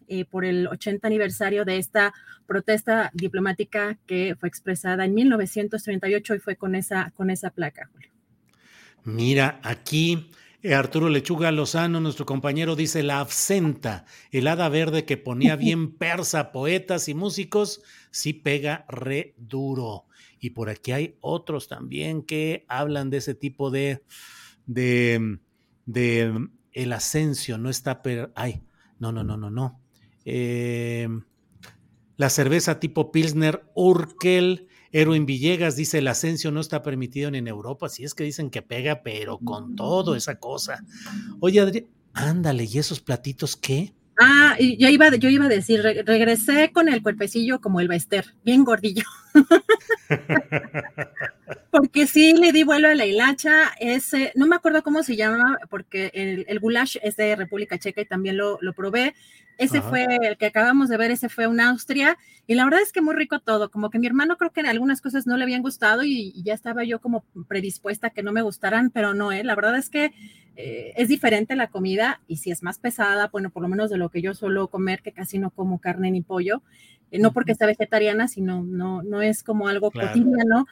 eh, 0.08 0.26
por 0.26 0.46
el 0.46 0.68
80 0.68 1.08
aniversario 1.08 1.66
de 1.66 1.78
esta 1.78 2.14
protesta 2.46 3.12
diplomática 3.14 3.98
que 4.06 4.36
fue 4.40 4.50
expresada 4.50 5.06
en 5.06 5.14
1938 5.14 6.36
y 6.36 6.40
fue 6.40 6.56
con 6.56 6.76
esa, 6.76 7.12
con 7.16 7.30
esa 7.30 7.50
placa, 7.50 7.90
Julio. 7.92 8.10
Mira, 9.06 9.60
aquí 9.64 10.30
eh, 10.62 10.74
Arturo 10.74 11.10
Lechuga 11.10 11.52
Lozano, 11.52 12.00
nuestro 12.00 12.26
compañero, 12.26 12.78
dice 12.78 13.04
la 13.04 13.20
absenta, 13.20 14.06
el 14.32 14.48
hada 14.48 14.70
verde 14.70 15.04
que 15.04 15.18
ponía 15.18 15.58
bien 15.58 15.92
persa 15.98 16.54
poetas 16.54 17.10
y 17.10 17.14
músicos, 17.14 17.82
sí 18.12 18.32
pega 18.32 18.86
re 18.88 19.36
duro. 19.38 20.06
Y 20.40 20.52
por 20.52 20.70
aquí 20.70 20.94
hay 20.94 21.18
otros 21.20 21.68
también 21.68 22.24
que 22.24 22.66
hablan 22.70 23.10
de 23.10 23.18
ese 23.18 23.36
tipo 23.36 23.72
de, 23.72 24.04
de, 24.66 25.40
de 25.86 26.50
el 26.72 26.94
ascenso, 26.94 27.58
no 27.58 27.70
está, 27.70 28.02
per, 28.02 28.32
ay, 28.36 28.64
no, 29.00 29.12
no, 29.12 29.24
no, 29.24 29.36
no, 29.36 29.50
no. 29.50 29.83
Eh, 30.26 31.08
la 32.18 32.30
cerveza 32.30 32.80
tipo 32.80 33.12
Pilsner 33.12 33.64
Urkel 33.76 34.68
Erwin 34.94 35.26
Villegas 35.26 35.76
dice, 35.76 35.98
el 35.98 36.08
ascenso 36.08 36.52
no 36.52 36.62
está 36.62 36.84
permitido 36.84 37.28
en 37.30 37.48
Europa. 37.48 37.90
Si 37.90 38.04
es 38.04 38.14
que 38.14 38.24
dicen 38.24 38.52
que 38.52 38.62
pega, 38.62 39.02
pero 39.02 39.40
con 39.40 39.76
todo 39.76 40.16
esa 40.16 40.36
cosa. 40.36 40.86
Oye, 41.40 41.60
Adrián, 41.60 41.88
ándale, 42.14 42.66
¿y 42.66 42.78
esos 42.78 43.02
platitos 43.02 43.58
qué? 43.58 43.92
Ah, 44.22 44.56
yo 44.60 44.90
iba, 44.90 45.10
yo 45.16 45.30
iba 45.30 45.46
a 45.46 45.50
decir, 45.50 45.82
regresé 45.82 46.72
con 46.72 46.88
el 46.88 47.02
cuerpecillo 47.02 47.60
como 47.60 47.80
el 47.80 47.88
Bester, 47.88 48.36
bien 48.46 48.64
gordillo. 48.64 49.06
porque 51.72 52.06
sí 52.06 52.34
le 52.34 52.52
di 52.52 52.62
vuelo 52.62 52.90
a 52.90 52.94
la 52.94 53.08
hilacha, 53.08 53.72
ese, 53.80 54.32
no 54.36 54.46
me 54.46 54.56
acuerdo 54.56 54.84
cómo 54.84 55.02
se 55.02 55.16
llama, 55.16 55.58
porque 55.72 56.12
el, 56.14 56.46
el 56.48 56.60
goulash 56.60 56.98
es 57.02 57.16
de 57.16 57.36
República 57.36 57.80
Checa 57.80 58.02
y 58.02 58.06
también 58.06 58.38
lo, 58.38 58.60
lo 58.62 58.74
probé. 58.74 59.16
Ese 59.58 59.82
fue 59.82 60.06
el 60.22 60.38
que 60.38 60.48
acabamos 60.48 60.90
de 60.90 60.98
ver, 60.98 61.12
ese 61.12 61.30
fue 61.30 61.48
un 61.48 61.60
Austria, 61.60 62.18
y 62.48 62.56
la 62.56 62.66
verdad 62.66 62.82
es 62.82 62.92
que 62.92 63.02
muy 63.02 63.16
rico 63.16 63.40
todo, 63.40 63.72
como 63.72 63.90
que 63.90 64.00
mi 64.00 64.08
hermano 64.08 64.38
creo 64.38 64.52
que 64.52 64.60
en 64.60 64.66
algunas 64.66 65.02
cosas 65.02 65.28
no 65.28 65.38
le 65.38 65.44
habían 65.44 65.62
gustado 65.62 66.04
y, 66.04 66.34
ya 66.44 66.54
estaba 66.54 66.84
yo 66.84 67.00
como 67.00 67.24
predispuesta 67.48 68.08
a 68.08 68.10
que 68.10 68.24
no 68.24 68.32
me 68.32 68.42
gustaran, 68.42 68.90
pero 68.90 69.14
no, 69.14 69.32
¿eh? 69.32 69.44
la 69.44 69.56
verdad 69.56 69.78
es 69.78 69.90
que 69.90 70.12
eh, 70.56 70.94
es 70.98 71.08
diferente 71.08 71.56
la 71.56 71.68
comida 71.68 72.22
y 72.28 72.38
si 72.38 72.52
es 72.52 72.62
más 72.64 72.80
pesada, 72.80 73.30
bueno, 73.32 73.50
por 73.50 73.64
lo 73.64 73.70
menos 73.70 73.90
de 73.90 73.98
lo 73.98 74.10
que 74.10 74.22
yo 74.22 74.34
suelo 74.34 74.68
comer, 74.68 75.02
que 75.02 75.12
casi 75.12 75.40
no 75.40 75.52
como 75.52 75.80
carne 75.80 76.12
ni 76.12 76.22
pollo, 76.22 76.62
eh, 77.12 77.20
no 77.20 77.32
porque 77.32 77.56
sea 77.56 77.68
vegetariana, 77.68 78.28
sino 78.28 78.64
no, 78.64 79.04
no 79.04 79.22
es 79.22 79.44
como 79.44 79.68
algo 79.68 79.92
cotidiano, 79.92 80.68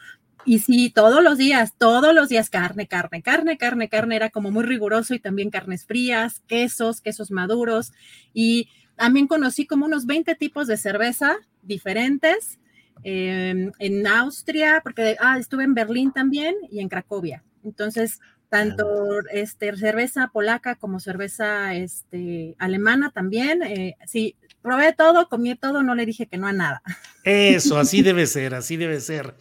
y 0.46 0.60
sí, 0.60 0.90
todos 0.90 1.24
los 1.24 1.38
días, 1.38 1.74
todos 1.78 2.14
los 2.14 2.30
días 2.30 2.50
carne, 2.50 2.88
carne, 2.88 3.22
carne, 3.22 3.58
carne, 3.58 3.90
carne, 3.90 4.16
era 4.16 4.30
como 4.30 4.52
muy 4.52 4.64
riguroso 4.64 5.14
y 5.14 5.20
también 5.20 5.50
carnes 5.50 5.86
frías, 5.86 6.42
quesos, 6.48 7.02
quesos 7.02 7.32
maduros. 7.32 7.94
Y 8.34 8.70
también 8.96 9.28
conocí 9.28 9.66
como 9.66 9.86
unos 9.86 10.06
20 10.06 10.36
tipos 10.36 10.68
de 10.68 10.78
cerveza 10.78 11.38
diferentes 11.62 12.60
em, 13.04 13.72
en 13.80 14.08
Austria, 14.08 14.82
porque 14.84 15.18
ah, 15.20 15.38
estuve 15.38 15.64
en 15.64 15.74
Berlín 15.74 16.12
también 16.12 16.56
y 16.72 16.80
en 16.80 16.90
Cracovia. 16.90 17.44
Entonces, 17.64 18.20
tanto 18.50 18.86
este, 19.32 19.76
cerveza 19.78 20.30
polaca 20.34 20.76
como 20.76 21.00
cerveza 21.00 21.74
este, 21.74 22.56
alemana 22.60 23.10
también. 23.12 23.64
Eh, 23.64 23.96
sí, 24.06 24.36
probé 24.62 24.94
todo, 24.94 25.30
comí 25.30 25.56
todo, 25.56 25.84
no 25.84 25.96
le 25.96 26.06
dije 26.06 26.26
que 26.26 26.38
no 26.38 26.48
a 26.48 26.54
nada. 26.54 26.84
Eso, 27.24 27.78
así 27.78 28.02
debe 28.02 28.26
ser, 28.28 28.54
así 28.54 28.76
debe 28.76 29.00
ser. 29.00 29.36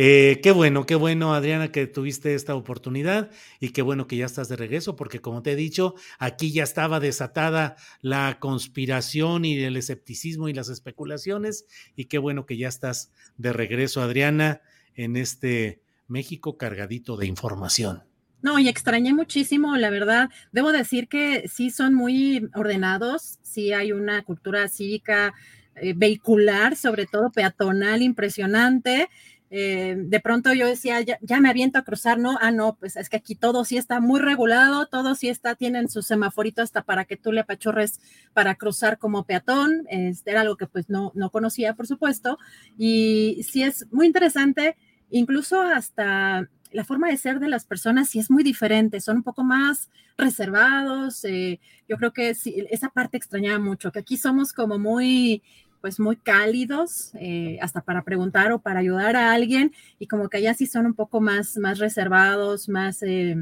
Eh, 0.00 0.38
qué 0.44 0.52
bueno, 0.52 0.86
qué 0.86 0.94
bueno, 0.94 1.34
Adriana, 1.34 1.72
que 1.72 1.88
tuviste 1.88 2.36
esta 2.36 2.54
oportunidad 2.54 3.32
y 3.58 3.70
qué 3.70 3.82
bueno 3.82 4.06
que 4.06 4.16
ya 4.16 4.26
estás 4.26 4.48
de 4.48 4.54
regreso, 4.54 4.94
porque 4.94 5.20
como 5.20 5.42
te 5.42 5.50
he 5.50 5.56
dicho, 5.56 5.96
aquí 6.20 6.52
ya 6.52 6.62
estaba 6.62 7.00
desatada 7.00 7.74
la 8.00 8.38
conspiración 8.38 9.44
y 9.44 9.58
el 9.58 9.76
escepticismo 9.76 10.48
y 10.48 10.54
las 10.54 10.68
especulaciones, 10.68 11.66
y 11.96 12.04
qué 12.04 12.18
bueno 12.18 12.46
que 12.46 12.56
ya 12.56 12.68
estás 12.68 13.10
de 13.38 13.52
regreso, 13.52 14.00
Adriana, 14.00 14.60
en 14.94 15.16
este 15.16 15.82
México 16.06 16.56
cargadito 16.56 17.16
de 17.16 17.26
información. 17.26 18.04
No, 18.40 18.60
y 18.60 18.68
extrañé 18.68 19.12
muchísimo, 19.14 19.76
la 19.76 19.90
verdad. 19.90 20.30
Debo 20.52 20.70
decir 20.70 21.08
que 21.08 21.48
sí 21.48 21.70
son 21.70 21.94
muy 21.94 22.48
ordenados, 22.54 23.40
sí 23.42 23.72
hay 23.72 23.90
una 23.90 24.22
cultura 24.22 24.68
cívica 24.68 25.34
eh, 25.74 25.92
vehicular, 25.96 26.76
sobre 26.76 27.06
todo 27.06 27.32
peatonal, 27.32 28.02
impresionante. 28.02 29.08
Eh, 29.50 29.94
de 29.96 30.20
pronto 30.20 30.52
yo 30.52 30.66
decía, 30.66 31.00
ya, 31.00 31.40
me 31.40 31.48
aviento 31.48 31.78
a 31.78 31.82
cruzar, 31.82 32.18
¿no? 32.18 32.36
Ah, 32.40 32.50
no, 32.50 32.74
pues 32.74 32.96
es 32.96 33.08
que 33.08 33.16
aquí 33.16 33.34
todo 33.34 33.64
sí 33.64 33.78
está 33.78 33.98
muy 34.00 34.20
regulado, 34.20 34.86
todo 34.86 35.14
sí 35.14 35.28
está, 35.28 35.54
tienen 35.54 35.88
su 35.88 36.02
semaforito 36.02 36.60
hasta 36.60 36.82
para 36.82 37.06
que 37.06 37.16
tú 37.16 37.32
le 37.32 37.40
apachorres 37.40 38.00
para 38.34 38.56
cruzar 38.56 38.98
como 38.98 39.24
peatón, 39.24 39.86
este, 39.88 40.32
era 40.32 40.42
algo 40.42 40.56
que 40.56 40.66
pues 40.66 40.90
no, 40.90 41.12
no 41.14 41.30
conocía, 41.30 41.74
por 41.74 41.86
supuesto, 41.86 42.38
y 42.76 43.42
sí 43.48 43.62
es 43.62 43.86
muy 43.90 44.06
interesante, 44.06 44.76
incluso 45.10 45.62
hasta 45.62 46.48
la 46.70 46.84
forma 46.84 47.08
de 47.08 47.16
ser 47.16 47.40
de 47.40 47.48
las 47.48 47.64
personas 47.64 48.10
sí 48.10 48.18
es 48.18 48.30
muy 48.30 48.42
diferente, 48.42 49.00
son 49.00 49.18
un 49.18 49.22
poco 49.22 49.44
más 49.44 49.88
reservados, 50.18 51.24
eh, 51.24 51.60
yo 51.88 51.96
creo 51.96 52.12
que 52.12 52.34
sí, 52.34 52.66
esa 52.70 52.90
parte 52.90 53.16
extrañaba 53.16 53.58
mucho, 53.58 53.92
que 53.92 54.00
aquí 54.00 54.18
somos 54.18 54.52
como 54.52 54.78
muy 54.78 55.42
pues 55.80 56.00
muy 56.00 56.16
cálidos, 56.16 57.12
eh, 57.14 57.58
hasta 57.62 57.80
para 57.80 58.02
preguntar 58.02 58.52
o 58.52 58.58
para 58.58 58.80
ayudar 58.80 59.16
a 59.16 59.32
alguien, 59.32 59.72
y 59.98 60.06
como 60.06 60.28
que 60.28 60.38
allá 60.38 60.54
sí 60.54 60.66
son 60.66 60.86
un 60.86 60.94
poco 60.94 61.20
más, 61.20 61.56
más 61.56 61.78
reservados, 61.78 62.68
más, 62.68 63.02
eh, 63.02 63.36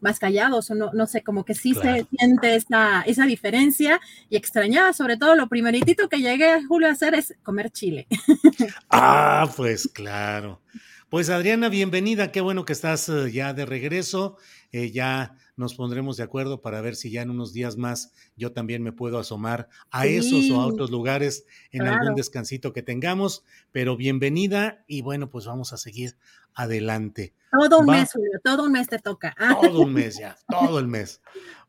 más 0.00 0.18
callados, 0.18 0.70
o 0.70 0.74
no, 0.74 0.92
no 0.92 1.06
sé, 1.06 1.22
como 1.22 1.44
que 1.44 1.54
sí 1.54 1.74
se 1.74 2.06
siente 2.16 2.54
esa, 2.54 3.02
esa 3.02 3.26
diferencia, 3.26 4.00
y 4.28 4.36
extrañaba 4.36 4.92
sobre 4.92 5.16
todo 5.16 5.34
lo 5.34 5.48
primeritito 5.48 6.08
que 6.08 6.18
llegué 6.18 6.50
a 6.50 6.64
Julio 6.66 6.88
a 6.88 6.92
hacer 6.92 7.14
es 7.14 7.34
comer 7.42 7.70
chile. 7.70 8.06
Ah, 8.90 9.48
pues 9.56 9.88
claro. 9.92 10.60
Pues 11.08 11.30
Adriana, 11.30 11.68
bienvenida, 11.68 12.32
qué 12.32 12.40
bueno 12.40 12.64
que 12.64 12.72
estás 12.72 13.08
eh, 13.08 13.30
ya 13.30 13.52
de 13.54 13.64
regreso, 13.66 14.38
ya 14.72 15.36
nos 15.56 15.74
pondremos 15.74 16.18
de 16.18 16.22
acuerdo 16.22 16.60
para 16.60 16.80
ver 16.80 16.96
si 16.96 17.10
ya 17.10 17.22
en 17.22 17.30
unos 17.30 17.52
días 17.52 17.76
más 17.76 18.12
yo 18.36 18.52
también 18.52 18.82
me 18.82 18.92
puedo 18.92 19.18
asomar 19.18 19.68
a 19.90 20.06
esos 20.06 20.50
o 20.50 20.60
a 20.60 20.66
otros 20.66 20.90
lugares 20.90 21.46
en 21.72 21.86
algún 21.86 22.14
descansito 22.14 22.72
que 22.72 22.82
tengamos. 22.82 23.42
Pero 23.72 23.96
bienvenida 23.96 24.84
y 24.86 25.00
bueno, 25.00 25.30
pues 25.30 25.46
vamos 25.46 25.72
a 25.72 25.78
seguir 25.78 26.16
adelante. 26.54 27.32
Todo 27.50 27.80
un 27.80 27.86
mes, 27.86 28.12
Julio, 28.12 28.38
todo 28.44 28.64
un 28.64 28.72
mes 28.72 28.88
te 28.88 28.98
toca. 28.98 29.34
Todo 29.60 29.80
un 29.80 29.94
mes 29.94 30.18
ya, 30.20 30.36
todo 30.48 30.78
el 30.78 30.88
mes. 30.88 31.22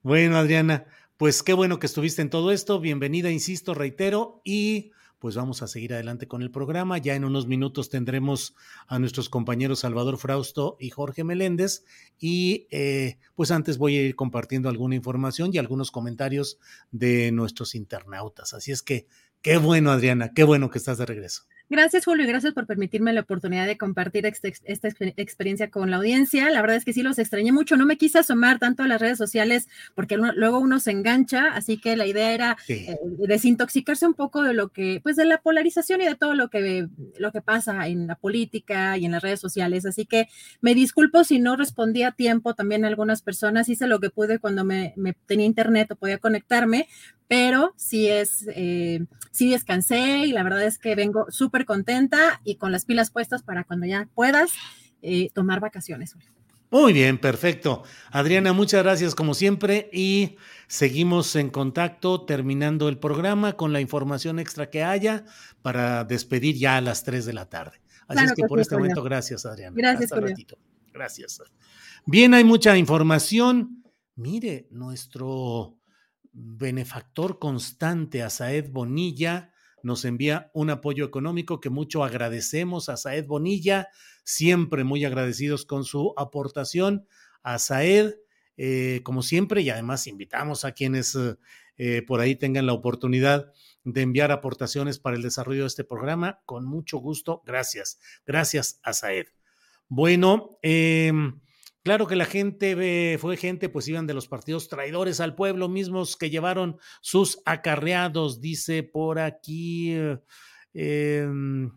Bueno, 0.03 0.37
Adriana, 0.37 0.85
pues 1.15 1.41
qué 1.41 1.53
bueno 1.53 1.79
que 1.79 1.87
estuviste 1.87 2.21
en 2.21 2.29
todo 2.29 2.51
esto. 2.51 2.79
Bienvenida, 2.79 3.31
insisto, 3.31 3.73
reitero, 3.73 4.41
y 4.43 4.91
pues 5.19 5.35
vamos 5.35 5.61
a 5.61 5.67
seguir 5.67 5.93
adelante 5.93 6.27
con 6.27 6.41
el 6.41 6.51
programa. 6.51 6.97
Ya 6.97 7.15
en 7.15 7.25
unos 7.25 7.47
minutos 7.47 7.89
tendremos 7.89 8.55
a 8.87 8.99
nuestros 8.99 9.29
compañeros 9.29 9.79
Salvador 9.79 10.17
Frausto 10.17 10.77
y 10.79 10.89
Jorge 10.89 11.23
Meléndez. 11.23 11.83
Y 12.19 12.67
eh, 12.71 13.17
pues 13.35 13.51
antes 13.51 13.77
voy 13.77 13.97
a 13.97 14.01
ir 14.01 14.15
compartiendo 14.15 14.69
alguna 14.69 14.95
información 14.95 15.51
y 15.53 15.57
algunos 15.57 15.91
comentarios 15.91 16.59
de 16.91 17.31
nuestros 17.31 17.75
internautas. 17.75 18.53
Así 18.53 18.71
es 18.71 18.81
que 18.81 19.07
qué 19.41 19.57
bueno, 19.57 19.91
Adriana, 19.91 20.33
qué 20.33 20.43
bueno 20.43 20.69
que 20.69 20.77
estás 20.77 20.97
de 20.97 21.05
regreso. 21.05 21.43
Gracias, 21.69 22.05
Julio, 22.05 22.23
y 22.23 22.27
gracias 22.27 22.53
por 22.53 22.65
permitirme 22.65 23.11
la 23.11 23.21
oportunidad 23.21 23.67
de 23.67 23.77
compartir 23.77 24.25
esta, 24.25 24.47
experiencia 25.17 25.69
con 25.69 25.91
la 25.91 25.97
audiencia. 25.97 26.49
La 26.49 26.61
verdad 26.61 26.77
es 26.77 26.85
que 26.85 26.93
sí 26.93 27.03
los 27.03 27.19
extrañé 27.19 27.51
mucho. 27.51 27.75
No 27.75 27.85
me 27.85 27.97
quise 27.97 28.19
asomar 28.19 28.57
tanto 28.57 28.83
a 28.83 28.87
las 28.87 29.01
redes 29.01 29.17
sociales 29.17 29.67
porque 29.93 30.15
luego 30.15 30.59
uno 30.59 30.79
se 30.79 30.91
engancha, 30.91 31.53
así 31.53 31.77
que 31.77 31.97
la 31.97 32.05
idea 32.05 32.31
era 32.31 32.57
eh, 32.69 32.95
desintoxicarse 33.17 34.07
un 34.07 34.13
poco 34.13 34.43
de 34.43 34.53
lo 34.53 34.69
que, 34.69 35.01
pues 35.03 35.17
de 35.17 35.25
la 35.25 35.41
polarización 35.41 35.99
y 36.01 36.05
de 36.05 36.15
todo 36.15 36.35
lo 36.35 36.49
que, 36.49 36.87
lo 37.17 37.33
que 37.33 37.41
pasa 37.41 37.87
en 37.87 38.07
la 38.07 38.15
política 38.15 38.97
y 38.97 39.05
en 39.05 39.11
las 39.11 39.21
redes 39.21 39.41
sociales. 39.41 39.85
Así 39.85 40.05
que 40.05 40.29
me 40.61 40.73
disculpo 40.73 41.25
si 41.25 41.39
no 41.39 41.57
respondí 41.57 42.03
a 42.03 42.13
tiempo 42.13 42.53
también 42.53 42.85
a 42.85 42.87
algunas 42.87 43.21
personas. 43.21 43.67
Hice 43.67 43.87
lo 43.87 43.99
que 43.99 44.09
pude 44.09 44.39
cuando 44.39 44.63
me, 44.63 44.93
tenía 45.25 45.45
internet 45.45 45.91
o 45.91 45.95
podía 45.97 46.17
conectarme, 46.17 46.87
pero 47.27 47.73
sí 47.75 48.07
es, 48.07 48.47
eh, 48.55 49.05
sí 49.31 49.49
descansé 49.51 50.25
y 50.25 50.31
la 50.31 50.43
verdad 50.43 50.63
es 50.63 50.79
que 50.79 50.95
vengo 50.95 51.25
súper 51.29 51.56
contenta 51.65 52.41
y 52.43 52.55
con 52.55 52.71
las 52.71 52.85
pilas 52.85 53.11
puestas 53.11 53.43
para 53.43 53.63
cuando 53.63 53.85
ya 53.85 54.07
puedas 54.13 54.51
eh, 55.01 55.29
tomar 55.33 55.59
vacaciones. 55.59 56.15
Muy 56.69 56.91
bien, 56.91 57.17
perfecto. 57.17 57.83
Adriana, 58.11 58.51
muchas 58.51 58.83
gracias 58.83 59.15
como 59.15 59.33
siempre 59.33 59.89
y 59.93 60.35
seguimos 60.67 61.35
en 61.37 61.49
contacto 61.49 62.25
terminando 62.25 62.89
el 62.89 62.97
programa 62.97 63.53
con 63.53 63.71
la 63.71 63.79
información 63.79 64.37
extra 64.37 64.69
que 64.69 64.83
haya 64.83 65.23
para 65.61 66.03
despedir 66.03 66.57
ya 66.57 66.77
a 66.77 66.81
las 66.81 67.03
3 67.03 67.25
de 67.25 67.33
la 67.33 67.47
tarde. 67.47 67.81
Así 68.07 68.25
es 68.25 68.33
que, 68.33 68.43
por 68.43 68.59
este 68.59 68.75
momento, 68.75 69.01
gracias 69.01 69.45
Adriana. 69.45 69.75
Gracias, 69.77 70.11
Hasta 70.11 70.57
Gracias. 70.93 71.41
Bien, 72.05 72.33
hay 72.33 72.43
mucha 72.43 72.75
información. 72.77 73.83
Mire, 74.15 74.67
nuestro 74.71 75.77
benefactor 76.33 77.39
constante, 77.39 78.23
Asaed 78.23 78.69
Bonilla, 78.71 79.51
nos 79.83 80.05
envía 80.05 80.51
un 80.53 80.69
apoyo 80.69 81.05
económico 81.05 81.59
que 81.59 81.69
mucho 81.69 82.03
agradecemos 82.03 82.89
a 82.89 82.97
Saed 82.97 83.25
Bonilla, 83.25 83.89
siempre 84.23 84.83
muy 84.83 85.05
agradecidos 85.05 85.65
con 85.65 85.83
su 85.83 86.13
aportación 86.17 87.07
a 87.43 87.59
Saed, 87.59 88.15
eh, 88.57 89.01
como 89.03 89.21
siempre, 89.21 89.61
y 89.61 89.69
además 89.69 90.07
invitamos 90.07 90.65
a 90.65 90.71
quienes 90.71 91.17
eh, 91.77 92.01
por 92.01 92.19
ahí 92.19 92.35
tengan 92.35 92.65
la 92.65 92.73
oportunidad 92.73 93.51
de 93.83 94.01
enviar 94.01 94.31
aportaciones 94.31 94.99
para 94.99 95.15
el 95.15 95.21
desarrollo 95.21 95.61
de 95.61 95.67
este 95.67 95.83
programa, 95.83 96.41
con 96.45 96.65
mucho 96.65 96.97
gusto, 96.97 97.41
gracias, 97.45 97.99
gracias 98.25 98.79
a 98.83 98.93
Saed. 98.93 99.27
Bueno, 99.87 100.59
eh, 100.61 101.11
Claro 101.87 102.05
que 102.05 102.17
la 102.17 102.25
gente 102.25 103.17
fue 103.17 103.37
gente, 103.37 103.69
pues 103.69 103.87
iban 103.87 104.07
de 104.07 104.13
los 104.13 104.27
partidos 104.27 104.67
traidores 104.67 105.21
al 105.21 105.35
pueblo, 105.35 105.69
mismos 105.69 106.17
que 106.17 106.29
llevaron 106.29 106.77
sus 106.99 107.41
acarreados, 107.45 108.41
dice 108.41 108.83
por 108.83 109.19
aquí. 109.19 109.95
Em, 110.73 111.71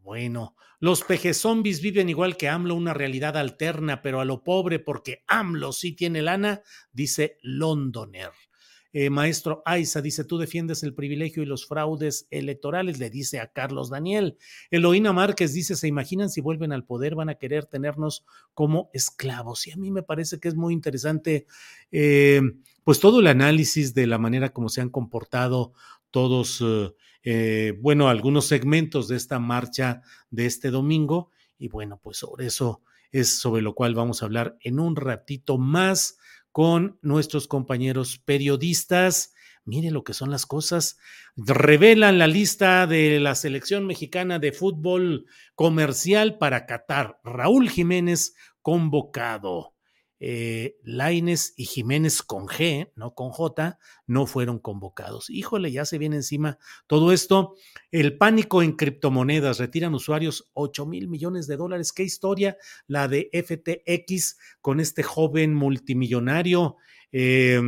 bueno, 0.00 0.56
los 0.80 1.04
peje 1.04 1.34
zombies 1.34 1.82
viven 1.82 2.08
igual 2.08 2.38
que 2.38 2.48
AMLO, 2.48 2.76
una 2.76 2.94
realidad 2.94 3.36
alterna, 3.36 4.00
pero 4.00 4.20
a 4.20 4.24
lo 4.24 4.42
pobre, 4.42 4.78
porque 4.78 5.22
AMLO 5.28 5.72
sí 5.72 5.92
tiene 5.92 6.22
lana, 6.22 6.62
dice 6.90 7.36
Londoner. 7.42 8.32
Eh, 8.98 9.10
maestro 9.10 9.60
Aiza 9.66 10.00
dice, 10.00 10.24
tú 10.24 10.38
defiendes 10.38 10.82
el 10.82 10.94
privilegio 10.94 11.42
y 11.42 11.46
los 11.46 11.66
fraudes 11.66 12.26
electorales, 12.30 12.98
le 12.98 13.10
dice 13.10 13.40
a 13.40 13.52
Carlos 13.52 13.90
Daniel. 13.90 14.38
Eloína 14.70 15.12
Márquez 15.12 15.52
dice, 15.52 15.76
¿se 15.76 15.86
imaginan 15.86 16.30
si 16.30 16.40
vuelven 16.40 16.72
al 16.72 16.86
poder 16.86 17.14
van 17.14 17.28
a 17.28 17.34
querer 17.34 17.66
tenernos 17.66 18.24
como 18.54 18.88
esclavos? 18.94 19.66
Y 19.66 19.72
a 19.72 19.76
mí 19.76 19.90
me 19.90 20.02
parece 20.02 20.40
que 20.40 20.48
es 20.48 20.54
muy 20.54 20.72
interesante, 20.72 21.46
eh, 21.92 22.40
pues 22.84 22.98
todo 22.98 23.20
el 23.20 23.26
análisis 23.26 23.92
de 23.92 24.06
la 24.06 24.16
manera 24.16 24.54
como 24.54 24.70
se 24.70 24.80
han 24.80 24.88
comportado 24.88 25.74
todos, 26.10 26.64
eh, 27.22 27.74
bueno, 27.82 28.08
algunos 28.08 28.46
segmentos 28.46 29.08
de 29.08 29.16
esta 29.16 29.38
marcha 29.38 30.00
de 30.30 30.46
este 30.46 30.70
domingo. 30.70 31.30
Y 31.58 31.68
bueno, 31.68 32.00
pues 32.02 32.16
sobre 32.16 32.46
eso 32.46 32.80
es 33.12 33.28
sobre 33.28 33.60
lo 33.60 33.74
cual 33.74 33.94
vamos 33.94 34.22
a 34.22 34.24
hablar 34.24 34.56
en 34.62 34.80
un 34.80 34.96
ratito 34.96 35.58
más 35.58 36.16
con 36.56 36.98
nuestros 37.02 37.48
compañeros 37.48 38.16
periodistas. 38.24 39.34
Mire 39.66 39.90
lo 39.90 40.04
que 40.04 40.14
son 40.14 40.30
las 40.30 40.46
cosas. 40.46 40.96
Revelan 41.36 42.18
la 42.18 42.28
lista 42.28 42.86
de 42.86 43.20
la 43.20 43.34
selección 43.34 43.86
mexicana 43.86 44.38
de 44.38 44.52
fútbol 44.52 45.26
comercial 45.54 46.38
para 46.38 46.64
Qatar. 46.64 47.20
Raúl 47.24 47.68
Jiménez 47.68 48.34
convocado 48.62 49.75
eh, 50.20 50.76
Laines 50.82 51.54
y 51.56 51.64
Jiménez 51.64 52.22
con 52.22 52.46
G, 52.46 52.90
no 52.96 53.14
con 53.14 53.30
J, 53.30 53.78
no 54.06 54.26
fueron 54.26 54.58
convocados. 54.58 55.30
Híjole, 55.30 55.70
ya 55.72 55.84
se 55.84 55.98
viene 55.98 56.16
encima 56.16 56.58
todo 56.86 57.12
esto. 57.12 57.54
El 57.90 58.16
pánico 58.16 58.62
en 58.62 58.72
criptomonedas, 58.72 59.58
retiran 59.58 59.94
usuarios 59.94 60.50
8 60.54 60.86
mil 60.86 61.08
millones 61.08 61.46
de 61.46 61.56
dólares. 61.56 61.92
¿Qué 61.92 62.02
historia? 62.02 62.56
La 62.86 63.08
de 63.08 63.30
FTX 63.32 64.38
con 64.60 64.80
este 64.80 65.02
joven 65.02 65.54
multimillonario, 65.54 66.76
eh, 67.12 67.60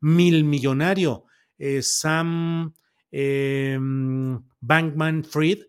mil 0.00 0.44
millonario, 0.44 1.24
eh, 1.58 1.82
Sam 1.82 2.74
eh, 3.12 3.78
Bankman 4.60 5.22
Fried 5.22 5.64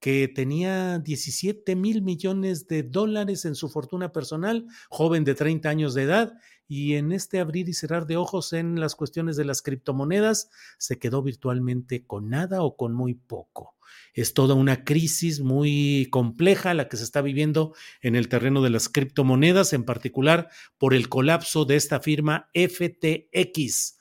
que 0.00 0.28
tenía 0.28 0.98
17 0.98 1.74
mil 1.76 2.02
millones 2.02 2.68
de 2.68 2.82
dólares 2.82 3.44
en 3.44 3.54
su 3.54 3.68
fortuna 3.68 4.12
personal, 4.12 4.66
joven 4.88 5.24
de 5.24 5.34
30 5.34 5.68
años 5.68 5.94
de 5.94 6.02
edad, 6.02 6.34
y 6.68 6.94
en 6.94 7.12
este 7.12 7.40
abrir 7.40 7.68
y 7.68 7.72
cerrar 7.72 8.06
de 8.06 8.16
ojos 8.16 8.52
en 8.52 8.78
las 8.78 8.94
cuestiones 8.94 9.36
de 9.36 9.44
las 9.44 9.62
criptomonedas, 9.62 10.50
se 10.78 10.98
quedó 10.98 11.22
virtualmente 11.22 12.06
con 12.06 12.28
nada 12.28 12.62
o 12.62 12.76
con 12.76 12.92
muy 12.92 13.14
poco. 13.14 13.74
Es 14.12 14.34
toda 14.34 14.54
una 14.54 14.84
crisis 14.84 15.40
muy 15.40 16.08
compleja 16.10 16.74
la 16.74 16.88
que 16.88 16.96
se 16.96 17.04
está 17.04 17.22
viviendo 17.22 17.74
en 18.02 18.16
el 18.16 18.28
terreno 18.28 18.62
de 18.62 18.70
las 18.70 18.88
criptomonedas, 18.88 19.72
en 19.72 19.84
particular 19.84 20.50
por 20.76 20.92
el 20.92 21.08
colapso 21.08 21.64
de 21.64 21.76
esta 21.76 22.00
firma 22.00 22.50
FTX 22.54 23.97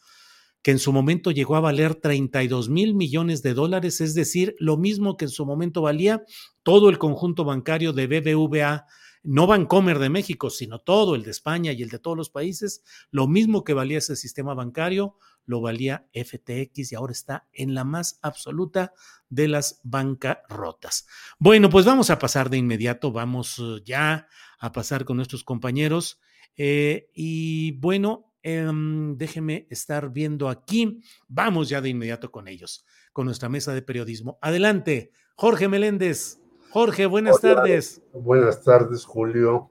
que 0.68 0.72
en 0.72 0.80
su 0.80 0.92
momento 0.92 1.32
llegó 1.32 1.56
a 1.56 1.62
valer 1.62 1.96
32 1.96 2.68
mil 2.68 2.94
millones 2.94 3.42
de 3.42 3.54
dólares, 3.54 4.02
es 4.02 4.14
decir, 4.16 4.54
lo 4.60 4.76
mismo 4.76 5.16
que 5.16 5.24
en 5.24 5.32
su 5.32 5.46
momento 5.46 5.82
valía 5.82 6.26
todo 6.62 6.90
el 6.90 6.98
conjunto 6.98 7.46
bancario 7.46 7.94
de 7.94 8.06
BBVA, 8.08 8.86
no 9.24 9.48
Bancomer 9.48 9.98
de 9.98 10.10
México, 10.10 10.50
sino 10.50 10.80
todo 10.80 11.16
el 11.16 11.24
de 11.24 11.32
España 11.32 11.72
y 11.72 11.84
el 11.84 11.90
de 11.90 12.00
todos 12.00 12.18
los 12.18 12.30
países, 12.30 12.84
lo 13.12 13.30
mismo 13.30 13.64
que 13.64 13.74
valía 13.74 14.00
ese 14.00 14.18
sistema 14.18 14.56
bancario, 14.56 15.16
lo 15.46 15.62
valía 15.62 16.06
FTX 16.12 16.92
y 16.92 16.96
ahora 16.96 17.14
está 17.14 17.48
en 17.54 17.74
la 17.74 17.86
más 17.86 18.20
absoluta 18.22 18.92
de 19.30 19.48
las 19.48 19.80
bancarrotas. 19.86 21.08
Bueno, 21.40 21.70
pues 21.70 21.86
vamos 21.86 22.10
a 22.10 22.20
pasar 22.20 22.50
de 22.50 22.58
inmediato, 22.58 23.14
vamos 23.14 23.58
eh, 23.60 23.82
ya 23.86 24.28
a 24.60 24.74
pasar 24.74 25.06
con 25.06 25.16
nuestros 25.16 25.46
compañeros. 25.46 26.20
Eh, 26.58 27.10
y 27.14 27.72
bueno, 27.80 28.27
Em, 28.50 29.18
déjeme 29.18 29.68
estar 29.70 30.10
viendo 30.10 30.48
aquí. 30.48 31.02
Vamos 31.28 31.68
ya 31.68 31.82
de 31.82 31.90
inmediato 31.90 32.32
con 32.32 32.48
ellos, 32.48 32.86
con 33.12 33.26
nuestra 33.26 33.50
mesa 33.50 33.74
de 33.74 33.82
periodismo. 33.82 34.40
Adelante, 34.42 35.12
Jorge 35.36 35.68
Meléndez. 35.68 36.40
Jorge, 36.70 37.08
buenas 37.08 37.42
tardes. 37.42 38.02
Buenas 38.14 38.64
tardes, 38.64 39.04
Julio. 39.04 39.70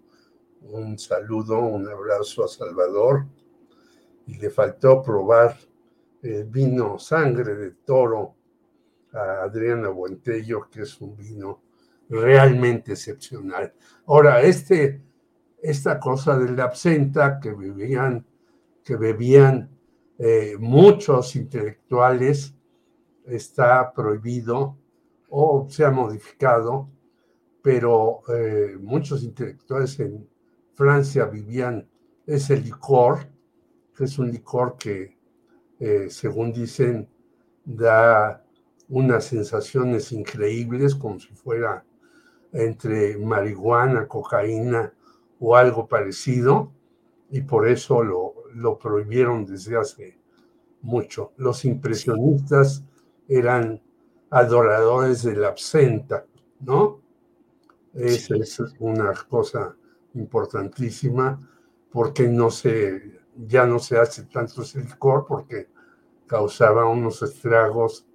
Un 0.60 0.98
saludo, 0.98 1.58
un 1.58 1.88
abrazo 1.88 2.44
a 2.44 2.48
Salvador. 2.48 3.24
Y 4.26 4.36
le 4.36 4.50
faltó 4.50 5.02
probar 5.02 5.56
el 6.22 6.44
vino 6.44 6.98
sangre 6.98 7.54
de 7.54 7.70
toro 7.70 8.34
a 9.14 9.44
Adriana 9.44 9.88
Buentello, 9.88 10.68
que 10.68 10.82
es 10.82 11.00
un 11.00 11.16
vino 11.16 11.62
realmente 12.10 12.92
excepcional. 12.92 13.72
Ahora, 14.06 14.42
este, 14.42 15.00
esta 15.62 15.98
cosa 15.98 16.38
de 16.38 16.52
la 16.52 16.64
absenta 16.64 17.40
que 17.40 17.54
vivían 17.54 18.22
que 18.86 18.94
bebían 18.94 19.68
eh, 20.16 20.56
muchos 20.60 21.34
intelectuales 21.34 22.54
está 23.26 23.92
prohibido 23.92 24.78
o 25.28 25.66
se 25.68 25.84
ha 25.84 25.90
modificado, 25.90 26.88
pero 27.60 28.22
eh, 28.32 28.76
muchos 28.80 29.24
intelectuales 29.24 29.98
en 29.98 30.28
Francia 30.74 31.24
vivían 31.24 31.88
ese 32.26 32.58
licor, 32.58 33.26
que 33.92 34.04
es 34.04 34.20
un 34.20 34.30
licor 34.30 34.76
que, 34.78 35.18
eh, 35.80 36.06
según 36.08 36.52
dicen, 36.52 37.08
da 37.64 38.44
unas 38.88 39.24
sensaciones 39.24 40.12
increíbles, 40.12 40.94
como 40.94 41.18
si 41.18 41.34
fuera 41.34 41.84
entre 42.52 43.18
marihuana, 43.18 44.06
cocaína 44.06 44.94
o 45.40 45.56
algo 45.56 45.88
parecido, 45.88 46.70
y 47.30 47.40
por 47.40 47.66
eso 47.66 48.04
lo, 48.04 48.35
lo 48.56 48.78
prohibieron 48.78 49.44
desde 49.44 49.76
hace 49.76 50.18
mucho. 50.82 51.32
Los 51.36 51.64
impresionistas 51.64 52.82
eran 53.28 53.82
adoradores 54.30 55.22
de 55.22 55.36
la 55.36 55.48
absenta, 55.48 56.26
¿no? 56.60 57.00
Esa 57.94 58.36
es 58.36 58.60
una 58.78 59.12
cosa 59.28 59.74
importantísima 60.14 61.40
porque 61.90 62.28
no 62.28 62.50
se, 62.50 63.20
ya 63.46 63.66
no 63.66 63.78
se 63.78 63.98
hace 63.98 64.24
tanto 64.24 64.62
ese 64.62 64.80
licor 64.80 65.24
porque 65.26 65.68
causaba 66.26 66.86
unos 66.86 67.22
estragos 67.22 68.06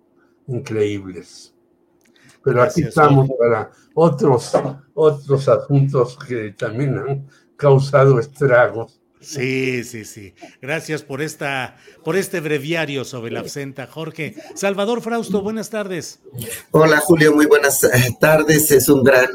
increíbles. 0.47 1.55
Pero 2.43 2.63
aquí 2.63 2.83
estamos 2.83 3.29
para 3.39 3.71
otros, 3.93 4.51
otros 4.93 5.47
asuntos 5.47 6.17
que 6.17 6.51
también 6.51 6.97
han 6.97 7.27
causado 7.55 8.19
estragos 8.19 9.00
Sí, 9.21 9.83
sí, 9.83 10.03
sí. 10.03 10.33
Gracias 10.61 11.03
por 11.03 11.21
esta, 11.21 11.77
por 12.03 12.17
este 12.17 12.39
breviario 12.39 13.05
sobre 13.05 13.31
la 13.31 13.41
absenta, 13.41 13.85
Jorge. 13.85 14.35
Salvador 14.55 15.01
Frausto, 15.01 15.41
buenas 15.41 15.69
tardes. 15.69 16.19
Hola, 16.71 16.99
Julio, 16.99 17.33
muy 17.33 17.45
buenas 17.45 17.83
eh, 17.83 18.17
tardes. 18.19 18.71
Es 18.71 18.89
un 18.89 19.03
gran 19.03 19.29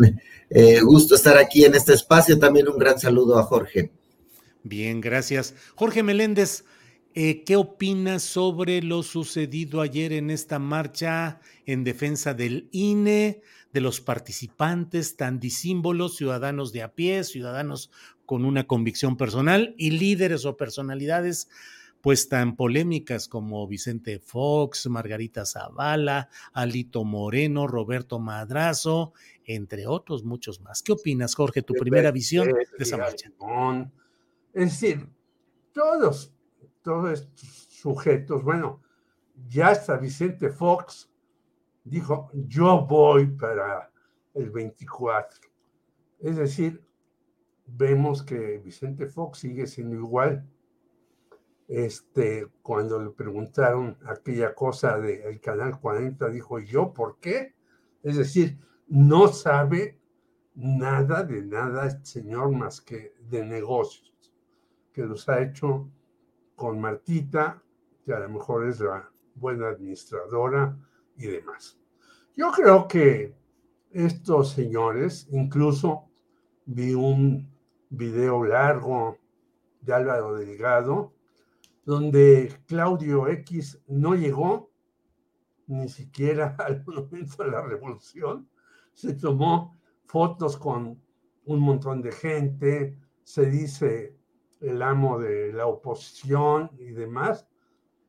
eh, 0.50 0.80
gusto 0.80 1.14
estar 1.14 1.38
aquí 1.38 1.64
en 1.64 1.76
este 1.76 1.94
espacio. 1.94 2.38
También 2.38 2.68
un 2.68 2.78
gran 2.78 2.98
saludo 2.98 3.38
a 3.38 3.44
Jorge. 3.44 3.92
Bien, 4.64 5.00
gracias. 5.00 5.54
Jorge 5.76 6.02
Meléndez, 6.02 6.64
eh, 7.14 7.44
¿qué 7.44 7.54
opinas 7.54 8.24
sobre 8.24 8.82
lo 8.82 9.04
sucedido 9.04 9.80
ayer 9.80 10.12
en 10.12 10.30
esta 10.30 10.58
marcha 10.58 11.40
en 11.64 11.84
defensa 11.84 12.34
del 12.34 12.68
INE, 12.72 13.40
de 13.72 13.80
los 13.80 14.00
participantes 14.00 15.16
tan 15.16 15.38
disímbolos, 15.38 16.16
ciudadanos 16.16 16.72
de 16.72 16.82
a 16.82 16.94
pie, 16.94 17.22
ciudadanos 17.22 17.90
con 18.26 18.44
una 18.44 18.66
convicción 18.66 19.16
personal 19.16 19.74
y 19.78 19.92
líderes 19.92 20.44
o 20.44 20.56
personalidades 20.56 21.48
pues 22.00 22.28
tan 22.28 22.54
polémicas 22.54 23.26
como 23.26 23.66
Vicente 23.66 24.20
Fox, 24.20 24.86
Margarita 24.88 25.44
Zavala, 25.44 26.28
Alito 26.52 27.02
Moreno, 27.02 27.66
Roberto 27.66 28.20
Madrazo, 28.20 29.12
entre 29.44 29.88
otros 29.88 30.22
muchos 30.22 30.60
más. 30.60 30.82
¿Qué 30.82 30.92
opinas, 30.92 31.34
Jorge, 31.34 31.62
tu 31.62 31.74
primera 31.74 32.12
visión 32.12 32.46
de 32.46 32.66
esa 32.78 32.96
marcha? 32.96 33.32
Es 34.52 34.80
decir, 34.80 35.08
todos, 35.72 36.32
todos 36.82 37.20
estos 37.20 37.66
sujetos, 37.70 38.44
bueno, 38.44 38.82
ya 39.48 39.70
hasta 39.70 39.96
Vicente 39.96 40.50
Fox 40.50 41.10
dijo, 41.82 42.30
yo 42.34 42.86
voy 42.86 43.26
para 43.26 43.90
el 44.34 44.50
24. 44.50 45.40
Es 46.20 46.36
decir, 46.36 46.85
vemos 47.66 48.22
que 48.22 48.58
Vicente 48.58 49.06
Fox 49.06 49.38
sigue 49.38 49.66
siendo 49.66 49.96
igual 49.96 50.46
este, 51.68 52.48
cuando 52.62 53.02
le 53.02 53.10
preguntaron 53.10 53.98
aquella 54.06 54.54
cosa 54.54 54.98
del 54.98 55.40
Canal 55.40 55.80
40, 55.80 56.28
dijo, 56.28 56.58
¿yo 56.60 56.92
por 56.92 57.18
qué? 57.18 57.54
Es 58.02 58.16
decir, 58.16 58.58
no 58.86 59.28
sabe 59.28 59.98
nada 60.54 61.24
de 61.24 61.42
nada 61.42 61.86
este 61.86 62.06
señor 62.06 62.52
más 62.52 62.80
que 62.80 63.14
de 63.20 63.44
negocios, 63.44 64.32
que 64.92 65.04
los 65.04 65.28
ha 65.28 65.42
hecho 65.42 65.90
con 66.54 66.80
Martita, 66.80 67.62
que 68.04 68.14
a 68.14 68.20
lo 68.20 68.28
mejor 68.28 68.68
es 68.68 68.80
la 68.80 69.10
buena 69.34 69.68
administradora 69.68 70.78
y 71.16 71.26
demás. 71.26 71.78
Yo 72.36 72.52
creo 72.52 72.86
que 72.86 73.34
estos 73.90 74.52
señores, 74.52 75.26
incluso 75.30 76.08
vi 76.64 76.94
un 76.94 77.55
video 77.90 78.44
largo 78.44 79.18
de 79.80 79.92
Álvaro 79.94 80.34
Delgado, 80.34 81.12
donde 81.84 82.52
Claudio 82.66 83.28
X 83.28 83.80
no 83.86 84.14
llegó 84.14 84.70
ni 85.66 85.88
siquiera 85.88 86.56
al 86.58 86.84
momento 86.84 87.44
de 87.44 87.50
la 87.50 87.62
revolución. 87.62 88.48
Se 88.92 89.14
tomó 89.14 89.76
fotos 90.06 90.56
con 90.56 91.00
un 91.44 91.60
montón 91.60 92.02
de 92.02 92.12
gente, 92.12 92.98
se 93.22 93.46
dice 93.46 94.16
el 94.60 94.82
amo 94.82 95.18
de 95.18 95.52
la 95.52 95.66
oposición 95.66 96.70
y 96.78 96.90
demás, 96.92 97.46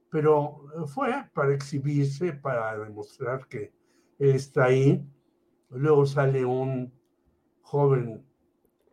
pero 0.10 0.64
fue 0.88 1.12
para 1.34 1.54
exhibirse, 1.54 2.34
para 2.34 2.78
demostrar 2.78 3.48
que 3.48 3.74
él 4.20 4.36
está 4.36 4.66
ahí. 4.66 5.06
Luego 5.70 6.06
sale 6.06 6.46
un 6.46 6.94
joven, 7.62 8.26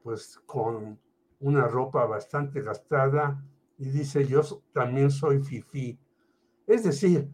pues 0.04 0.38
con 0.44 1.00
una 1.40 1.66
ropa 1.66 2.04
bastante 2.04 2.60
gastada, 2.60 3.42
y 3.78 3.88
dice, 3.88 4.24
yo 4.26 4.42
también 4.72 5.10
soy 5.10 5.42
FIFI. 5.42 5.98
Es 6.66 6.84
decir, 6.84 7.28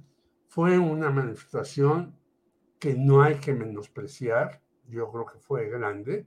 fue 0.47 0.79
una 0.79 1.11
manifestación 1.11 2.17
que 2.79 2.95
no 2.95 3.23
hay 3.23 3.35
que 3.35 3.53
menospreciar, 3.53 4.63
yo 4.89 5.11
creo 5.11 5.27
que 5.27 5.39
fue 5.39 5.69
grande. 5.69 6.27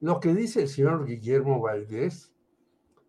Lo 0.00 0.18
que 0.18 0.34
dice 0.34 0.62
el 0.62 0.68
señor 0.68 1.06
Guillermo 1.06 1.60
Valdés, 1.60 2.32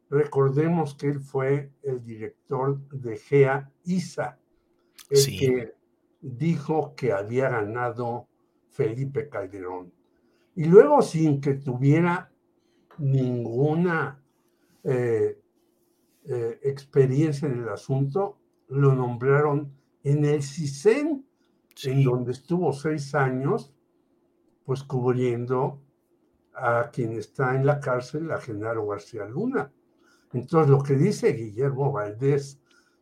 recordemos 0.09 0.95
que 0.95 1.07
él 1.07 1.19
fue 1.19 1.71
el 1.81 2.03
director 2.03 2.77
de 2.89 3.17
GEA 3.17 3.71
ISA, 3.85 4.37
el 5.09 5.25
que 5.25 5.73
dijo 6.21 6.93
que 6.95 7.11
había 7.13 7.49
ganado 7.49 8.27
Felipe 8.69 9.29
Calderón. 9.29 9.93
Y 10.55 10.65
luego, 10.65 11.01
sin 11.01 11.41
que 11.41 11.55
tuviera 11.55 12.31
ninguna 12.97 14.21
eh, 14.83 15.39
eh, 16.25 16.59
experiencia 16.63 17.47
en 17.47 17.63
el 17.63 17.69
asunto, 17.69 18.37
lo 18.69 18.93
nombraron 18.93 19.71
en 20.03 20.25
el 20.25 20.41
CISEN, 20.43 21.25
en 21.83 22.03
donde 22.03 22.31
estuvo 22.31 22.71
seis 22.73 23.13
años, 23.15 23.73
pues 24.65 24.83
cubriendo 24.83 25.81
a 26.53 26.89
quien 26.91 27.13
está 27.13 27.55
en 27.55 27.65
la 27.65 27.79
cárcel, 27.79 28.31
a 28.31 28.39
Genaro 28.39 28.87
García 28.87 29.25
Luna. 29.25 29.71
Entonces, 30.33 30.69
lo 30.69 30.81
que 30.81 30.95
dice 30.95 31.33
Guillermo 31.33 31.91
Valdés 31.91 32.59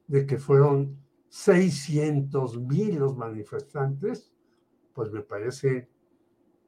de 0.08 0.26
que 0.26 0.38
fueron 0.38 0.98
600 1.30 2.60
mil 2.60 3.00
los 3.00 3.16
manifestantes, 3.16 4.32
pues 4.94 5.12
me 5.12 5.22
parece 5.22 5.90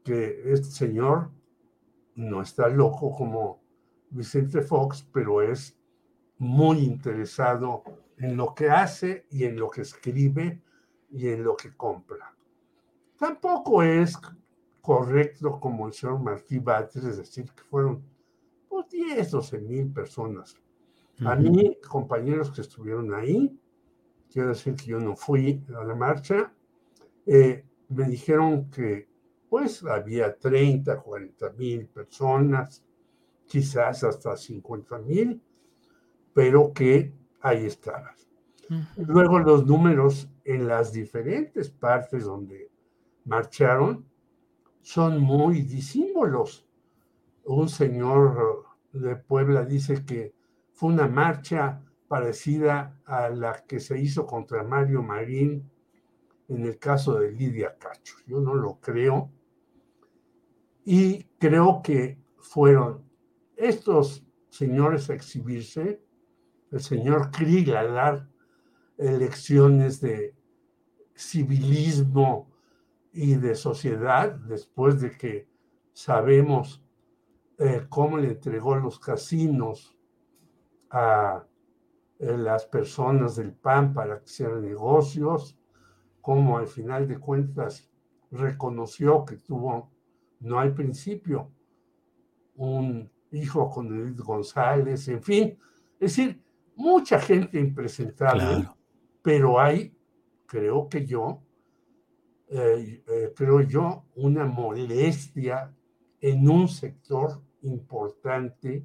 que 0.03 0.53
este 0.53 0.69
señor 0.69 1.31
no 2.15 2.41
está 2.41 2.67
loco 2.67 3.11
como 3.11 3.61
Vicente 4.09 4.61
Fox, 4.61 5.07
pero 5.11 5.41
es 5.41 5.77
muy 6.37 6.79
interesado 6.79 7.83
en 8.17 8.37
lo 8.37 8.53
que 8.53 8.69
hace 8.69 9.25
y 9.29 9.43
en 9.43 9.57
lo 9.57 9.69
que 9.69 9.81
escribe 9.81 10.61
y 11.11 11.27
en 11.27 11.43
lo 11.43 11.55
que 11.55 11.75
compra. 11.75 12.35
Tampoco 13.17 13.83
es 13.83 14.17
correcto 14.81 15.59
como 15.59 15.87
el 15.87 15.93
señor 15.93 16.19
Martí 16.19 16.59
Batres, 16.59 17.03
es 17.05 17.17
decir, 17.17 17.51
que 17.51 17.63
fueron 17.63 18.03
pues, 18.69 18.89
10, 18.89 19.31
12 19.31 19.59
mil 19.59 19.91
personas. 19.91 20.57
A 21.25 21.35
mí, 21.35 21.77
compañeros 21.87 22.51
que 22.51 22.61
estuvieron 22.61 23.13
ahí, 23.13 23.57
quiero 24.29 24.49
decir 24.49 24.75
que 24.75 24.87
yo 24.87 24.99
no 24.99 25.15
fui 25.15 25.63
a 25.73 25.83
la 25.83 25.95
marcha, 25.95 26.53
eh, 27.25 27.65
me 27.87 28.03
dijeron 28.03 28.69
que 28.69 29.07
pues 29.56 29.86
había 29.86 30.38
30, 30.38 30.99
40 31.02 31.52
mil 31.52 31.88
personas, 31.88 32.84
quizás 33.45 34.03
hasta 34.03 34.36
50 34.36 34.98
mil, 34.98 35.41
pero 36.34 36.73
que 36.73 37.14
ahí 37.40 37.65
estabas. 37.65 38.27
Luego 38.98 39.40
los 39.40 39.65
números 39.65 40.27
en 40.44 40.68
las 40.68 40.91
diferentes 40.91 41.69
partes 41.69 42.26
donde 42.26 42.69
marcharon 43.23 44.06
son 44.82 45.22
muy 45.22 45.61
disímbolos. 45.61 46.68
Un 47.45 47.69
señor 47.69 48.65
de 48.91 49.15
Puebla 49.15 49.64
dice 49.64 50.03
que 50.03 50.34
fue 50.73 50.90
una 50.90 51.07
marcha 51.07 51.82
parecida 52.10 52.99
a 53.06 53.30
la 53.30 53.53
que 53.65 53.80
se 53.80 53.98
hizo 54.02 54.26
contra 54.26 54.64
Mario 54.64 55.02
Marín 55.02 55.72
en 56.49 56.65
el 56.65 56.77
caso 56.77 57.18
de 57.19 57.32
Lidia 57.32 57.77
Cacho. 57.77 58.15
Yo 58.27 58.41
no 58.41 58.53
lo 58.53 58.82
creo. 58.82 59.32
Y 60.85 61.23
creo 61.39 61.81
que 61.83 62.17
fueron 62.37 63.03
estos 63.57 64.25
señores 64.49 65.09
a 65.09 65.15
exhibirse 65.15 66.01
el 66.71 66.79
señor 66.79 67.31
Krieg 67.31 67.75
a 67.75 67.83
dar 67.83 68.29
lecciones 68.97 69.99
de 69.99 70.35
civilismo 71.15 72.51
y 73.11 73.35
de 73.35 73.55
sociedad 73.55 74.35
después 74.35 75.01
de 75.01 75.17
que 75.17 75.47
sabemos 75.93 76.83
eh, 77.57 77.85
cómo 77.87 78.17
le 78.17 78.31
entregó 78.31 78.75
los 78.75 78.99
casinos 78.99 79.97
a 80.89 81.45
eh, 82.19 82.37
las 82.37 82.65
personas 82.65 83.37
del 83.37 83.53
PAN 83.53 83.93
para 83.93 84.19
que 84.19 84.25
hicieran 84.25 84.61
negocios, 84.61 85.57
cómo 86.21 86.57
al 86.57 86.67
final 86.67 87.07
de 87.07 87.17
cuentas 87.17 87.89
reconoció 88.31 89.23
que 89.23 89.37
tuvo, 89.37 89.91
no 90.39 90.59
al 90.59 90.73
principio, 90.73 91.51
un 92.55 93.09
hijo 93.31 93.69
con 93.69 93.93
Edith 93.95 94.19
González, 94.19 95.07
en 95.07 95.21
fin. 95.21 95.57
Es 95.99 96.15
decir, 96.15 96.41
mucha 96.75 97.19
gente 97.19 97.59
impresentable, 97.59 98.69
pero 99.21 99.59
hay, 99.59 99.95
creo 100.45 100.87
que 100.87 101.05
yo, 101.05 101.41
eh, 102.47 103.03
eh, 103.07 103.33
creo 103.35 103.61
yo, 103.61 104.05
una 104.15 104.45
molestia 104.45 105.73
en 106.21 106.49
un 106.49 106.67
sector 106.67 107.41
importante 107.63 108.83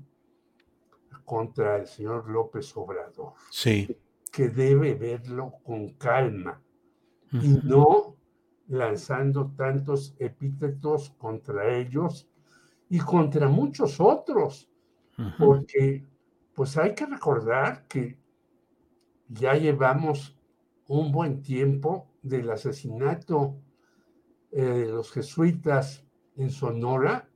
contra 1.25 1.77
el 1.77 1.87
señor 1.87 2.29
López 2.29 2.77
Obrador. 2.77 3.35
Sí. 3.51 3.97
Que 4.33 4.49
debe 4.49 4.95
verlo 4.95 5.55
con 5.63 5.91
calma 5.95 6.61
y 7.33 7.61
no 7.63 8.17
lanzando 8.71 9.53
tantos 9.57 10.15
epítetos 10.19 11.11
contra 11.19 11.77
ellos 11.77 12.29
y 12.89 12.99
contra 12.99 13.49
muchos 13.49 14.01
otros, 14.01 14.71
porque 15.39 16.07
pues 16.55 16.77
hay 16.79 16.95
que 16.95 17.05
recordar 17.05 17.87
que 17.89 18.17
ya 19.29 19.55
llevamos 19.55 20.37
un 20.87 21.13
buen 21.13 21.43
tiempo 21.43 22.09
del 22.23 22.51
asesinato 22.51 23.57
eh, 24.51 24.63
de 24.63 24.87
los 24.87 25.13
jesuitas 25.13 26.05
en 26.37 26.51
Sonora 26.51 27.29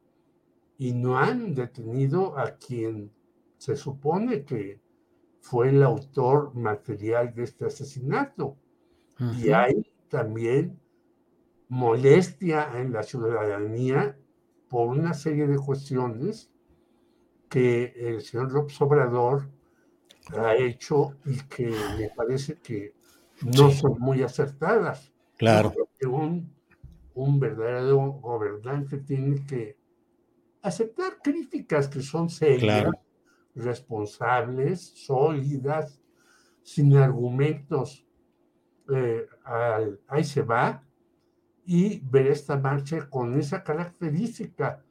y 0.79 0.93
no 0.93 1.19
han 1.19 1.55
detenido 1.55 2.39
a 2.39 2.57
quien 2.57 3.13
se 3.59 3.77
supone 3.77 4.45
que 4.45 4.81
fue 5.41 5.71
el 5.71 5.83
autor 5.83 6.55
material 6.55 7.35
de 7.35 7.43
este 7.43 7.67
asesinato. 7.67 8.57
Y 9.41 9.51
hay 9.51 9.87
también 10.09 10.81
molestia 11.69 12.79
en 12.79 12.93
la 12.93 13.03
ciudadanía 13.03 14.17
por 14.69 14.89
una 14.89 15.15
serie 15.15 15.47
de 15.47 15.57
cuestiones 15.57 16.51
que 17.49 17.95
el 17.97 18.23
señor 18.23 18.53
López 18.53 18.81
Obrador 18.81 19.49
ha 20.37 20.55
hecho 20.57 21.17
y 21.25 21.37
que 21.49 21.67
me 21.99 22.11
parece 22.17 22.57
que 22.57 22.95
no 23.43 23.71
son 23.71 23.99
muy 23.99 24.23
acertadas. 24.23 25.13
Claro. 25.37 25.73
Un, 26.03 26.53
un 27.15 27.41
verdadero 27.41 27.99
gobernante 28.13 28.99
tiene 28.99 29.45
que 29.45 29.77
aceptar 30.63 31.19
críticas 31.23 31.89
que 31.89 32.01
son 32.01 32.31
serias, 32.31 32.91
responsables, 33.55 34.81
sólidas, 34.81 36.01
sin 36.63 36.97
argumentos. 36.97 38.07
Eh, 38.93 39.27
ahí 40.09 40.25
se 40.25 40.43
va 40.43 40.83
y 41.67 42.01
ver 42.01 42.27
esta 42.29 42.59
marcha 42.59 43.09
con 43.09 43.39
esa 43.39 43.63
característica. 43.63 44.85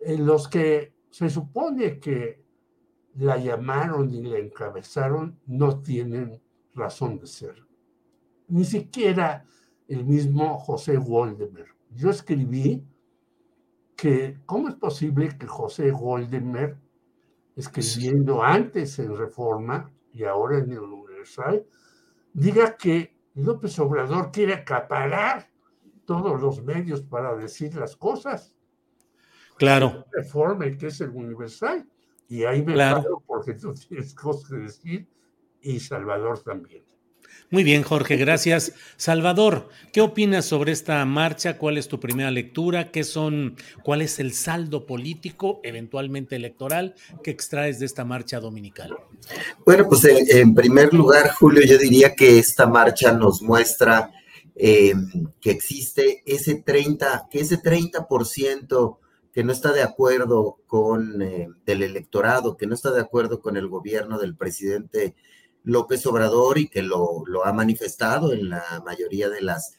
En 0.00 0.26
los 0.26 0.48
que 0.48 0.94
se 1.10 1.30
supone 1.30 1.98
que 1.98 2.42
la 3.16 3.36
llamaron 3.36 4.12
y 4.12 4.22
la 4.22 4.38
encabezaron 4.38 5.38
no 5.46 5.80
tienen 5.80 6.40
razón 6.74 7.18
de 7.18 7.26
ser. 7.26 7.66
Ni 8.48 8.64
siquiera 8.64 9.44
el 9.88 10.04
mismo 10.04 10.58
José 10.58 10.96
Goldemer. 10.96 11.66
Yo 11.90 12.10
escribí 12.10 12.84
que 13.96 14.40
cómo 14.44 14.68
es 14.68 14.74
posible 14.74 15.36
que 15.38 15.46
José 15.46 15.90
Goldemer, 15.90 16.76
escribiendo 17.54 18.42
antes 18.42 18.98
en 18.98 19.16
Reforma 19.16 19.90
y 20.12 20.24
ahora 20.24 20.58
en 20.58 20.72
el 20.72 20.80
Universal, 20.80 21.64
diga 22.32 22.76
que 22.76 23.16
López 23.34 23.78
Obrador 23.78 24.30
quiere 24.32 24.54
acaparar 24.54 25.53
todos 26.04 26.40
los 26.40 26.62
medios 26.62 27.02
para 27.02 27.34
decir 27.36 27.74
las 27.74 27.96
cosas. 27.96 28.54
Claro. 29.56 30.06
Reforma 30.12 30.70
que 30.76 30.88
es 30.88 31.00
el 31.00 31.10
Universal. 31.10 31.86
Y 32.28 32.44
ahí 32.44 32.62
me 32.64 32.74
claro. 32.74 33.22
porque 33.26 33.54
tú 33.60 33.74
tienes 33.74 34.14
cosas 34.14 34.50
que 34.50 34.56
decir 34.56 35.06
y 35.60 35.80
Salvador 35.80 36.40
también. 36.42 36.84
Muy 37.50 37.62
bien, 37.62 37.82
Jorge, 37.82 38.16
gracias. 38.16 38.72
Salvador, 38.96 39.68
¿qué 39.92 40.00
opinas 40.00 40.44
sobre 40.44 40.72
esta 40.72 41.04
marcha? 41.04 41.58
¿Cuál 41.58 41.78
es 41.78 41.88
tu 41.88 42.00
primera 42.00 42.30
lectura? 42.30 42.90
¿Qué 42.90 43.04
son, 43.04 43.56
cuál 43.82 44.02
es 44.02 44.18
el 44.18 44.32
saldo 44.32 44.86
político, 44.86 45.60
eventualmente 45.62 46.36
electoral, 46.36 46.94
que 47.22 47.30
extraes 47.30 47.78
de 47.78 47.86
esta 47.86 48.04
marcha 48.04 48.40
dominical? 48.40 48.94
Bueno, 49.64 49.86
pues 49.88 50.04
en 50.04 50.54
primer 50.54 50.92
lugar, 50.92 51.30
Julio, 51.30 51.62
yo 51.66 51.78
diría 51.78 52.14
que 52.14 52.38
esta 52.38 52.66
marcha 52.66 53.12
nos 53.12 53.42
muestra 53.42 54.10
eh, 54.56 54.94
que 55.40 55.50
existe 55.50 56.22
ese 56.26 56.56
30, 56.56 57.28
que 57.30 57.40
ese 57.40 57.60
30% 57.60 58.98
que 59.32 59.42
no 59.42 59.52
está 59.52 59.72
de 59.72 59.82
acuerdo 59.82 60.58
con 60.66 61.20
eh, 61.20 61.48
el 61.66 61.82
electorado, 61.82 62.56
que 62.56 62.66
no 62.66 62.74
está 62.74 62.92
de 62.92 63.00
acuerdo 63.00 63.40
con 63.40 63.56
el 63.56 63.66
gobierno 63.66 64.18
del 64.18 64.36
presidente 64.36 65.16
López 65.64 66.06
Obrador 66.06 66.58
y 66.58 66.68
que 66.68 66.82
lo, 66.82 67.24
lo 67.26 67.44
ha 67.44 67.52
manifestado 67.52 68.32
en 68.32 68.48
la 68.48 68.82
mayoría 68.84 69.28
de 69.28 69.42
las, 69.42 69.76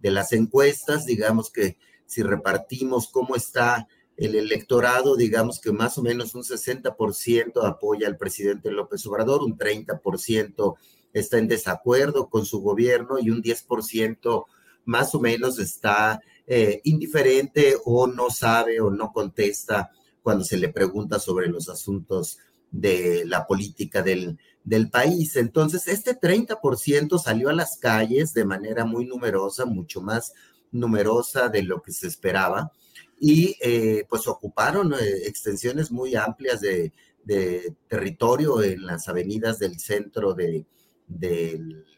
de 0.00 0.10
las 0.10 0.32
encuestas, 0.32 1.06
digamos 1.06 1.50
que 1.50 1.78
si 2.04 2.22
repartimos 2.22 3.08
cómo 3.08 3.34
está 3.34 3.88
el 4.18 4.34
electorado, 4.34 5.16
digamos 5.16 5.60
que 5.60 5.72
más 5.72 5.96
o 5.96 6.02
menos 6.02 6.34
un 6.34 6.42
60% 6.42 7.64
apoya 7.64 8.08
al 8.08 8.16
presidente 8.16 8.70
López 8.72 9.06
Obrador, 9.06 9.42
un 9.42 9.56
30% 9.56 10.74
está 11.12 11.38
en 11.38 11.48
desacuerdo 11.48 12.28
con 12.28 12.44
su 12.44 12.60
gobierno 12.60 13.18
y 13.18 13.30
un 13.30 13.42
10% 13.42 14.44
más 14.84 15.14
o 15.14 15.20
menos 15.20 15.58
está 15.58 16.20
eh, 16.46 16.80
indiferente 16.84 17.76
o 17.84 18.06
no 18.06 18.30
sabe 18.30 18.80
o 18.80 18.90
no 18.90 19.12
contesta 19.12 19.90
cuando 20.22 20.44
se 20.44 20.56
le 20.56 20.70
pregunta 20.70 21.18
sobre 21.18 21.48
los 21.48 21.68
asuntos 21.68 22.38
de 22.70 23.24
la 23.26 23.46
política 23.46 24.02
del, 24.02 24.38
del 24.64 24.90
país. 24.90 25.36
Entonces, 25.36 25.88
este 25.88 26.18
30% 26.18 27.18
salió 27.18 27.48
a 27.48 27.54
las 27.54 27.78
calles 27.78 28.34
de 28.34 28.44
manera 28.44 28.84
muy 28.84 29.06
numerosa, 29.06 29.64
mucho 29.64 30.00
más 30.00 30.32
numerosa 30.70 31.48
de 31.48 31.62
lo 31.62 31.82
que 31.82 31.92
se 31.92 32.06
esperaba, 32.06 32.72
y 33.20 33.56
eh, 33.60 34.04
pues 34.08 34.28
ocuparon 34.28 34.92
eh, 34.92 34.96
extensiones 35.24 35.90
muy 35.90 36.14
amplias 36.14 36.60
de, 36.60 36.92
de, 37.24 37.74
territorio 37.88 38.62
en 38.62 38.86
las 38.86 39.08
avenidas 39.08 39.58
del 39.58 39.78
centro 39.80 40.34
de, 40.34 40.66
de, 41.08 41.94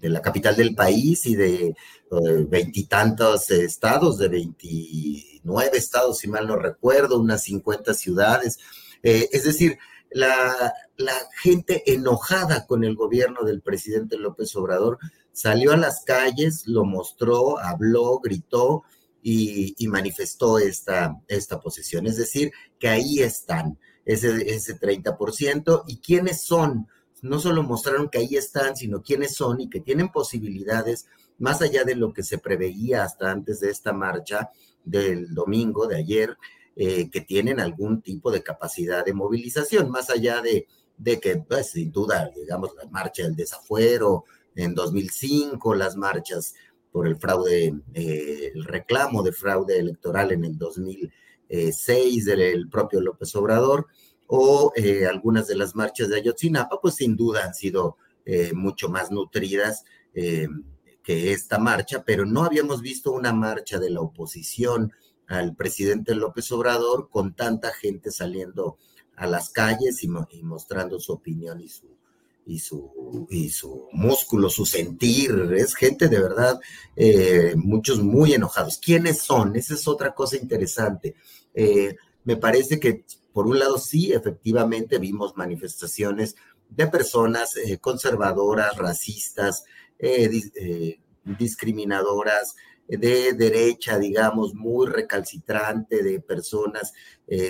la 0.00 0.20
capital 0.20 0.56
del 0.56 0.74
país 0.74 1.26
y 1.26 1.36
de 1.36 1.68
eh, 1.68 1.76
veintitantos 2.48 3.50
estados, 3.50 4.18
de 4.18 4.28
29 4.28 5.76
estados, 5.76 6.18
si 6.18 6.28
mal 6.28 6.46
no 6.46 6.56
recuerdo, 6.56 7.20
unas 7.20 7.44
50 7.44 7.94
ciudades. 7.94 8.58
Eh, 9.02 9.28
es 9.32 9.44
decir, 9.44 9.78
la, 10.10 10.74
la, 10.96 11.14
gente 11.42 11.82
enojada 11.86 12.66
con 12.66 12.84
el 12.84 12.96
gobierno 12.96 13.44
del 13.44 13.62
presidente 13.62 14.18
López 14.18 14.54
Obrador 14.56 14.98
salió 15.32 15.72
a 15.72 15.76
las 15.76 16.04
calles, 16.04 16.66
lo 16.66 16.84
mostró, 16.84 17.58
habló, 17.58 18.18
gritó 18.18 18.82
y, 19.22 19.74
y 19.78 19.88
manifestó 19.88 20.58
esta, 20.58 21.16
esta 21.28 21.60
posición. 21.60 22.06
Es 22.06 22.16
decir, 22.16 22.52
que 22.78 22.88
ahí 22.88 23.20
están, 23.20 23.78
ese, 24.04 24.54
ese 24.54 24.78
30%. 24.78 25.84
¿Y 25.86 25.98
quiénes 25.98 26.42
son? 26.42 26.88
No 27.22 27.38
solo 27.38 27.62
mostraron 27.62 28.08
que 28.08 28.18
ahí 28.18 28.36
están, 28.36 28.76
sino 28.76 29.02
quiénes 29.02 29.34
son 29.34 29.60
y 29.60 29.70
que 29.70 29.80
tienen 29.80 30.10
posibilidades 30.10 31.06
más 31.38 31.62
allá 31.62 31.84
de 31.84 31.94
lo 31.94 32.12
que 32.12 32.22
se 32.22 32.38
preveía 32.38 33.04
hasta 33.04 33.30
antes 33.30 33.60
de 33.60 33.70
esta 33.70 33.92
marcha 33.92 34.50
del 34.84 35.32
domingo, 35.32 35.86
de 35.86 35.96
ayer, 35.96 36.36
eh, 36.74 37.08
que 37.10 37.20
tienen 37.20 37.60
algún 37.60 38.02
tipo 38.02 38.30
de 38.30 38.42
capacidad 38.42 39.04
de 39.04 39.14
movilización, 39.14 39.90
más 39.90 40.10
allá 40.10 40.40
de, 40.40 40.66
de 40.98 41.20
que, 41.20 41.36
pues, 41.36 41.70
sin 41.70 41.92
duda, 41.92 42.30
digamos, 42.34 42.74
la 42.76 42.88
marcha 42.90 43.22
del 43.22 43.36
desafuero 43.36 44.24
en 44.54 44.74
2005, 44.74 45.74
las 45.74 45.96
marchas 45.96 46.54
por 46.90 47.06
el 47.06 47.16
fraude, 47.16 47.74
eh, 47.94 48.52
el 48.54 48.64
reclamo 48.64 49.22
de 49.22 49.32
fraude 49.32 49.78
electoral 49.78 50.32
en 50.32 50.44
el 50.44 50.58
2006 50.58 52.24
del 52.24 52.68
propio 52.68 53.00
López 53.00 53.34
Obrador, 53.36 53.86
o 54.26 54.72
eh, 54.76 55.06
algunas 55.06 55.46
de 55.46 55.56
las 55.56 55.74
marchas 55.74 56.08
de 56.08 56.16
Ayotzinapa, 56.16 56.80
pues 56.80 56.94
sin 56.96 57.16
duda 57.16 57.44
han 57.44 57.54
sido 57.54 57.96
eh, 58.24 58.52
mucho 58.54 58.88
más 58.88 59.10
nutridas 59.10 59.84
eh, 60.14 60.48
que 61.02 61.32
esta 61.32 61.58
marcha, 61.58 62.02
pero 62.04 62.24
no 62.24 62.44
habíamos 62.44 62.80
visto 62.80 63.12
una 63.12 63.32
marcha 63.32 63.78
de 63.78 63.90
la 63.90 64.00
oposición 64.00 64.92
al 65.26 65.54
presidente 65.54 66.14
López 66.14 66.50
Obrador 66.52 67.08
con 67.10 67.34
tanta 67.34 67.72
gente 67.72 68.10
saliendo 68.10 68.78
a 69.16 69.26
las 69.26 69.50
calles 69.50 70.02
y, 70.02 70.08
mostrando 70.08 70.98
su 71.00 71.12
opinión 71.12 71.60
y 71.60 71.68
su, 71.68 71.88
y 72.46 72.58
su, 72.58 73.26
y 73.30 73.50
su 73.50 73.88
músculo, 73.92 74.48
su 74.48 74.64
sentir. 74.64 75.52
Es 75.54 75.74
gente 75.74 76.08
de 76.08 76.20
verdad, 76.20 76.60
muchos 77.56 78.02
muy 78.02 78.34
enojados. 78.34 78.78
¿Quiénes 78.78 79.18
son? 79.18 79.56
Esa 79.56 79.74
es 79.74 79.86
otra 79.86 80.14
cosa 80.14 80.36
interesante. 80.36 81.16
me 82.24 82.36
parece 82.36 82.78
que 82.80 83.04
por 83.32 83.46
un 83.46 83.58
lado, 83.58 83.78
sí, 83.78 84.12
efectivamente 84.12 84.98
vimos 84.98 85.36
manifestaciones 85.36 86.36
de 86.68 86.86
personas 86.86 87.56
eh, 87.56 87.78
conservadoras, 87.78 88.76
racistas, 88.76 89.64
eh, 89.98 90.30
eh, 90.54 91.00
discriminadoras, 91.24 92.56
de 92.88 93.32
derecha, 93.32 93.98
digamos, 93.98 94.54
muy 94.54 94.86
recalcitrante, 94.86 96.02
de 96.02 96.20
personas 96.20 96.92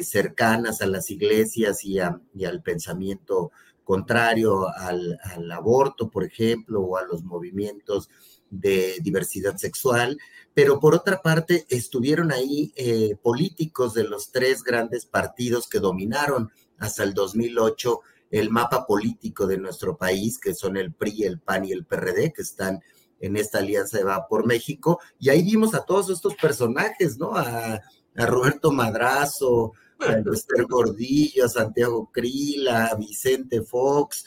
cercanas 0.02 0.82
a 0.82 0.86
las 0.86 1.10
iglesias 1.10 1.84
y, 1.84 1.98
al 1.98 2.62
pensamiento 2.62 3.50
contrario 3.82 4.68
al, 4.68 5.18
al, 5.24 5.50
aborto, 5.50 6.10
por 6.10 6.22
ejemplo, 6.22 6.82
o 6.82 6.96
a 6.96 7.04
los 7.06 7.24
movimientos 7.24 8.08
de 8.50 8.98
diversidad 9.00 9.56
sexual, 9.56 10.18
pero 10.54 10.80
por 10.80 10.94
otra 10.94 11.22
parte 11.22 11.66
estuvieron 11.68 12.32
ahí 12.32 12.72
eh, 12.76 13.16
políticos 13.22 13.94
de 13.94 14.04
los 14.04 14.30
tres 14.30 14.62
grandes 14.62 15.06
partidos 15.06 15.68
que 15.68 15.78
dominaron 15.78 16.50
hasta 16.78 17.04
el 17.04 17.14
2008 17.14 18.00
el 18.32 18.50
mapa 18.50 18.86
político 18.86 19.46
de 19.46 19.58
nuestro 19.58 19.96
país, 19.96 20.38
que 20.38 20.54
son 20.54 20.76
el 20.78 20.92
PRI, 20.92 21.24
el 21.24 21.38
PAN 21.38 21.66
y 21.66 21.72
el 21.72 21.84
PRD, 21.84 22.32
que 22.32 22.42
están 22.42 22.80
en 23.20 23.36
esta 23.36 23.58
alianza 23.58 23.98
de 23.98 24.04
Va 24.04 24.26
por 24.26 24.46
México, 24.46 24.98
y 25.18 25.28
ahí 25.28 25.42
vimos 25.42 25.74
a 25.74 25.84
todos 25.84 26.10
estos 26.10 26.34
personajes, 26.36 27.18
¿no? 27.18 27.36
A, 27.36 27.80
Roberto 28.14 28.72
Madrazo, 28.72 29.72
a 29.98 30.12
Esther 30.34 30.66
Gordillo, 30.66 31.46
a 31.46 31.48
Santiago 31.48 32.10
Crila, 32.12 32.86
a 32.86 32.94
Vicente 32.96 33.62
Fox, 33.62 34.26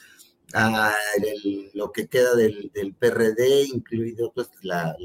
a 0.55 0.91
lo 1.73 1.91
que 1.91 2.07
queda 2.07 2.33
del, 2.33 2.95
PRD, 2.97 3.65
incluido 3.65 4.31
pues 4.33 4.49
la, 4.63 4.95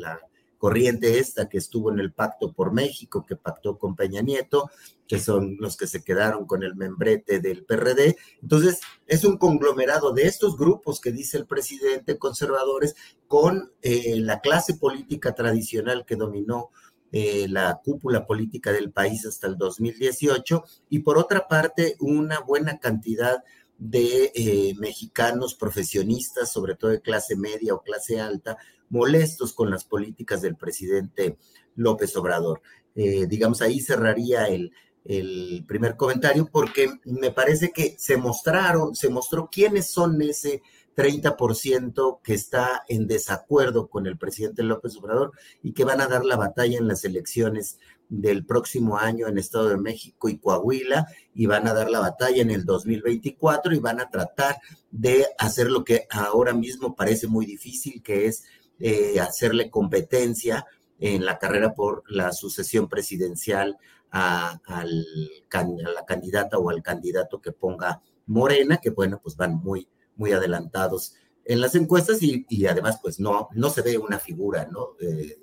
corriente 0.61 1.19
esta 1.19 1.49
que 1.49 1.57
estuvo 1.57 1.91
en 1.91 1.99
el 2.01 2.13
pacto 2.13 2.53
por 2.53 2.71
México, 2.71 3.25
que 3.27 3.35
pactó 3.35 3.79
con 3.79 3.97
Peña 3.97 4.21
Nieto, 4.21 4.71
que 5.09 5.19
son 5.19 5.57
los 5.59 5.79
que 5.79 5.87
se 5.87 6.05
quedaron 6.05 6.45
con 6.45 6.63
el 6.63 6.77
membrete 6.77 7.41
del 7.41 7.65
PRD. 7.65 8.19
Entonces, 8.43 8.79
es 9.07 9.25
un 9.25 9.39
conglomerado 9.39 10.13
de 10.13 10.25
estos 10.25 10.59
grupos 10.59 11.01
que 11.01 11.13
dice 11.13 11.39
el 11.39 11.47
presidente, 11.47 12.19
conservadores, 12.19 12.95
con 13.27 13.73
eh, 13.81 14.17
la 14.21 14.41
clase 14.41 14.75
política 14.75 15.35
tradicional 15.35 16.05
que 16.05 16.17
dominó 16.17 16.69
eh, 17.11 17.49
la 17.49 17.81
cúpula 17.83 18.27
política 18.27 18.71
del 18.71 18.93
país 18.93 19.25
hasta 19.25 19.47
el 19.47 19.57
2018 19.57 20.63
y 20.91 20.99
por 20.99 21.17
otra 21.17 21.49
parte 21.49 21.97
una 22.01 22.39
buena 22.41 22.79
cantidad 22.79 23.43
de 23.79 24.31
eh, 24.35 24.75
mexicanos 24.79 25.55
profesionistas, 25.55 26.53
sobre 26.53 26.75
todo 26.75 26.91
de 26.91 27.01
clase 27.01 27.35
media 27.35 27.73
o 27.73 27.83
clase 27.83 28.21
alta, 28.21 28.59
molestos 28.91 29.55
con 29.55 29.71
las 29.71 29.85
políticas 29.85 30.43
del 30.43 30.57
presidente 30.57 31.39
López 31.77 32.15
Obrador. 32.17 32.61
Eh, 32.95 33.27
digamos, 33.27 33.63
ahí 33.63 33.81
cerraría 33.81 34.47
el, 34.47 34.73
el 35.05 35.65
primer 35.67 35.97
comentario 35.97 36.49
porque 36.51 36.91
me 37.05 37.31
parece 37.31 37.71
que 37.71 37.97
se 37.99 38.17
mostraron, 38.17 38.95
se 38.95 39.09
mostró 39.09 39.49
quiénes 39.51 39.91
son 39.91 40.21
ese 40.21 40.63
30% 40.97 42.21
que 42.23 42.35
está 42.35 42.85
en 42.89 43.07
desacuerdo 43.07 43.89
con 43.89 44.07
el 44.07 44.19
presidente 44.19 44.63
López 44.63 44.97
Obrador 44.97 45.33
y 45.63 45.73
que 45.73 45.85
van 45.85 46.01
a 46.01 46.09
dar 46.09 46.25
la 46.25 46.37
batalla 46.37 46.79
en 46.79 46.89
las 46.89 47.05
elecciones 47.05 47.79
del 48.11 48.45
próximo 48.45 48.99
año 48.99 49.29
en 49.29 49.39
Estado 49.39 49.69
de 49.69 49.79
México 49.79 50.29
y 50.29 50.39
Coahuila 50.39 51.07
y 51.33 51.47
van 51.47 51.69
a 51.69 51.73
dar 51.73 51.89
la 51.89 52.01
batalla 52.01 52.43
en 52.43 52.51
el 52.51 52.65
2024 52.65 53.73
y 53.73 53.79
van 53.79 54.01
a 54.01 54.11
tratar 54.11 54.57
de 54.91 55.27
hacer 55.39 55.71
lo 55.71 55.85
que 55.85 56.07
ahora 56.11 56.53
mismo 56.53 56.97
parece 56.97 57.29
muy 57.29 57.47
difícil, 57.47 58.03
que 58.03 58.27
es 58.27 58.45
eh, 58.81 59.21
hacerle 59.21 59.71
competencia 59.71 60.67
en 60.99 61.25
la 61.25 61.39
carrera 61.39 61.75
por 61.75 62.03
la 62.09 62.33
sucesión 62.33 62.89
presidencial 62.89 63.79
a, 64.11 64.61
a 64.67 64.85
la 64.85 66.05
candidata 66.07 66.59
o 66.59 66.71
al 66.71 66.83
candidato 66.83 67.41
que 67.41 67.53
ponga 67.53 68.03
Morena, 68.27 68.79
que 68.79 68.91
bueno, 68.91 69.21
pues 69.23 69.37
van 69.37 69.55
muy 69.57 69.89
muy 70.21 70.33
adelantados 70.33 71.15
en 71.47 71.61
las 71.61 71.75
encuestas 71.75 72.19
y, 72.23 72.67
además 72.67 72.99
pues 73.03 73.19
no, 73.19 73.49
no 73.55 73.71
se 73.71 73.83
ve 73.83 73.97
una 73.99 74.19
figura, 74.19 74.69
¿no? 74.71 74.91
Eh, 75.01 75.39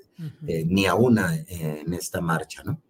eh, 0.48 0.64
ni 0.66 0.86
a 0.86 0.96
una 0.96 1.36
en 1.48 1.94
esta 1.94 2.22
marcha, 2.22 2.64
¿no? 2.64 2.82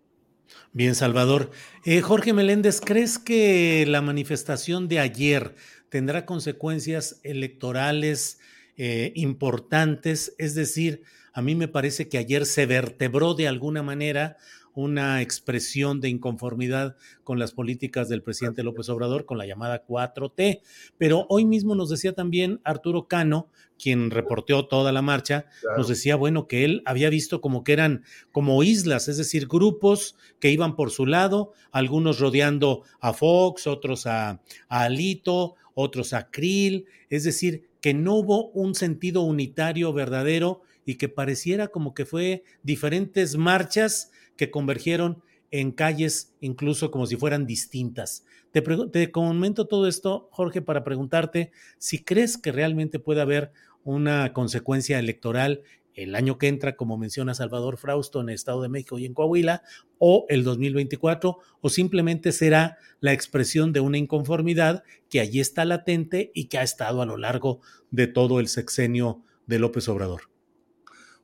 Bien, 0.74 0.96
Salvador. 0.96 1.50
Eh, 1.86 2.02
Jorge 2.02 2.34
Meléndez, 2.34 2.82
¿crees 2.82 3.18
que 3.18 3.86
la 3.88 4.02
manifestación 4.02 4.88
de 4.88 5.00
ayer 5.00 5.56
tendrá 5.90 6.26
consecuencias 6.26 7.20
electorales 7.24 8.40
importantes? 8.78 10.36
Es 10.38 10.56
decir, 10.56 11.04
a 11.34 11.42
mí 11.42 11.56
me 11.56 11.68
parece 11.68 12.10
que 12.10 12.18
ayer 12.18 12.46
se 12.46 12.66
vertebró 12.66 13.34
de 13.34 13.48
alguna 13.48 13.84
manera 13.84 14.38
una 14.78 15.24
expresión 15.24 16.02
de 16.02 16.10
inconformidad 16.10 16.96
con 17.24 17.40
las 17.40 17.52
políticas 17.52 18.10
del 18.10 18.22
presidente 18.22 18.62
López 18.62 18.90
Obrador, 18.90 19.26
con 19.26 19.40
la 19.40 19.48
llamada 19.48 19.84
4T. 19.84 20.62
Pero 21.00 21.26
hoy 21.30 21.46
mismo 21.46 21.74
nos 21.74 21.90
decía 21.90 22.14
también 22.14 22.62
Arturo 22.64 23.08
Cano, 23.08 23.50
quien 23.80 24.12
reporteó 24.12 24.68
toda 24.68 24.92
la 24.92 25.02
marcha, 25.02 25.46
nos 25.78 25.88
decía, 25.88 26.16
bueno, 26.16 26.48
que 26.48 26.64
él 26.64 26.84
había 26.86 27.10
visto 27.10 27.42
como 27.42 27.64
que 27.64 27.74
eran 27.74 28.04
como 28.32 28.62
islas, 28.62 29.08
es 29.08 29.18
decir, 29.18 29.48
grupos 29.48 30.16
que 30.40 30.52
iban 30.52 30.76
por 30.76 30.92
su 30.92 31.08
lado, 31.08 31.54
algunos 31.72 32.20
rodeando 32.20 32.84
a 33.00 33.14
Fox, 33.14 33.66
otros 33.66 34.06
a, 34.06 34.42
a 34.70 34.82
Alito, 34.84 35.56
otros 35.74 36.14
a 36.14 36.30
Krill, 36.30 36.86
es 37.10 37.24
decir, 37.24 37.67
que 37.82 37.94
no 37.94 38.16
hubo 38.16 38.50
un 38.50 38.76
sentido 38.76 39.22
unitario 39.22 39.94
verdadero 39.94 40.62
y 40.86 40.96
que 40.96 41.10
pareciera 41.10 41.68
como 41.68 41.94
que 41.94 42.06
fue 42.06 42.44
diferentes 42.64 43.36
marchas 43.38 44.12
que 44.36 44.52
convergieron 44.52 45.22
en 45.52 45.72
calles 45.72 46.34
incluso 46.42 46.92
como 46.92 47.06
si 47.06 47.16
fueran 47.16 47.46
distintas. 47.46 48.26
Te, 48.52 49.12
comento 49.12 49.68
todo 49.68 49.88
esto, 49.88 50.30
Jorge, 50.32 50.62
para 50.62 50.84
preguntarte 50.84 51.52
si 51.78 52.04
crees 52.04 52.38
que 52.38 52.52
realmente 52.52 53.00
puede 53.00 53.22
haber 53.22 53.52
una 53.84 54.34
consecuencia 54.34 55.00
electoral 55.00 55.62
el 55.98 56.16
año 56.16 56.38
que 56.38 56.48
entra, 56.48 56.76
como 56.76 56.98
menciona 56.98 57.34
Salvador 57.34 57.78
Frausto 57.78 58.22
en 58.22 58.30
el 58.30 58.36
Estado 58.36 58.62
de 58.62 58.70
México 58.70 59.00
y 59.00 59.06
en 59.06 59.14
Coahuila, 59.14 59.64
o 59.98 60.26
el 60.30 60.44
2024, 60.44 61.40
o 61.60 61.70
simplemente 61.70 62.32
será 62.32 62.78
la 63.00 63.14
expresión 63.14 63.74
de 63.74 63.80
una 63.80 63.98
inconformidad 63.98 64.84
que 65.10 65.20
allí 65.20 65.40
está 65.40 65.66
latente 65.66 66.32
y 66.36 66.46
que 66.50 66.60
ha 66.60 66.64
estado 66.64 67.02
a 67.02 67.06
lo 67.06 67.18
largo 67.18 67.62
de 67.90 68.06
todo 68.06 68.40
el 68.40 68.48
sexenio 68.48 69.24
de 69.48 69.58
López 69.58 69.90
Obrador. 69.90 70.22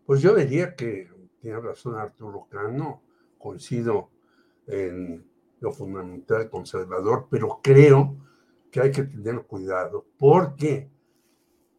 Pues 0.06 0.22
yo 0.22 0.36
diría 0.36 0.76
que 0.76 1.08
tiene 1.40 1.60
razón 1.60 1.96
Arturo 1.96 2.48
Cano, 2.50 3.04
coincido 3.38 4.10
en 4.66 5.24
lo 5.60 5.72
fundamental 5.72 6.50
conservador, 6.50 7.28
pero 7.30 7.60
creo 7.62 8.18
que 8.72 8.82
hay 8.82 8.92
que 8.92 9.04
tener 9.04 9.44
cuidado 9.44 10.08
porque 10.18 10.90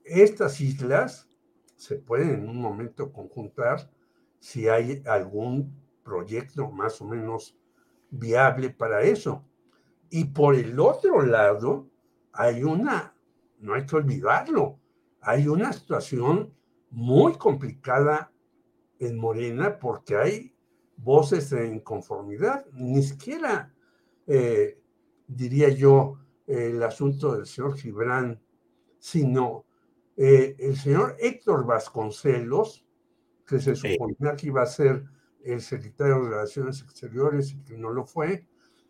estas 0.05 0.61
islas 0.61 1.29
se 1.77 1.97
pueden 1.97 2.31
en 2.31 2.49
un 2.49 2.61
momento 2.61 3.13
conjuntar 3.13 3.91
si 4.39 4.69
hay 4.69 5.03
algún 5.07 5.75
proyecto 6.03 6.71
más 6.71 7.01
o 7.01 7.07
menos 7.07 7.57
viable 8.11 8.71
para 8.71 9.03
eso. 9.03 9.45
Y 10.11 10.27
por 10.27 10.55
el 10.55 10.79
otro 10.79 11.23
lado, 11.23 11.89
hay 12.33 12.63
una, 12.63 13.17
no 13.59 13.75
hay 13.75 13.87
que 13.87 13.97
olvidarlo, 13.97 14.79
hay 15.21 15.49
una 15.49 15.73
situación 15.73 16.53
muy 16.91 17.35
complicada 17.35 18.33
en 18.99 19.17
Morena 19.19 19.79
porque 19.79 20.17
hay 20.17 20.55
voces 20.97 21.51
de 21.51 21.69
inconformidad, 21.69 22.67
ni 22.73 23.03
siquiera 23.03 23.75
eh, 24.27 24.81
diría 25.27 25.69
yo 25.71 26.19
el 26.47 26.83
asunto 26.83 27.35
del 27.35 27.47
señor 27.47 27.77
Gibran, 27.77 28.41
sino 28.99 29.64
eh, 30.16 30.57
el 30.59 30.77
señor 30.77 31.16
Héctor 31.19 31.66
Vasconcelos, 31.66 32.86
que 33.47 33.59
se 33.59 33.74
suponía 33.74 34.36
que 34.36 34.47
iba 34.47 34.62
a 34.62 34.66
ser 34.66 35.05
el 35.45 35.61
secretario 35.61 36.23
de 36.23 36.31
Relaciones 36.31 36.81
Exteriores 36.82 37.53
y 37.53 37.62
que 37.62 37.77
no 37.77 37.91
lo 37.91 38.05
fue, 38.05 38.47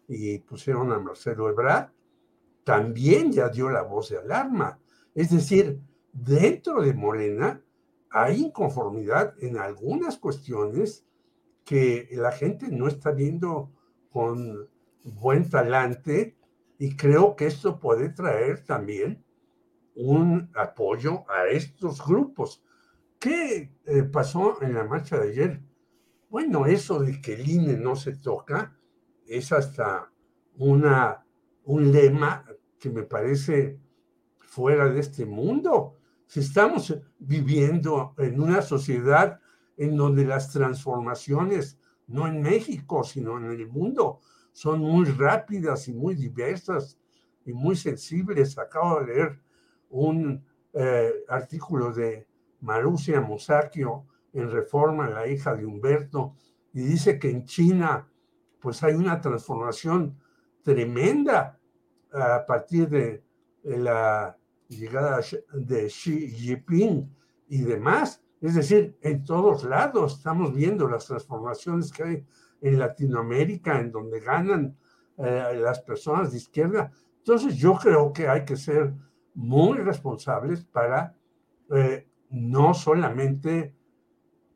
y 0.06 0.38
pusieron 0.38 0.92
a 0.92 0.98
Marcelo 0.98 1.48
Ebrard, 1.48 1.90
también 2.62 3.32
ya 3.32 3.48
dio 3.48 3.70
la 3.70 3.82
voz 3.82 4.10
de 4.10 4.18
alarma. 4.18 4.78
Es 5.14 5.30
decir, 5.30 5.80
dentro 6.12 6.82
de 6.82 6.94
Morena 6.94 7.62
hay 8.10 8.42
inconformidad 8.42 9.34
en 9.40 9.59
algunas 9.59 10.18
cuestiones 10.18 11.05
que 11.64 12.09
la 12.12 12.32
gente 12.32 12.68
no 12.68 12.86
está 12.86 13.10
viendo 13.10 13.72
con 14.10 14.68
buen 15.02 15.48
talante 15.48 16.36
y 16.78 16.96
creo 16.96 17.34
que 17.34 17.46
esto 17.46 17.80
puede 17.80 18.10
traer 18.10 18.64
también 18.64 19.23
un 19.94 20.50
apoyo 20.54 21.24
a 21.30 21.46
estos 21.46 22.04
grupos. 22.04 22.62
¿Qué 23.18 23.72
eh, 23.86 24.02
pasó 24.04 24.62
en 24.62 24.74
la 24.74 24.84
marcha 24.84 25.18
de 25.18 25.30
ayer? 25.30 25.62
Bueno, 26.28 26.66
eso 26.66 27.00
de 27.00 27.20
que 27.20 27.34
el 27.34 27.48
INE 27.48 27.76
no 27.76 27.96
se 27.96 28.16
toca 28.16 28.76
es 29.26 29.52
hasta 29.52 30.10
una, 30.56 31.24
un 31.64 31.92
lema 31.92 32.44
que 32.78 32.90
me 32.90 33.04
parece 33.04 33.78
fuera 34.40 34.88
de 34.88 35.00
este 35.00 35.24
mundo. 35.24 35.96
Si 36.26 36.40
estamos 36.40 36.96
viviendo 37.18 38.14
en 38.18 38.40
una 38.40 38.62
sociedad 38.62 39.40
en 39.76 39.96
donde 39.96 40.24
las 40.24 40.52
transformaciones, 40.52 41.78
no 42.06 42.26
en 42.26 42.42
México, 42.42 43.04
sino 43.04 43.38
en 43.38 43.46
el 43.46 43.68
mundo, 43.68 44.20
son 44.52 44.80
muy 44.80 45.06
rápidas 45.06 45.88
y 45.88 45.94
muy 45.94 46.14
diversas 46.14 46.98
y 47.44 47.52
muy 47.52 47.76
sensibles. 47.76 48.58
Acabo 48.58 49.00
de 49.00 49.06
leer 49.06 49.40
un 49.94 50.44
eh, 50.72 51.24
artículo 51.28 51.92
de 51.92 52.26
Marusia 52.60 53.20
Musacchio 53.20 54.06
en 54.32 54.50
Reforma, 54.50 55.08
la 55.08 55.26
hija 55.26 55.54
de 55.54 55.64
Humberto, 55.64 56.34
y 56.72 56.80
dice 56.82 57.18
que 57.18 57.30
en 57.30 57.44
China 57.44 58.08
pues 58.60 58.82
hay 58.82 58.94
una 58.94 59.20
transformación 59.20 60.18
tremenda 60.62 61.60
a 62.12 62.44
partir 62.46 62.88
de 62.88 63.22
la 63.62 64.36
llegada 64.68 65.20
de 65.52 65.86
Xi 65.86 66.30
Jinping 66.30 67.14
y 67.48 67.62
demás. 67.62 68.22
Es 68.40 68.54
decir, 68.54 68.96
en 69.02 69.22
todos 69.24 69.64
lados 69.64 70.16
estamos 70.16 70.54
viendo 70.54 70.88
las 70.88 71.06
transformaciones 71.06 71.92
que 71.92 72.02
hay 72.02 72.26
en 72.62 72.78
Latinoamérica, 72.78 73.78
en 73.78 73.92
donde 73.92 74.20
ganan 74.20 74.76
eh, 75.18 75.58
las 75.60 75.80
personas 75.80 76.32
de 76.32 76.38
izquierda. 76.38 76.90
Entonces 77.18 77.56
yo 77.56 77.74
creo 77.74 78.12
que 78.12 78.28
hay 78.28 78.44
que 78.44 78.56
ser 78.56 78.94
muy 79.35 79.78
responsables 79.78 80.65
para 80.65 81.15
eh, 81.70 82.06
no 82.31 82.74
solamente 82.74 83.74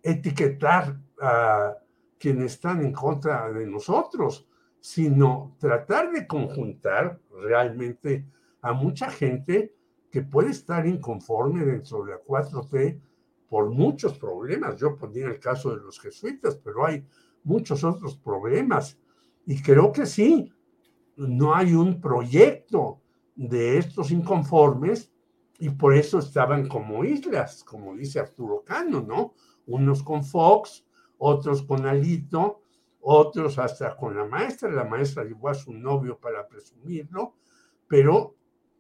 etiquetar 0.03 0.97
a 1.21 1.75
quienes 2.19 2.53
están 2.53 2.85
en 2.85 2.93
contra 2.93 3.51
de 3.53 3.67
nosotros, 3.67 4.47
sino 4.81 5.57
tratar 5.59 6.11
de 6.13 6.27
conjuntar 6.27 7.21
realmente 7.31 8.27
a 8.63 8.73
mucha 8.73 9.11
gente 9.11 9.75
que 10.11 10.23
puede 10.23 10.51
estar 10.51 10.87
inconforme 10.87 11.65
dentro 11.65 12.05
de 12.05 12.13
la 12.13 12.23
4T 12.23 13.01
por 13.49 13.71
muchos 13.71 14.19
problemas. 14.19 14.77
Yo 14.77 14.97
ponía 14.97 15.27
el 15.27 15.39
caso 15.39 15.71
de 15.71 15.83
los 15.83 16.01
jesuitas, 16.01 16.57
pero 16.57 16.87
hay 16.87 17.05
muchos 17.45 17.85
otros 17.85 18.17
problemas. 18.17 18.99
Y 19.47 19.61
creo 19.63 19.93
que 19.93 20.07
sí, 20.07 20.53
no 21.17 21.55
hay 21.55 21.75
un 21.75 22.01
proyecto 22.01 22.98
de 23.39 23.79
estos 23.79 24.11
inconformes 24.11 25.13
y 25.61 25.71
por 25.71 25.95
eso 25.95 26.19
estaban 26.19 26.67
como 26.67 27.05
islas, 27.05 27.63
como 27.63 27.95
dice 27.95 28.19
Arturo 28.19 28.65
Cano, 28.65 29.01
¿no? 29.01 29.35
Unos 29.67 30.03
con 30.03 30.25
Fox, 30.25 30.85
otros 31.19 31.63
con 31.63 31.87
Alito, 31.87 32.63
otros 33.01 33.59
hasta 33.59 33.97
con 33.97 34.17
la 34.17 34.25
maestra. 34.25 34.71
La 34.71 34.85
maestra 34.85 35.23
llevó 35.23 35.51
a 35.51 35.55
su 35.55 35.73
novio 35.73 36.19
para 36.19 36.49
presumirlo, 36.49 37.37
pero 37.87 38.35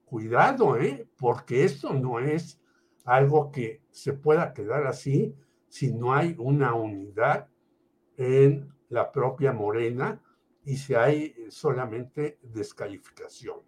cuidado, 0.04 0.76
¿eh? 0.76 1.08
porque 1.16 1.62
esto 1.62 1.92
no 1.92 2.18
es 2.18 2.60
algo 3.04 3.52
que 3.52 3.82
se 3.90 4.12
pueda 4.12 4.52
quedar 4.52 4.88
así 4.88 5.36
si 5.68 5.92
no 5.92 6.14
hay 6.14 6.34
una 6.36 6.74
unidad 6.74 7.48
en 8.16 8.72
la 8.88 9.12
propia 9.12 9.52
Morena 9.52 10.20
y 10.64 10.76
si 10.76 10.94
hay 10.94 11.34
solamente 11.48 12.40
descalificaciones. 12.42 13.67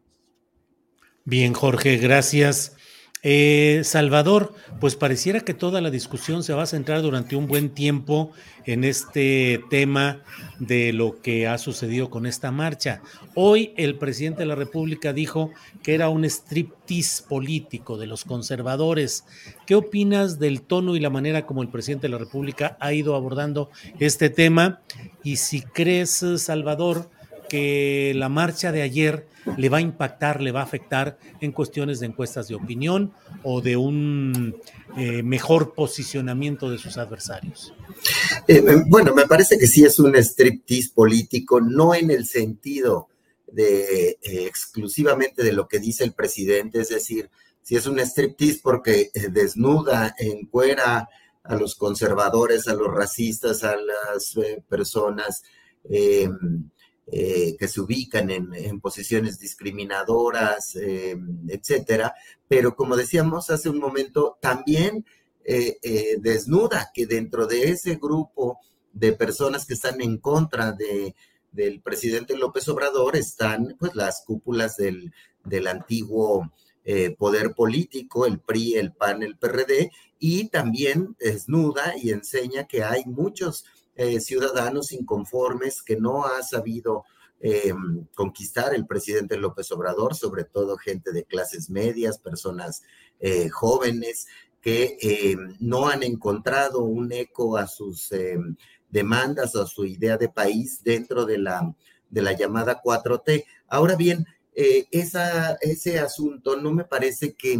Bien, 1.24 1.52
Jorge, 1.52 1.98
gracias. 1.98 2.76
Eh, 3.22 3.82
Salvador, 3.84 4.55
pues 4.80 4.97
pareciera 4.97 5.40
que 5.40 5.52
toda 5.52 5.82
la 5.82 5.90
discusión 5.90 6.42
se 6.42 6.55
va 6.55 6.62
a 6.62 6.66
centrar 6.66 7.02
durante 7.02 7.36
un 7.36 7.47
buen 7.47 7.68
tiempo 7.68 8.32
en 8.64 8.82
este 8.82 9.60
tema 9.68 10.22
de 10.59 10.94
lo 10.94 11.20
que 11.20 11.47
ha 11.47 11.59
sucedido 11.59 12.09
con 12.09 12.24
esta 12.24 12.51
marcha. 12.51 13.02
Hoy 13.34 13.74
el 13.76 13.98
presidente 13.98 14.40
de 14.40 14.47
la 14.47 14.55
República 14.55 15.12
dijo 15.12 15.51
que 15.82 15.94
era 15.94 16.09
un 16.09 16.24
striptease 16.24 17.24
político 17.28 17.98
de 17.98 18.06
los 18.06 18.24
conservadores. 18.24 19.26
¿Qué 19.66 19.74
opinas 19.74 20.38
del 20.38 20.62
tono 20.62 20.97
y 20.97 21.01
la 21.01 21.10
manera 21.10 21.44
como 21.44 21.60
el 21.60 21.68
presidente 21.68 22.06
de 22.06 22.12
la 22.12 22.18
República 22.18 22.78
ha 22.80 22.94
ido 22.94 23.14
abordando 23.14 23.70
este 23.98 24.30
tema? 24.30 24.80
Y 25.22 25.36
si 25.36 25.60
crees, 25.60 26.24
Salvador, 26.38 27.10
que 27.51 28.12
la 28.14 28.28
marcha 28.28 28.70
de 28.70 28.81
ayer 28.81 29.27
le 29.56 29.68
va 29.68 29.78
a 29.78 29.81
impactar, 29.81 30.40
le 30.40 30.52
va 30.52 30.60
a 30.60 30.62
afectar 30.62 31.18
en 31.40 31.51
cuestiones 31.51 31.98
de 31.98 32.06
encuestas 32.06 32.47
de 32.47 32.55
opinión 32.55 33.12
o 33.43 33.60
de 33.60 33.77
un 33.77 34.55
eh, 34.97 35.24
mejor 35.24 35.74
posicionamiento 35.74 36.70
de 36.70 36.78
sus 36.78 36.97
adversarios? 36.97 37.74
Eh, 38.47 38.62
bueno, 38.86 39.12
me 39.14 39.27
parece 39.27 39.59
que 39.59 39.66
sí 39.66 39.85
es 39.85 39.98
un 39.98 40.14
striptease 40.14 40.93
político, 40.94 41.60
no 41.60 41.93
en 41.93 42.12
el 42.12 42.24
sentido 42.24 43.09
de 43.51 44.10
eh, 44.10 44.47
exclusivamente 44.47 45.43
de 45.43 45.52
lo 45.52 45.66
que 45.66 45.81
dice 45.81 46.05
el 46.05 46.12
presidente, 46.12 46.81
es 46.81 46.90
decir, 46.90 47.31
si 47.62 47.74
es 47.74 47.85
un 47.86 47.98
striptease 47.98 48.60
porque 48.62 49.10
desnuda, 49.32 50.14
encuera 50.18 51.09
a 51.43 51.56
los 51.56 51.74
conservadores, 51.74 52.68
a 52.68 52.74
los 52.74 52.94
racistas, 52.94 53.64
a 53.64 53.74
las 53.74 54.36
personas 54.68 55.43
eh, 57.12 57.57
que 57.59 57.66
se 57.66 57.81
ubican 57.81 58.31
en, 58.31 58.81
posiciones 58.81 59.41
discriminadoras, 59.41 60.77
eh, 60.77 61.16
etcétera. 61.49 62.15
Pero 62.47 62.77
como 62.77 62.97
decíamos 62.97 63.51
hace 63.51 63.69
un 63.69 63.81
momento, 63.81 64.39
también 64.41 65.05
eh, 65.45 66.19
desnuda 66.20 66.93
que 66.95 67.07
dentro 67.07 67.49
de 67.49 67.70
ese 67.70 67.97
grupo 67.97 68.59
de 68.93 69.12
personas 69.12 69.66
que 69.66 69.74
están 69.74 70.01
en 70.01 70.19
contra 70.19 70.70
de, 70.70 71.16
del 71.51 71.81
presidente 71.81 72.37
López 72.37 72.69
Obrador 72.69 73.16
están 73.16 73.77
pues 73.81 73.97
las 73.97 74.23
cúpulas 74.24 74.77
del, 74.77 75.12
del 75.45 75.66
antiguo 75.66 76.53
poder 77.19 77.55
político, 77.55 78.27
el 78.27 78.41
PRI, 78.41 78.74
el 78.74 78.93
PAN, 78.93 79.23
el 79.23 79.37
PRD, 79.37 79.93
y 80.19 80.49
también 80.49 81.16
desnuda 81.20 81.95
y 81.97 82.11
enseña 82.11 82.66
que 82.66 82.82
hay 82.82 83.05
muchos 83.05 83.65
eh, 84.02 84.18
ciudadanos 84.18 84.93
inconformes 84.93 85.82
que 85.82 85.94
no 85.94 86.24
ha 86.24 86.43
sabido 86.43 87.05
eh, 87.39 87.74
conquistar 88.14 88.74
el 88.74 88.86
presidente 88.86 89.36
López 89.36 89.70
Obrador, 89.72 90.14
sobre 90.14 90.44
todo 90.44 90.78
gente 90.78 91.12
de 91.12 91.24
clases 91.24 91.68
medias, 91.68 92.16
personas 92.16 92.82
eh, 93.18 93.51
jóvenes 93.51 94.27
que 94.62 95.36
no 95.59 95.89
han 95.89 96.02
encontrado 96.02 96.82
un 96.82 97.12
eco 97.12 97.59
a 97.59 97.66
sus 97.66 98.10
demandas, 98.89 99.55
a 99.55 99.66
su 99.66 99.85
idea 99.85 100.16
de 100.16 100.31
país 100.31 100.82
dentro 100.82 101.27
de 101.27 101.36
la, 101.36 101.74
de 102.09 102.22
la 102.22 102.32
llamada 102.32 102.81
4T. 102.82 103.44
Ahora 103.68 103.97
bien, 103.97 104.27
esa, 104.91 105.55
ese 105.61 105.99
asunto 105.99 106.57
no 106.57 106.73
me 106.73 106.85
parece 106.85 107.35
que, 107.35 107.59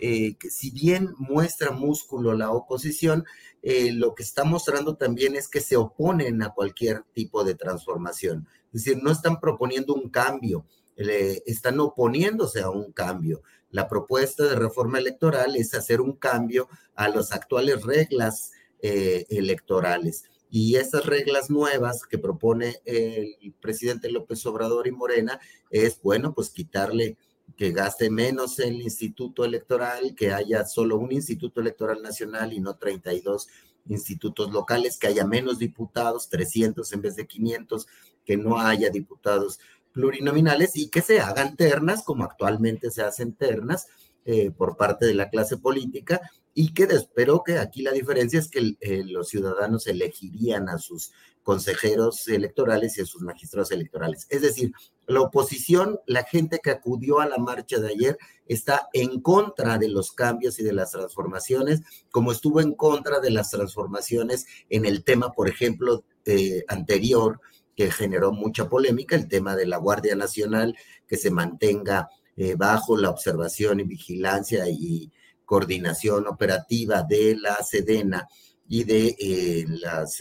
que, 0.00 0.36
si 0.50 0.70
bien 0.70 1.14
muestra 1.18 1.70
músculo 1.70 2.34
la 2.34 2.50
oposición, 2.50 3.24
eh, 3.62 3.92
lo 3.92 4.14
que 4.14 4.24
está 4.24 4.44
mostrando 4.44 4.96
también 4.96 5.36
es 5.36 5.48
que 5.48 5.60
se 5.60 5.76
oponen 5.76 6.42
a 6.42 6.50
cualquier 6.50 7.04
tipo 7.12 7.44
de 7.44 7.54
transformación. 7.54 8.48
Es 8.72 8.84
decir, 8.84 9.02
no 9.02 9.10
están 9.12 9.38
proponiendo 9.40 9.94
un 9.94 10.08
cambio, 10.08 10.66
están 10.96 11.80
oponiéndose 11.80 12.60
a 12.60 12.70
un 12.70 12.92
cambio. 12.92 13.42
La 13.70 13.88
propuesta 13.88 14.44
de 14.44 14.56
reforma 14.56 14.98
electoral 14.98 15.56
es 15.56 15.74
hacer 15.74 16.00
un 16.00 16.12
cambio 16.12 16.68
a 16.94 17.08
las 17.08 17.32
actuales 17.32 17.82
reglas 17.82 18.52
eh, 18.80 19.26
electorales. 19.30 20.24
Y 20.54 20.76
esas 20.76 21.06
reglas 21.06 21.48
nuevas 21.48 22.02
que 22.02 22.18
propone 22.18 22.76
el 22.84 23.54
presidente 23.58 24.10
López 24.10 24.44
Obrador 24.44 24.86
y 24.86 24.92
Morena 24.92 25.40
es, 25.70 25.98
bueno, 26.02 26.34
pues 26.34 26.50
quitarle 26.50 27.16
que 27.56 27.72
gaste 27.72 28.10
menos 28.10 28.58
el 28.58 28.82
instituto 28.82 29.46
electoral, 29.46 30.14
que 30.14 30.30
haya 30.30 30.66
solo 30.66 30.98
un 30.98 31.10
instituto 31.10 31.62
electoral 31.62 32.02
nacional 32.02 32.52
y 32.52 32.60
no 32.60 32.76
32 32.76 33.48
institutos 33.86 34.52
locales, 34.52 34.98
que 34.98 35.06
haya 35.06 35.26
menos 35.26 35.58
diputados, 35.58 36.28
300 36.28 36.92
en 36.92 37.00
vez 37.00 37.16
de 37.16 37.26
500, 37.26 37.86
que 38.22 38.36
no 38.36 38.58
haya 38.60 38.90
diputados 38.90 39.58
plurinominales 39.92 40.76
y 40.76 40.90
que 40.90 41.00
se 41.00 41.20
hagan 41.20 41.56
ternas, 41.56 42.02
como 42.02 42.24
actualmente 42.24 42.90
se 42.90 43.00
hacen 43.00 43.32
ternas 43.32 43.86
eh, 44.24 44.50
por 44.50 44.76
parte 44.76 45.06
de 45.06 45.14
la 45.14 45.30
clase 45.30 45.56
política, 45.56 46.20
y 46.54 46.74
que 46.74 46.84
espero 46.84 47.42
que 47.44 47.58
aquí 47.58 47.82
la 47.82 47.92
diferencia 47.92 48.38
es 48.38 48.48
que 48.48 48.76
eh, 48.80 49.04
los 49.06 49.28
ciudadanos 49.28 49.86
elegirían 49.86 50.68
a 50.68 50.78
sus 50.78 51.12
consejeros 51.42 52.28
electorales 52.28 52.98
y 52.98 53.00
a 53.00 53.06
sus 53.06 53.22
magistrados 53.22 53.72
electorales. 53.72 54.26
Es 54.28 54.42
decir, 54.42 54.72
la 55.06 55.22
oposición, 55.22 55.98
la 56.06 56.24
gente 56.24 56.60
que 56.62 56.70
acudió 56.70 57.20
a 57.20 57.26
la 57.26 57.38
marcha 57.38 57.78
de 57.78 57.88
ayer, 57.88 58.18
está 58.46 58.88
en 58.92 59.20
contra 59.20 59.78
de 59.78 59.88
los 59.88 60.12
cambios 60.12 60.58
y 60.58 60.62
de 60.62 60.72
las 60.72 60.92
transformaciones, 60.92 61.80
como 62.10 62.32
estuvo 62.32 62.60
en 62.60 62.74
contra 62.74 63.18
de 63.20 63.30
las 63.30 63.50
transformaciones 63.50 64.46
en 64.68 64.84
el 64.84 65.04
tema, 65.04 65.32
por 65.32 65.48
ejemplo, 65.48 66.04
eh, 66.26 66.64
anterior, 66.68 67.40
que 67.74 67.90
generó 67.90 68.32
mucha 68.32 68.68
polémica, 68.68 69.16
el 69.16 69.28
tema 69.28 69.56
de 69.56 69.66
la 69.66 69.78
Guardia 69.78 70.14
Nacional, 70.14 70.76
que 71.08 71.16
se 71.16 71.30
mantenga 71.30 72.10
eh, 72.36 72.54
bajo 72.56 72.96
la 72.96 73.10
observación 73.10 73.80
y 73.80 73.84
vigilancia 73.84 74.68
y 74.68 75.10
coordinación 75.44 76.26
operativa 76.26 77.02
de 77.02 77.36
la 77.36 77.56
Sedena 77.62 78.26
y 78.68 78.84
de 78.84 79.16
eh, 79.18 79.64
las 79.68 80.20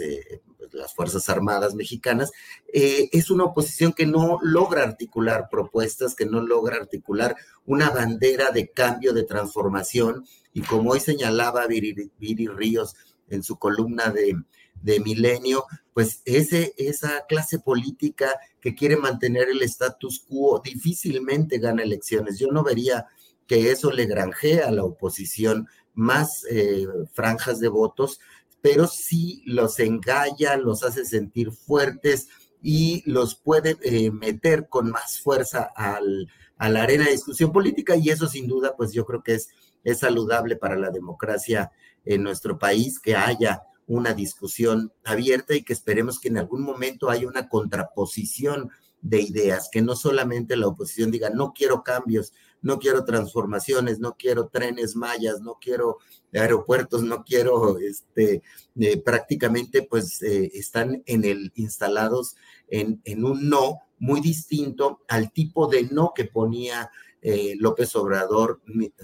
las 0.74 0.94
Fuerzas 0.94 1.30
Armadas 1.30 1.74
mexicanas, 1.76 2.32
eh, 2.74 3.10
es 3.12 3.30
una 3.30 3.46
oposición 3.46 3.94
que 3.94 4.06
no 4.06 4.40
logra 4.42 4.84
articular 4.84 5.48
propuestas, 5.50 6.16
que 6.16 6.26
no 6.26 6.42
logra 6.42 6.78
articular 6.78 7.36
una 7.66 7.90
bandera 7.90 8.52
de 8.52 8.70
cambio, 8.70 9.14
de 9.14 9.24
transformación, 9.24 10.26
y 10.54 10.62
como 10.62 10.92
hoy 10.92 11.00
señalaba 11.00 11.68
Viri, 11.68 12.12
Ríos 12.48 12.96
en 13.30 13.44
su 13.44 13.58
columna 13.58 14.10
de, 14.10 14.36
de 14.82 15.00
Milenio, 15.00 15.66
pues 15.94 16.22
ese, 16.26 16.74
esa 16.78 17.26
clase 17.28 17.60
política 17.60 18.40
que 18.60 18.76
quiere 18.76 18.98
mantener 18.98 19.50
el 19.50 19.62
status 19.64 20.26
quo 20.28 20.62
difícilmente 20.64 21.58
gana 21.58 21.84
elecciones. 21.84 22.40
Yo 22.40 22.48
no 22.48 22.64
vería 22.64 23.08
que 23.48 23.72
eso 23.72 23.92
le 23.92 24.06
granjea 24.06 24.68
a 24.68 24.72
la 24.72 24.84
oposición 24.84 25.68
más 25.94 26.46
eh, 26.50 26.88
franjas 27.12 27.60
de 27.60 27.68
votos, 27.68 28.20
pero 28.62 28.88
sí 28.88 29.44
los 29.46 29.80
engalla, 29.80 30.56
los 30.56 30.84
hace 30.84 31.06
sentir 31.06 31.52
fuertes 31.52 32.28
y 32.62 33.04
los 33.10 33.36
puede 33.36 33.78
eh, 33.82 34.12
meter 34.12 34.70
con 34.70 34.92
más 34.92 35.20
fuerza 35.20 35.72
al, 35.76 36.30
a 36.58 36.70
la 36.70 36.84
arena 36.84 37.06
de 37.06 37.12
discusión 37.12 37.52
política 37.52 37.96
y 37.96 38.10
eso 38.10 38.28
sin 38.28 38.48
duda, 38.48 38.76
pues 38.78 38.94
yo 38.94 39.06
creo 39.06 39.24
que 39.24 39.34
es, 39.34 39.50
es 39.84 40.00
saludable 40.00 40.56
para 40.56 40.78
la 40.78 40.92
democracia 40.92 41.72
en 42.06 42.24
nuestro 42.24 42.58
país 42.58 43.00
que 43.00 43.16
haya 43.16 43.64
una 43.88 44.14
discusión 44.14 44.92
abierta 45.04 45.56
y 45.56 45.64
que 45.64 45.74
esperemos 45.74 46.20
que 46.20 46.30
en 46.30 46.38
algún 46.38 46.62
momento 46.62 47.10
haya 47.10 47.28
una 47.28 47.50
contraposición 47.50 48.70
de 49.02 49.22
ideas, 49.22 49.70
que 49.72 49.82
no 49.82 49.96
solamente 49.96 50.56
la 50.56 50.68
oposición 50.68 51.12
diga, 51.12 51.30
no 51.32 51.54
quiero 51.54 51.84
cambios, 51.84 52.34
no 52.62 52.78
quiero 52.78 53.04
transformaciones, 53.04 54.00
no 54.00 54.16
quiero 54.16 54.48
trenes 54.48 54.96
mayas, 54.96 55.42
no 55.42 55.58
quiero 55.60 55.98
aeropuertos, 56.34 57.02
no 57.02 57.24
quiero, 57.24 57.80
este, 57.80 58.44
eh, 58.80 58.98
prácticamente 59.02 59.82
pues 59.82 60.22
eh, 60.22 60.52
están 60.54 61.02
en 61.08 61.26
el, 61.26 61.52
instalados 61.56 62.36
en, 62.68 63.02
en, 63.04 63.26
un 63.26 63.50
no 63.50 63.80
muy 63.98 64.22
distinto 64.22 65.02
al 65.08 65.32
tipo 65.32 65.68
de 65.68 65.84
no 65.84 66.14
que 66.16 66.26
ponía 66.26 66.92
eh, 67.24 67.56
López 67.60 67.96
Obrador 67.96 68.62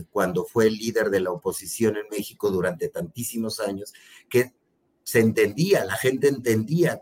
cuando 0.09 0.45
fue 0.45 0.67
el 0.67 0.75
líder 0.75 1.09
de 1.09 1.21
la 1.21 1.31
oposición 1.31 1.97
en 1.97 2.07
México 2.09 2.49
durante 2.49 2.89
tantísimos 2.89 3.59
años, 3.59 3.93
que 4.29 4.53
se 5.07 5.21
entendía, 5.21 5.85
la 5.85 5.95
gente 5.95 6.27
entendía, 6.27 7.01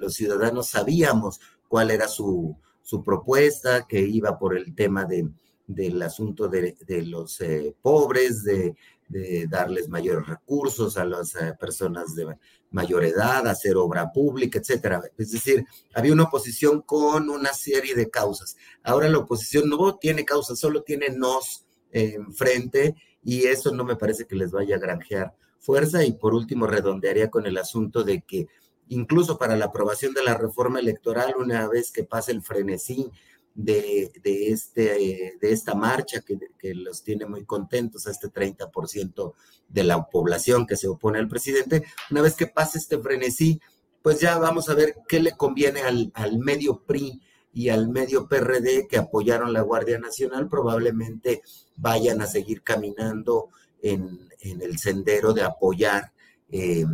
los 0.00 0.14
ciudadanos 0.14 0.70
sabíamos 0.70 1.38
cuál 1.68 1.92
era 1.92 2.08
su, 2.08 2.56
su 2.82 3.04
propuesta, 3.04 3.86
que 3.86 4.00
iba 4.00 4.36
por 4.36 4.58
el 4.58 4.74
tema 4.74 5.04
de, 5.04 5.30
del 5.68 6.02
asunto 6.02 6.48
de, 6.48 6.74
los 7.06 7.40
eh, 7.40 7.76
pobres, 7.80 8.42
de, 8.42 8.74
de 9.08 9.46
darles 9.48 9.88
mayores 9.88 10.26
recursos 10.26 10.96
a 10.96 11.04
las 11.04 11.36
eh, 11.36 11.54
personas 11.60 12.16
de 12.16 12.36
mayor 12.72 13.04
edad, 13.04 13.46
hacer 13.46 13.76
obra 13.76 14.10
pública, 14.10 14.58
etcétera. 14.58 15.00
Es 15.16 15.30
decir, 15.30 15.64
había 15.94 16.12
una 16.12 16.24
oposición 16.24 16.82
con 16.82 17.30
una 17.30 17.54
serie 17.54 17.94
de 17.94 18.10
causas. 18.10 18.56
Ahora 18.82 19.08
la 19.08 19.18
oposición 19.18 19.68
no 19.68 19.96
tiene 19.96 20.24
causas, 20.24 20.58
solo 20.58 20.82
tiene 20.82 21.10
nos 21.10 21.66
enfrente 21.94 22.96
y 23.22 23.44
eso 23.44 23.70
no 23.70 23.84
me 23.84 23.94
parece 23.94 24.26
que 24.26 24.34
les 24.34 24.50
vaya 24.50 24.74
a 24.74 24.80
granjear 24.80 25.36
fuerza. 25.62 26.04
Y 26.04 26.12
por 26.12 26.34
último, 26.34 26.66
redondearía 26.66 27.30
con 27.30 27.46
el 27.46 27.56
asunto 27.56 28.04
de 28.04 28.20
que 28.22 28.48
incluso 28.88 29.38
para 29.38 29.56
la 29.56 29.66
aprobación 29.66 30.12
de 30.12 30.22
la 30.22 30.34
reforma 30.34 30.80
electoral, 30.80 31.34
una 31.38 31.66
vez 31.68 31.90
que 31.90 32.04
pase 32.04 32.32
el 32.32 32.42
frenesí 32.42 33.10
de, 33.54 34.10
este, 34.24 35.36
de 35.40 35.52
esta 35.52 35.74
marcha 35.74 36.20
que, 36.20 36.38
que, 36.58 36.74
los 36.74 37.02
tiene 37.02 37.26
muy 37.26 37.44
contentos 37.44 38.06
a 38.06 38.10
este 38.10 38.28
30% 38.28 39.34
de 39.68 39.84
la 39.84 40.04
población 40.06 40.66
que 40.66 40.76
se 40.76 40.88
opone 40.88 41.18
al 41.18 41.28
presidente, 41.28 41.84
una 42.10 42.22
vez 42.22 42.34
que 42.34 42.46
pase 42.46 42.78
este 42.78 42.98
frenesí, 42.98 43.60
pues 44.02 44.20
ya 44.20 44.38
vamos 44.38 44.68
a 44.68 44.74
ver 44.74 44.96
qué 45.06 45.20
le 45.20 45.32
conviene 45.32 45.82
al, 45.82 46.10
al 46.14 46.38
medio 46.38 46.82
PRI 46.84 47.20
y 47.54 47.68
al 47.68 47.88
medio 47.88 48.26
PRD 48.28 48.88
que 48.88 48.96
apoyaron 48.96 49.52
la 49.52 49.60
Guardia 49.60 49.98
Nacional, 49.98 50.48
probablemente 50.48 51.42
vayan 51.76 52.22
a 52.22 52.26
seguir 52.26 52.62
caminando 52.62 53.50
en, 53.82 54.31
en 54.42 54.62
el 54.62 54.78
sendero 54.78 55.32
de 55.32 55.42
apoyar 55.42 56.12
eh, 56.50 56.84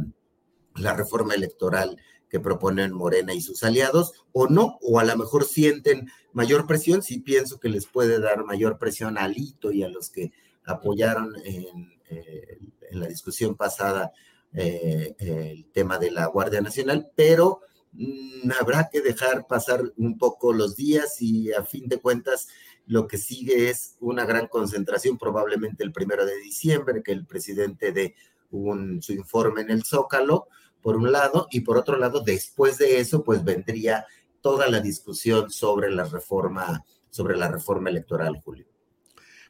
la 0.77 0.95
reforma 0.95 1.35
electoral 1.35 1.97
que 2.29 2.41
proponen 2.41 2.93
Morena 2.93 3.33
y 3.33 3.41
sus 3.41 3.63
aliados, 3.65 4.13
o 4.33 4.49
no, 4.49 4.79
o 4.83 5.01
a 5.01 5.05
lo 5.05 5.17
mejor 5.17 5.45
sienten 5.45 6.11
mayor 6.33 6.67
presión, 6.67 7.03
sí 7.03 7.21
pienso 7.21 7.59
que 7.59 7.69
les 7.69 7.87
puede 7.87 8.21
dar 8.21 8.45
mayor 8.45 8.79
presión 8.79 9.17
a 9.19 9.29
Lito 9.29 9.73
y 9.73 9.83
a 9.83 9.89
los 9.89 10.11
que 10.11 10.33
apoyaron 10.65 11.35
en, 11.45 11.99
eh, 12.11 12.59
la 12.91 13.07
discusión 13.07 13.57
pasada 13.57 14.13
eh, 14.55 15.15
el 15.19 15.67
tema 15.73 15.99
de 15.99 16.11
la 16.11 16.27
Guardia 16.27 16.61
Nacional, 16.61 17.11
pero 17.15 17.61
mm, 17.93 18.51
habrá 18.61 18.89
que 18.91 19.01
dejar 19.01 19.47
pasar 19.47 19.83
un 19.97 20.19
poco 20.19 20.53
los 20.53 20.77
días 20.77 21.21
y 21.21 21.53
a 21.53 21.65
fin 21.65 21.89
de 21.89 21.99
cuentas 21.99 22.49
lo 22.89 23.07
que 23.07 23.19
sigue 23.19 23.69
es 23.69 23.97
una 24.01 24.25
gran 24.25 24.49
concentración, 24.49 25.19
probablemente 25.19 25.85
el 25.85 25.93
primero 25.93 26.25
de 26.25 26.37
diciembre, 26.39 27.03
que 27.05 27.13
el 27.13 27.27
presidente 27.27 27.93
dé 27.93 28.15
su 28.51 29.13
informe 29.13 29.61
en 29.61 29.71
el 29.71 29.85
Zócalo, 29.85 30.49
por 30.81 30.97
un 30.97 31.13
lado, 31.13 31.49
y 31.51 31.61
por 31.61 31.77
otro 31.77 31.99
lado, 31.99 32.21
después 32.21 32.79
de 32.79 32.99
eso, 32.99 33.23
pues 33.23 33.45
vendría 33.45 34.07
toda 34.41 34.69
la 34.71 34.81
discusión 34.81 35.51
sobre 35.51 35.91
la 35.91 36.05
reforma, 36.05 36.83
sobre 37.11 37.37
la 37.37 37.49
reforma 37.49 37.91
electoral, 37.91 38.41
Julio. 38.43 38.67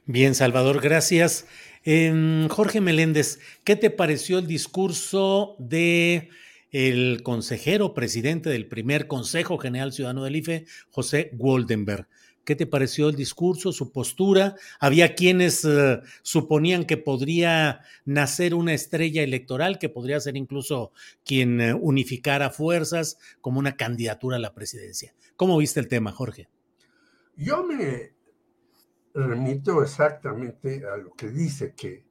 Bien, 0.05 0.35
Salvador, 0.35 0.81
gracias. 0.81 1.47
Jorge 1.85 2.81
Meléndez, 2.81 3.39
¿qué 3.63 3.77
te 3.77 3.91
pareció 3.91 4.39
el 4.39 4.49
discurso 4.49 5.55
de 5.61 6.29
el 6.73 7.23
consejero 7.23 7.95
presidente 7.95 8.51
del 8.51 8.67
primer 8.67 9.07
Consejo 9.07 9.59
General 9.59 9.93
Ciudadano 9.93 10.25
del 10.25 10.37
IFE, 10.37 10.67
José 10.91 11.31
Goldenberg? 11.35 12.09
¿Qué 12.49 12.57
te 12.57 12.67
pareció 12.67 13.11
el 13.11 13.15
discurso, 13.15 13.73
su 13.73 13.93
postura? 13.93 14.55
Había 14.81 15.15
quienes 15.15 15.67
uh, 15.67 16.01
suponían 16.23 16.87
que 16.87 16.97
podría 16.97 17.83
nacer 18.07 18.55
una 18.55 18.73
estrella 18.73 19.23
electoral, 19.23 19.79
que 19.79 19.91
podría 19.91 20.19
ser 20.19 20.35
incluso 20.35 20.93
quien 21.27 21.61
uh, 21.61 21.77
unificara 21.77 22.49
fuerzas 22.49 23.19
como 23.43 23.59
una 23.59 23.77
candidatura 23.77 24.37
a 24.37 24.41
la 24.41 24.55
presidencia. 24.55 25.15
¿Cómo 25.37 25.59
viste 25.59 25.79
el 25.79 25.89
tema, 25.89 26.11
Jorge? 26.11 26.49
Yo 27.37 27.63
me 27.65 28.15
remito 29.13 29.83
exactamente 29.83 30.87
a 30.87 30.97
lo 30.97 31.13
que 31.13 31.29
dice, 31.29 31.75
que 31.75 32.07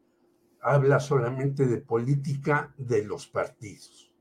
habla 0.61 0.99
solamente 0.99 1.65
de 1.65 1.77
política 1.77 2.75
de 2.77 3.03
los 3.03 3.25
partidos. 3.25 4.13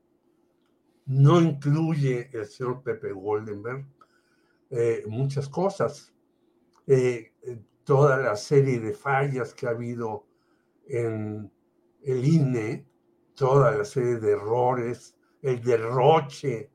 No 1.05 1.39
incluye 1.39 2.31
el 2.33 2.47
señor 2.47 2.81
Pepe 2.81 3.11
Goldenberg 3.11 3.85
eh, 4.69 5.03
muchas 5.07 5.47
cosas. 5.47 6.13
Eh, 6.85 7.33
eh, 7.43 7.59
toda 7.83 8.17
la 8.17 8.35
serie 8.35 8.79
de 8.79 8.93
fallas 8.93 9.53
que 9.53 9.67
ha 9.67 9.71
habido 9.71 10.25
en 10.87 11.51
el 12.03 12.25
INE, 12.25 12.85
toda 13.33 13.71
la 13.71 13.85
serie 13.85 14.17
de 14.17 14.31
errores, 14.31 15.15
el 15.41 15.61
derroche 15.61 16.69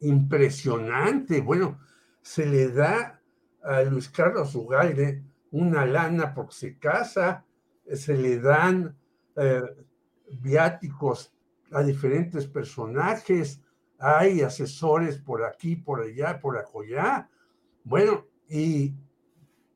impresionante. 0.00 1.40
Bueno, 1.40 1.80
se 2.22 2.46
le 2.46 2.70
da 2.70 3.20
a 3.62 3.82
Luis 3.82 4.08
Carlos 4.08 4.54
Ugalde 4.54 5.24
una 5.50 5.84
lana 5.84 6.32
porque 6.34 6.54
se 6.54 6.78
casa, 6.78 7.44
se 7.92 8.16
le 8.16 8.38
dan 8.38 8.96
viáticos 10.40 11.34
a 11.72 11.82
diferentes 11.82 12.46
personajes, 12.46 13.60
hay 13.98 14.42
asesores 14.42 15.18
por 15.18 15.44
aquí, 15.44 15.76
por 15.76 16.00
allá, 16.02 16.40
por 16.40 16.56
allá. 16.58 17.28
Bueno, 17.84 18.26
y 18.48 18.94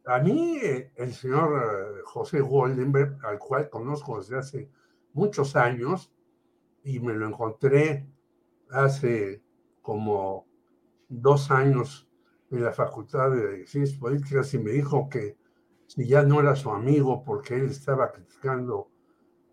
a 0.04 0.18
mí 0.18 0.58
eh, 0.62 0.92
el 0.96 1.12
señor 1.12 1.62
eh, 1.62 2.00
José 2.04 2.40
Goldenberg, 2.40 3.18
al 3.24 3.38
cual 3.38 3.68
conozco 3.70 4.18
desde 4.18 4.38
hace 4.38 4.70
muchos 5.12 5.56
años, 5.56 6.12
y 6.82 6.98
me 7.00 7.14
lo 7.14 7.26
encontré 7.26 8.06
hace 8.70 9.42
como 9.82 10.46
dos 11.08 11.50
años 11.50 12.08
en 12.50 12.64
la 12.64 12.72
Facultad 12.72 13.30
de 13.30 13.66
Ciencias 13.66 13.98
Políticas 13.98 14.52
y 14.54 14.58
me 14.58 14.70
dijo 14.72 15.08
que 15.08 15.36
si 15.86 16.06
ya 16.06 16.22
no 16.22 16.40
era 16.40 16.54
su 16.56 16.70
amigo 16.70 17.24
porque 17.24 17.56
él 17.56 17.66
estaba 17.66 18.12
criticando 18.12 18.90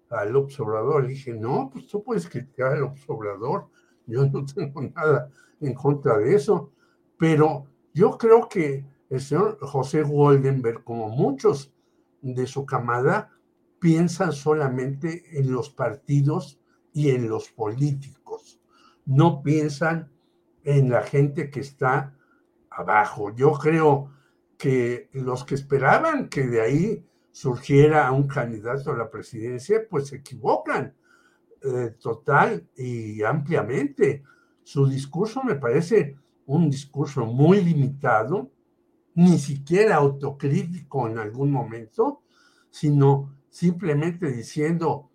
al 0.09 0.35
observador, 0.35 1.03
le 1.03 1.09
dije, 1.09 1.33
no, 1.33 1.69
pues 1.71 1.87
tú 1.87 2.03
puedes 2.03 2.29
criticar 2.29 2.73
al 2.73 2.83
observador, 2.83 3.69
yo 4.07 4.25
no 4.25 4.45
tengo 4.45 4.81
nada 4.81 5.29
en 5.59 5.73
contra 5.73 6.17
de 6.17 6.35
eso, 6.35 6.71
pero 7.17 7.67
yo 7.93 8.17
creo 8.17 8.47
que 8.47 8.85
el 9.09 9.21
señor 9.21 9.57
José 9.61 10.03
Goldenberg, 10.03 10.83
como 10.83 11.09
muchos 11.09 11.73
de 12.21 12.47
su 12.47 12.65
camada, 12.65 13.31
piensan 13.79 14.33
solamente 14.33 15.39
en 15.39 15.51
los 15.51 15.69
partidos 15.69 16.59
y 16.93 17.11
en 17.11 17.29
los 17.29 17.49
políticos. 17.49 18.59
No 19.05 19.41
piensan 19.43 20.11
en 20.63 20.89
la 20.89 21.03
gente 21.03 21.49
que 21.49 21.61
está 21.61 22.15
abajo. 22.69 23.33
Yo 23.35 23.53
creo 23.53 24.11
que 24.57 25.09
los 25.13 25.45
que 25.45 25.55
esperaban 25.55 26.29
que 26.29 26.47
de 26.47 26.61
ahí 26.61 27.05
surgiera 27.31 28.11
un 28.11 28.27
candidato 28.27 28.91
a 28.91 28.97
la 28.97 29.09
presidencia, 29.09 29.87
pues 29.89 30.07
se 30.07 30.17
equivocan 30.17 30.95
eh, 31.67 31.95
total 31.99 32.69
y 32.75 33.21
ampliamente. 33.23 34.23
Su 34.63 34.87
discurso 34.87 35.43
me 35.43 35.55
parece 35.55 36.17
un 36.45 36.69
discurso 36.69 37.25
muy 37.25 37.61
limitado, 37.61 38.51
ni 39.15 39.37
siquiera 39.37 39.95
autocrítico 39.95 41.07
en 41.07 41.17
algún 41.17 41.51
momento, 41.51 42.21
sino 42.69 43.35
simplemente 43.49 44.31
diciendo, 44.31 45.09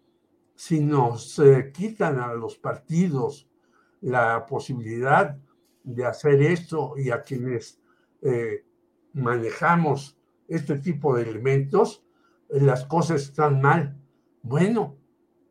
si 0.55 0.81
nos 0.81 1.39
eh, 1.39 1.71
quitan 1.73 2.21
a 2.21 2.35
los 2.35 2.57
partidos 2.57 3.49
la 4.01 4.45
posibilidad 4.47 5.39
de 5.85 6.05
hacer 6.05 6.43
esto 6.43 6.95
y 6.97 7.11
a 7.11 7.23
quienes 7.23 7.81
eh, 8.21 8.65
manejamos 9.15 10.19
este 10.49 10.79
tipo 10.79 11.17
de 11.17 11.23
elementos, 11.23 12.05
las 12.49 12.85
cosas 12.85 13.23
están 13.23 13.61
mal. 13.61 13.97
Bueno, 14.43 14.97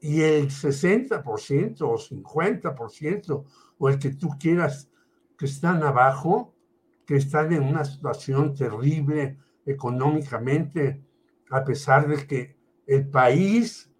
y 0.01 0.21
el 0.21 0.49
60% 0.49 1.81
o 1.81 1.97
50% 1.97 3.45
o 3.77 3.89
el 3.89 3.99
que 3.99 4.09
tú 4.09 4.29
quieras 4.39 4.89
que 5.37 5.45
están 5.45 5.83
abajo, 5.83 6.55
que 7.05 7.15
están 7.15 7.53
en 7.53 7.63
una 7.63 7.85
situación 7.85 8.53
terrible 8.55 9.37
económicamente, 9.65 11.03
a 11.51 11.63
pesar 11.63 12.07
de 12.07 12.25
que 12.25 12.57
el 12.87 13.07
país, 13.07 13.91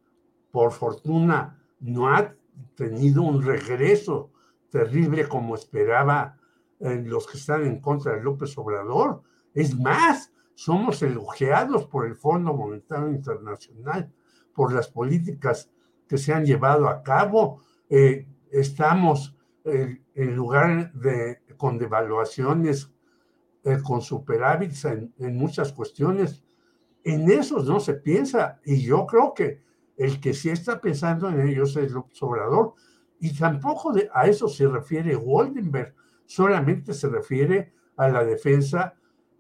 por 0.52 0.72
fortuna, 0.72 1.64
no 1.80 2.14
ha 2.14 2.36
tenido 2.76 3.22
un 3.22 3.44
regreso 3.44 4.32
terrible 4.70 5.28
como 5.28 5.56
esperaba 5.56 6.38
eh, 6.80 7.04
los 7.06 7.28
que 7.28 7.38
están 7.38 7.66
en 7.66 7.80
contra 7.80 8.14
de 8.14 8.24
López 8.24 8.58
Obrador. 8.58 9.22
Es 9.54 9.78
más, 9.78 10.32
somos 10.56 11.02
elogiados 11.04 11.86
por 11.86 12.08
el 12.08 12.16
Fondo 12.16 12.54
Monetario 12.54 13.10
Internacional 13.10 14.12
por 14.54 14.74
las 14.74 14.88
políticas 14.88 15.70
que 16.12 16.18
se 16.18 16.34
han 16.34 16.44
llevado 16.44 16.90
a 16.90 17.02
cabo. 17.04 17.62
Eh, 17.90 18.28
estamos 18.52 19.34
eh, 19.64 20.02
en 20.14 20.36
lugar 20.36 20.92
de 20.92 21.40
con 21.56 21.78
devaluaciones, 21.78 22.92
eh, 23.64 23.78
con 23.82 24.02
superávits 24.02 24.84
en, 24.84 25.14
en, 25.20 25.38
muchas 25.38 25.72
cuestiones. 25.72 26.44
En 27.06 27.32
esos 27.32 27.66
no 27.66 27.80
se 27.80 27.94
piensa 27.94 28.60
y 28.66 28.82
yo 28.82 29.06
creo 29.06 29.34
que 29.34 29.62
el 29.96 30.20
que 30.20 30.34
sí 30.34 30.50
está 30.50 30.82
pensando 30.82 31.30
en 31.30 31.48
ellos 31.48 31.78
es 31.78 31.94
el 31.94 32.04
Obrador 32.20 32.74
y 33.22 33.34
tampoco 33.34 33.94
de, 33.94 34.10
a 34.14 34.28
eso 34.28 34.50
se 34.50 34.68
refiere 34.68 35.16
Goldenberg, 35.16 35.96
solamente 36.26 36.94
se 36.94 37.08
refiere 37.08 37.72
a 37.96 38.10
la 38.10 38.26
defensa 38.26 38.96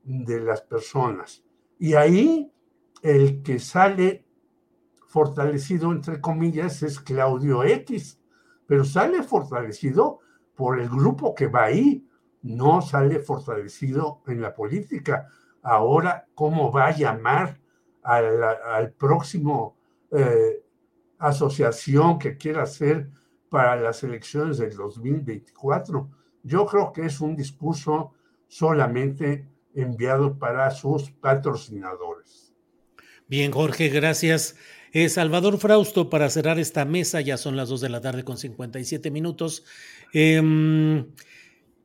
de 0.06 0.40
las 0.40 0.62
personas. 0.62 1.44
Y 1.78 1.96
ahí 1.96 2.50
el 3.02 3.42
que 3.42 3.60
sale 3.60 4.24
fortalecido, 5.12 5.92
entre 5.92 6.22
comillas, 6.22 6.82
es 6.84 6.98
Claudio 6.98 7.66
X, 7.66 8.18
pero 8.66 8.86
sale 8.86 9.24
fortalecido 9.24 10.20
por 10.56 10.80
el 10.80 10.88
grupo 10.88 11.36
que 11.36 11.48
va 11.48 11.66
ahí, 11.66 12.08
no 12.44 12.82
sale 12.82 13.20
fortalecido 13.20 14.22
en 14.28 14.42
la 14.42 14.56
política. 14.56 15.28
Ahora, 15.62 16.28
¿cómo 16.34 16.72
va 16.72 16.88
a 16.88 16.96
llamar 16.96 17.60
al, 18.04 18.94
próximo 18.94 19.76
eh, 20.12 20.64
asociación 21.20 22.18
que 22.18 22.38
quiera 22.38 22.64
hacer 22.64 23.10
para 23.50 23.76
las 23.76 24.04
elecciones 24.04 24.60
del 24.60 24.78
2024? 24.78 26.10
Yo 26.44 26.66
creo 26.68 26.94
que 26.94 27.06
es 27.06 27.20
un 27.20 27.36
discurso 27.36 28.14
solamente 28.48 29.46
enviado 29.76 30.40
para 30.40 30.72
sus 30.72 31.12
patrocinadores. 31.12 32.54
Bien, 33.28 33.52
Jorge, 33.52 33.90
gracias. 33.90 34.56
Eh, 34.94 35.08
Salvador 35.08 35.58
Frausto, 35.58 36.10
para 36.10 36.30
cerrar 36.30 36.60
esta 36.60 36.84
mesa, 36.84 37.22
ya 37.22 37.38
son 37.38 37.56
las 37.56 37.70
2 37.70 37.80
de 37.80 37.90
la 37.90 38.02
tarde 38.02 38.26
con 38.26 38.38
57 38.38 39.10
minutos. 39.10 39.64
Em, 40.12 41.08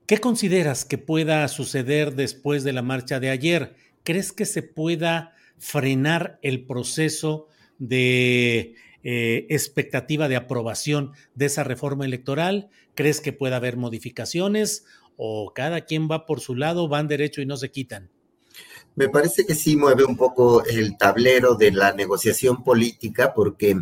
¿Qué 0.06 0.18
consideras 0.18 0.84
que 0.84 0.98
pueda 0.98 1.46
suceder 1.48 2.14
después 2.14 2.64
de 2.64 2.72
la 2.72 2.82
marcha 2.82 3.20
de 3.20 3.30
ayer? 3.30 3.76
¿Crees 4.02 4.32
que 4.32 4.44
se 4.44 4.62
pueda 4.62 5.34
frenar 5.58 6.38
el 6.42 6.64
proceso 6.64 7.48
de 7.78 8.74
eh, 9.02 9.46
expectativa 9.50 10.28
de 10.28 10.36
aprobación 10.36 11.12
de 11.34 11.46
esa 11.46 11.62
reforma 11.64 12.04
electoral? 12.04 12.70
¿Crees 12.94 13.20
que 13.20 13.32
pueda 13.32 13.56
haber 13.56 13.76
modificaciones 13.76 14.84
o 15.16 15.52
cada 15.54 15.82
quien 15.82 16.08
va 16.10 16.26
por 16.26 16.40
su 16.40 16.56
lado, 16.56 16.88
van 16.88 17.08
derecho 17.08 17.40
y 17.40 17.46
no 17.46 17.56
se 17.56 17.70
quitan? 17.70 18.10
Me 18.96 19.10
parece 19.10 19.44
que 19.44 19.54
sí 19.54 19.76
mueve 19.76 20.04
un 20.04 20.16
poco 20.16 20.64
el 20.64 20.96
tablero 20.96 21.54
de 21.54 21.70
la 21.70 21.92
negociación 21.92 22.64
política, 22.64 23.34
porque, 23.34 23.76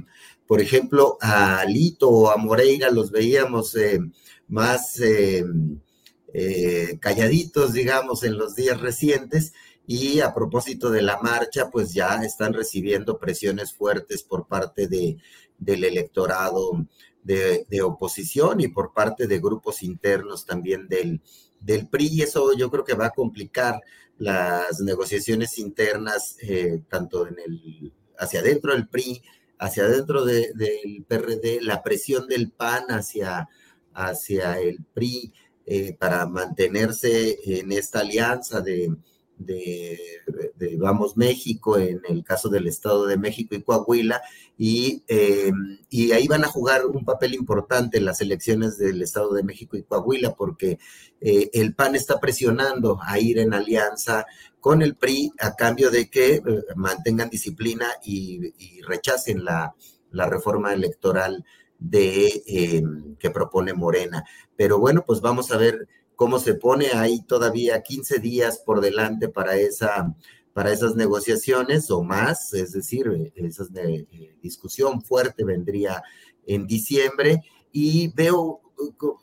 por 0.44 0.60
ejemplo, 0.60 1.18
a 1.20 1.64
Lito 1.66 2.10
o 2.10 2.30
a 2.30 2.36
Moreira 2.36 2.90
los 2.90 3.12
veíamos 3.12 3.76
eh, 3.76 4.00
más 4.48 4.98
eh, 4.98 5.44
eh, 6.32 6.98
calladitos, 7.00 7.72
digamos, 7.72 8.24
en 8.24 8.36
los 8.36 8.56
días 8.56 8.80
recientes. 8.80 9.52
Y 9.86 10.18
a 10.18 10.34
propósito 10.34 10.90
de 10.90 11.02
la 11.02 11.20
marcha, 11.20 11.70
pues 11.70 11.94
ya 11.94 12.24
están 12.24 12.52
recibiendo 12.52 13.16
presiones 13.18 13.72
fuertes 13.72 14.24
por 14.24 14.48
parte 14.48 14.88
de, 14.88 15.18
del 15.58 15.84
electorado 15.84 16.84
de, 17.22 17.66
de, 17.70 17.82
oposición 17.82 18.60
y 18.60 18.68
por 18.68 18.92
parte 18.92 19.28
de 19.28 19.38
grupos 19.38 19.84
internos 19.84 20.44
también 20.44 20.88
del, 20.88 21.20
del 21.60 21.86
PRI. 21.86 22.08
Y 22.08 22.22
eso 22.22 22.52
yo 22.56 22.68
creo 22.68 22.84
que 22.84 22.94
va 22.94 23.06
a 23.06 23.10
complicar 23.10 23.80
las 24.18 24.80
negociaciones 24.80 25.58
internas, 25.58 26.36
eh, 26.42 26.82
tanto 26.88 27.26
en 27.26 27.36
el, 27.44 27.92
hacia 28.18 28.40
adentro 28.40 28.72
del 28.72 28.88
PRI, 28.88 29.22
hacia 29.58 29.84
adentro 29.84 30.24
del 30.24 31.04
PRD, 31.06 31.60
la 31.62 31.82
presión 31.82 32.26
del 32.26 32.50
PAN 32.50 32.86
hacia, 32.88 33.48
hacia 33.92 34.58
el 34.60 34.84
PRI 34.92 35.32
eh, 35.66 35.96
para 35.98 36.26
mantenerse 36.26 37.38
en 37.44 37.72
esta 37.72 38.00
alianza 38.00 38.60
de, 38.60 38.94
de, 39.38 39.98
Vamos 40.78 41.16
México, 41.16 41.78
en 41.78 42.00
el 42.08 42.24
caso 42.24 42.48
del 42.48 42.66
Estado 42.66 43.06
de 43.06 43.16
México 43.16 43.54
y 43.54 43.62
Coahuila, 43.62 44.20
y, 44.56 45.02
eh, 45.08 45.52
y, 45.90 46.12
ahí 46.12 46.26
van 46.26 46.44
a 46.44 46.48
jugar 46.48 46.86
un 46.86 47.04
papel 47.04 47.34
importante 47.34 48.00
las 48.00 48.20
elecciones 48.20 48.78
del 48.78 49.02
Estado 49.02 49.32
de 49.34 49.42
México 49.42 49.76
y 49.76 49.82
Coahuila, 49.82 50.34
porque 50.34 50.78
eh, 51.20 51.50
el 51.52 51.74
PAN 51.74 51.94
está 51.96 52.20
presionando 52.20 52.98
a 53.02 53.18
ir 53.18 53.38
en 53.38 53.54
alianza 53.54 54.26
con 54.60 54.82
el 54.82 54.96
PRI 54.96 55.32
a 55.40 55.54
cambio 55.54 55.90
de 55.90 56.08
que 56.08 56.36
eh, 56.36 56.42
mantengan 56.76 57.30
disciplina 57.30 57.88
y, 58.04 58.52
rechacen 58.86 59.44
la, 59.44 59.74
la, 60.10 60.26
reforma 60.26 60.72
electoral 60.72 61.44
de, 61.78 62.84
que 63.18 63.30
propone 63.30 63.72
Morena. 63.72 64.24
Pero 64.56 64.78
bueno, 64.78 65.04
pues 65.06 65.20
vamos 65.20 65.50
a 65.52 65.56
ver 65.56 65.88
cómo 66.16 66.38
se 66.38 66.54
pone 66.54 66.88
ahí 66.94 67.22
todavía 67.22 67.82
15 67.82 68.18
días 68.18 68.58
por 68.58 68.80
delante 68.80 69.28
para 69.28 69.56
esa 69.56 70.14
para 70.54 70.72
esas 70.72 70.94
negociaciones 70.94 71.90
o 71.90 72.02
más, 72.04 72.54
es 72.54 72.72
decir, 72.72 73.32
esa 73.34 73.64
eh, 73.74 74.36
discusión 74.40 75.02
fuerte 75.02 75.44
vendría 75.44 76.00
en 76.46 76.66
diciembre. 76.66 77.42
Y 77.72 78.12
veo, 78.14 78.60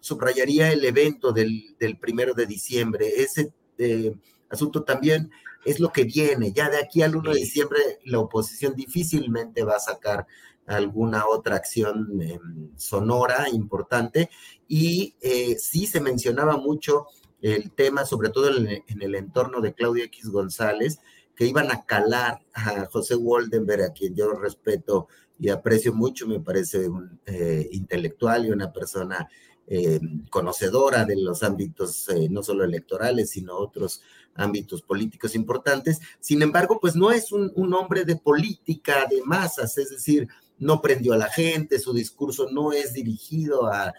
subrayaría 0.01 0.73
el 0.73 0.83
evento 0.83 1.31
del, 1.31 1.77
primero 2.01 2.33
de 2.33 2.45
diciembre, 2.45 3.07
ese 3.15 3.53
eh, 3.77 4.13
asunto 4.49 4.83
también 4.83 5.31
es 5.63 5.79
lo 5.79 5.91
que 5.91 6.03
viene, 6.03 6.51
ya 6.51 6.69
de 6.69 6.79
aquí 6.79 7.01
al 7.01 7.15
1 7.15 7.31
de 7.31 7.39
diciembre 7.39 7.79
la 8.03 8.19
oposición 8.19 8.75
difícilmente 8.75 9.63
va 9.63 9.75
a 9.75 9.79
sacar 9.79 10.27
alguna 10.65 11.27
otra 11.27 11.55
acción 11.55 12.21
em, 12.21 12.71
sonora 12.75 13.47
importante. 13.51 14.29
Y 14.73 15.15
eh, 15.19 15.57
sí 15.59 15.85
se 15.85 15.99
mencionaba 15.99 16.55
mucho 16.55 17.07
el 17.41 17.71
tema, 17.71 18.05
sobre 18.05 18.29
todo 18.29 18.55
en, 18.55 19.01
el 19.01 19.15
entorno 19.15 19.59
de 19.59 19.73
Claudia 19.73 20.05
X 20.05 20.29
González, 20.29 21.01
que 21.35 21.45
iban 21.45 21.69
a 21.71 21.83
calar 21.83 22.39
a 22.53 22.85
José 22.85 23.17
Waldenberg, 23.17 23.83
a 23.83 23.91
quien 23.91 24.15
yo 24.15 24.31
respeto 24.31 25.09
y 25.37 25.49
aprecio 25.49 25.93
mucho, 25.93 26.25
me 26.25 26.39
parece 26.39 26.87
un 26.87 27.19
eh, 27.25 27.67
intelectual 27.73 28.45
y 28.45 28.51
una 28.51 28.71
persona 28.71 29.27
em, 29.67 30.25
conocedora 30.29 31.03
de 31.03 31.17
los 31.17 31.43
ámbitos 31.43 32.07
eh, 32.07 32.29
no 32.29 32.41
solo 32.41 32.63
electorales, 32.63 33.31
sino 33.31 33.57
otros 33.57 34.01
ámbitos 34.35 34.83
políticos 34.83 35.35
importantes. 35.35 35.99
Sin 36.21 36.41
embargo, 36.43 36.79
pues 36.79 36.95
no 36.95 37.11
es 37.11 37.33
un 37.33 37.73
hombre 37.73 38.05
de 38.05 38.15
política 38.15 39.05
de 39.09 39.21
masas, 39.25 39.77
es 39.77 39.89
decir, 39.89 40.29
no 40.59 40.79
prendió 40.79 41.11
a 41.11 41.17
la 41.17 41.27
gente, 41.27 41.77
su 41.79 41.91
discurso 41.91 42.47
no 42.51 42.71
es 42.71 42.93
dirigido 42.93 43.65
a, 43.65 43.93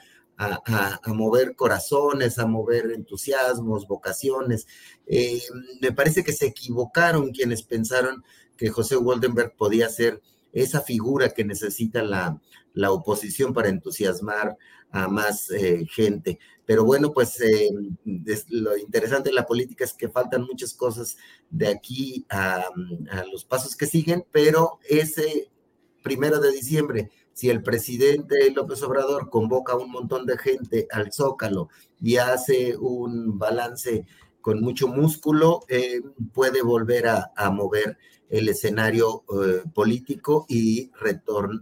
mover 1.06 1.55
corazones, 1.55 2.39
a 2.39 2.47
mover 2.47 2.93
entusiasmos, 2.93 3.86
vocaciones. 3.86 4.66
Eh, 5.06 5.43
me 5.81 5.93
parece 5.93 6.24
que 6.24 6.32
se 6.32 6.47
equivocaron 6.47 7.31
quienes 7.31 7.62
pensaron 7.62 8.24
que 8.56 8.70
José 8.70 8.97
Waldenberg 8.97 9.56
podía 9.56 9.89
ser 9.89 10.20
esa 10.52 10.81
figura 10.81 11.31
que 11.31 11.44
necesita 11.44 12.02
la, 12.02 12.39
oposición 12.90 13.52
para 13.52 13.69
entusiasmar 13.69 14.56
a 14.90 15.09
más 15.09 15.51
eh, 15.51 15.86
gente. 15.90 16.39
Pero 16.64 16.85
bueno, 16.85 17.12
pues 17.12 17.40
eh, 17.40 17.70
lo 18.48 18.77
interesante 18.77 19.31
de 19.31 19.35
la 19.35 19.47
política 19.47 19.85
es 19.85 19.93
que 19.93 20.09
faltan 20.09 20.44
muchas 20.44 20.74
cosas 20.74 21.16
de 21.51 21.69
aquí 21.69 22.24
a, 22.31 22.64
a 23.10 23.24
los 23.31 23.44
pasos 23.44 23.77
que 23.77 23.86
siguen, 23.86 24.24
pero 24.31 24.78
ese 24.89 25.51
primero 26.02 26.40
de 26.40 26.52
diciembre, 26.52 27.10
si 27.32 27.50
el 27.50 27.62
presidente 27.62 28.50
López 28.50 28.82
Obrador 28.82 29.30
convoca 29.30 29.72
a 29.72 29.78
un 29.78 29.90
montón 29.90 30.26
de 30.26 30.38
gente 30.38 30.86
al 30.90 31.12
Zócalo 31.12 31.68
y 32.00 32.16
hace 32.16 32.76
un 32.76 33.38
balance 33.38 34.06
con 34.40 34.60
mucho 34.60 34.88
músculo, 34.88 35.60
eh, 35.68 36.00
puede 36.32 36.62
volver 36.62 37.06
a, 37.06 37.50
mover 37.50 37.96
el 38.28 38.48
escenario 38.48 39.24
eh, 39.28 39.62
político 39.72 40.46
y, 40.48 40.90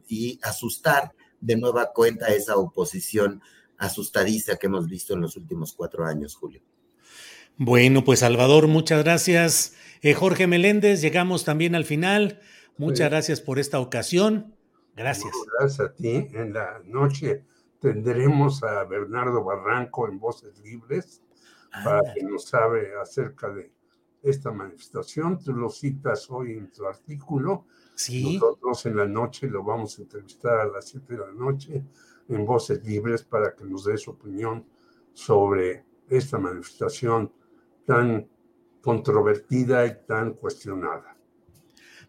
y 0.09 0.39
asustar 0.43 1.13
de 1.41 1.57
nueva 1.57 1.93
cuenta 1.93 2.29
esa 2.29 2.57
oposición 2.57 3.43
asustadiza 3.77 4.57
que 4.57 4.67
hemos 4.67 4.89
visto 4.89 5.15
en 5.15 5.23
los 5.23 5.37
últimos 5.37 5.73
cuatro 5.73 6.05
años, 6.05 6.35
Julio. 6.35 6.63
Bueno, 7.57 8.05
pues 8.05 8.21
Salvador, 8.21 8.69
muchas 8.69 9.03
gracias. 9.05 9.75
Eh, 10.03 10.15
Jorge 10.15 10.47
Meléndez, 10.47 11.01
llegamos 11.01 11.45
también 11.45 11.75
al 11.75 11.85
final. 11.85 12.41
Muchas 12.77 13.11
gracias 13.11 13.41
por 13.41 13.59
esta 13.59 13.81
ocasión. 13.81 14.55
Gracias. 15.01 15.33
Gracias 15.59 15.81
a 15.81 15.95
ti. 15.95 16.29
En 16.35 16.53
la 16.53 16.79
noche 16.85 17.47
tendremos 17.81 18.63
a 18.63 18.85
Bernardo 18.85 19.43
Barranco 19.43 20.07
en 20.07 20.19
Voces 20.19 20.59
Libres 20.61 21.23
para 21.73 22.13
que 22.13 22.23
nos 22.23 22.45
sabe 22.45 22.93
acerca 23.01 23.49
de 23.49 23.73
esta 24.23 24.53
manifestación. 24.53 25.43
Tú 25.43 25.55
lo 25.55 25.71
citas 25.71 26.31
hoy 26.31 26.53
en 26.53 26.71
tu 26.71 26.87
artículo. 26.87 27.65
Sí. 27.95 28.35
Nosotros 28.35 28.85
en 28.85 28.97
la 28.99 29.07
noche 29.07 29.47
lo 29.49 29.65
vamos 29.65 29.99
a 29.99 30.03
entrevistar 30.03 30.61
a 30.61 30.67
las 30.67 30.89
7 30.89 31.15
de 31.15 31.19
la 31.19 31.33
noche 31.33 31.83
en 32.29 32.45
Voces 32.45 32.85
Libres 32.85 33.23
para 33.25 33.55
que 33.55 33.65
nos 33.65 33.85
dé 33.85 33.97
su 33.97 34.11
opinión 34.11 34.67
sobre 35.15 35.87
esta 36.11 36.37
manifestación 36.37 37.33
tan 37.87 38.29
controvertida 38.83 39.87
y 39.87 40.05
tan 40.07 40.35
cuestionada. 40.35 41.17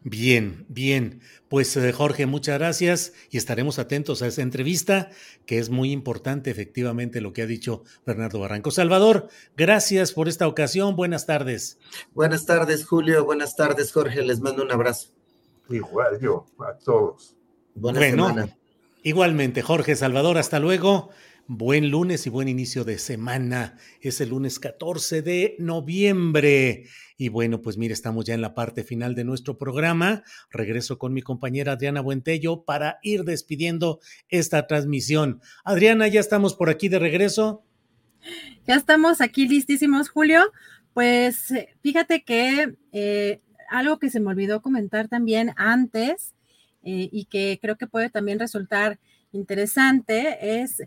Bien, 0.03 0.65
bien. 0.67 1.21
Pues 1.47 1.75
eh, 1.77 1.91
Jorge, 1.91 2.25
muchas 2.25 2.57
gracias 2.57 3.13
y 3.29 3.37
estaremos 3.37 3.77
atentos 3.77 4.21
a 4.21 4.27
esa 4.27 4.41
entrevista, 4.41 5.09
que 5.45 5.59
es 5.59 5.69
muy 5.69 5.91
importante 5.91 6.49
efectivamente 6.49 7.21
lo 7.21 7.33
que 7.33 7.43
ha 7.43 7.45
dicho 7.45 7.83
Bernardo 8.05 8.39
Barranco. 8.39 8.71
Salvador, 8.71 9.27
gracias 9.55 10.11
por 10.13 10.27
esta 10.27 10.47
ocasión. 10.47 10.95
Buenas 10.95 11.27
tardes. 11.27 11.77
Buenas 12.13 12.45
tardes, 12.45 12.85
Julio. 12.85 13.25
Buenas 13.25 13.55
tardes, 13.55 13.91
Jorge. 13.91 14.23
Les 14.23 14.39
mando 14.39 14.63
un 14.63 14.71
abrazo. 14.71 15.09
Igual 15.69 16.19
yo, 16.19 16.47
a 16.59 16.77
todos. 16.77 17.35
Buenas 17.75 18.15
bueno, 18.15 18.49
Igualmente, 19.03 19.61
Jorge 19.61 19.95
Salvador, 19.95 20.37
hasta 20.37 20.59
luego. 20.59 21.09
Buen 21.53 21.91
lunes 21.91 22.25
y 22.25 22.29
buen 22.29 22.47
inicio 22.47 22.85
de 22.85 22.97
semana. 22.97 23.75
Es 23.99 24.21
el 24.21 24.29
lunes 24.29 24.57
14 24.57 25.21
de 25.21 25.57
noviembre. 25.59 26.85
Y 27.17 27.27
bueno, 27.27 27.61
pues 27.61 27.75
mire, 27.77 27.93
estamos 27.93 28.23
ya 28.23 28.33
en 28.33 28.39
la 28.39 28.53
parte 28.55 28.85
final 28.85 29.15
de 29.15 29.25
nuestro 29.25 29.57
programa. 29.57 30.23
Regreso 30.49 30.97
con 30.97 31.11
mi 31.11 31.21
compañera 31.21 31.73
Adriana 31.73 31.99
Buentello 31.99 32.63
para 32.63 32.99
ir 33.03 33.25
despidiendo 33.25 33.99
esta 34.29 34.65
transmisión. 34.65 35.41
Adriana, 35.65 36.07
ya 36.07 36.21
estamos 36.21 36.55
por 36.55 36.69
aquí 36.69 36.87
de 36.87 36.99
regreso. 36.99 37.65
Ya 38.65 38.75
estamos 38.75 39.19
aquí 39.19 39.45
listísimos, 39.45 40.07
Julio. 40.07 40.53
Pues 40.93 41.53
fíjate 41.83 42.23
que 42.23 42.77
eh, 42.93 43.41
algo 43.69 43.99
que 43.99 44.09
se 44.09 44.21
me 44.21 44.29
olvidó 44.29 44.61
comentar 44.61 45.09
también 45.09 45.51
antes 45.57 46.33
eh, 46.83 47.09
y 47.11 47.25
que 47.25 47.59
creo 47.61 47.77
que 47.77 47.87
puede 47.87 48.09
también 48.09 48.39
resultar 48.39 48.99
interesante 49.33 50.61
es 50.61 50.81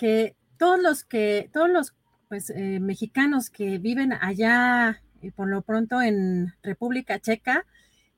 que 0.00 0.34
todos 0.56 0.80
los 0.80 1.04
que, 1.04 1.50
todos 1.52 1.68
los 1.68 1.94
pues, 2.30 2.48
eh, 2.48 2.80
mexicanos 2.80 3.50
que 3.50 3.76
viven 3.76 4.14
allá, 4.14 5.02
eh, 5.20 5.30
por 5.30 5.46
lo 5.46 5.60
pronto 5.60 6.00
en 6.00 6.54
República 6.62 7.20
Checa, 7.20 7.66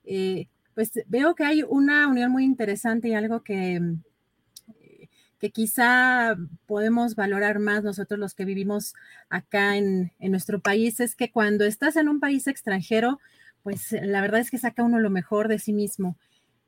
eh, 0.05 0.47
pues 0.75 0.93
veo 1.09 1.35
que 1.35 1.43
hay 1.43 1.65
una 1.65 2.07
unión 2.07 2.31
muy 2.31 2.45
interesante 2.45 3.09
y 3.09 3.15
algo 3.15 3.43
que, 3.43 3.81
que 5.41 5.51
quizá 5.51 6.37
podemos 6.67 7.17
valorar 7.17 7.59
más 7.59 7.83
nosotros 7.83 8.21
los 8.21 8.35
que 8.35 8.45
vivimos 8.45 8.95
acá 9.29 9.77
en, 9.77 10.13
en 10.21 10.31
nuestro 10.31 10.61
país, 10.61 11.01
es 11.01 11.17
que 11.17 11.33
cuando 11.33 11.65
estás 11.65 11.97
en 11.97 12.09
un 12.09 12.21
país 12.21 12.47
extranjero, 12.47 13.19
pues 13.65 13.91
la 13.91 14.21
verdad 14.21 14.41
es 14.41 14.53
que 14.53 14.59
saca 14.59 14.85
uno 14.85 15.01
lo 15.01 15.11
mejor 15.11 15.49
de 15.49 15.59
sí 15.59 15.73
mismo. 15.73 16.17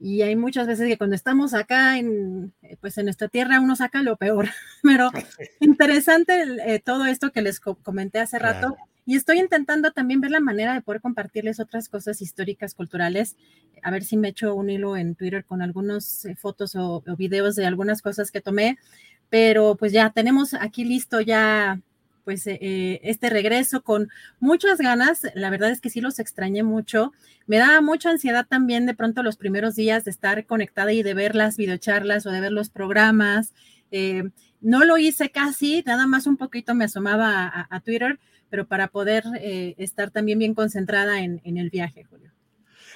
Y 0.05 0.21
hay 0.21 0.37
muchas 0.37 0.67
veces 0.67 0.87
que 0.87 0.99
cuando 0.99 1.17
estamos 1.17 1.55
acá 1.55 1.97
en, 1.99 2.53
eh, 2.61 2.77
pues 2.79 2.99
en 2.99 3.07
nuestra 3.07 3.29
tierra 3.29 3.59
uno 3.59 3.75
saca 3.75 4.03
lo 4.03 4.19
peor, 4.19 4.51
pero 4.83 5.11
interesante 5.61 6.45
eh, 6.67 6.79
todo 6.79 7.07
esto 7.07 7.33
que 7.33 7.41
les 7.41 7.59
comenté 7.59 8.19
hace 8.21 8.39
rato. 8.39 8.77
Y 9.07 9.17
estoy 9.17 9.39
intentando 9.39 9.93
también 9.93 10.21
ver 10.21 10.31
la 10.31 10.41
manera 10.41 10.75
de 10.75 10.83
poder 10.83 11.01
compartirles 11.01 11.59
otras 11.59 11.89
cosas 11.89 12.21
históricas, 12.21 12.75
culturales. 12.75 13.37
A 13.83 13.91
ver 13.91 14.05
si 14.05 14.19
me 14.19 14.29
echo 14.29 14.55
un 14.55 14.69
hilo 14.69 14.95
en 14.99 15.15
Twitter 15.15 15.47
con 15.47 15.63
algunas 15.63 16.27
eh, 16.27 16.37
fotos 16.37 16.75
o, 16.75 17.03
o, 17.07 17.17
videos 17.17 17.57
de 17.57 17.65
algunas 17.65 18.03
cosas 18.03 18.31
que 18.31 18.43
tomé. 18.43 18.77
Pero 19.31 19.75
pues 19.75 19.91
ya 19.93 20.11
tenemos 20.11 20.53
aquí 20.53 20.85
listo 20.85 21.23
ya 21.23 21.81
pues 22.25 22.47
eh, 22.47 22.59
eh, 22.61 23.01
este 23.03 23.31
regreso 23.31 23.83
con 23.83 24.09
muchas 24.41 24.79
ganas. 24.79 25.23
La 25.35 25.51
verdad 25.51 25.71
es 25.71 25.81
que 25.81 25.91
sí 25.91 26.01
los 26.01 26.19
extrañé 26.19 26.63
mucho. 26.63 27.13
Me 27.47 27.59
daba 27.59 27.81
mucha 27.81 28.11
ansiedad 28.11 28.47
también 28.49 28.87
de 28.87 28.95
pronto 28.95 29.23
los 29.23 29.37
primeros 29.37 29.77
días 29.77 30.05
de 30.05 30.11
estar 30.11 30.45
conectada 30.47 30.93
y 30.93 31.03
de 31.03 31.15
ver 31.15 31.35
las 31.35 31.57
videocharlas 31.57 32.27
o 32.27 32.31
de 32.31 32.41
ver 32.41 32.53
los 32.53 32.71
programas. 32.71 33.53
Eh, 33.91 34.25
no 34.61 34.85
lo 34.85 34.99
hice 34.99 35.31
casi, 35.31 35.83
nada 35.87 36.07
más 36.07 36.27
un 36.27 36.37
poquito 36.37 36.75
me 36.75 36.87
asomaba 36.87 37.69
a, 37.71 37.81
Twitter, 37.81 38.19
pero 38.49 38.67
para 38.67 38.89
poder 38.89 39.25
estar 39.77 40.11
también 40.11 40.39
bien 40.39 40.55
concentrada 40.55 41.21
en, 41.21 41.43
en 41.45 41.59
el 41.59 41.69
viaje, 41.69 42.05
Julio. 42.05 42.34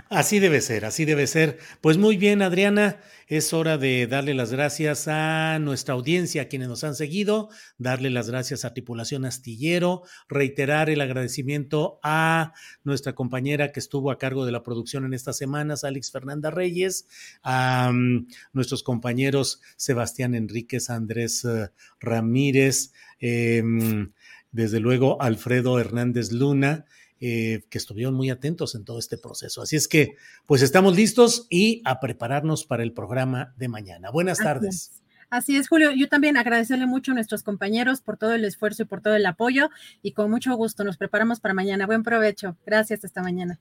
Así 0.09 0.39
debe 0.39 0.61
ser, 0.61 0.85
así 0.85 1.05
debe 1.05 1.27
ser. 1.27 1.59
Pues 1.81 1.99
muy 1.99 2.17
bien, 2.17 2.41
Adriana, 2.41 3.01
es 3.27 3.53
hora 3.53 3.77
de 3.77 4.07
darle 4.07 4.33
las 4.33 4.51
gracias 4.53 5.07
a 5.07 5.59
nuestra 5.59 5.95
audiencia, 5.95 6.43
a 6.43 6.45
quienes 6.47 6.69
nos 6.69 6.83
han 6.83 6.95
seguido, 6.95 7.51
darle 7.77 8.09
las 8.09 8.31
gracias 8.31 8.65
a 8.65 8.73
Tripulación 8.73 9.27
Astillero, 9.27 10.03
reiterar 10.29 10.89
el 10.89 11.03
agradecimiento 11.03 12.01
a 12.03 12.55
nuestra 12.85 13.15
compañera 13.15 13.71
que 13.71 13.81
estuvo 13.81 14.11
a 14.11 14.19
cargo 14.19 14.47
de 14.47 14.53
la 14.53 14.63
producción 14.63 15.05
en 15.05 15.13
estas 15.13 15.37
semanas, 15.37 15.85
Alex 15.85 16.11
Fernanda 16.11 16.51
Reyes, 16.51 17.07
a 17.43 17.91
um, 17.91 18.27
nuestros 18.55 18.83
compañeros 18.83 19.61
Sebastián 19.77 20.35
Enríquez, 20.35 20.89
Andrés 20.89 21.45
uh, 21.45 21.69
Ramírez, 22.01 22.93
eh, 23.21 23.63
desde 24.53 24.81
luego 24.81 25.21
Alfredo 25.21 25.79
Hernández 25.79 26.33
Luna 26.33 26.87
eh, 27.21 27.65
que 27.71 27.79
estuvieron 27.79 28.15
muy 28.15 28.31
atentos 28.31 28.75
en 28.75 28.85
todo 28.85 28.99
este 28.99 29.19
proceso. 29.19 29.63
Así 29.63 29.77
es 29.77 29.89
que, 29.89 30.17
pues 30.47 30.63
estamos 30.63 30.97
listos 30.97 31.47
y 31.51 31.83
a 31.85 32.01
prepararnos 32.01 32.65
para 32.65 32.83
el 32.83 32.93
programa 32.93 33.55
de 33.57 33.69
mañana. 33.69 34.11
Buenas 34.11 34.39
tardes. 34.39 35.03
Así 35.31 35.57
es, 35.57 35.69
Julio. 35.69 35.91
Yo 35.91 36.09
también 36.09 36.37
agradecerle 36.37 36.87
mucho 36.87 37.13
a 37.13 37.15
nuestros 37.15 37.43
compañeros 37.43 38.01
por 38.01 38.17
todo 38.17 38.33
el 38.33 38.45
esfuerzo 38.45 38.85
y 38.85 38.87
por 38.87 39.03
todo 39.03 39.15
el 39.15 39.27
apoyo 39.27 39.69
y 40.03 40.13
con 40.13 40.31
mucho 40.31 40.55
gusto 40.57 40.85
nos 40.85 40.97
preparamos 40.97 41.41
para 41.41 41.55
mañana. 41.55 41.87
Buen 41.87 42.03
provecho. 42.03 42.57
Gracias, 42.65 43.05
hasta 43.05 43.23
mañana. 43.23 43.61